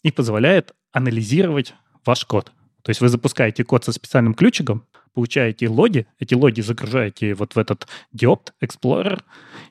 и 0.04 0.12
позволяет 0.12 0.74
анализировать 0.92 1.74
ваш 2.06 2.26
код. 2.26 2.52
То 2.82 2.90
есть 2.90 3.02
вы 3.02 3.10
запускаете 3.10 3.64
код 3.64 3.86
со 3.86 3.94
специальным 3.94 4.36
ключиком, 4.36 4.86
получаете 5.14 5.70
логи, 5.70 6.06
эти 6.20 6.36
логи 6.36 6.62
загружаете 6.62 7.34
вот 7.34 7.56
в 7.56 7.58
этот 7.58 7.88
Diopt 8.16 8.52
Explorer, 8.62 9.24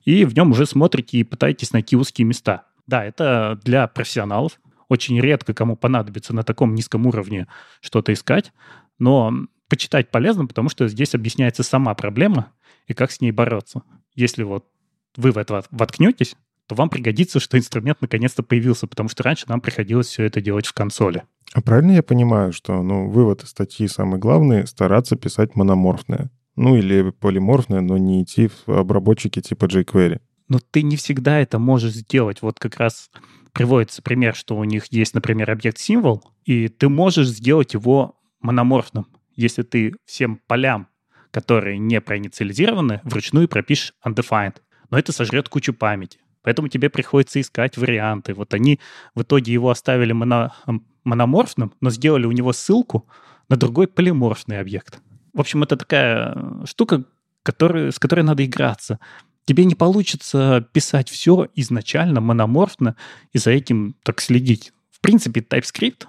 и 0.05 0.25
в 0.25 0.35
нем 0.35 0.51
уже 0.51 0.67
смотрите 0.67 1.19
и 1.19 1.25
пытаетесь 1.25 1.73
найти 1.73 1.95
узкие 1.95 2.27
места. 2.27 2.65
Да, 2.87 3.05
это 3.05 3.59
для 3.65 3.87
профессионалов. 3.87 4.61
Очень 4.89 5.21
редко 5.21 5.55
кому 5.55 5.77
понадобится 5.77 6.35
на 6.35 6.43
таком 6.43 6.75
низком 6.75 7.07
уровне 7.07 7.47
что-то 7.81 8.13
искать. 8.13 8.53
Но 8.99 9.33
почитать 9.69 10.11
полезно, 10.11 10.47
потому 10.47 10.69
что 10.69 10.89
здесь 10.89 11.15
объясняется 11.15 11.63
сама 11.63 11.95
проблема 11.95 12.53
и 12.87 12.95
как 12.95 13.11
с 13.11 13.21
ней 13.21 13.33
бороться. 13.33 13.83
Если 14.15 14.43
вот 14.43 14.67
вы 15.17 15.33
в 15.33 15.39
это 15.39 15.65
воткнетесь, 15.71 16.37
то 16.67 16.75
вам 16.75 16.89
пригодится, 16.89 17.41
что 17.41 17.59
инструмент 17.59 18.01
наконец-то 18.01 18.43
появился, 18.43 18.87
потому 18.87 19.09
что 19.09 19.23
раньше 19.23 19.47
нам 19.49 19.61
приходилось 19.61 20.07
все 20.07 20.25
это 20.25 20.41
делать 20.41 20.67
в 20.67 20.73
консоли. 20.73 21.25
А 21.53 21.61
правильно 21.61 21.93
я 21.93 22.03
понимаю, 22.03 22.53
что 22.53 22.83
ну, 22.83 23.09
вывод 23.09 23.43
из 23.43 23.51
статьи 23.51 23.87
самый 23.87 24.19
главный— 24.19 24.67
стараться 24.69 25.17
писать 25.17 25.55
мономорфное? 25.57 26.31
Ну 26.57 26.77
или 26.77 27.11
полиморфное, 27.11 27.81
но 27.81 27.99
не 27.99 28.23
идти 28.23 28.49
в 28.49 28.69
обработчики 28.69 29.41
типа 29.41 29.67
jQuery? 29.67 30.21
Но 30.49 30.59
ты 30.59 30.83
не 30.83 30.97
всегда 30.97 31.39
это 31.41 31.59
можешь 31.59 31.93
сделать. 31.93 32.43
Вот 32.43 32.59
как 32.59 32.77
раз 32.77 33.11
приводится 33.53 34.03
пример, 34.03 34.35
что 34.35 34.57
у 34.57 34.65
них 34.65 34.87
есть, 34.91 35.15
например, 35.15 35.51
объект-символ, 35.51 36.23
и 36.45 36.69
ты 36.69 36.89
можешь 36.89 37.29
сделать 37.29 37.75
его 37.75 38.19
мономорфным, 38.41 39.07
если 39.35 39.63
ты 39.63 39.95
всем 40.05 40.41
полям, 40.47 40.89
которые 41.31 41.79
не 41.79 42.01
проинициализированы, 42.01 43.01
вручную 43.05 43.49
пропишешь 43.49 43.95
undefined. 44.05 44.57
Но 44.91 44.99
это 44.99 45.13
сожрет 45.13 45.49
кучу 45.49 45.73
памяти. 45.73 46.19
Поэтому 46.43 46.69
тебе 46.69 46.91
приходится 46.91 47.41
искать 47.41 47.79
варианты. 47.79 48.35
Вот 48.35 48.53
они 48.53 48.79
в 49.15 49.23
итоге 49.23 49.53
его 49.53 49.71
оставили 49.71 50.13
моно, 50.13 50.53
мономорфным, 51.03 51.73
но 51.81 51.91
сделали 51.91 52.27
у 52.27 52.33
него 52.33 52.53
ссылку 52.53 53.09
на 53.49 53.57
другой 53.57 53.89
полиморфный 53.89 54.61
объект. 54.61 55.01
В 55.33 55.41
общем, 55.41 55.63
это 55.63 55.77
такая 55.77 56.37
штука, 56.67 57.05
который, 57.43 57.93
с 57.93 57.99
которой 57.99 58.21
надо 58.21 58.45
играться. 58.45 59.01
Тебе 59.47 59.65
не 59.65 59.75
получится 59.75 60.67
писать 60.73 61.09
все 61.09 61.49
изначально 61.55 62.21
мономорфно 62.21 62.97
и 63.33 63.39
за 63.39 63.51
этим 63.51 63.97
так 64.03 64.21
следить. 64.21 64.73
В 64.91 65.01
принципе, 65.01 65.41
TypeScript, 65.41 66.07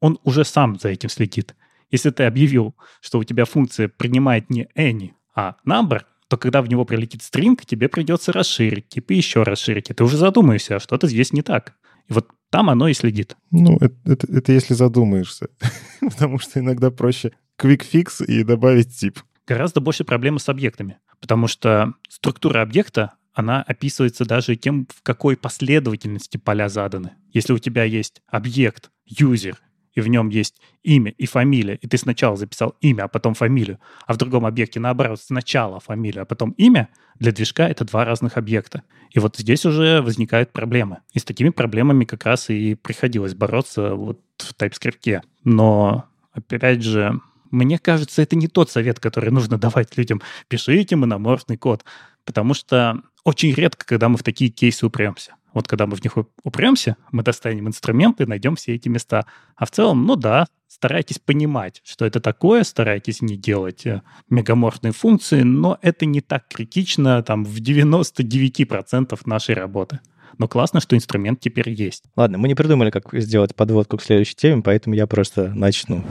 он 0.00 0.18
уже 0.24 0.44
сам 0.44 0.78
за 0.78 0.88
этим 0.88 1.08
следит. 1.08 1.54
Если 1.90 2.10
ты 2.10 2.24
объявил, 2.24 2.74
что 3.00 3.18
у 3.18 3.24
тебя 3.24 3.44
функция 3.44 3.88
принимает 3.88 4.50
не 4.50 4.68
any, 4.76 5.10
а 5.34 5.56
number, 5.66 6.02
то 6.28 6.36
когда 6.36 6.60
в 6.62 6.68
него 6.68 6.84
прилетит 6.84 7.22
стринг, 7.22 7.64
тебе 7.64 7.88
придется 7.88 8.32
расширить, 8.32 8.88
типа 8.88 9.12
еще 9.12 9.42
расширить. 9.42 9.90
И 9.90 9.94
ты 9.94 10.04
уже 10.04 10.16
задумаешься, 10.16 10.76
а 10.76 10.80
что-то 10.80 11.08
здесь 11.08 11.32
не 11.32 11.42
так. 11.42 11.74
И 12.08 12.12
вот 12.12 12.28
там 12.50 12.70
оно 12.70 12.88
и 12.88 12.94
следит. 12.94 13.36
Ну, 13.50 13.76
это, 13.76 13.96
это, 14.04 14.26
это 14.32 14.52
если 14.52 14.74
задумаешься. 14.74 15.48
Потому 16.00 16.38
что 16.38 16.60
иногда 16.60 16.90
проще 16.90 17.32
quick 17.60 17.82
fix 17.90 18.24
и 18.24 18.44
добавить 18.44 18.96
тип. 18.96 19.20
Гораздо 19.46 19.80
больше 19.80 20.04
проблемы 20.04 20.38
с 20.38 20.48
объектами. 20.48 20.98
Потому 21.20 21.46
что 21.46 21.94
структура 22.08 22.62
объекта, 22.62 23.14
она 23.34 23.62
описывается 23.62 24.24
даже 24.24 24.56
тем, 24.56 24.86
в 24.94 25.02
какой 25.02 25.36
последовательности 25.36 26.36
поля 26.36 26.68
заданы. 26.68 27.12
Если 27.32 27.52
у 27.52 27.58
тебя 27.58 27.84
есть 27.84 28.22
объект, 28.26 28.90
user, 29.08 29.56
и 29.94 30.00
в 30.00 30.08
нем 30.08 30.28
есть 30.28 30.60
имя 30.84 31.10
и 31.10 31.26
фамилия, 31.26 31.74
и 31.74 31.86
ты 31.88 31.98
сначала 31.98 32.36
записал 32.36 32.76
имя, 32.80 33.04
а 33.04 33.08
потом 33.08 33.34
фамилию, 33.34 33.80
а 34.06 34.12
в 34.12 34.16
другом 34.16 34.46
объекте 34.46 34.78
наоборот 34.78 35.20
сначала 35.20 35.80
фамилия, 35.80 36.22
а 36.22 36.24
потом 36.24 36.50
имя, 36.52 36.88
для 37.18 37.32
движка 37.32 37.68
это 37.68 37.84
два 37.84 38.04
разных 38.04 38.36
объекта. 38.36 38.82
И 39.10 39.18
вот 39.18 39.36
здесь 39.36 39.66
уже 39.66 40.00
возникают 40.00 40.52
проблемы. 40.52 40.98
И 41.14 41.18
с 41.18 41.24
такими 41.24 41.48
проблемами 41.48 42.04
как 42.04 42.24
раз 42.24 42.48
и 42.48 42.76
приходилось 42.76 43.34
бороться 43.34 43.94
вот 43.94 44.20
в 44.36 44.54
TypeScript. 44.54 45.22
Но, 45.42 46.04
опять 46.32 46.82
же, 46.82 47.20
мне 47.50 47.78
кажется, 47.78 48.22
это 48.22 48.36
не 48.36 48.48
тот 48.48 48.70
совет, 48.70 49.00
который 49.00 49.30
нужно 49.30 49.58
давать 49.58 49.96
людям. 49.96 50.22
Пишите 50.48 50.96
мономорфный 50.96 51.56
код. 51.56 51.84
Потому 52.24 52.52
что 52.54 53.00
очень 53.24 53.52
редко, 53.52 53.86
когда 53.86 54.08
мы 54.08 54.18
в 54.18 54.22
такие 54.22 54.50
кейсы 54.50 54.84
упремся. 54.84 55.34
Вот 55.54 55.66
когда 55.66 55.86
мы 55.86 55.96
в 55.96 56.02
них 56.04 56.16
упремся, 56.44 56.96
мы 57.10 57.22
достанем 57.22 57.68
инструменты, 57.68 58.26
найдем 58.26 58.56
все 58.56 58.74
эти 58.74 58.88
места. 58.88 59.24
А 59.56 59.64
в 59.64 59.70
целом, 59.70 60.04
ну 60.04 60.14
да, 60.14 60.46
старайтесь 60.68 61.18
понимать, 61.18 61.80
что 61.84 62.04
это 62.04 62.20
такое, 62.20 62.62
старайтесь 62.64 63.22
не 63.22 63.36
делать 63.36 63.86
э, 63.86 64.02
мегаморфные 64.28 64.92
функции, 64.92 65.42
но 65.42 65.78
это 65.82 66.06
не 66.06 66.20
так 66.20 66.46
критично 66.48 67.22
там 67.22 67.44
в 67.44 67.56
99% 67.58 69.18
нашей 69.24 69.54
работы. 69.54 70.00
Но 70.36 70.46
классно, 70.46 70.80
что 70.80 70.94
инструмент 70.94 71.40
теперь 71.40 71.70
есть. 71.70 72.04
Ладно, 72.14 72.38
мы 72.38 72.48
не 72.48 72.54
придумали, 72.54 72.90
как 72.90 73.08
сделать 73.14 73.54
подводку 73.54 73.96
к 73.96 74.02
следующей 74.02 74.36
теме, 74.36 74.62
поэтому 74.62 74.94
я 74.94 75.06
просто 75.06 75.52
начну. 75.54 76.04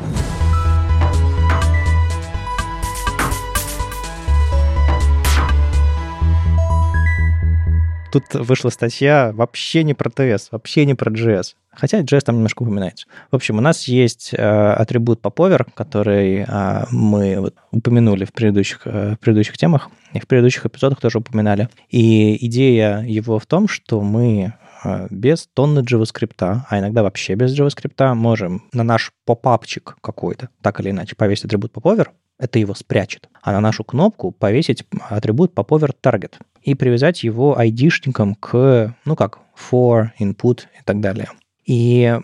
Тут 8.11 8.23
вышла 8.33 8.69
статья 8.69 9.31
вообще 9.33 9.83
не 9.83 9.93
про 9.93 10.09
TS, 10.09 10.47
вообще 10.51 10.85
не 10.85 10.95
про 10.95 11.11
JS. 11.11 11.55
Хотя 11.71 12.01
JS 12.01 12.21
там 12.21 12.35
немножко 12.35 12.63
упоминается. 12.63 13.05
В 13.29 13.35
общем, 13.35 13.57
у 13.57 13.61
нас 13.61 13.87
есть 13.87 14.33
э, 14.33 14.37
атрибут 14.37 15.21
popover, 15.21 15.67
который 15.75 16.45
э, 16.47 16.85
мы 16.89 17.39
вот 17.39 17.55
упомянули 17.71 18.25
в 18.25 18.33
предыдущих, 18.33 18.81
э, 18.85 19.15
в 19.15 19.19
предыдущих 19.19 19.57
темах, 19.57 19.89
и 20.13 20.19
в 20.19 20.27
предыдущих 20.27 20.65
эпизодах 20.65 20.99
тоже 20.99 21.19
упоминали. 21.19 21.69
И 21.89 22.45
идея 22.47 23.01
его 23.01 23.37
в 23.37 23.45
том, 23.45 23.67
что 23.67 24.01
мы 24.01 24.53
э, 24.83 25.07
без 25.11 25.47
тонны 25.53 25.79
JavaScript, 25.79 26.33
а 26.39 26.79
иногда 26.79 27.03
вообще 27.03 27.35
без 27.35 27.57
JavaScript, 27.57 28.13
можем 28.15 28.63
на 28.73 28.83
наш 28.83 29.11
попапчик 29.25 29.97
какой-то, 30.01 30.49
так 30.61 30.79
или 30.79 30.89
иначе, 30.89 31.15
повесить 31.15 31.45
атрибут 31.45 31.73
popover, 31.73 32.07
это 32.39 32.59
его 32.59 32.73
спрячет. 32.75 33.29
А 33.41 33.51
на 33.51 33.59
нашу 33.59 33.83
кнопку 33.83 34.31
повесить 34.31 34.85
атрибут 35.09 35.53
popover 35.53 35.91
target 36.01 36.33
и 36.61 36.75
привязать 36.75 37.23
его 37.23 37.57
айдишником 37.57 38.35
к, 38.35 38.95
ну 39.05 39.15
как, 39.15 39.39
for, 39.55 40.09
input 40.19 40.63
и 40.79 40.83
так 40.83 40.99
далее. 40.99 41.29
И 41.65 42.17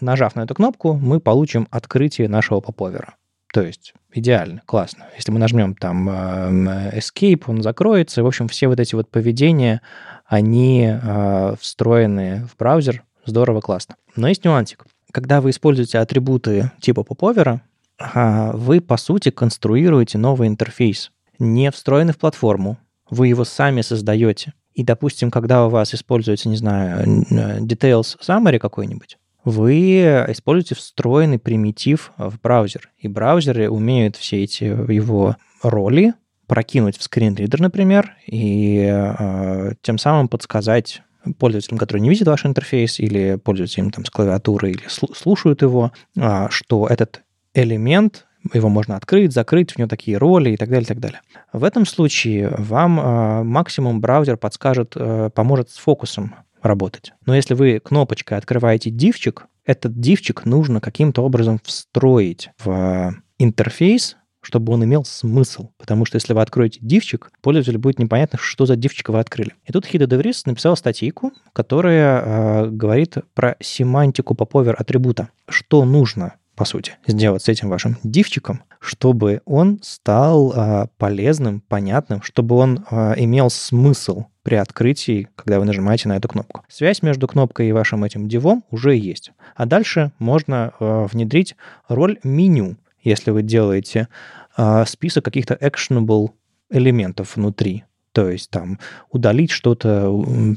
нажав 0.00 0.36
на 0.36 0.42
эту 0.42 0.54
кнопку, 0.54 0.94
мы 0.94 1.20
получим 1.20 1.68
открытие 1.70 2.28
нашего 2.28 2.60
поповера. 2.60 3.14
То 3.52 3.62
есть 3.62 3.94
идеально, 4.12 4.62
классно. 4.64 5.06
Если 5.16 5.32
мы 5.32 5.38
нажмем 5.38 5.74
там 5.74 6.08
э, 6.08 6.98
Escape, 6.98 7.42
он 7.46 7.62
закроется. 7.62 8.22
В 8.22 8.26
общем, 8.26 8.46
все 8.48 8.68
вот 8.68 8.78
эти 8.78 8.94
вот 8.94 9.10
поведения, 9.10 9.82
они 10.24 10.88
э, 10.90 11.54
встроены 11.58 12.46
в 12.46 12.56
браузер. 12.56 13.02
Здорово, 13.26 13.60
классно. 13.60 13.96
Но 14.14 14.28
есть 14.28 14.44
нюансик. 14.44 14.84
Когда 15.12 15.40
вы 15.40 15.50
используете 15.50 15.98
атрибуты 15.98 16.70
типа 16.80 17.02
поповера, 17.02 17.62
вы, 18.00 18.80
по 18.80 18.96
сути, 18.96 19.30
конструируете 19.30 20.18
новый 20.18 20.48
интерфейс, 20.48 21.10
не 21.38 21.70
встроенный 21.70 22.12
в 22.12 22.18
платформу. 22.18 22.78
Вы 23.10 23.28
его 23.28 23.44
сами 23.44 23.82
создаете. 23.82 24.54
И, 24.72 24.84
допустим, 24.84 25.30
когда 25.30 25.66
у 25.66 25.68
вас 25.68 25.94
используется, 25.94 26.48
не 26.48 26.56
знаю, 26.56 27.24
details 27.60 28.16
summary 28.20 28.58
какой-нибудь, 28.58 29.18
вы 29.44 30.24
используете 30.28 30.74
встроенный 30.74 31.38
примитив 31.38 32.12
в 32.16 32.40
браузер. 32.40 32.90
И 32.98 33.08
браузеры 33.08 33.68
умеют 33.68 34.16
все 34.16 34.42
эти 34.42 34.64
его 34.64 35.36
роли 35.62 36.14
прокинуть 36.46 36.98
в 36.98 37.02
скринридер, 37.02 37.60
например, 37.60 38.16
и 38.26 38.84
э, 38.90 39.72
тем 39.82 39.98
самым 39.98 40.26
подсказать 40.26 41.00
пользователям, 41.38 41.78
которые 41.78 42.02
не 42.02 42.10
видят 42.10 42.26
ваш 42.26 42.44
интерфейс 42.44 42.98
или 42.98 43.36
пользуются 43.36 43.80
им 43.80 43.92
там 43.92 44.04
с 44.04 44.10
клавиатуры 44.10 44.72
или 44.72 44.82
слушают 44.88 45.62
его, 45.62 45.92
э, 46.16 46.48
что 46.50 46.88
этот 46.88 47.22
элемент, 47.62 48.26
его 48.52 48.68
можно 48.68 48.96
открыть, 48.96 49.32
закрыть, 49.32 49.72
в 49.72 49.78
него 49.78 49.88
такие 49.88 50.16
роли 50.16 50.50
и 50.50 50.56
так 50.56 50.68
далее, 50.68 50.84
и 50.84 50.88
так 50.88 51.00
далее. 51.00 51.20
В 51.52 51.64
этом 51.64 51.84
случае 51.86 52.48
вам 52.56 52.98
э, 52.98 53.42
максимум 53.42 54.00
браузер 54.00 54.36
подскажет, 54.36 54.92
э, 54.96 55.30
поможет 55.34 55.70
с 55.70 55.78
фокусом 55.78 56.34
работать. 56.62 57.12
Но 57.26 57.34
если 57.34 57.54
вы 57.54 57.80
кнопочкой 57.80 58.38
открываете 58.38 58.90
дивчик, 58.90 59.46
этот 59.64 59.98
дивчик 60.00 60.44
нужно 60.44 60.80
каким-то 60.80 61.22
образом 61.22 61.60
встроить 61.64 62.50
в 62.62 63.14
интерфейс, 63.38 64.16
чтобы 64.42 64.72
он 64.72 64.84
имел 64.84 65.04
смысл. 65.04 65.70
Потому 65.76 66.04
что 66.04 66.16
если 66.16 66.32
вы 66.32 66.40
откроете 66.40 66.78
дивчик, 66.80 67.30
пользователю 67.42 67.78
будет 67.78 67.98
непонятно, 67.98 68.38
что 68.40 68.66
за 68.66 68.76
дивчик 68.76 69.10
вы 69.10 69.20
открыли. 69.20 69.54
И 69.66 69.72
тут 69.72 69.84
Хида 69.84 70.06
Деврис 70.06 70.46
написал 70.46 70.76
статейку, 70.76 71.32
которая 71.52 72.22
э, 72.22 72.66
говорит 72.70 73.18
про 73.34 73.56
семантику 73.60 74.34
поповер 74.34 74.76
атрибута. 74.78 75.28
Что 75.48 75.84
нужно 75.84 76.34
по 76.60 76.66
сути, 76.66 76.98
сделать 77.06 77.42
с 77.42 77.48
этим 77.48 77.70
вашим 77.70 77.96
дивчиком, 78.02 78.64
чтобы 78.80 79.40
он 79.46 79.78
стал 79.82 80.52
а, 80.54 80.88
полезным, 80.98 81.62
понятным, 81.62 82.20
чтобы 82.20 82.54
он 82.56 82.84
а, 82.90 83.14
имел 83.16 83.48
смысл 83.48 84.24
при 84.42 84.56
открытии, 84.56 85.28
когда 85.36 85.58
вы 85.58 85.64
нажимаете 85.64 86.10
на 86.10 86.18
эту 86.18 86.28
кнопку. 86.28 86.62
Связь 86.68 87.00
между 87.00 87.26
кнопкой 87.26 87.70
и 87.70 87.72
вашим 87.72 88.04
этим 88.04 88.28
дивом 88.28 88.62
уже 88.70 88.94
есть. 88.94 89.32
А 89.56 89.64
дальше 89.64 90.12
можно 90.18 90.74
а, 90.78 91.06
внедрить 91.06 91.56
роль 91.88 92.18
меню, 92.24 92.76
если 93.02 93.30
вы 93.30 93.40
делаете 93.40 94.08
а, 94.54 94.84
список 94.84 95.24
каких-то 95.24 95.54
actionable 95.54 96.28
элементов 96.68 97.36
внутри. 97.36 97.84
То 98.12 98.28
есть 98.28 98.50
там 98.50 98.78
удалить 99.08 99.50
что-то, 99.50 100.10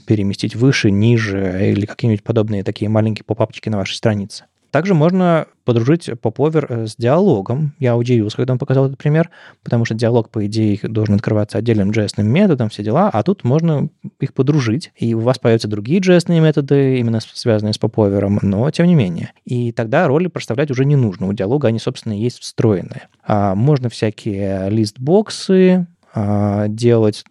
переместить 0.06 0.54
выше, 0.58 0.92
ниже 0.92 1.72
или 1.72 1.86
какие-нибудь 1.86 2.26
подобные 2.26 2.66
такие 2.66 2.90
маленькие 2.90 3.24
попапчики 3.24 3.70
на 3.70 3.78
вашей 3.78 3.94
странице. 3.94 4.48
Также 4.74 4.96
можно 4.96 5.46
подружить 5.66 6.10
поповер 6.20 6.66
э, 6.68 6.88
с 6.88 6.96
диалогом. 6.96 7.76
Я 7.78 7.96
удивился, 7.96 8.38
когда 8.38 8.54
он 8.54 8.60
показал 8.60 8.88
этот 8.88 8.98
пример, 8.98 9.30
потому 9.64 9.86
что 9.86 9.94
диалог, 9.94 10.32
по 10.32 10.44
идее, 10.48 10.80
должен 10.82 11.14
открываться 11.14 11.60
отдельным 11.60 11.92
JS 11.92 12.24
методом, 12.24 12.70
все 12.70 12.82
дела, 12.82 13.12
а 13.14 13.22
тут 13.22 13.44
можно 13.44 13.90
их 14.20 14.34
подружить, 14.34 14.92
и 14.96 15.14
у 15.14 15.20
вас 15.20 15.38
появятся 15.38 15.68
другие 15.68 16.00
JS 16.00 16.40
методы, 16.42 16.98
именно 16.98 17.20
связанные 17.22 17.74
с 17.74 17.78
поповером, 17.78 18.40
но 18.42 18.72
тем 18.72 18.88
не 18.88 18.96
менее. 18.96 19.34
И 19.46 19.72
тогда 19.72 20.08
роли 20.08 20.26
проставлять 20.26 20.72
уже 20.72 20.86
не 20.86 20.96
нужно. 20.96 21.28
У 21.28 21.34
диалога 21.34 21.68
они, 21.68 21.78
собственно, 21.78 22.14
есть 22.14 22.40
встроенные. 22.40 23.10
А 23.24 23.54
можно 23.54 23.90
всякие 23.90 24.72
листбоксы, 24.72 25.86
делать 26.16 27.24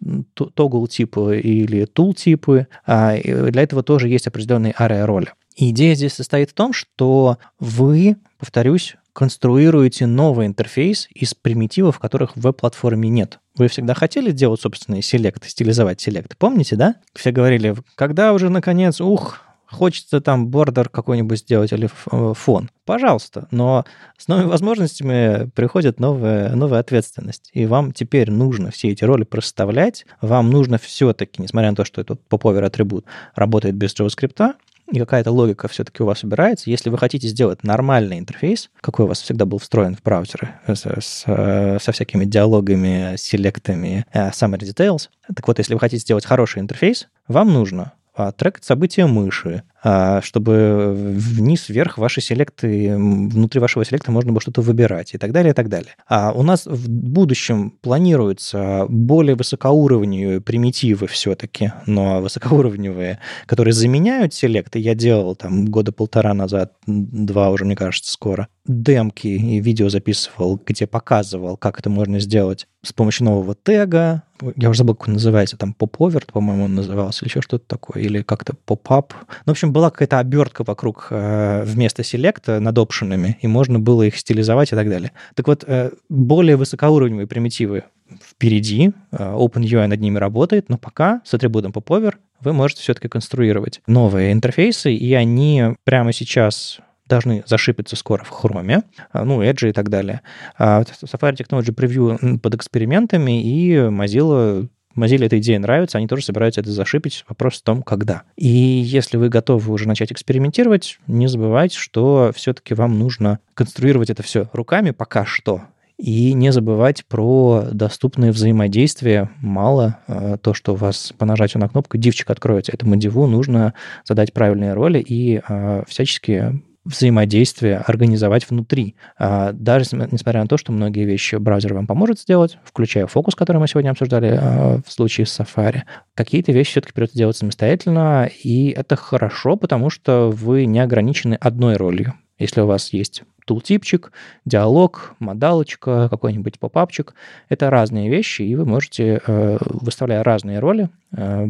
тогл 0.55 0.87
типы 0.87 1.39
или 1.39 1.85
тул 1.85 2.13
типы. 2.13 2.67
А, 2.85 3.15
для 3.17 3.61
этого 3.61 3.83
тоже 3.83 4.09
есть 4.09 4.27
определенные 4.27 4.75
ария 4.77 5.05
роли. 5.05 5.29
Идея 5.55 5.95
здесь 5.95 6.13
состоит 6.13 6.49
в 6.49 6.53
том, 6.53 6.73
что 6.73 7.37
вы, 7.59 8.17
повторюсь, 8.39 8.95
конструируете 9.13 10.07
новый 10.07 10.47
интерфейс 10.47 11.07
из 11.13 11.35
примитивов, 11.35 11.99
которых 11.99 12.35
в 12.35 12.41
веб-платформе 12.41 13.09
нет. 13.09 13.39
Вы 13.55 13.67
всегда 13.67 13.93
хотели 13.93 14.31
делать 14.31 14.61
собственные 14.61 15.03
селекты, 15.03 15.47
стилизовать 15.49 16.01
селекты, 16.01 16.35
помните, 16.37 16.75
да? 16.75 16.95
Все 17.13 17.31
говорили, 17.31 17.75
когда 17.95 18.33
уже 18.33 18.49
наконец, 18.49 18.99
ух, 18.99 19.41
хочется 19.65 20.21
там 20.21 20.47
бордер 20.47 20.89
какой-нибудь 20.89 21.39
сделать 21.39 21.71
или 21.71 21.89
э, 22.11 22.33
фон. 22.35 22.69
Пожалуйста, 22.85 23.47
но 23.51 23.85
с 24.17 24.27
новыми 24.27 24.47
возможностями 24.47 25.49
приходит 25.55 25.99
новая, 25.99 26.55
новая 26.55 26.79
ответственность. 26.79 27.49
И 27.53 27.65
вам 27.65 27.91
теперь 27.91 28.29
нужно 28.29 28.71
все 28.71 28.89
эти 28.89 29.03
роли 29.03 29.23
проставлять. 29.23 30.05
Вам 30.21 30.49
нужно 30.49 30.77
все-таки, 30.77 31.41
несмотря 31.41 31.69
на 31.69 31.75
то, 31.75 31.85
что 31.85 32.01
этот 32.01 32.21
поповер 32.27 32.63
атрибут 32.63 33.05
работает 33.35 33.75
без 33.75 33.95
JavaScript, 33.95 34.55
и 34.91 34.99
какая-то 34.99 35.31
логика 35.31 35.67
все-таки 35.67 36.03
у 36.03 36.05
вас 36.05 36.23
убирается. 36.23 36.69
Если 36.69 36.89
вы 36.89 36.97
хотите 36.97 37.27
сделать 37.27 37.63
нормальный 37.63 38.19
интерфейс, 38.19 38.69
какой 38.81 39.05
у 39.05 39.07
вас 39.07 39.21
всегда 39.21 39.45
был 39.45 39.57
встроен 39.57 39.95
в 39.95 40.03
браузеры, 40.03 40.55
с, 40.67 40.85
с, 40.85 41.79
со 41.81 41.91
всякими 41.91 42.25
диалогами, 42.25 43.15
селектами, 43.17 44.05
summary 44.13 44.59
details, 44.59 45.09
так 45.33 45.47
вот, 45.47 45.57
если 45.57 45.73
вы 45.73 45.79
хотите 45.79 46.01
сделать 46.01 46.25
хороший 46.25 46.61
интерфейс, 46.61 47.07
вам 47.27 47.53
нужно 47.53 47.93
трекать 48.37 48.63
события 48.63 49.05
мыши, 49.05 49.63
а, 49.83 50.21
чтобы 50.21 50.93
вниз-вверх 50.95 51.97
ваши 51.97 52.21
селекты, 52.21 52.95
внутри 52.95 53.59
вашего 53.59 53.83
селекта 53.83 54.11
можно 54.11 54.31
было 54.31 54.39
что-то 54.39 54.61
выбирать 54.61 55.13
и 55.13 55.17
так 55.17 55.33
далее, 55.33 55.51
и 55.51 55.53
так 55.53 55.67
далее. 55.67 55.95
А 56.07 56.31
у 56.31 56.41
нас 56.41 56.65
в 56.65 56.89
будущем 56.89 57.71
планируются 57.81 58.85
более 58.87 59.35
высокоуровневые 59.35 60.39
примитивы 60.39 61.07
все-таки, 61.07 61.73
но 61.85 62.21
высокоуровневые, 62.21 63.19
которые 63.45 63.73
заменяют 63.73 64.33
селекты. 64.33 64.79
Я 64.79 64.95
делал 64.95 65.35
там 65.35 65.65
года 65.65 65.91
полтора 65.91 66.33
назад, 66.33 66.73
два 66.87 67.49
уже, 67.49 67.65
мне 67.65 67.75
кажется, 67.75 68.11
скоро, 68.13 68.47
демки 68.65 69.27
и 69.27 69.59
видео 69.59 69.89
записывал, 69.89 70.61
где 70.65 70.87
показывал, 70.87 71.57
как 71.57 71.79
это 71.79 71.89
можно 71.89 72.19
сделать 72.19 72.67
с 72.83 72.93
помощью 72.93 73.25
нового 73.25 73.55
тега. 73.55 74.23
Я 74.55 74.69
уже 74.69 74.79
забыл, 74.79 74.95
как 74.95 75.07
он 75.07 75.13
называется, 75.13 75.57
там 75.57 75.73
поповерт, 75.73 76.31
по-моему, 76.31 76.65
он 76.65 76.75
назывался, 76.75 77.23
или 77.23 77.29
еще 77.29 77.41
что-то 77.41 77.65
такое, 77.67 78.03
или 78.03 78.21
как-то 78.21 78.53
поп-ап. 78.65 79.13
Ну, 79.45 79.45
в 79.45 79.51
общем, 79.51 79.73
была 79.73 79.89
какая-то 79.89 80.19
обертка 80.19 80.63
вокруг 80.63 81.07
э, 81.09 81.63
вместо 81.65 82.03
селекта 82.03 82.59
над 82.59 82.77
опшенами, 82.77 83.37
и 83.41 83.47
можно 83.47 83.79
было 83.79 84.03
их 84.03 84.17
стилизовать 84.17 84.71
и 84.71 84.75
так 84.75 84.89
далее. 84.89 85.11
Так 85.35 85.47
вот, 85.47 85.63
э, 85.65 85.91
более 86.09 86.55
высокоуровневые 86.55 87.27
примитивы 87.27 87.83
впереди, 88.21 88.91
э, 89.11 89.17
OpenUI 89.17 89.87
над 89.87 89.99
ними 89.99 90.17
работает, 90.17 90.69
но 90.69 90.77
пока 90.77 91.21
с 91.25 91.33
атрибутом 91.33 91.71
popover 91.71 92.15
вы 92.41 92.53
можете 92.53 92.81
все-таки 92.81 93.07
конструировать 93.07 93.81
новые 93.87 94.31
интерфейсы, 94.33 94.93
и 94.93 95.13
они 95.13 95.75
прямо 95.83 96.13
сейчас 96.13 96.79
должны 97.13 97.43
зашипиться 97.45 97.95
скоро 97.95 98.23
в 98.23 98.31
Chrome, 98.31 98.83
ну, 99.13 99.43
Edge 99.43 99.69
и 99.69 99.73
так 99.73 99.89
далее. 99.89 100.21
А 100.57 100.81
Safari 100.81 101.35
Technology 101.35 101.73
Preview 101.73 102.39
под 102.39 102.55
экспериментами, 102.55 103.43
и 103.43 103.75
Mozilla 103.75 104.67
Mozilla 104.95 105.25
эта 105.25 105.39
идея 105.39 105.59
нравится, 105.59 105.97
они 105.97 106.07
тоже 106.07 106.23
собираются 106.23 106.61
это 106.61 106.71
зашипить. 106.71 107.25
Вопрос 107.27 107.59
в 107.59 107.63
том, 107.63 107.81
когда. 107.81 108.23
И 108.35 108.47
если 108.47 109.17
вы 109.17 109.29
готовы 109.29 109.73
уже 109.73 109.87
начать 109.87 110.11
экспериментировать, 110.11 110.99
не 111.07 111.27
забывайте, 111.27 111.77
что 111.77 112.31
все-таки 112.35 112.73
вам 112.73 112.99
нужно 112.99 113.39
конструировать 113.55 114.09
это 114.09 114.21
все 114.21 114.49
руками 114.53 114.91
пока 114.91 115.25
что. 115.25 115.63
И 115.97 116.33
не 116.33 116.51
забывать 116.51 117.05
про 117.05 117.65
доступные 117.71 118.31
взаимодействия. 118.31 119.29
Мало 119.39 119.99
э, 120.07 120.37
то, 120.41 120.53
что 120.53 120.73
у 120.73 120.75
вас 120.75 121.13
по 121.17 121.25
нажатию 121.25 121.61
на 121.61 121.69
кнопку 121.69 121.97
дивчик 121.97 122.29
откроется. 122.29 122.71
Этому 122.71 122.95
диву 122.95 123.25
нужно 123.27 123.73
задать 124.03 124.33
правильные 124.33 124.73
роли 124.73 124.99
и 124.99 125.41
всячески 125.87 126.61
взаимодействие 126.85 127.77
организовать 127.77 128.49
внутри. 128.49 128.95
А, 129.17 129.53
даже 129.53 129.85
несмотря 130.11 130.41
на 130.41 130.47
то, 130.47 130.57
что 130.57 130.71
многие 130.71 131.05
вещи 131.05 131.35
браузер 131.35 131.73
вам 131.73 131.87
поможет 131.87 132.19
сделать, 132.19 132.57
включая 132.63 133.07
фокус, 133.07 133.35
который 133.35 133.57
мы 133.57 133.67
сегодня 133.67 133.91
обсуждали 133.91 134.37
а, 134.39 134.79
в 134.85 134.91
случае 134.91 135.25
с 135.25 135.39
Safari, 135.39 135.81
какие-то 136.13 136.51
вещи 136.51 136.71
все-таки 136.71 136.93
придется 136.93 137.17
делать 137.17 137.37
самостоятельно, 137.37 138.29
и 138.43 138.69
это 138.69 138.95
хорошо, 138.95 139.55
потому 139.55 139.89
что 139.89 140.29
вы 140.29 140.65
не 140.65 140.79
ограничены 140.79 141.35
одной 141.35 141.75
ролью. 141.75 142.13
Если 142.37 142.61
у 142.61 142.65
вас 142.65 142.91
есть 142.91 143.23
тултипчик, 143.45 144.11
диалог, 144.45 145.15
модалочка, 145.19 146.07
какой-нибудь 146.09 146.59
попапчик. 146.59 147.13
Это 147.49 147.69
разные 147.69 148.09
вещи, 148.09 148.41
и 148.41 148.55
вы 148.55 148.65
можете, 148.65 149.21
э, 149.25 149.57
выставляя 149.65 150.23
разные 150.23 150.59
роли, 150.59 150.89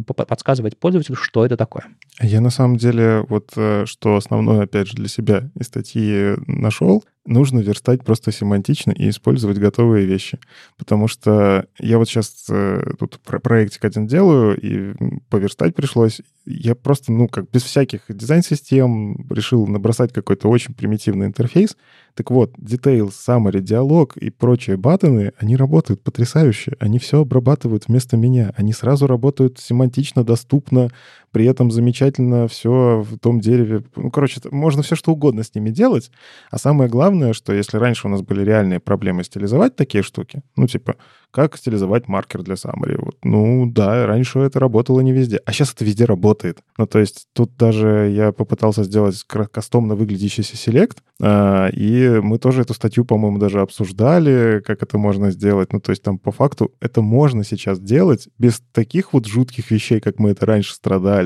подсказывать 0.05 0.77
пользователю, 0.77 1.15
что 1.15 1.45
это 1.45 1.57
такое. 1.57 1.85
Я 2.21 2.41
на 2.41 2.49
самом 2.49 2.77
деле 2.77 3.25
вот 3.29 3.51
э, 3.55 3.85
что 3.85 4.17
основное, 4.17 4.63
опять 4.63 4.87
же, 4.87 4.95
для 4.95 5.07
себя 5.07 5.49
из 5.57 5.67
статьи 5.67 6.35
нашел, 6.47 7.03
нужно 7.25 7.59
верстать 7.59 8.03
просто 8.03 8.31
семантично 8.31 8.91
и 8.91 9.09
использовать 9.09 9.57
готовые 9.57 10.05
вещи. 10.05 10.39
Потому 10.77 11.07
что 11.07 11.65
я 11.79 11.97
вот 11.97 12.09
сейчас 12.09 12.45
э, 12.49 12.83
тут 12.99 13.19
проектик 13.21 13.85
один 13.85 14.07
делаю, 14.07 14.59
и 14.59 14.93
поверстать 15.29 15.75
пришлось. 15.75 16.21
Я 16.45 16.75
просто, 16.75 17.11
ну, 17.11 17.27
как 17.27 17.49
без 17.49 17.63
всяких 17.63 18.01
дизайн-систем 18.09 19.27
решил 19.29 19.65
набросать 19.67 20.11
какой-то 20.11 20.49
очень 20.49 20.73
примитивный 20.73 21.27
интерфейс. 21.27 21.77
Так 22.15 22.29
вот, 22.29 22.51
Details, 22.59 23.13
Summary, 23.27 23.59
диалог 23.61 24.17
и 24.17 24.29
прочие 24.29 24.77
баттоны, 24.77 25.33
они 25.37 25.55
работают 25.55 26.03
потрясающе. 26.03 26.75
Они 26.79 26.99
все 26.99 27.21
обрабатывают 27.21 27.87
вместо 27.87 28.17
меня. 28.17 28.53
Они 28.55 28.71
сразу 28.71 29.07
работают 29.07 29.57
семантично, 29.59 30.23
доступно, 30.23 30.89
при 31.33 31.45
этом 31.45 31.71
замечательно 31.71 32.47
все 32.47 33.03
в 33.05 33.17
том 33.17 33.41
дереве. 33.41 33.83
Ну, 33.95 34.11
короче, 34.11 34.39
можно 34.51 34.83
все 34.83 34.95
что 34.95 35.11
угодно 35.11 35.43
с 35.43 35.53
ними 35.53 35.71
делать. 35.71 36.11
А 36.51 36.59
самое 36.59 36.89
главное, 36.89 37.33
что 37.33 37.51
если 37.53 37.77
раньше 37.77 38.07
у 38.07 38.09
нас 38.09 38.21
были 38.21 38.43
реальные 38.43 38.79
проблемы 38.79 39.23
стилизовать 39.23 39.75
такие 39.75 40.03
штуки, 40.03 40.43
ну, 40.55 40.67
типа, 40.67 40.95
как 41.31 41.57
стилизовать 41.57 42.07
маркер 42.07 42.43
для 42.43 42.53
summary? 42.53 42.95
Вот, 42.99 43.17
ну, 43.23 43.65
да, 43.65 44.05
раньше 44.05 44.39
это 44.39 44.59
работало 44.59 45.01
не 45.01 45.11
везде. 45.11 45.41
А 45.45 45.51
сейчас 45.51 45.73
это 45.73 45.83
везде 45.83 46.05
работает. 46.05 46.59
Ну, 46.77 46.85
то 46.85 46.99
есть 46.99 47.27
тут 47.33 47.57
даже 47.57 48.11
я 48.15 48.31
попытался 48.31 48.83
сделать 48.83 49.23
кастомно 49.23 49.95
выглядящийся 49.95 50.55
селект, 50.55 51.01
а, 51.19 51.69
и 51.69 52.19
мы 52.21 52.37
тоже 52.37 52.61
эту 52.61 52.75
статью, 52.75 53.05
по-моему, 53.05 53.39
даже 53.39 53.61
обсуждали, 53.61 54.61
как 54.63 54.83
это 54.83 54.99
можно 54.99 55.31
сделать. 55.31 55.73
Ну, 55.73 55.79
то 55.79 55.91
есть 55.91 56.03
там 56.03 56.19
по 56.19 56.31
факту 56.31 56.71
это 56.79 57.01
можно 57.01 57.43
сейчас 57.43 57.79
делать 57.79 58.27
без 58.37 58.61
таких 58.71 59.13
вот 59.13 59.25
жутких 59.25 59.71
вещей, 59.71 59.99
как 59.99 60.19
мы 60.19 60.31
это 60.31 60.45
раньше 60.45 60.75
страдали. 60.75 61.22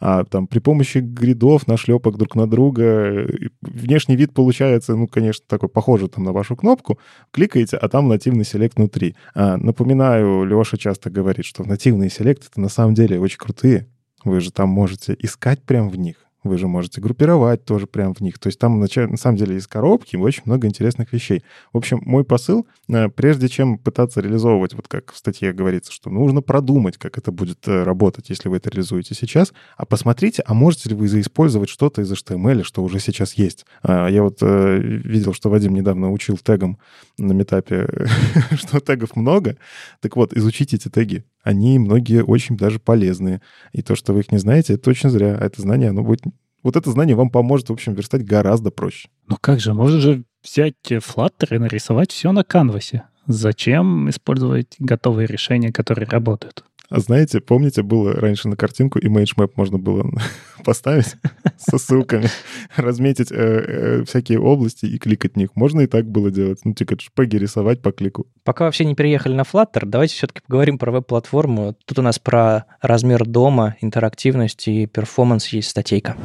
А 0.00 0.24
там 0.24 0.46
при 0.46 0.58
помощи 0.58 0.98
гридов, 0.98 1.66
нашлепок 1.66 2.18
друг 2.18 2.34
на 2.34 2.46
друга, 2.46 3.26
внешний 3.62 4.16
вид 4.16 4.34
получается, 4.34 4.94
ну, 4.96 5.06
конечно, 5.06 5.44
такой 5.48 5.68
похожий 5.68 6.08
там 6.08 6.24
на 6.24 6.32
вашу 6.32 6.56
кнопку, 6.56 6.98
кликаете, 7.30 7.76
а 7.76 7.88
там 7.88 8.08
нативный 8.08 8.44
селект 8.44 8.76
внутри. 8.76 9.16
А, 9.34 9.56
напоминаю, 9.56 10.44
Леша 10.44 10.76
часто 10.76 11.10
говорит, 11.10 11.44
что 11.44 11.64
нативные 11.64 12.10
селекты 12.10 12.48
это 12.50 12.60
на 12.60 12.68
самом 12.68 12.94
деле 12.94 13.20
очень 13.20 13.38
крутые. 13.38 13.86
Вы 14.24 14.40
же 14.40 14.50
там 14.50 14.68
можете 14.68 15.16
искать 15.18 15.62
прямо 15.62 15.88
в 15.88 15.96
них. 15.96 16.25
Вы 16.46 16.58
же 16.58 16.68
можете 16.68 17.00
группировать 17.00 17.64
тоже 17.64 17.86
прямо 17.86 18.14
в 18.14 18.20
них. 18.20 18.38
То 18.38 18.48
есть 18.48 18.58
там 18.58 18.80
на, 18.80 18.86
самом 18.88 19.36
деле 19.36 19.56
из 19.56 19.66
коробки 19.66 20.16
очень 20.16 20.42
много 20.44 20.66
интересных 20.66 21.12
вещей. 21.12 21.42
В 21.72 21.76
общем, 21.78 22.00
мой 22.04 22.24
посыл, 22.24 22.66
э, 22.88 23.08
прежде 23.08 23.48
чем 23.48 23.78
пытаться 23.78 24.20
реализовывать, 24.20 24.74
вот 24.74 24.88
как 24.88 25.12
в 25.12 25.16
статье 25.16 25.52
говорится, 25.52 25.92
что 25.92 26.10
нужно 26.10 26.42
продумать, 26.42 26.98
как 26.98 27.18
это 27.18 27.32
будет 27.32 27.66
э, 27.68 27.82
работать, 27.82 28.30
если 28.30 28.48
вы 28.48 28.56
это 28.56 28.70
реализуете 28.70 29.14
сейчас, 29.14 29.52
а 29.76 29.84
посмотрите, 29.86 30.42
а 30.46 30.54
можете 30.54 30.90
ли 30.90 30.94
вы 30.94 31.08
заиспользовать 31.08 31.68
что-то 31.68 32.02
из 32.02 32.12
HTML, 32.12 32.62
что 32.62 32.82
уже 32.82 33.00
сейчас 33.00 33.34
есть. 33.34 33.66
А, 33.82 34.08
я 34.08 34.22
вот 34.22 34.38
э, 34.40 34.78
видел, 34.78 35.32
что 35.32 35.50
Вадим 35.50 35.74
недавно 35.74 36.10
учил 36.12 36.36
тегом 36.38 36.78
на 37.18 37.32
метапе, 37.32 37.88
что 38.56 38.80
тегов 38.80 39.16
много. 39.16 39.56
Так 40.00 40.16
вот, 40.16 40.32
изучите 40.32 40.76
эти 40.76 40.88
теги. 40.88 41.24
Они 41.42 41.78
многие 41.78 42.24
очень 42.24 42.56
даже 42.56 42.80
полезные. 42.80 43.40
И 43.72 43.80
то, 43.80 43.94
что 43.94 44.12
вы 44.12 44.20
их 44.20 44.32
не 44.32 44.38
знаете, 44.38 44.74
это 44.74 44.90
очень 44.90 45.10
зря. 45.10 45.36
А 45.38 45.44
это 45.44 45.62
знание, 45.62 45.90
оно 45.90 46.02
будет 46.02 46.22
вот 46.66 46.74
это 46.74 46.90
знание 46.90 47.14
вам 47.14 47.30
поможет, 47.30 47.68
в 47.68 47.72
общем, 47.72 47.94
верстать 47.94 48.24
гораздо 48.24 48.72
проще. 48.72 49.08
Ну 49.28 49.36
как 49.40 49.60
же, 49.60 49.72
можно 49.72 50.00
же 50.00 50.24
взять 50.42 50.74
Flutter 50.88 51.54
и 51.54 51.58
нарисовать 51.58 52.10
все 52.10 52.32
на 52.32 52.42
канвасе. 52.42 53.04
Зачем 53.28 54.10
использовать 54.10 54.74
готовые 54.80 55.28
решения, 55.28 55.72
которые 55.72 56.08
работают? 56.08 56.64
А 56.88 57.00
знаете, 57.00 57.40
помните, 57.40 57.82
было 57.82 58.12
раньше 58.12 58.48
на 58.48 58.56
картинку 58.56 58.98
image 58.98 59.36
map 59.36 59.52
можно 59.56 59.78
было 59.78 60.08
поставить 60.64 61.16
со 61.56 61.78
ссылками, 61.78 62.28
разметить 62.76 63.32
э, 63.32 63.36
э, 63.36 64.04
всякие 64.04 64.40
области 64.40 64.86
и 64.86 64.98
кликать 64.98 65.34
в 65.34 65.36
них. 65.36 65.50
Можно 65.54 65.82
и 65.82 65.86
так 65.86 66.06
было 66.06 66.30
делать. 66.30 66.60
Ну, 66.64 66.74
типа 66.74 66.96
шпеги 67.00 67.36
рисовать 67.36 67.82
по 67.82 67.92
клику. 67.92 68.26
Пока 68.44 68.64
вообще 68.64 68.84
не 68.84 68.94
переехали 68.94 69.34
на 69.34 69.42
Flutter, 69.42 69.84
давайте 69.84 70.14
все-таки 70.14 70.40
поговорим 70.46 70.78
про 70.78 70.92
веб-платформу. 70.92 71.76
Тут 71.84 71.98
у 71.98 72.02
нас 72.02 72.18
про 72.18 72.66
размер 72.80 73.26
дома, 73.26 73.76
интерактивность 73.80 74.68
и 74.68 74.86
перформанс 74.86 75.48
есть 75.48 75.70
статейка. 75.70 76.16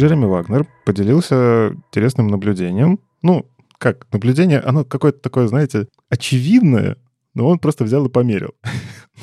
Джереми 0.00 0.24
Вагнер 0.24 0.66
поделился 0.86 1.72
интересным 1.74 2.28
наблюдением. 2.28 3.00
Ну, 3.20 3.44
как 3.76 4.06
наблюдение, 4.10 4.58
оно 4.58 4.82
какое-то 4.82 5.20
такое, 5.20 5.46
знаете, 5.46 5.88
очевидное, 6.08 6.96
но 7.34 7.46
он 7.46 7.58
просто 7.58 7.84
взял 7.84 8.06
и 8.06 8.10
померил. 8.10 8.54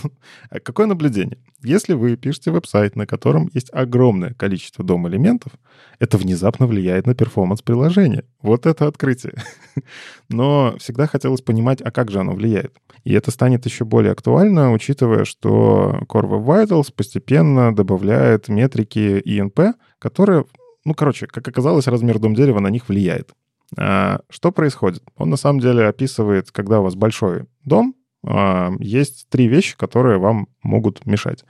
А 0.51 0.59
какое 0.59 0.85
наблюдение? 0.85 1.39
Если 1.63 1.93
вы 1.93 2.15
пишете 2.17 2.51
веб-сайт, 2.51 2.95
на 2.95 3.07
котором 3.07 3.49
есть 3.51 3.73
огромное 3.73 4.35
количество 4.35 4.85
DOM-элементов, 4.85 5.53
это 5.97 6.19
внезапно 6.19 6.67
влияет 6.67 7.07
на 7.07 7.15
performance 7.15 7.63
приложения. 7.63 8.23
Вот 8.39 8.67
это 8.67 8.85
открытие. 8.85 9.33
Но 10.29 10.75
всегда 10.77 11.07
хотелось 11.07 11.41
понимать, 11.41 11.81
а 11.81 11.89
как 11.89 12.11
же 12.11 12.19
оно 12.19 12.33
влияет. 12.35 12.77
И 13.03 13.13
это 13.13 13.31
станет 13.31 13.65
еще 13.65 13.85
более 13.85 14.11
актуально, 14.11 14.71
учитывая, 14.71 15.25
что 15.25 16.01
Core 16.07 16.29
Web 16.29 16.45
Vitals 16.45 16.93
постепенно 16.95 17.75
добавляет 17.75 18.47
метрики 18.49 19.19
INP, 19.25 19.73
которые 19.97 20.45
ну, 20.87 20.93
короче, 20.93 21.27
как 21.27 21.45
оказалось, 21.45 21.87
размер 21.87 22.17
дом 22.17 22.33
дерева 22.33 22.61
на 22.61 22.69
них 22.69 22.87
влияет. 22.87 23.33
А, 23.77 24.21
что 24.29 24.53
происходит? 24.53 25.03
Он 25.17 25.29
на 25.29 25.35
самом 25.35 25.59
деле 25.59 25.85
описывает, 25.85 26.49
когда 26.51 26.79
у 26.79 26.83
вас 26.83 26.95
большой 26.95 27.43
дом, 27.65 27.93
а, 28.25 28.71
есть 28.79 29.27
три 29.29 29.49
вещи, 29.49 29.75
которые 29.75 30.17
вам 30.17 30.47
могут 30.63 31.05
мешать. 31.05 31.43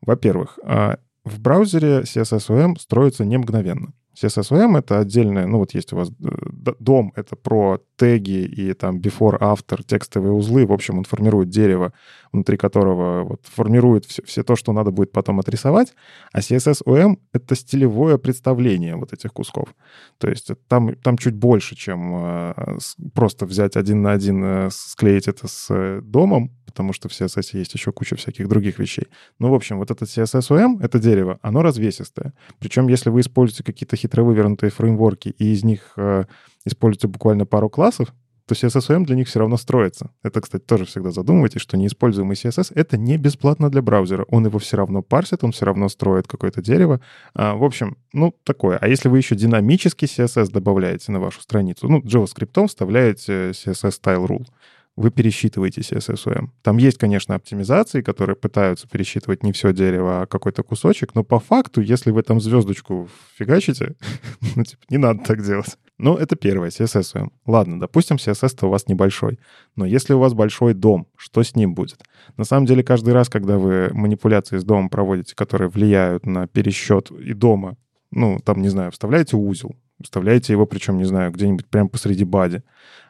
Во-первых, 0.00 0.58
а, 0.64 0.98
в 1.24 1.38
браузере 1.38 2.00
CSSOM 2.00 2.80
строится 2.80 3.24
не 3.24 3.38
мгновенно. 3.38 3.92
CSSOM— 4.22 4.78
это 4.78 4.98
отдельное, 4.98 5.46
ну 5.46 5.58
вот 5.58 5.74
есть 5.74 5.92
у 5.92 5.96
вас 5.96 6.10
э, 6.10 6.72
дом, 6.78 7.12
это 7.16 7.36
про 7.36 7.80
теги 7.96 8.44
и 8.44 8.72
там 8.74 8.98
before, 8.98 9.38
after, 9.38 9.82
текстовые 9.84 10.32
узлы. 10.32 10.66
В 10.66 10.72
общем, 10.72 10.98
он 10.98 11.04
формирует 11.04 11.48
дерево, 11.48 11.92
внутри 12.32 12.56
которого 12.56 13.24
вот 13.24 13.40
формирует 13.44 14.04
все, 14.04 14.22
все 14.22 14.42
то, 14.42 14.56
что 14.56 14.72
надо 14.72 14.90
будет 14.90 15.12
потом 15.12 15.40
отрисовать. 15.40 15.94
А 16.32 16.40
CSSOM— 16.40 17.18
это 17.32 17.54
стилевое 17.54 18.18
представление 18.18 18.96
вот 18.96 19.12
этих 19.12 19.32
кусков. 19.32 19.74
То 20.18 20.28
есть 20.28 20.50
там, 20.68 20.94
там 20.96 21.16
чуть 21.18 21.34
больше, 21.34 21.74
чем 21.76 22.14
э, 22.14 22.78
просто 23.14 23.46
взять 23.46 23.76
один 23.76 24.02
на 24.02 24.12
один, 24.12 24.44
э, 24.44 24.68
склеить 24.70 25.28
это 25.28 25.48
с 25.48 26.00
домом, 26.02 26.50
потому 26.70 26.92
что 26.92 27.08
в 27.08 27.12
CSS 27.12 27.58
есть 27.58 27.74
еще 27.74 27.92
куча 27.92 28.16
всяких 28.16 28.48
других 28.48 28.78
вещей. 28.78 29.08
Ну, 29.38 29.50
в 29.50 29.54
общем, 29.54 29.78
вот 29.78 29.90
этот 29.90 30.08
CSS-OM, 30.08 30.82
это 30.82 30.98
дерево, 30.98 31.38
оно 31.42 31.62
развесистое. 31.62 32.32
Причем, 32.58 32.88
если 32.88 33.10
вы 33.10 33.20
используете 33.20 33.64
какие-то 33.64 33.96
хитро 33.96 34.22
вывернутые 34.22 34.70
фреймворки, 34.70 35.34
и 35.38 35.52
из 35.52 35.64
них 35.64 35.92
э, 35.96 36.24
используете 36.64 37.08
буквально 37.08 37.44
пару 37.44 37.68
классов, 37.68 38.12
то 38.50 38.54
CSS-OM 38.54 39.04
для 39.04 39.14
них 39.14 39.28
все 39.28 39.38
равно 39.38 39.56
строится. 39.56 40.10
Это, 40.24 40.40
кстати, 40.40 40.62
тоже 40.64 40.84
всегда 40.84 41.12
задумывайтесь, 41.12 41.60
что 41.60 41.76
неиспользуемый 41.76 42.34
CSS— 42.34 42.72
это 42.74 42.96
не 42.96 43.16
бесплатно 43.16 43.70
для 43.70 43.80
браузера. 43.80 44.24
Он 44.28 44.44
его 44.44 44.58
все 44.58 44.76
равно 44.76 45.02
парсит, 45.02 45.44
он 45.44 45.52
все 45.52 45.66
равно 45.66 45.88
строит 45.88 46.26
какое-то 46.26 46.60
дерево. 46.60 47.00
А, 47.32 47.54
в 47.54 47.62
общем, 47.62 47.96
ну, 48.12 48.34
такое. 48.42 48.76
А 48.78 48.88
если 48.88 49.08
вы 49.08 49.18
еще 49.18 49.36
динамический 49.36 50.08
CSS 50.08 50.50
добавляете 50.50 51.12
на 51.12 51.20
вашу 51.20 51.40
страницу, 51.40 51.88
ну, 51.88 52.00
JavaScript 52.00 52.66
вставляете 52.66 53.50
CSS 53.50 54.00
Style 54.02 54.26
Rule, 54.26 54.46
вы 55.00 55.10
пересчитываете 55.10 55.80
CSSOM. 55.80 56.50
Там 56.62 56.76
есть, 56.76 56.98
конечно, 56.98 57.34
оптимизации, 57.34 58.02
которые 58.02 58.36
пытаются 58.36 58.86
пересчитывать 58.86 59.42
не 59.42 59.52
все 59.52 59.72
дерево, 59.72 60.22
а 60.22 60.26
какой-то 60.26 60.62
кусочек, 60.62 61.14
но 61.14 61.24
по 61.24 61.40
факту, 61.40 61.80
если 61.80 62.10
вы 62.10 62.22
там 62.22 62.38
звездочку 62.38 63.08
фигачите, 63.34 63.96
ну, 64.56 64.62
типа, 64.62 64.82
не 64.90 64.98
надо 64.98 65.24
так 65.24 65.42
делать. 65.42 65.78
Ну, 65.96 66.16
это 66.16 66.36
первое, 66.36 66.68
CSSOM. 66.68 67.30
Ладно, 67.46 67.80
допустим, 67.80 68.16
CSS-то 68.16 68.66
у 68.66 68.70
вас 68.70 68.88
небольшой. 68.88 69.38
Но 69.74 69.86
если 69.86 70.12
у 70.12 70.18
вас 70.18 70.34
большой 70.34 70.74
дом, 70.74 71.06
что 71.16 71.42
с 71.42 71.56
ним 71.56 71.74
будет? 71.74 72.02
На 72.36 72.44
самом 72.44 72.66
деле, 72.66 72.82
каждый 72.82 73.14
раз, 73.14 73.30
когда 73.30 73.56
вы 73.56 73.88
манипуляции 73.94 74.58
с 74.58 74.64
домом 74.64 74.90
проводите, 74.90 75.34
которые 75.34 75.70
влияют 75.70 76.26
на 76.26 76.46
пересчет 76.46 77.10
и 77.10 77.32
дома, 77.32 77.78
ну, 78.10 78.38
там, 78.44 78.60
не 78.60 78.68
знаю, 78.68 78.90
вставляете 78.90 79.38
узел, 79.38 79.74
вставляете 80.02 80.52
его, 80.52 80.66
причем, 80.66 80.98
не 80.98 81.04
знаю, 81.04 81.32
где-нибудь 81.32 81.68
прямо 81.68 81.88
посреди 81.88 82.24
бади, 82.24 82.62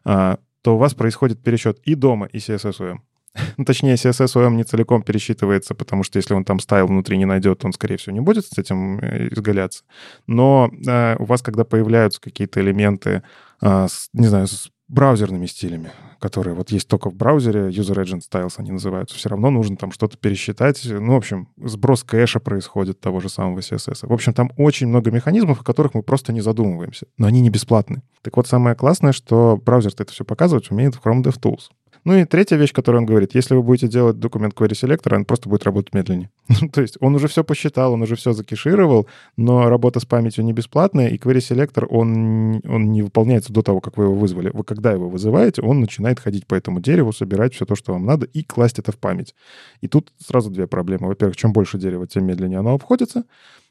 а, 0.04 0.38
то 0.62 0.74
у 0.74 0.78
вас 0.78 0.94
происходит 0.94 1.42
пересчет 1.42 1.78
и 1.84 1.94
дома, 1.94 2.26
и 2.26 2.38
CSSOM. 2.38 2.98
Ну, 3.56 3.64
точнее, 3.64 3.94
CSSOM 3.94 4.54
не 4.54 4.64
целиком 4.64 5.02
пересчитывается, 5.02 5.74
потому 5.74 6.02
что 6.02 6.18
если 6.18 6.34
он 6.34 6.44
там 6.44 6.58
стайл 6.58 6.86
внутри 6.86 7.16
не 7.16 7.26
найдет, 7.26 7.64
он, 7.64 7.72
скорее 7.72 7.96
всего, 7.96 8.12
не 8.12 8.20
будет 8.20 8.46
с 8.46 8.58
этим 8.58 8.98
э, 8.98 9.28
изгаляться. 9.28 9.84
Но 10.26 10.70
э, 10.86 11.16
у 11.18 11.24
вас, 11.24 11.42
когда 11.42 11.64
появляются 11.64 12.20
какие-то 12.20 12.60
элементы, 12.60 13.22
э, 13.62 13.86
с, 13.88 14.08
не 14.12 14.26
знаю, 14.26 14.46
с 14.48 14.70
браузерными 14.88 15.46
стилями, 15.46 15.90
которые 16.20 16.54
вот 16.54 16.70
есть 16.70 16.86
только 16.86 17.10
в 17.10 17.14
браузере, 17.14 17.70
User 17.70 17.96
Agent 17.96 18.20
Styles 18.30 18.54
они 18.58 18.70
называются, 18.70 19.16
все 19.16 19.28
равно 19.28 19.50
нужно 19.50 19.76
там 19.76 19.90
что-то 19.90 20.16
пересчитать. 20.16 20.80
Ну, 20.84 21.14
в 21.14 21.16
общем, 21.16 21.48
сброс 21.56 22.04
кэша 22.04 22.38
происходит 22.38 23.00
того 23.00 23.20
же 23.20 23.28
самого 23.28 23.58
CSS. 23.58 24.06
В 24.06 24.12
общем, 24.12 24.34
там 24.34 24.52
очень 24.56 24.86
много 24.86 25.10
механизмов, 25.10 25.60
о 25.60 25.64
которых 25.64 25.94
мы 25.94 26.02
просто 26.02 26.32
не 26.32 26.40
задумываемся. 26.40 27.06
Но 27.18 27.26
они 27.26 27.40
не 27.40 27.50
бесплатны. 27.50 28.02
Так 28.22 28.36
вот, 28.36 28.46
самое 28.46 28.76
классное, 28.76 29.12
что 29.12 29.58
браузер 29.64 29.92
это 29.98 30.12
все 30.12 30.24
показывать 30.24 30.70
умеет 30.70 30.94
в 30.94 31.04
Chrome 31.04 31.22
DevTools. 31.22 31.70
Ну 32.04 32.16
и 32.16 32.24
третья 32.24 32.56
вещь, 32.56 32.72
которую 32.72 33.02
он 33.02 33.06
говорит, 33.06 33.34
если 33.34 33.54
вы 33.54 33.62
будете 33.62 33.88
делать 33.88 34.18
документ 34.18 34.54
query 34.54 34.70
selector, 34.70 35.14
он 35.14 35.24
просто 35.24 35.48
будет 35.48 35.64
работать 35.64 35.94
медленнее. 35.94 36.30
То 36.72 36.80
есть 36.80 36.96
он 37.00 37.14
уже 37.14 37.28
все 37.28 37.44
посчитал, 37.44 37.92
он 37.92 38.02
уже 38.02 38.16
все 38.16 38.32
закешировал, 38.32 39.06
но 39.36 39.68
работа 39.68 40.00
с 40.00 40.06
памятью 40.06 40.44
не 40.44 40.52
бесплатная, 40.52 41.08
и 41.08 41.18
query 41.18 41.38
selector, 41.38 41.86
он, 41.86 42.62
он 42.66 42.90
не 42.90 43.02
выполняется 43.02 43.52
до 43.52 43.62
того, 43.62 43.80
как 43.80 43.96
вы 43.96 44.04
его 44.04 44.14
вызвали. 44.14 44.50
Вы 44.52 44.64
когда 44.64 44.92
его 44.92 45.08
вызываете, 45.08 45.62
он 45.62 45.80
начинает 45.80 46.20
ходить 46.20 46.46
по 46.46 46.54
этому 46.54 46.80
дереву, 46.80 47.12
собирать 47.12 47.54
все 47.54 47.66
то, 47.66 47.74
что 47.74 47.92
вам 47.92 48.06
надо, 48.06 48.26
и 48.26 48.42
класть 48.42 48.78
это 48.78 48.92
в 48.92 48.98
память. 48.98 49.34
И 49.80 49.88
тут 49.88 50.12
сразу 50.18 50.50
две 50.50 50.66
проблемы. 50.66 51.08
Во-первых, 51.08 51.36
чем 51.36 51.52
больше 51.52 51.78
дерева, 51.78 52.06
тем 52.06 52.24
медленнее 52.24 52.60
оно 52.60 52.74
обходится. 52.74 53.24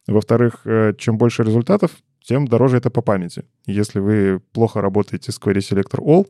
Во-вторых, 0.07 0.61
э, 0.65 0.93
чем 0.97 1.17
больше 1.17 1.43
результатов, 1.43 1.91
тем 2.23 2.47
дороже 2.47 2.77
это 2.77 2.89
по 2.89 3.01
памяти. 3.01 3.43
Если 3.65 3.99
вы 3.99 4.41
плохо 4.53 4.81
работаете 4.81 5.31
с 5.31 5.39
query 5.39 5.59
selector 5.59 5.99
all, 5.99 6.27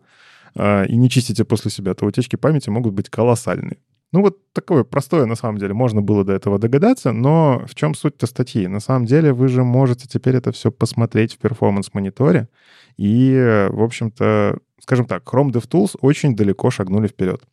и 0.56 0.96
не 0.96 1.10
чистите 1.10 1.46
после 1.46 1.72
себя, 1.72 1.94
то 1.94 2.06
утечки 2.06 2.36
памяти 2.36 2.70
могут 2.70 2.94
быть 2.94 3.10
колоссальные. 3.10 3.78
Ну 4.12 4.22
вот 4.22 4.52
такое 4.54 4.84
простое, 4.84 5.26
на 5.26 5.36
самом 5.36 5.60
деле, 5.60 5.74
можно 5.76 6.02
было 6.02 6.24
до 6.24 6.34
этого 6.34 6.58
догадаться, 6.58 7.12
но 7.12 7.64
в 7.68 7.76
чем 7.76 7.94
суть-то 7.94 8.26
статьи? 8.26 8.66
На 8.68 8.80
самом 8.80 9.06
деле 9.06 9.34
вы 9.34 9.48
же 9.50 9.64
можете 9.64 10.08
теперь 10.08 10.36
это 10.36 10.52
все 10.52 10.72
посмотреть 10.72 11.36
в 11.36 11.38
перформанс-мониторе, 11.38 12.50
и, 12.98 13.68
в 13.70 13.84
общем-то, 13.84 14.58
скажем 14.82 15.06
так, 15.06 15.24
Chrome 15.24 15.52
DevTools 15.52 15.92
очень 16.02 16.36
далеко 16.36 16.72
шагнули 16.72 17.08
вперед. 17.08 17.44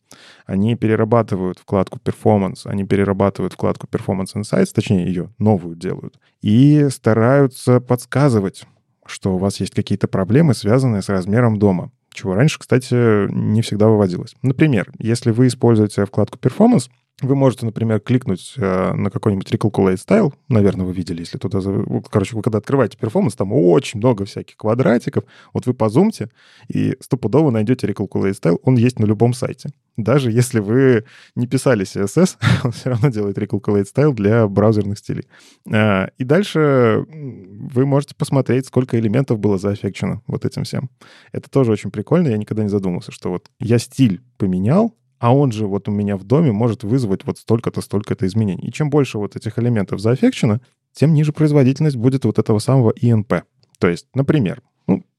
Они 0.47 0.75
перерабатывают 0.75 1.59
вкладку 1.59 1.99
Performance, 2.03 2.61
они 2.65 2.85
перерабатывают 2.85 3.53
вкладку 3.53 3.85
Performance 3.85 4.33
Insights, 4.35 4.73
точнее, 4.73 5.05
ее 5.05 5.29
новую 5.37 5.75
делают, 5.75 6.19
и 6.41 6.87
стараются 6.89 7.79
подсказывать, 7.81 8.65
что 9.05 9.35
у 9.35 9.37
вас 9.37 9.59
есть 9.59 9.75
какие-то 9.75 10.07
проблемы, 10.07 10.55
связанные 10.55 11.03
с 11.03 11.09
размером 11.09 11.59
дома 11.59 11.91
чего 12.17 12.35
раньше, 12.35 12.59
кстати, 12.59 13.31
не 13.31 13.61
всегда 13.61 13.87
выводилось. 13.87 14.35
Например, 14.41 14.91
если 14.99 15.31
вы 15.31 15.47
используете 15.47 16.05
вкладку 16.05 16.37
Performance, 16.37 16.89
вы 17.21 17.35
можете, 17.35 17.65
например, 17.65 17.99
кликнуть 17.99 18.53
э, 18.57 18.93
на 18.93 19.09
какой-нибудь 19.09 19.51
Recalculate 19.51 19.95
Style. 19.95 20.33
Наверное, 20.49 20.85
вы 20.85 20.93
видели, 20.93 21.21
если 21.21 21.39
туда... 21.39 21.59
Короче, 22.09 22.35
вы 22.35 22.43
когда 22.43 22.59
открываете 22.59 22.97
перформанс, 22.97 23.35
там 23.35 23.53
очень 23.53 23.99
много 23.99 24.25
всяких 24.25 24.55
квадратиков. 24.55 25.23
Вот 25.51 25.65
вы 25.65 25.73
позумте 25.73 26.29
и 26.67 26.95
стопудово 26.99 27.49
найдете 27.49 27.87
Recalculate 27.87 28.39
Style. 28.39 28.59
Он 28.61 28.75
есть 28.75 28.99
на 28.99 29.05
любом 29.05 29.33
сайте. 29.33 29.69
Даже 29.97 30.31
если 30.31 30.59
вы 30.59 31.05
не 31.35 31.47
писали 31.47 31.83
CSS, 31.83 32.37
он 32.63 32.71
все 32.71 32.91
равно 32.91 33.09
делает 33.09 33.37
Recalculate 33.37 33.87
Style 33.93 34.13
для 34.13 34.47
браузерных 34.47 34.99
стилей. 34.99 35.27
Э, 35.69 36.09
и 36.17 36.23
дальше 36.23 37.05
вы 37.09 37.85
можете 37.85 38.15
посмотреть, 38.15 38.67
сколько 38.67 38.99
элементов 38.99 39.39
было 39.39 39.57
заэффекчено 39.57 40.21
вот 40.27 40.45
этим 40.45 40.63
всем. 40.63 40.89
Это 41.31 41.49
тоже 41.49 41.71
очень 41.71 41.89
прикольно. 41.89 42.27
Я 42.27 42.37
никогда 42.37 42.63
не 42.63 42.69
задумывался, 42.69 43.11
что 43.11 43.29
вот 43.29 43.49
я 43.59 43.79
стиль 43.79 44.21
поменял, 44.37 44.93
а 45.19 45.35
он 45.35 45.51
же 45.51 45.65
вот 45.65 45.87
у 45.87 45.91
меня 45.91 46.15
в 46.15 46.23
доме 46.23 46.51
может 46.51 46.83
вызвать 46.83 47.25
вот 47.25 47.39
столько-то, 47.39 47.81
столько-то 47.81 48.27
изменений. 48.27 48.67
И 48.67 48.71
чем 48.71 48.91
больше 48.91 49.17
вот 49.17 49.35
этих 49.35 49.57
элементов 49.57 49.99
заэффекчено, 49.99 50.61
тем 50.93 51.13
ниже 51.13 51.33
производительность 51.33 51.95
будет 51.95 52.23
вот 52.25 52.37
этого 52.37 52.59
самого 52.59 52.91
INP. 52.91 53.43
То 53.79 53.87
есть, 53.87 54.07
например, 54.13 54.61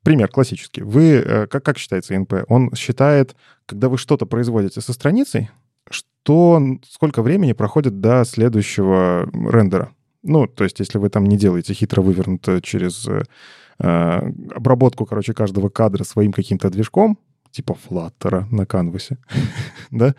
пример 0.09 0.29
классический. 0.29 0.81
Вы, 0.81 1.23
э, 1.23 1.47
как, 1.49 1.63
как 1.63 1.77
считается 1.77 2.15
INP? 2.15 2.47
Он 2.49 2.75
считает, 2.75 3.37
когда 3.67 3.91
вы 3.91 3.99
что-то 3.99 4.25
производите 4.25 4.81
со 4.81 4.95
страницей, 4.95 5.51
что 5.91 6.61
сколько 6.89 7.23
времени 7.23 7.53
проходит 7.53 8.01
до 8.01 8.25
следующего 8.25 9.29
рендера. 9.35 9.93
Ну, 10.23 10.47
то 10.47 10.65
есть, 10.65 10.81
если 10.81 10.97
вы 10.97 11.11
там 11.11 11.27
не 11.27 11.37
делаете 11.37 11.75
хитро 11.75 12.01
вывернуто 12.01 12.63
через 12.63 13.07
э, 13.07 13.23
э 13.81 14.33
обработку, 14.55 15.05
короче, 15.05 15.35
каждого 15.35 15.69
кадра 15.69 16.05
своим 16.05 16.33
каким-то 16.33 16.71
движком, 16.71 17.19
типа 17.51 17.77
Flutter 17.77 18.47
на 18.51 18.65
канвасе, 18.65 19.19
да, 19.91 20.15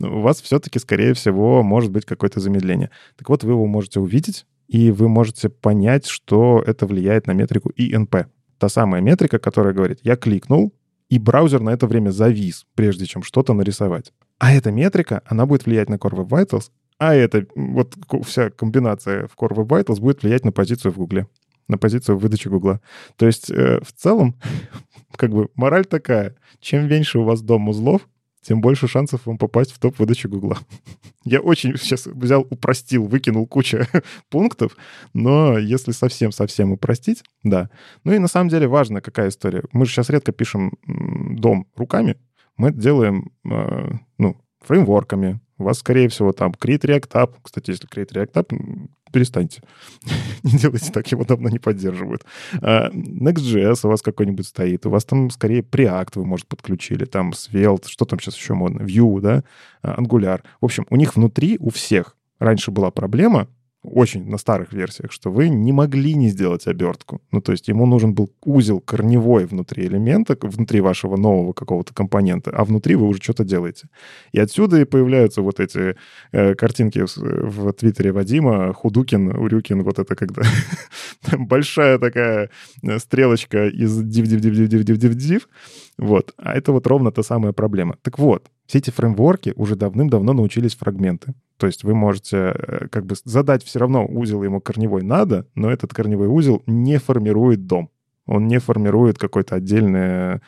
у 0.00 0.22
вас 0.22 0.40
все-таки, 0.40 0.78
скорее 0.78 1.12
всего, 1.12 1.62
может 1.62 1.90
быть 1.90 2.06
какое-то 2.06 2.40
замедление. 2.40 2.88
Так 3.18 3.28
вот, 3.28 3.44
вы 3.44 3.52
его 3.52 3.66
можете 3.66 4.00
увидеть, 4.00 4.46
и 4.68 4.90
вы 4.90 5.10
можете 5.10 5.50
понять, 5.50 6.06
что 6.06 6.64
это 6.66 6.86
влияет 6.86 7.26
на 7.26 7.32
метрику 7.32 7.70
INP. 7.78 8.26
Та 8.58 8.68
самая 8.68 9.00
метрика, 9.00 9.38
которая 9.38 9.74
говорит, 9.74 10.00
я 10.02 10.16
кликнул, 10.16 10.72
и 11.08 11.18
браузер 11.18 11.60
на 11.60 11.70
это 11.70 11.86
время 11.86 12.10
завис, 12.10 12.66
прежде 12.74 13.06
чем 13.06 13.22
что-то 13.22 13.52
нарисовать. 13.54 14.12
А 14.38 14.52
эта 14.52 14.72
метрика, 14.72 15.22
она 15.26 15.46
будет 15.46 15.66
влиять 15.66 15.88
на 15.88 15.94
Core 15.94 16.24
Web 16.24 16.28
Vitals, 16.28 16.70
а 16.98 17.14
это 17.14 17.46
вот 17.54 17.94
вся 18.24 18.50
комбинация 18.50 19.26
в 19.26 19.36
Core 19.36 19.54
Web 19.54 19.66
Vitals 19.66 20.00
будет 20.00 20.22
влиять 20.22 20.44
на 20.44 20.52
позицию 20.52 20.92
в 20.92 20.96
Гугле, 20.98 21.28
на 21.68 21.78
позицию 21.78 22.16
в 22.16 22.20
выдаче 22.20 22.50
Гугла. 22.50 22.80
То 23.16 23.26
есть 23.26 23.50
э, 23.50 23.80
в 23.82 23.92
целом, 23.92 24.36
как 25.16 25.30
бы 25.30 25.48
мораль 25.54 25.84
такая, 25.84 26.36
чем 26.60 26.88
меньше 26.88 27.18
у 27.18 27.24
вас 27.24 27.42
дом 27.42 27.68
узлов, 27.68 28.08
тем 28.46 28.60
больше 28.60 28.86
шансов 28.88 29.26
вам 29.26 29.38
попасть 29.38 29.72
в 29.72 29.78
топ 29.78 29.98
выдачи 29.98 30.26
Гугла. 30.26 30.58
Я 31.24 31.40
очень 31.40 31.76
сейчас 31.76 32.06
взял, 32.06 32.46
упростил, 32.50 33.06
выкинул 33.06 33.46
кучу 33.46 33.80
пунктов, 34.30 34.76
но 35.12 35.58
если 35.58 35.92
совсем-совсем 35.92 36.72
упростить, 36.72 37.22
да. 37.42 37.70
Ну 38.04 38.12
и 38.12 38.18
на 38.18 38.28
самом 38.28 38.50
деле 38.50 38.68
важно, 38.68 39.00
какая 39.00 39.28
история. 39.28 39.64
Мы 39.72 39.86
же 39.86 39.92
сейчас 39.92 40.10
редко 40.10 40.32
пишем 40.32 40.72
дом 40.86 41.66
руками, 41.76 42.16
мы 42.56 42.68
это 42.68 42.78
делаем, 42.78 43.32
э, 43.50 43.90
ну, 44.18 44.36
фреймворками. 44.60 45.40
У 45.58 45.64
вас, 45.64 45.78
скорее 45.78 46.08
всего, 46.08 46.32
там 46.32 46.52
Create 46.52 46.82
React 46.82 47.10
App. 47.12 47.34
Кстати, 47.42 47.70
если 47.70 47.88
Create 47.88 48.12
React 48.12 48.32
App, 48.32 48.88
перестаньте. 49.14 49.62
не 50.42 50.58
делайте 50.58 50.90
так, 50.90 51.06
его 51.06 51.24
давно 51.24 51.48
не 51.48 51.60
поддерживают. 51.60 52.24
А, 52.60 52.90
Next.js 52.90 53.80
у 53.84 53.88
вас 53.88 54.02
какой-нибудь 54.02 54.46
стоит. 54.46 54.84
У 54.86 54.90
вас 54.90 55.04
там 55.04 55.30
скорее 55.30 55.60
Preact 55.60 56.10
вы, 56.16 56.26
может, 56.26 56.48
подключили. 56.48 57.04
Там 57.04 57.30
Svelte, 57.30 57.88
что 57.88 58.04
там 58.04 58.18
сейчас 58.18 58.36
еще 58.36 58.54
модно? 58.54 58.82
Vue, 58.82 59.20
да? 59.20 59.44
А, 59.82 60.00
Angular. 60.00 60.42
В 60.60 60.64
общем, 60.64 60.86
у 60.90 60.96
них 60.96 61.14
внутри, 61.14 61.56
у 61.60 61.70
всех 61.70 62.16
раньше 62.40 62.72
была 62.72 62.90
проблема, 62.90 63.48
очень 63.84 64.28
на 64.28 64.38
старых 64.38 64.72
версиях, 64.72 65.12
что 65.12 65.30
вы 65.30 65.48
не 65.48 65.72
могли 65.72 66.14
не 66.14 66.28
сделать 66.28 66.66
обертку. 66.66 67.20
Ну, 67.30 67.40
то 67.40 67.52
есть 67.52 67.68
ему 67.68 67.86
нужен 67.86 68.14
был 68.14 68.30
узел 68.44 68.80
корневой 68.80 69.44
внутри 69.44 69.86
элемента, 69.86 70.36
внутри 70.40 70.80
вашего 70.80 71.16
нового 71.16 71.52
какого-то 71.52 71.94
компонента, 71.94 72.50
а 72.50 72.64
внутри 72.64 72.94
вы 72.94 73.06
уже 73.06 73.20
что-то 73.22 73.44
делаете. 73.44 73.88
И 74.32 74.40
отсюда 74.40 74.80
и 74.80 74.84
появляются 74.84 75.42
вот 75.42 75.60
эти 75.60 75.96
э, 76.32 76.54
картинки 76.54 77.04
в, 77.04 77.16
в 77.16 77.72
Твиттере 77.74 78.12
Вадима, 78.12 78.72
Худукин, 78.72 79.28
Урюкин, 79.36 79.82
вот 79.82 79.98
это 79.98 80.16
когда 80.16 80.42
большая 81.38 81.98
такая 81.98 82.50
э, 82.82 82.98
стрелочка 82.98 83.68
из 83.68 84.00
div-div-div-div-div-div-div, 84.00 85.42
вот. 85.98 86.32
А 86.36 86.54
это 86.54 86.72
вот 86.72 86.86
ровно 86.86 87.12
та 87.12 87.22
самая 87.22 87.52
проблема. 87.52 87.96
Так 88.02 88.18
вот, 88.18 88.48
все 88.66 88.78
эти 88.78 88.90
фреймворки 88.90 89.52
уже 89.56 89.76
давным-давно 89.76 90.32
научились 90.32 90.74
фрагменты. 90.74 91.34
То 91.56 91.66
есть 91.66 91.84
вы 91.84 91.94
можете 91.94 92.36
э, 92.36 92.88
как 92.88 93.06
бы 93.06 93.14
задать 93.24 93.62
все 93.62 93.78
равно 93.78 94.06
узел 94.06 94.42
ему 94.42 94.60
корневой 94.60 95.02
надо, 95.02 95.46
но 95.54 95.70
этот 95.70 95.92
корневой 95.92 96.28
узел 96.28 96.62
не 96.66 96.98
формирует 96.98 97.66
дом. 97.66 97.90
Он 98.26 98.48
не 98.48 98.58
формирует 98.58 99.18
какой-то 99.18 99.56
отдельный 99.56 100.40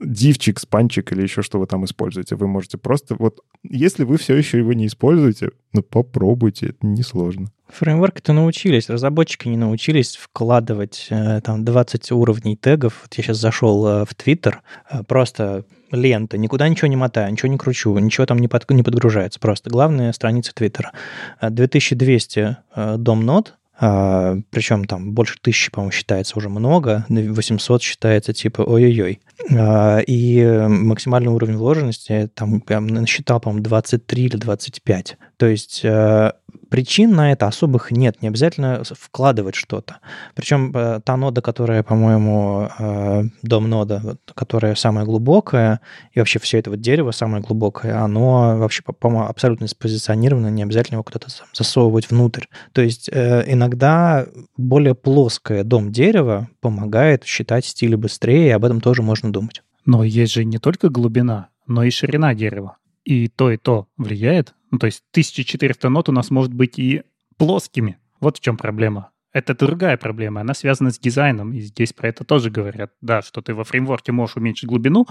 дивчик, 0.00 0.60
спанчик 0.60 1.12
или 1.12 1.22
еще 1.22 1.42
что 1.42 1.58
вы 1.58 1.66
там 1.66 1.84
используете. 1.84 2.36
Вы 2.36 2.46
можете 2.46 2.78
просто... 2.78 3.16
Вот 3.18 3.40
если 3.62 4.04
вы 4.04 4.16
все 4.16 4.36
еще 4.36 4.58
его 4.58 4.72
не 4.72 4.86
используете, 4.86 5.50
ну 5.72 5.82
попробуйте, 5.82 6.66
это 6.66 6.86
несложно. 6.86 7.48
Фреймворки-то 7.68 8.32
научились, 8.32 8.90
разработчики 8.90 9.48
не 9.48 9.56
научились 9.56 10.16
вкладывать 10.16 11.06
э, 11.08 11.40
там 11.40 11.64
20 11.64 12.12
уровней 12.12 12.54
тегов. 12.54 13.00
Вот 13.02 13.14
я 13.14 13.24
сейчас 13.24 13.38
зашел 13.38 13.86
э, 13.86 14.04
в 14.04 14.14
Твиттер, 14.14 14.62
э, 14.90 15.02
просто 15.04 15.64
лента, 15.90 16.36
никуда 16.36 16.68
ничего 16.68 16.88
не 16.88 16.96
мотаю, 16.96 17.32
ничего 17.32 17.50
не 17.50 17.56
кручу, 17.56 17.96
ничего 17.98 18.26
там 18.26 18.38
не, 18.38 18.48
под, 18.48 18.70
не 18.70 18.82
подгружается. 18.82 19.40
Просто 19.40 19.70
главная 19.70 20.12
страница 20.12 20.52
Твиттера. 20.54 20.92
2200 21.40 22.56
дом 22.98 23.24
нот, 23.24 23.54
причем 23.78 24.84
там 24.84 25.12
больше 25.12 25.38
тысячи, 25.40 25.70
по-моему, 25.70 25.92
считается 25.92 26.38
уже 26.38 26.48
много, 26.48 27.04
800 27.08 27.82
считается 27.82 28.32
типа 28.32 28.62
ой-ой-ой. 28.62 29.20
А, 29.50 29.98
и 29.98 30.44
максимальный 30.68 31.32
уровень 31.32 31.56
вложенности 31.56 32.30
там 32.34 32.62
я 32.68 32.80
насчитал, 32.80 33.40
по-моему, 33.40 33.64
23 33.64 34.24
или 34.24 34.36
25. 34.36 35.16
То 35.36 35.46
есть 35.46 35.84
причин 36.72 37.14
на 37.14 37.32
это 37.32 37.46
особых 37.46 37.90
нет, 37.90 38.22
не 38.22 38.28
обязательно 38.28 38.82
вкладывать 38.84 39.54
что-то. 39.54 39.98
Причем 40.34 40.72
э, 40.74 41.00
та 41.04 41.18
нода, 41.18 41.42
которая, 41.42 41.82
по-моему, 41.82 42.70
э, 42.78 43.24
дом 43.42 43.68
нода, 43.68 44.16
которая 44.34 44.74
самая 44.74 45.04
глубокая, 45.04 45.80
и 46.12 46.18
вообще 46.18 46.38
все 46.38 46.58
это 46.58 46.70
вот 46.70 46.80
дерево 46.80 47.10
самое 47.10 47.42
глубокое, 47.42 48.02
оно 48.02 48.56
вообще, 48.56 48.82
по-моему, 48.82 49.28
абсолютно 49.28 49.66
спозиционировано, 49.66 50.48
не 50.48 50.62
обязательно 50.62 50.94
его 50.94 51.02
куда-то 51.02 51.28
засовывать 51.52 52.10
внутрь. 52.10 52.46
То 52.72 52.80
есть 52.80 53.10
э, 53.12 53.44
иногда 53.62 54.26
более 54.56 54.94
плоское 54.94 55.64
дом 55.64 55.92
дерева 55.92 56.48
помогает 56.60 57.24
считать 57.24 57.64
стили 57.64 57.94
быстрее, 57.94 58.48
и 58.48 58.50
об 58.52 58.64
этом 58.64 58.80
тоже 58.80 59.02
можно 59.02 59.32
думать. 59.32 59.62
Но 59.84 60.04
есть 60.04 60.32
же 60.32 60.44
не 60.44 60.58
только 60.58 60.88
глубина, 60.88 61.48
но 61.66 61.84
и 61.84 61.90
ширина 61.90 62.34
дерева. 62.34 62.76
И 63.04 63.28
то, 63.28 63.50
и 63.50 63.56
то 63.56 63.88
влияет 63.96 64.54
ну, 64.72 64.78
то 64.78 64.86
есть 64.86 65.04
1400 65.12 65.88
нот 65.90 66.08
у 66.08 66.12
нас 66.12 66.30
может 66.30 66.52
быть 66.52 66.78
и 66.78 67.02
плоскими. 67.36 67.98
Вот 68.20 68.38
в 68.38 68.40
чем 68.40 68.56
проблема. 68.56 69.10
Это 69.32 69.54
другая 69.54 69.96
проблема, 69.96 70.40
она 70.40 70.52
связана 70.52 70.90
с 70.90 70.98
дизайном, 70.98 71.52
и 71.52 71.60
здесь 71.60 71.92
про 71.92 72.08
это 72.08 72.24
тоже 72.24 72.50
говорят. 72.50 72.92
Да, 73.00 73.22
что 73.22 73.40
ты 73.40 73.54
во 73.54 73.64
фреймворке 73.64 74.12
можешь 74.12 74.36
уменьшить 74.36 74.68
глубину, 74.68 75.06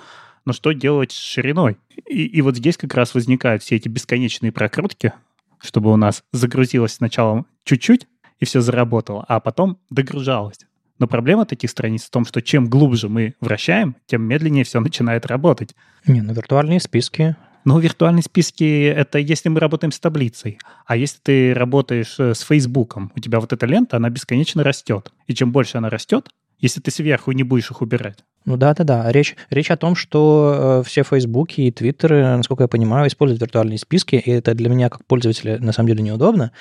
но 0.45 0.53
что 0.53 0.73
делать 0.73 1.11
с 1.11 1.17
шириной? 1.17 1.77
И, 2.07 2.25
и 2.25 2.41
вот 2.41 2.57
здесь 2.57 2.77
как 2.77 2.93
раз 2.93 3.15
возникают 3.15 3.63
все 3.63 3.77
эти 3.77 3.87
бесконечные 3.87 4.51
прокрутки, 4.51 5.13
чтобы 5.59 5.91
у 5.91 5.95
нас 5.95 6.23
загрузилось 6.31 6.93
сначала 6.93 7.45
чуть-чуть, 7.63 8.07
и 8.41 8.45
все 8.45 8.59
заработало, 8.59 9.23
а 9.29 9.39
потом 9.39 9.77
догружалось. 9.89 10.59
Но 10.99 11.07
проблема 11.07 11.45
таких 11.45 11.69
страниц 11.69 12.03
в 12.03 12.09
том, 12.09 12.25
что 12.25 12.41
чем 12.41 12.67
глубже 12.67 13.07
мы 13.07 13.35
вращаем, 13.39 13.95
тем 14.05 14.23
медленнее 14.23 14.65
все 14.65 14.81
начинает 14.81 15.25
работать. 15.25 15.73
Не, 16.05 16.21
ну 16.21 16.33
виртуальные 16.33 16.81
списки 16.81 17.37
ну, 17.63 17.77
виртуальные 17.77 18.23
списки— 18.23 18.85
это 18.85 19.19
если 19.19 19.49
мы 19.49 19.59
работаем 19.59 19.91
с 19.91 19.99
таблицей. 19.99 20.57
А 20.87 20.95
если 20.95 21.19
ты 21.21 21.53
работаешь 21.53 22.19
э, 22.19 22.33
с 22.33 22.41
Фейсбуком, 22.41 23.11
у 23.15 23.19
тебя 23.19 23.39
вот 23.39 23.53
эта 23.53 23.67
лента, 23.67 23.97
она 23.97 24.09
бесконечно 24.09 24.63
растет. 24.63 25.11
И 25.27 25.35
чем 25.35 25.51
больше 25.51 25.77
она 25.77 25.89
растет, 25.89 26.29
если 26.61 26.79
ты 26.79 26.91
сверху 26.91 27.31
не 27.31 27.43
будешь 27.43 27.71
их 27.71 27.81
убирать. 27.81 28.19
Ну 28.45 28.57
да, 28.57 28.73
да, 28.73 28.83
да. 28.83 29.11
Речь, 29.11 29.35
речь 29.49 29.69
о 29.69 29.77
том, 29.77 29.95
что 29.95 30.81
э, 30.81 30.87
все 30.87 31.03
Фейсбуки 31.03 31.61
и 31.61 31.71
Твиттеры, 31.71 32.23
насколько 32.37 32.63
я 32.63 32.67
понимаю, 32.67 33.07
используют 33.07 33.41
виртуальные 33.41 33.77
списки, 33.77 34.15
и 34.15 34.31
это 34.31 34.55
для 34.55 34.67
меня 34.69 34.89
как 34.89 35.05
пользователя 35.05 35.59
на 35.59 35.71
самом 35.73 35.89
деле 35.89 36.01
неудобно. 36.01 36.51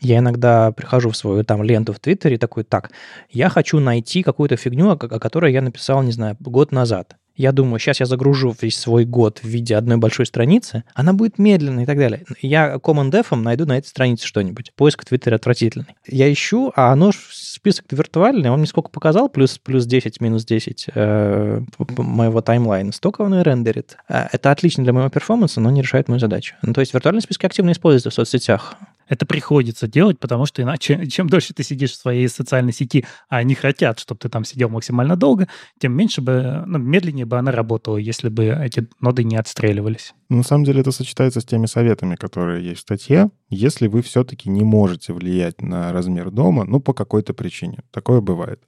Я 0.00 0.18
иногда 0.18 0.70
прихожу 0.72 1.10
в 1.10 1.16
свою 1.16 1.44
там 1.44 1.62
ленту 1.62 1.94
в 1.94 2.00
Твиттере 2.00 2.34
и 2.34 2.38
такой, 2.38 2.64
так, 2.64 2.90
я 3.30 3.48
хочу 3.48 3.80
найти 3.80 4.22
какую-то 4.22 4.56
фигню, 4.56 4.90
о 4.90 4.96
которой 4.96 5.52
я 5.52 5.62
написал, 5.62 6.02
не 6.02 6.12
знаю, 6.12 6.36
год 6.40 6.72
назад 6.72 7.16
я 7.36 7.52
думаю, 7.52 7.78
сейчас 7.78 8.00
я 8.00 8.06
загружу 8.06 8.54
весь 8.60 8.78
свой 8.78 9.04
год 9.04 9.38
в 9.42 9.44
виде 9.44 9.76
одной 9.76 9.96
большой 9.96 10.26
страницы, 10.26 10.84
она 10.94 11.12
будет 11.12 11.38
медленной 11.38 11.84
и 11.84 11.86
так 11.86 11.98
далее. 11.98 12.24
Я 12.42 12.74
Command 12.74 13.14
F 13.18 13.30
найду 13.32 13.66
на 13.66 13.78
этой 13.78 13.86
странице 13.86 14.26
что-нибудь. 14.26 14.72
Поиск 14.76 15.02
в 15.02 15.04
Твиттере 15.06 15.36
отвратительный. 15.36 15.96
Я 16.06 16.30
ищу, 16.32 16.72
а 16.76 16.92
оно 16.92 17.12
список 17.30 17.86
виртуальный, 17.90 18.50
он 18.50 18.58
мне 18.58 18.66
сколько 18.66 18.90
показал, 18.90 19.28
плюс, 19.28 19.58
плюс 19.58 19.86
10, 19.86 20.20
минус 20.20 20.44
10 20.44 20.86
э, 20.94 21.62
моего 21.96 22.40
таймлайна, 22.40 22.92
столько 22.92 23.22
он 23.22 23.34
и 23.34 23.42
рендерит. 23.42 23.96
Э, 24.08 24.26
это 24.32 24.50
отлично 24.50 24.84
для 24.84 24.92
моего 24.92 25.08
перформанса, 25.08 25.60
но 25.60 25.70
не 25.70 25.82
решает 25.82 26.08
мою 26.08 26.20
задачу. 26.20 26.54
Ну, 26.62 26.72
то 26.72 26.80
есть 26.80 26.94
виртуальные 26.94 27.22
списки 27.22 27.46
активно 27.46 27.72
используются 27.72 28.10
в 28.10 28.14
соцсетях 28.14 28.76
это 29.10 29.26
приходится 29.26 29.88
делать, 29.88 30.18
потому 30.20 30.46
что 30.46 30.62
иначе, 30.62 31.06
чем 31.10 31.28
дольше 31.28 31.52
ты 31.52 31.62
сидишь 31.64 31.90
в 31.92 31.96
своей 31.96 32.28
социальной 32.28 32.72
сети, 32.72 33.04
а 33.28 33.38
они 33.38 33.54
хотят, 33.54 33.98
чтобы 33.98 34.20
ты 34.20 34.28
там 34.28 34.44
сидел 34.44 34.70
максимально 34.70 35.16
долго, 35.16 35.48
тем 35.78 35.92
меньше 35.92 36.22
бы, 36.22 36.62
ну, 36.64 36.78
медленнее 36.78 37.26
бы 37.26 37.36
она 37.36 37.50
работала, 37.50 37.96
если 37.96 38.28
бы 38.28 38.46
эти 38.46 38.88
ноды 39.00 39.24
не 39.24 39.36
отстреливались. 39.36 40.14
На 40.28 40.44
самом 40.44 40.64
деле 40.64 40.80
это 40.80 40.92
сочетается 40.92 41.40
с 41.40 41.44
теми 41.44 41.66
советами, 41.66 42.14
которые 42.14 42.64
есть 42.64 42.78
в 42.78 42.82
статье. 42.82 43.30
Если 43.48 43.88
вы 43.88 44.00
все-таки 44.02 44.48
не 44.48 44.62
можете 44.62 45.12
влиять 45.12 45.60
на 45.60 45.92
размер 45.92 46.30
дома, 46.30 46.64
ну, 46.64 46.78
по 46.78 46.94
какой-то 46.94 47.34
причине, 47.34 47.80
такое 47.90 48.20
бывает, 48.20 48.62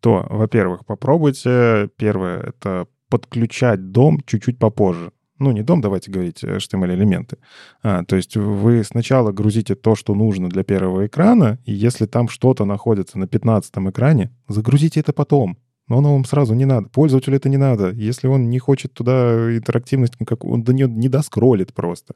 то, 0.00 0.26
во-первых, 0.30 0.86
попробуйте, 0.86 1.90
первое, 1.96 2.40
это 2.40 2.86
подключать 3.10 3.92
дом 3.92 4.20
чуть-чуть 4.24 4.58
попозже 4.58 5.12
ну, 5.42 5.52
не 5.52 5.62
дом, 5.62 5.80
давайте 5.80 6.10
говорить, 6.10 6.42
HTML-элементы. 6.42 7.38
А, 7.82 8.04
то 8.04 8.16
есть 8.16 8.36
вы 8.36 8.84
сначала 8.84 9.32
грузите 9.32 9.74
то, 9.74 9.94
что 9.94 10.14
нужно 10.14 10.48
для 10.48 10.62
первого 10.62 11.06
экрана, 11.06 11.58
и 11.64 11.72
если 11.72 12.06
там 12.06 12.28
что-то 12.28 12.64
находится 12.64 13.18
на 13.18 13.26
15 13.26 13.72
экране, 13.90 14.30
загрузите 14.48 15.00
это 15.00 15.12
потом. 15.12 15.58
Но 15.88 15.98
оно 15.98 16.12
вам 16.12 16.24
сразу 16.24 16.54
не 16.54 16.64
надо. 16.64 16.88
Пользователю 16.88 17.36
это 17.36 17.48
не 17.48 17.56
надо. 17.56 17.90
Если 17.90 18.26
он 18.26 18.48
не 18.48 18.58
хочет 18.58 18.92
туда 18.94 19.56
интерактивность, 19.56 20.14
как 20.26 20.44
он 20.44 20.62
до 20.62 20.72
нее 20.72 20.88
не 20.88 21.08
доскролит 21.08 21.74
просто. 21.74 22.14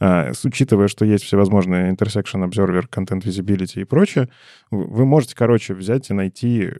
А, 0.00 0.32
с, 0.32 0.44
учитывая, 0.44 0.88
что 0.88 1.04
есть 1.04 1.24
всевозможные 1.24 1.92
intersection 1.92 2.48
observer, 2.48 2.84
content 2.88 3.22
visibility 3.22 3.82
и 3.82 3.84
прочее, 3.84 4.28
вы 4.70 5.04
можете, 5.04 5.34
короче, 5.34 5.74
взять 5.74 6.10
и 6.10 6.14
найти 6.14 6.70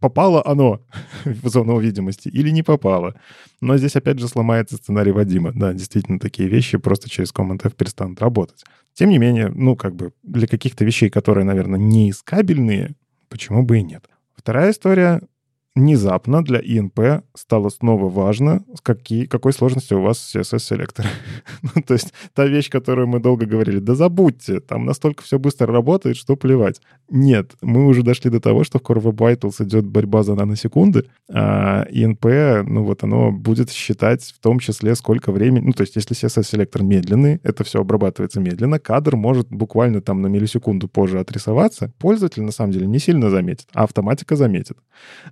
попало 0.00 0.42
оно 0.44 0.80
в 1.24 1.48
зону 1.48 1.78
видимости 1.78 2.28
или 2.28 2.50
не 2.50 2.62
попало. 2.62 3.14
Но 3.60 3.76
здесь 3.76 3.96
опять 3.96 4.18
же 4.18 4.28
сломается 4.28 4.76
сценарий 4.76 5.12
Вадима. 5.12 5.52
Да, 5.54 5.72
действительно, 5.72 6.18
такие 6.18 6.48
вещи 6.48 6.78
просто 6.78 7.08
через 7.10 7.32
Command 7.32 7.60
F 7.64 7.74
перестанут 7.74 8.20
работать. 8.20 8.64
Тем 8.94 9.10
не 9.10 9.18
менее, 9.18 9.48
ну, 9.48 9.76
как 9.76 9.94
бы 9.94 10.12
для 10.22 10.46
каких-то 10.46 10.84
вещей, 10.84 11.10
которые, 11.10 11.44
наверное, 11.44 11.78
не 11.78 12.10
искабельные, 12.10 12.94
почему 13.28 13.62
бы 13.62 13.78
и 13.78 13.82
нет. 13.82 14.08
Вторая 14.34 14.72
история 14.72 15.20
внезапно 15.78 16.42
для 16.42 16.58
ИНП 16.58 17.24
стало 17.34 17.68
снова 17.68 18.08
важно, 18.08 18.64
с 18.74 18.80
какие, 18.80 19.26
какой 19.26 19.52
сложности 19.52 19.94
у 19.94 20.02
вас 20.02 20.34
CSS-селектор. 20.34 21.06
ну, 21.62 21.82
то 21.82 21.94
есть 21.94 22.12
та 22.34 22.46
вещь, 22.46 22.68
которую 22.68 23.06
мы 23.06 23.20
долго 23.20 23.46
говорили, 23.46 23.78
да 23.78 23.94
забудьте, 23.94 24.60
там 24.60 24.84
настолько 24.84 25.22
все 25.22 25.38
быстро 25.38 25.72
работает, 25.72 26.16
что 26.16 26.36
плевать. 26.36 26.80
Нет, 27.10 27.52
мы 27.62 27.86
уже 27.86 28.02
дошли 28.02 28.30
до 28.30 28.40
того, 28.40 28.64
что 28.64 28.78
в 28.78 28.82
Core 28.82 29.02
Web 29.02 29.16
Vitals 29.16 29.64
идет 29.64 29.86
борьба 29.86 30.22
за 30.22 30.34
наносекунды, 30.34 31.04
а 31.32 31.86
ИНП, 31.90 32.24
ну 32.66 32.84
вот 32.84 33.04
оно 33.04 33.30
будет 33.30 33.70
считать 33.70 34.22
в 34.22 34.40
том 34.40 34.58
числе, 34.58 34.94
сколько 34.94 35.32
времени, 35.32 35.66
ну 35.66 35.72
то 35.72 35.82
есть 35.82 35.96
если 35.96 36.16
CSS-селектор 36.16 36.82
медленный, 36.82 37.40
это 37.42 37.64
все 37.64 37.80
обрабатывается 37.80 38.40
медленно, 38.40 38.78
кадр 38.78 39.16
может 39.16 39.48
буквально 39.48 40.00
там 40.00 40.22
на 40.22 40.26
миллисекунду 40.26 40.88
позже 40.88 41.20
отрисоваться, 41.20 41.92
пользователь 41.98 42.42
на 42.42 42.52
самом 42.52 42.72
деле 42.72 42.86
не 42.86 42.98
сильно 42.98 43.30
заметит, 43.30 43.68
а 43.72 43.84
автоматика 43.84 44.36
заметит. 44.36 44.76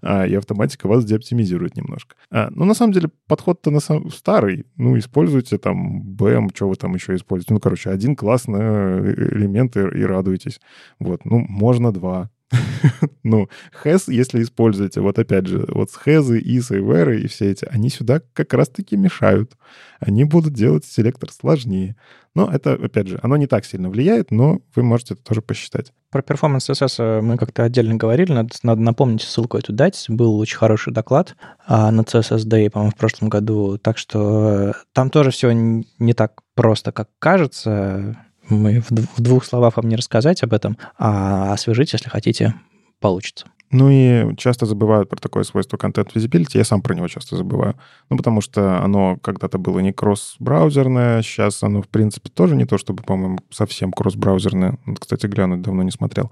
А, 0.02 0.27
автоматика 0.38 0.88
вас 0.88 1.04
деоптимизирует 1.04 1.76
немножко. 1.76 2.16
А, 2.30 2.48
ну, 2.50 2.64
на 2.64 2.74
самом 2.74 2.92
деле, 2.92 3.10
подход-то 3.26 3.70
на 3.70 3.80
сам... 3.80 4.10
старый. 4.10 4.66
Ну, 4.76 4.98
используйте 4.98 5.58
там 5.58 6.02
BM, 6.16 6.50
что 6.54 6.68
вы 6.68 6.76
там 6.76 6.94
еще 6.94 7.14
используете. 7.14 7.54
Ну, 7.54 7.60
короче, 7.60 7.90
один 7.90 8.16
классный 8.16 8.60
э, 8.60 9.14
элемент 9.32 9.76
и, 9.76 9.80
и 9.80 10.04
радуйтесь. 10.04 10.60
Вот, 10.98 11.24
ну, 11.24 11.38
можно 11.38 11.92
два. 11.92 12.30
ну, 13.23 13.48
has, 13.85 14.05
если 14.06 14.43
используете, 14.43 15.01
вот 15.01 15.18
опять 15.18 15.47
же, 15.47 15.66
вот 15.68 15.90
has, 16.05 16.31
is 16.31 16.77
и 16.77 16.81
where 16.81 17.16
и 17.16 17.27
все 17.27 17.51
эти, 17.51 17.64
они 17.66 17.90
сюда 17.90 18.20
как 18.32 18.55
раз-таки 18.55 18.97
мешают. 18.97 19.52
Они 19.98 20.24
будут 20.24 20.52
делать 20.52 20.85
селектор 20.85 21.31
сложнее. 21.31 21.97
Но 22.35 22.51
это, 22.51 22.74
опять 22.74 23.09
же, 23.09 23.18
оно 23.23 23.36
не 23.36 23.47
так 23.47 23.64
сильно 23.64 23.89
влияет, 23.89 24.31
но 24.31 24.60
вы 24.74 24.82
можете 24.82 25.14
это 25.14 25.23
тоже 25.24 25.40
посчитать. 25.40 25.93
Про 26.10 26.23
перформанс 26.23 26.68
CSS 26.68 27.23
мы 27.23 27.39
как-то 27.39 27.64
отдельно 27.64 27.94
говорили, 27.94 28.32
надо, 28.32 28.51
надо 28.62 28.82
напомнить, 28.82 29.23
ссылку 29.23 29.56
эту 29.56 29.73
дать. 29.73 30.05
Был 30.09 30.39
очень 30.39 30.59
хороший 30.59 30.93
доклад 30.93 31.35
а, 31.66 31.90
на 31.90 32.02
CSS 32.02 32.47
Day, 32.47 32.70
по-моему, 32.70 32.93
в 32.93 32.97
прошлом 32.97 33.31
году, 33.31 33.78
так 33.78 33.97
что 33.97 34.74
там 34.93 35.10
тоже 35.10 35.31
все 35.31 35.51
не 35.52 36.12
так 36.12 36.43
просто, 36.55 36.93
как 36.93 37.09
кажется. 37.18 38.26
Мы 38.48 38.81
в, 38.81 38.90
в 38.90 39.20
двух 39.20 39.44
словах 39.44 39.77
вам 39.77 39.89
не 39.89 39.97
рассказать 39.97 40.43
об 40.43 40.52
этом, 40.52 40.77
а 40.98 41.52
освежить, 41.52 41.93
если 41.93 42.09
хотите, 42.09 42.55
получится. 43.01 43.47
Ну 43.70 43.90
и 43.90 44.36
часто 44.36 44.64
забывают 44.64 45.09
про 45.09 45.16
такое 45.16 45.43
свойство 45.43 45.77
Content 45.77 46.12
Visibility. 46.14 46.56
Я 46.59 46.64
сам 46.64 46.82
про 46.82 46.94
него 46.94 47.09
часто 47.09 47.36
забываю. 47.36 47.74
Ну, 48.10 48.16
потому 48.16 48.40
что 48.40 48.82
оно 48.82 49.16
когда-то 49.16 49.59
было 49.59 49.81
не 49.81 49.93
кросс-браузерное, 49.93 51.23
сейчас 51.23 51.62
оно, 51.64 51.82
в 51.82 51.89
принципе, 51.89 52.31
тоже 52.31 52.55
не 52.55 52.64
то, 52.64 52.78
чтобы, 52.78 53.02
по-моему, 53.02 53.39
совсем 53.51 53.93
кросс-браузерное. 53.93 54.78
Кстати, 55.01 55.27
глянуть 55.27 55.62
давно 55.62 55.82
не 55.82 55.90
смотрел. 55.90 56.31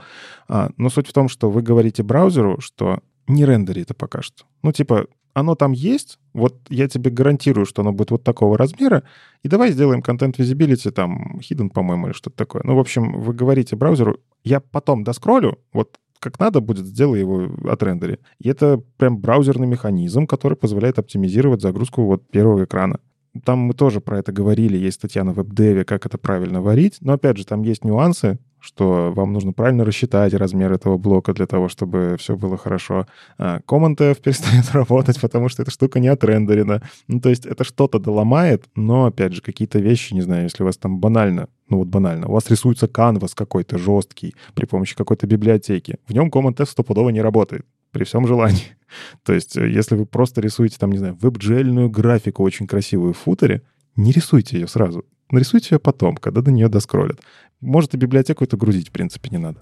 А, 0.49 0.71
но 0.77 0.91
суть 0.91 1.09
в 1.09 1.13
том, 1.13 1.29
что 1.29 1.51
вы 1.51 1.63
говорите 1.63 2.05
браузеру, 2.05 2.61
что 2.61 3.01
не 3.27 3.45
рендери 3.45 3.83
это 3.83 3.95
пока 3.95 4.23
что. 4.23 4.45
Ну, 4.63 4.71
типа, 4.71 5.07
оно 5.35 5.55
там 5.57 5.73
есть, 5.73 6.19
вот 6.33 6.57
я 6.71 6.89
тебе 6.89 7.11
гарантирую, 7.11 7.67
что 7.67 7.83
оно 7.83 7.93
будет 7.93 8.13
вот 8.13 8.25
такого 8.25 8.57
размера, 8.57 9.03
и 9.43 9.49
давай 9.49 9.73
сделаем 9.73 10.01
контент 10.01 10.39
visibility 10.39 10.91
там 10.91 11.41
hidden, 11.41 11.71
по-моему, 11.71 12.07
или 12.07 12.15
что-то 12.15 12.37
такое. 12.37 12.63
Ну, 12.65 12.77
в 12.77 12.79
общем, 12.79 13.21
вы 13.21 13.35
говорите 13.35 13.77
браузеру, 13.77 14.19
я 14.45 14.61
потом 14.61 15.05
доскроллю, 15.05 15.59
вот 15.73 15.99
как 16.21 16.39
надо 16.39 16.61
будет, 16.61 16.87
сделай 16.87 17.21
его 17.21 17.51
от 17.71 17.83
рендери. 17.83 18.19
И 18.39 18.49
это 18.49 18.81
прям 18.97 19.19
браузерный 19.19 19.67
механизм, 19.67 20.27
который 20.27 20.57
позволяет 20.57 20.99
оптимизировать 20.99 21.61
загрузку 21.61 22.05
вот 22.05 22.27
первого 22.31 22.65
экрана. 22.65 22.99
Там 23.45 23.59
мы 23.59 23.75
тоже 23.75 24.01
про 24.01 24.21
это 24.21 24.33
говорили, 24.33 24.79
есть 24.79 24.97
статья 24.97 25.25
на 25.25 25.33
веб-деве, 25.33 25.85
как 25.85 26.07
это 26.07 26.17
правильно 26.17 26.63
варить. 26.63 26.99
Но, 27.01 27.15
опять 27.15 27.37
же, 27.37 27.45
там 27.45 27.63
есть 27.63 27.85
нюансы, 27.85 28.39
что 28.65 29.13
вам 29.15 29.33
нужно 29.35 29.53
правильно 29.53 29.85
рассчитать 29.85 30.33
размер 30.33 30.73
этого 30.73 30.97
блока 30.97 31.35
для 31.35 31.47
того, 31.47 31.69
чтобы 31.69 32.17
все 32.19 32.35
было 32.35 32.57
хорошо. 32.57 33.07
А 33.37 33.61
F 33.61 34.21
перестает 34.21 34.71
работать, 34.73 35.21
потому 35.21 35.51
что 35.51 35.63
эта 35.63 35.71
штука 35.71 36.01
не 36.01 36.09
отрендерена. 36.09 36.81
Ну, 37.07 37.21
то 37.21 37.29
есть 37.29 37.45
это 37.45 37.63
что-то 37.63 37.99
доломает, 37.99 38.65
но, 38.75 39.05
опять 39.05 39.35
же, 39.35 39.43
какие-то 39.43 39.79
вещи, 39.79 40.15
не 40.15 40.23
знаю, 40.23 40.45
если 40.45 40.63
у 40.63 40.67
вас 40.67 40.79
там 40.79 40.99
банально, 40.99 41.49
ну 41.69 41.79
вот 41.79 41.89
банально, 41.89 42.27
у 42.29 42.33
вас 42.33 42.49
рисуется 42.49 42.89
канвас 42.89 43.35
какой-то 43.35 43.77
жесткий 43.77 44.35
при 44.55 44.65
помощи 44.65 44.97
какой-то 44.97 45.27
библиотеки, 45.27 45.99
в 46.09 46.15
нем 46.15 46.31
Command 46.31 46.63
F 46.63 46.71
стопудово 46.71 47.11
не 47.11 47.21
работает 47.21 47.67
при 47.91 48.05
всем 48.05 48.27
желании. 48.27 48.77
То 49.25 49.35
есть, 49.35 49.59
э, 49.59 49.69
если 49.69 49.95
вы 49.95 50.07
просто 50.07 50.41
рисуете 50.41 50.79
там, 50.79 50.91
не 50.91 50.99
знаю, 50.99 51.19
веб-джельную 51.21 51.91
графику 51.91 52.43
очень 52.43 52.67
красивую 52.67 53.13
в 53.13 53.19
футере, 53.19 53.63
не 53.97 54.11
рисуйте 54.11 54.59
ее 54.59 54.69
сразу. 54.69 55.05
Нарисуйте 55.31 55.75
ее 55.75 55.79
потом, 55.79 56.17
когда 56.17 56.41
до 56.41 56.51
нее 56.51 56.69
доскролят. 56.69 57.21
Может, 57.61 57.95
и 57.95 57.99
библиотеку 57.99 58.45
это 58.45 58.57
грузить, 58.57 58.89
в 58.89 58.93
принципе, 58.93 59.31
не 59.31 59.39
надо. 59.39 59.61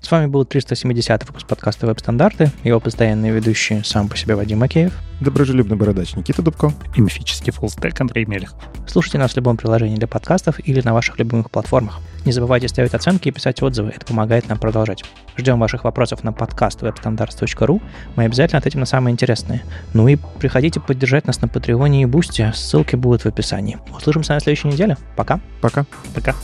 С 0.00 0.10
вами 0.10 0.26
был 0.26 0.44
370 0.44 1.26
выпуск 1.26 1.46
подкаста 1.46 1.86
«Веб-стандарты». 1.86 2.52
Его 2.62 2.78
постоянные 2.78 3.32
ведущие 3.32 3.82
сам 3.82 4.08
по 4.08 4.16
себе 4.16 4.36
Вадим 4.36 4.60
Макеев. 4.60 4.92
Доброжелюбный 5.20 5.76
бородач 5.76 6.14
Никита 6.14 6.42
Дубко. 6.42 6.72
И 6.94 7.00
мифический 7.00 7.52
фуллстек 7.52 8.00
Андрей 8.00 8.24
Мелехов. 8.26 8.58
Слушайте 8.86 9.18
нас 9.18 9.32
в 9.32 9.36
любом 9.36 9.56
приложении 9.56 9.96
для 9.96 10.06
подкастов 10.06 10.60
или 10.66 10.80
на 10.80 10.94
ваших 10.94 11.18
любимых 11.18 11.50
платформах. 11.50 11.98
Не 12.24 12.32
забывайте 12.32 12.68
ставить 12.68 12.94
оценки 12.94 13.28
и 13.28 13.32
писать 13.32 13.62
отзывы. 13.62 13.92
Это 13.96 14.06
помогает 14.06 14.48
нам 14.48 14.58
продолжать. 14.58 15.02
Ждем 15.36 15.58
ваших 15.58 15.84
вопросов 15.84 16.22
на 16.22 16.32
подкаст 16.32 16.82
webstandards.ru. 16.82 17.82
Мы 18.14 18.24
обязательно 18.24 18.58
ответим 18.58 18.80
на 18.80 18.86
самые 18.86 19.12
интересные. 19.12 19.62
Ну 19.92 20.06
и 20.06 20.16
приходите 20.38 20.78
поддержать 20.78 21.26
нас 21.26 21.40
на 21.40 21.48
Патреоне 21.48 22.02
и 22.02 22.06
Бусте. 22.06 22.52
Ссылки 22.54 22.96
будут 22.96 23.22
в 23.22 23.26
описании. 23.26 23.78
Услышимся 23.96 24.34
на 24.34 24.40
следующей 24.40 24.68
неделе. 24.68 24.96
Пока. 25.16 25.40
Пока. 25.60 25.86
Пока. 26.14 26.34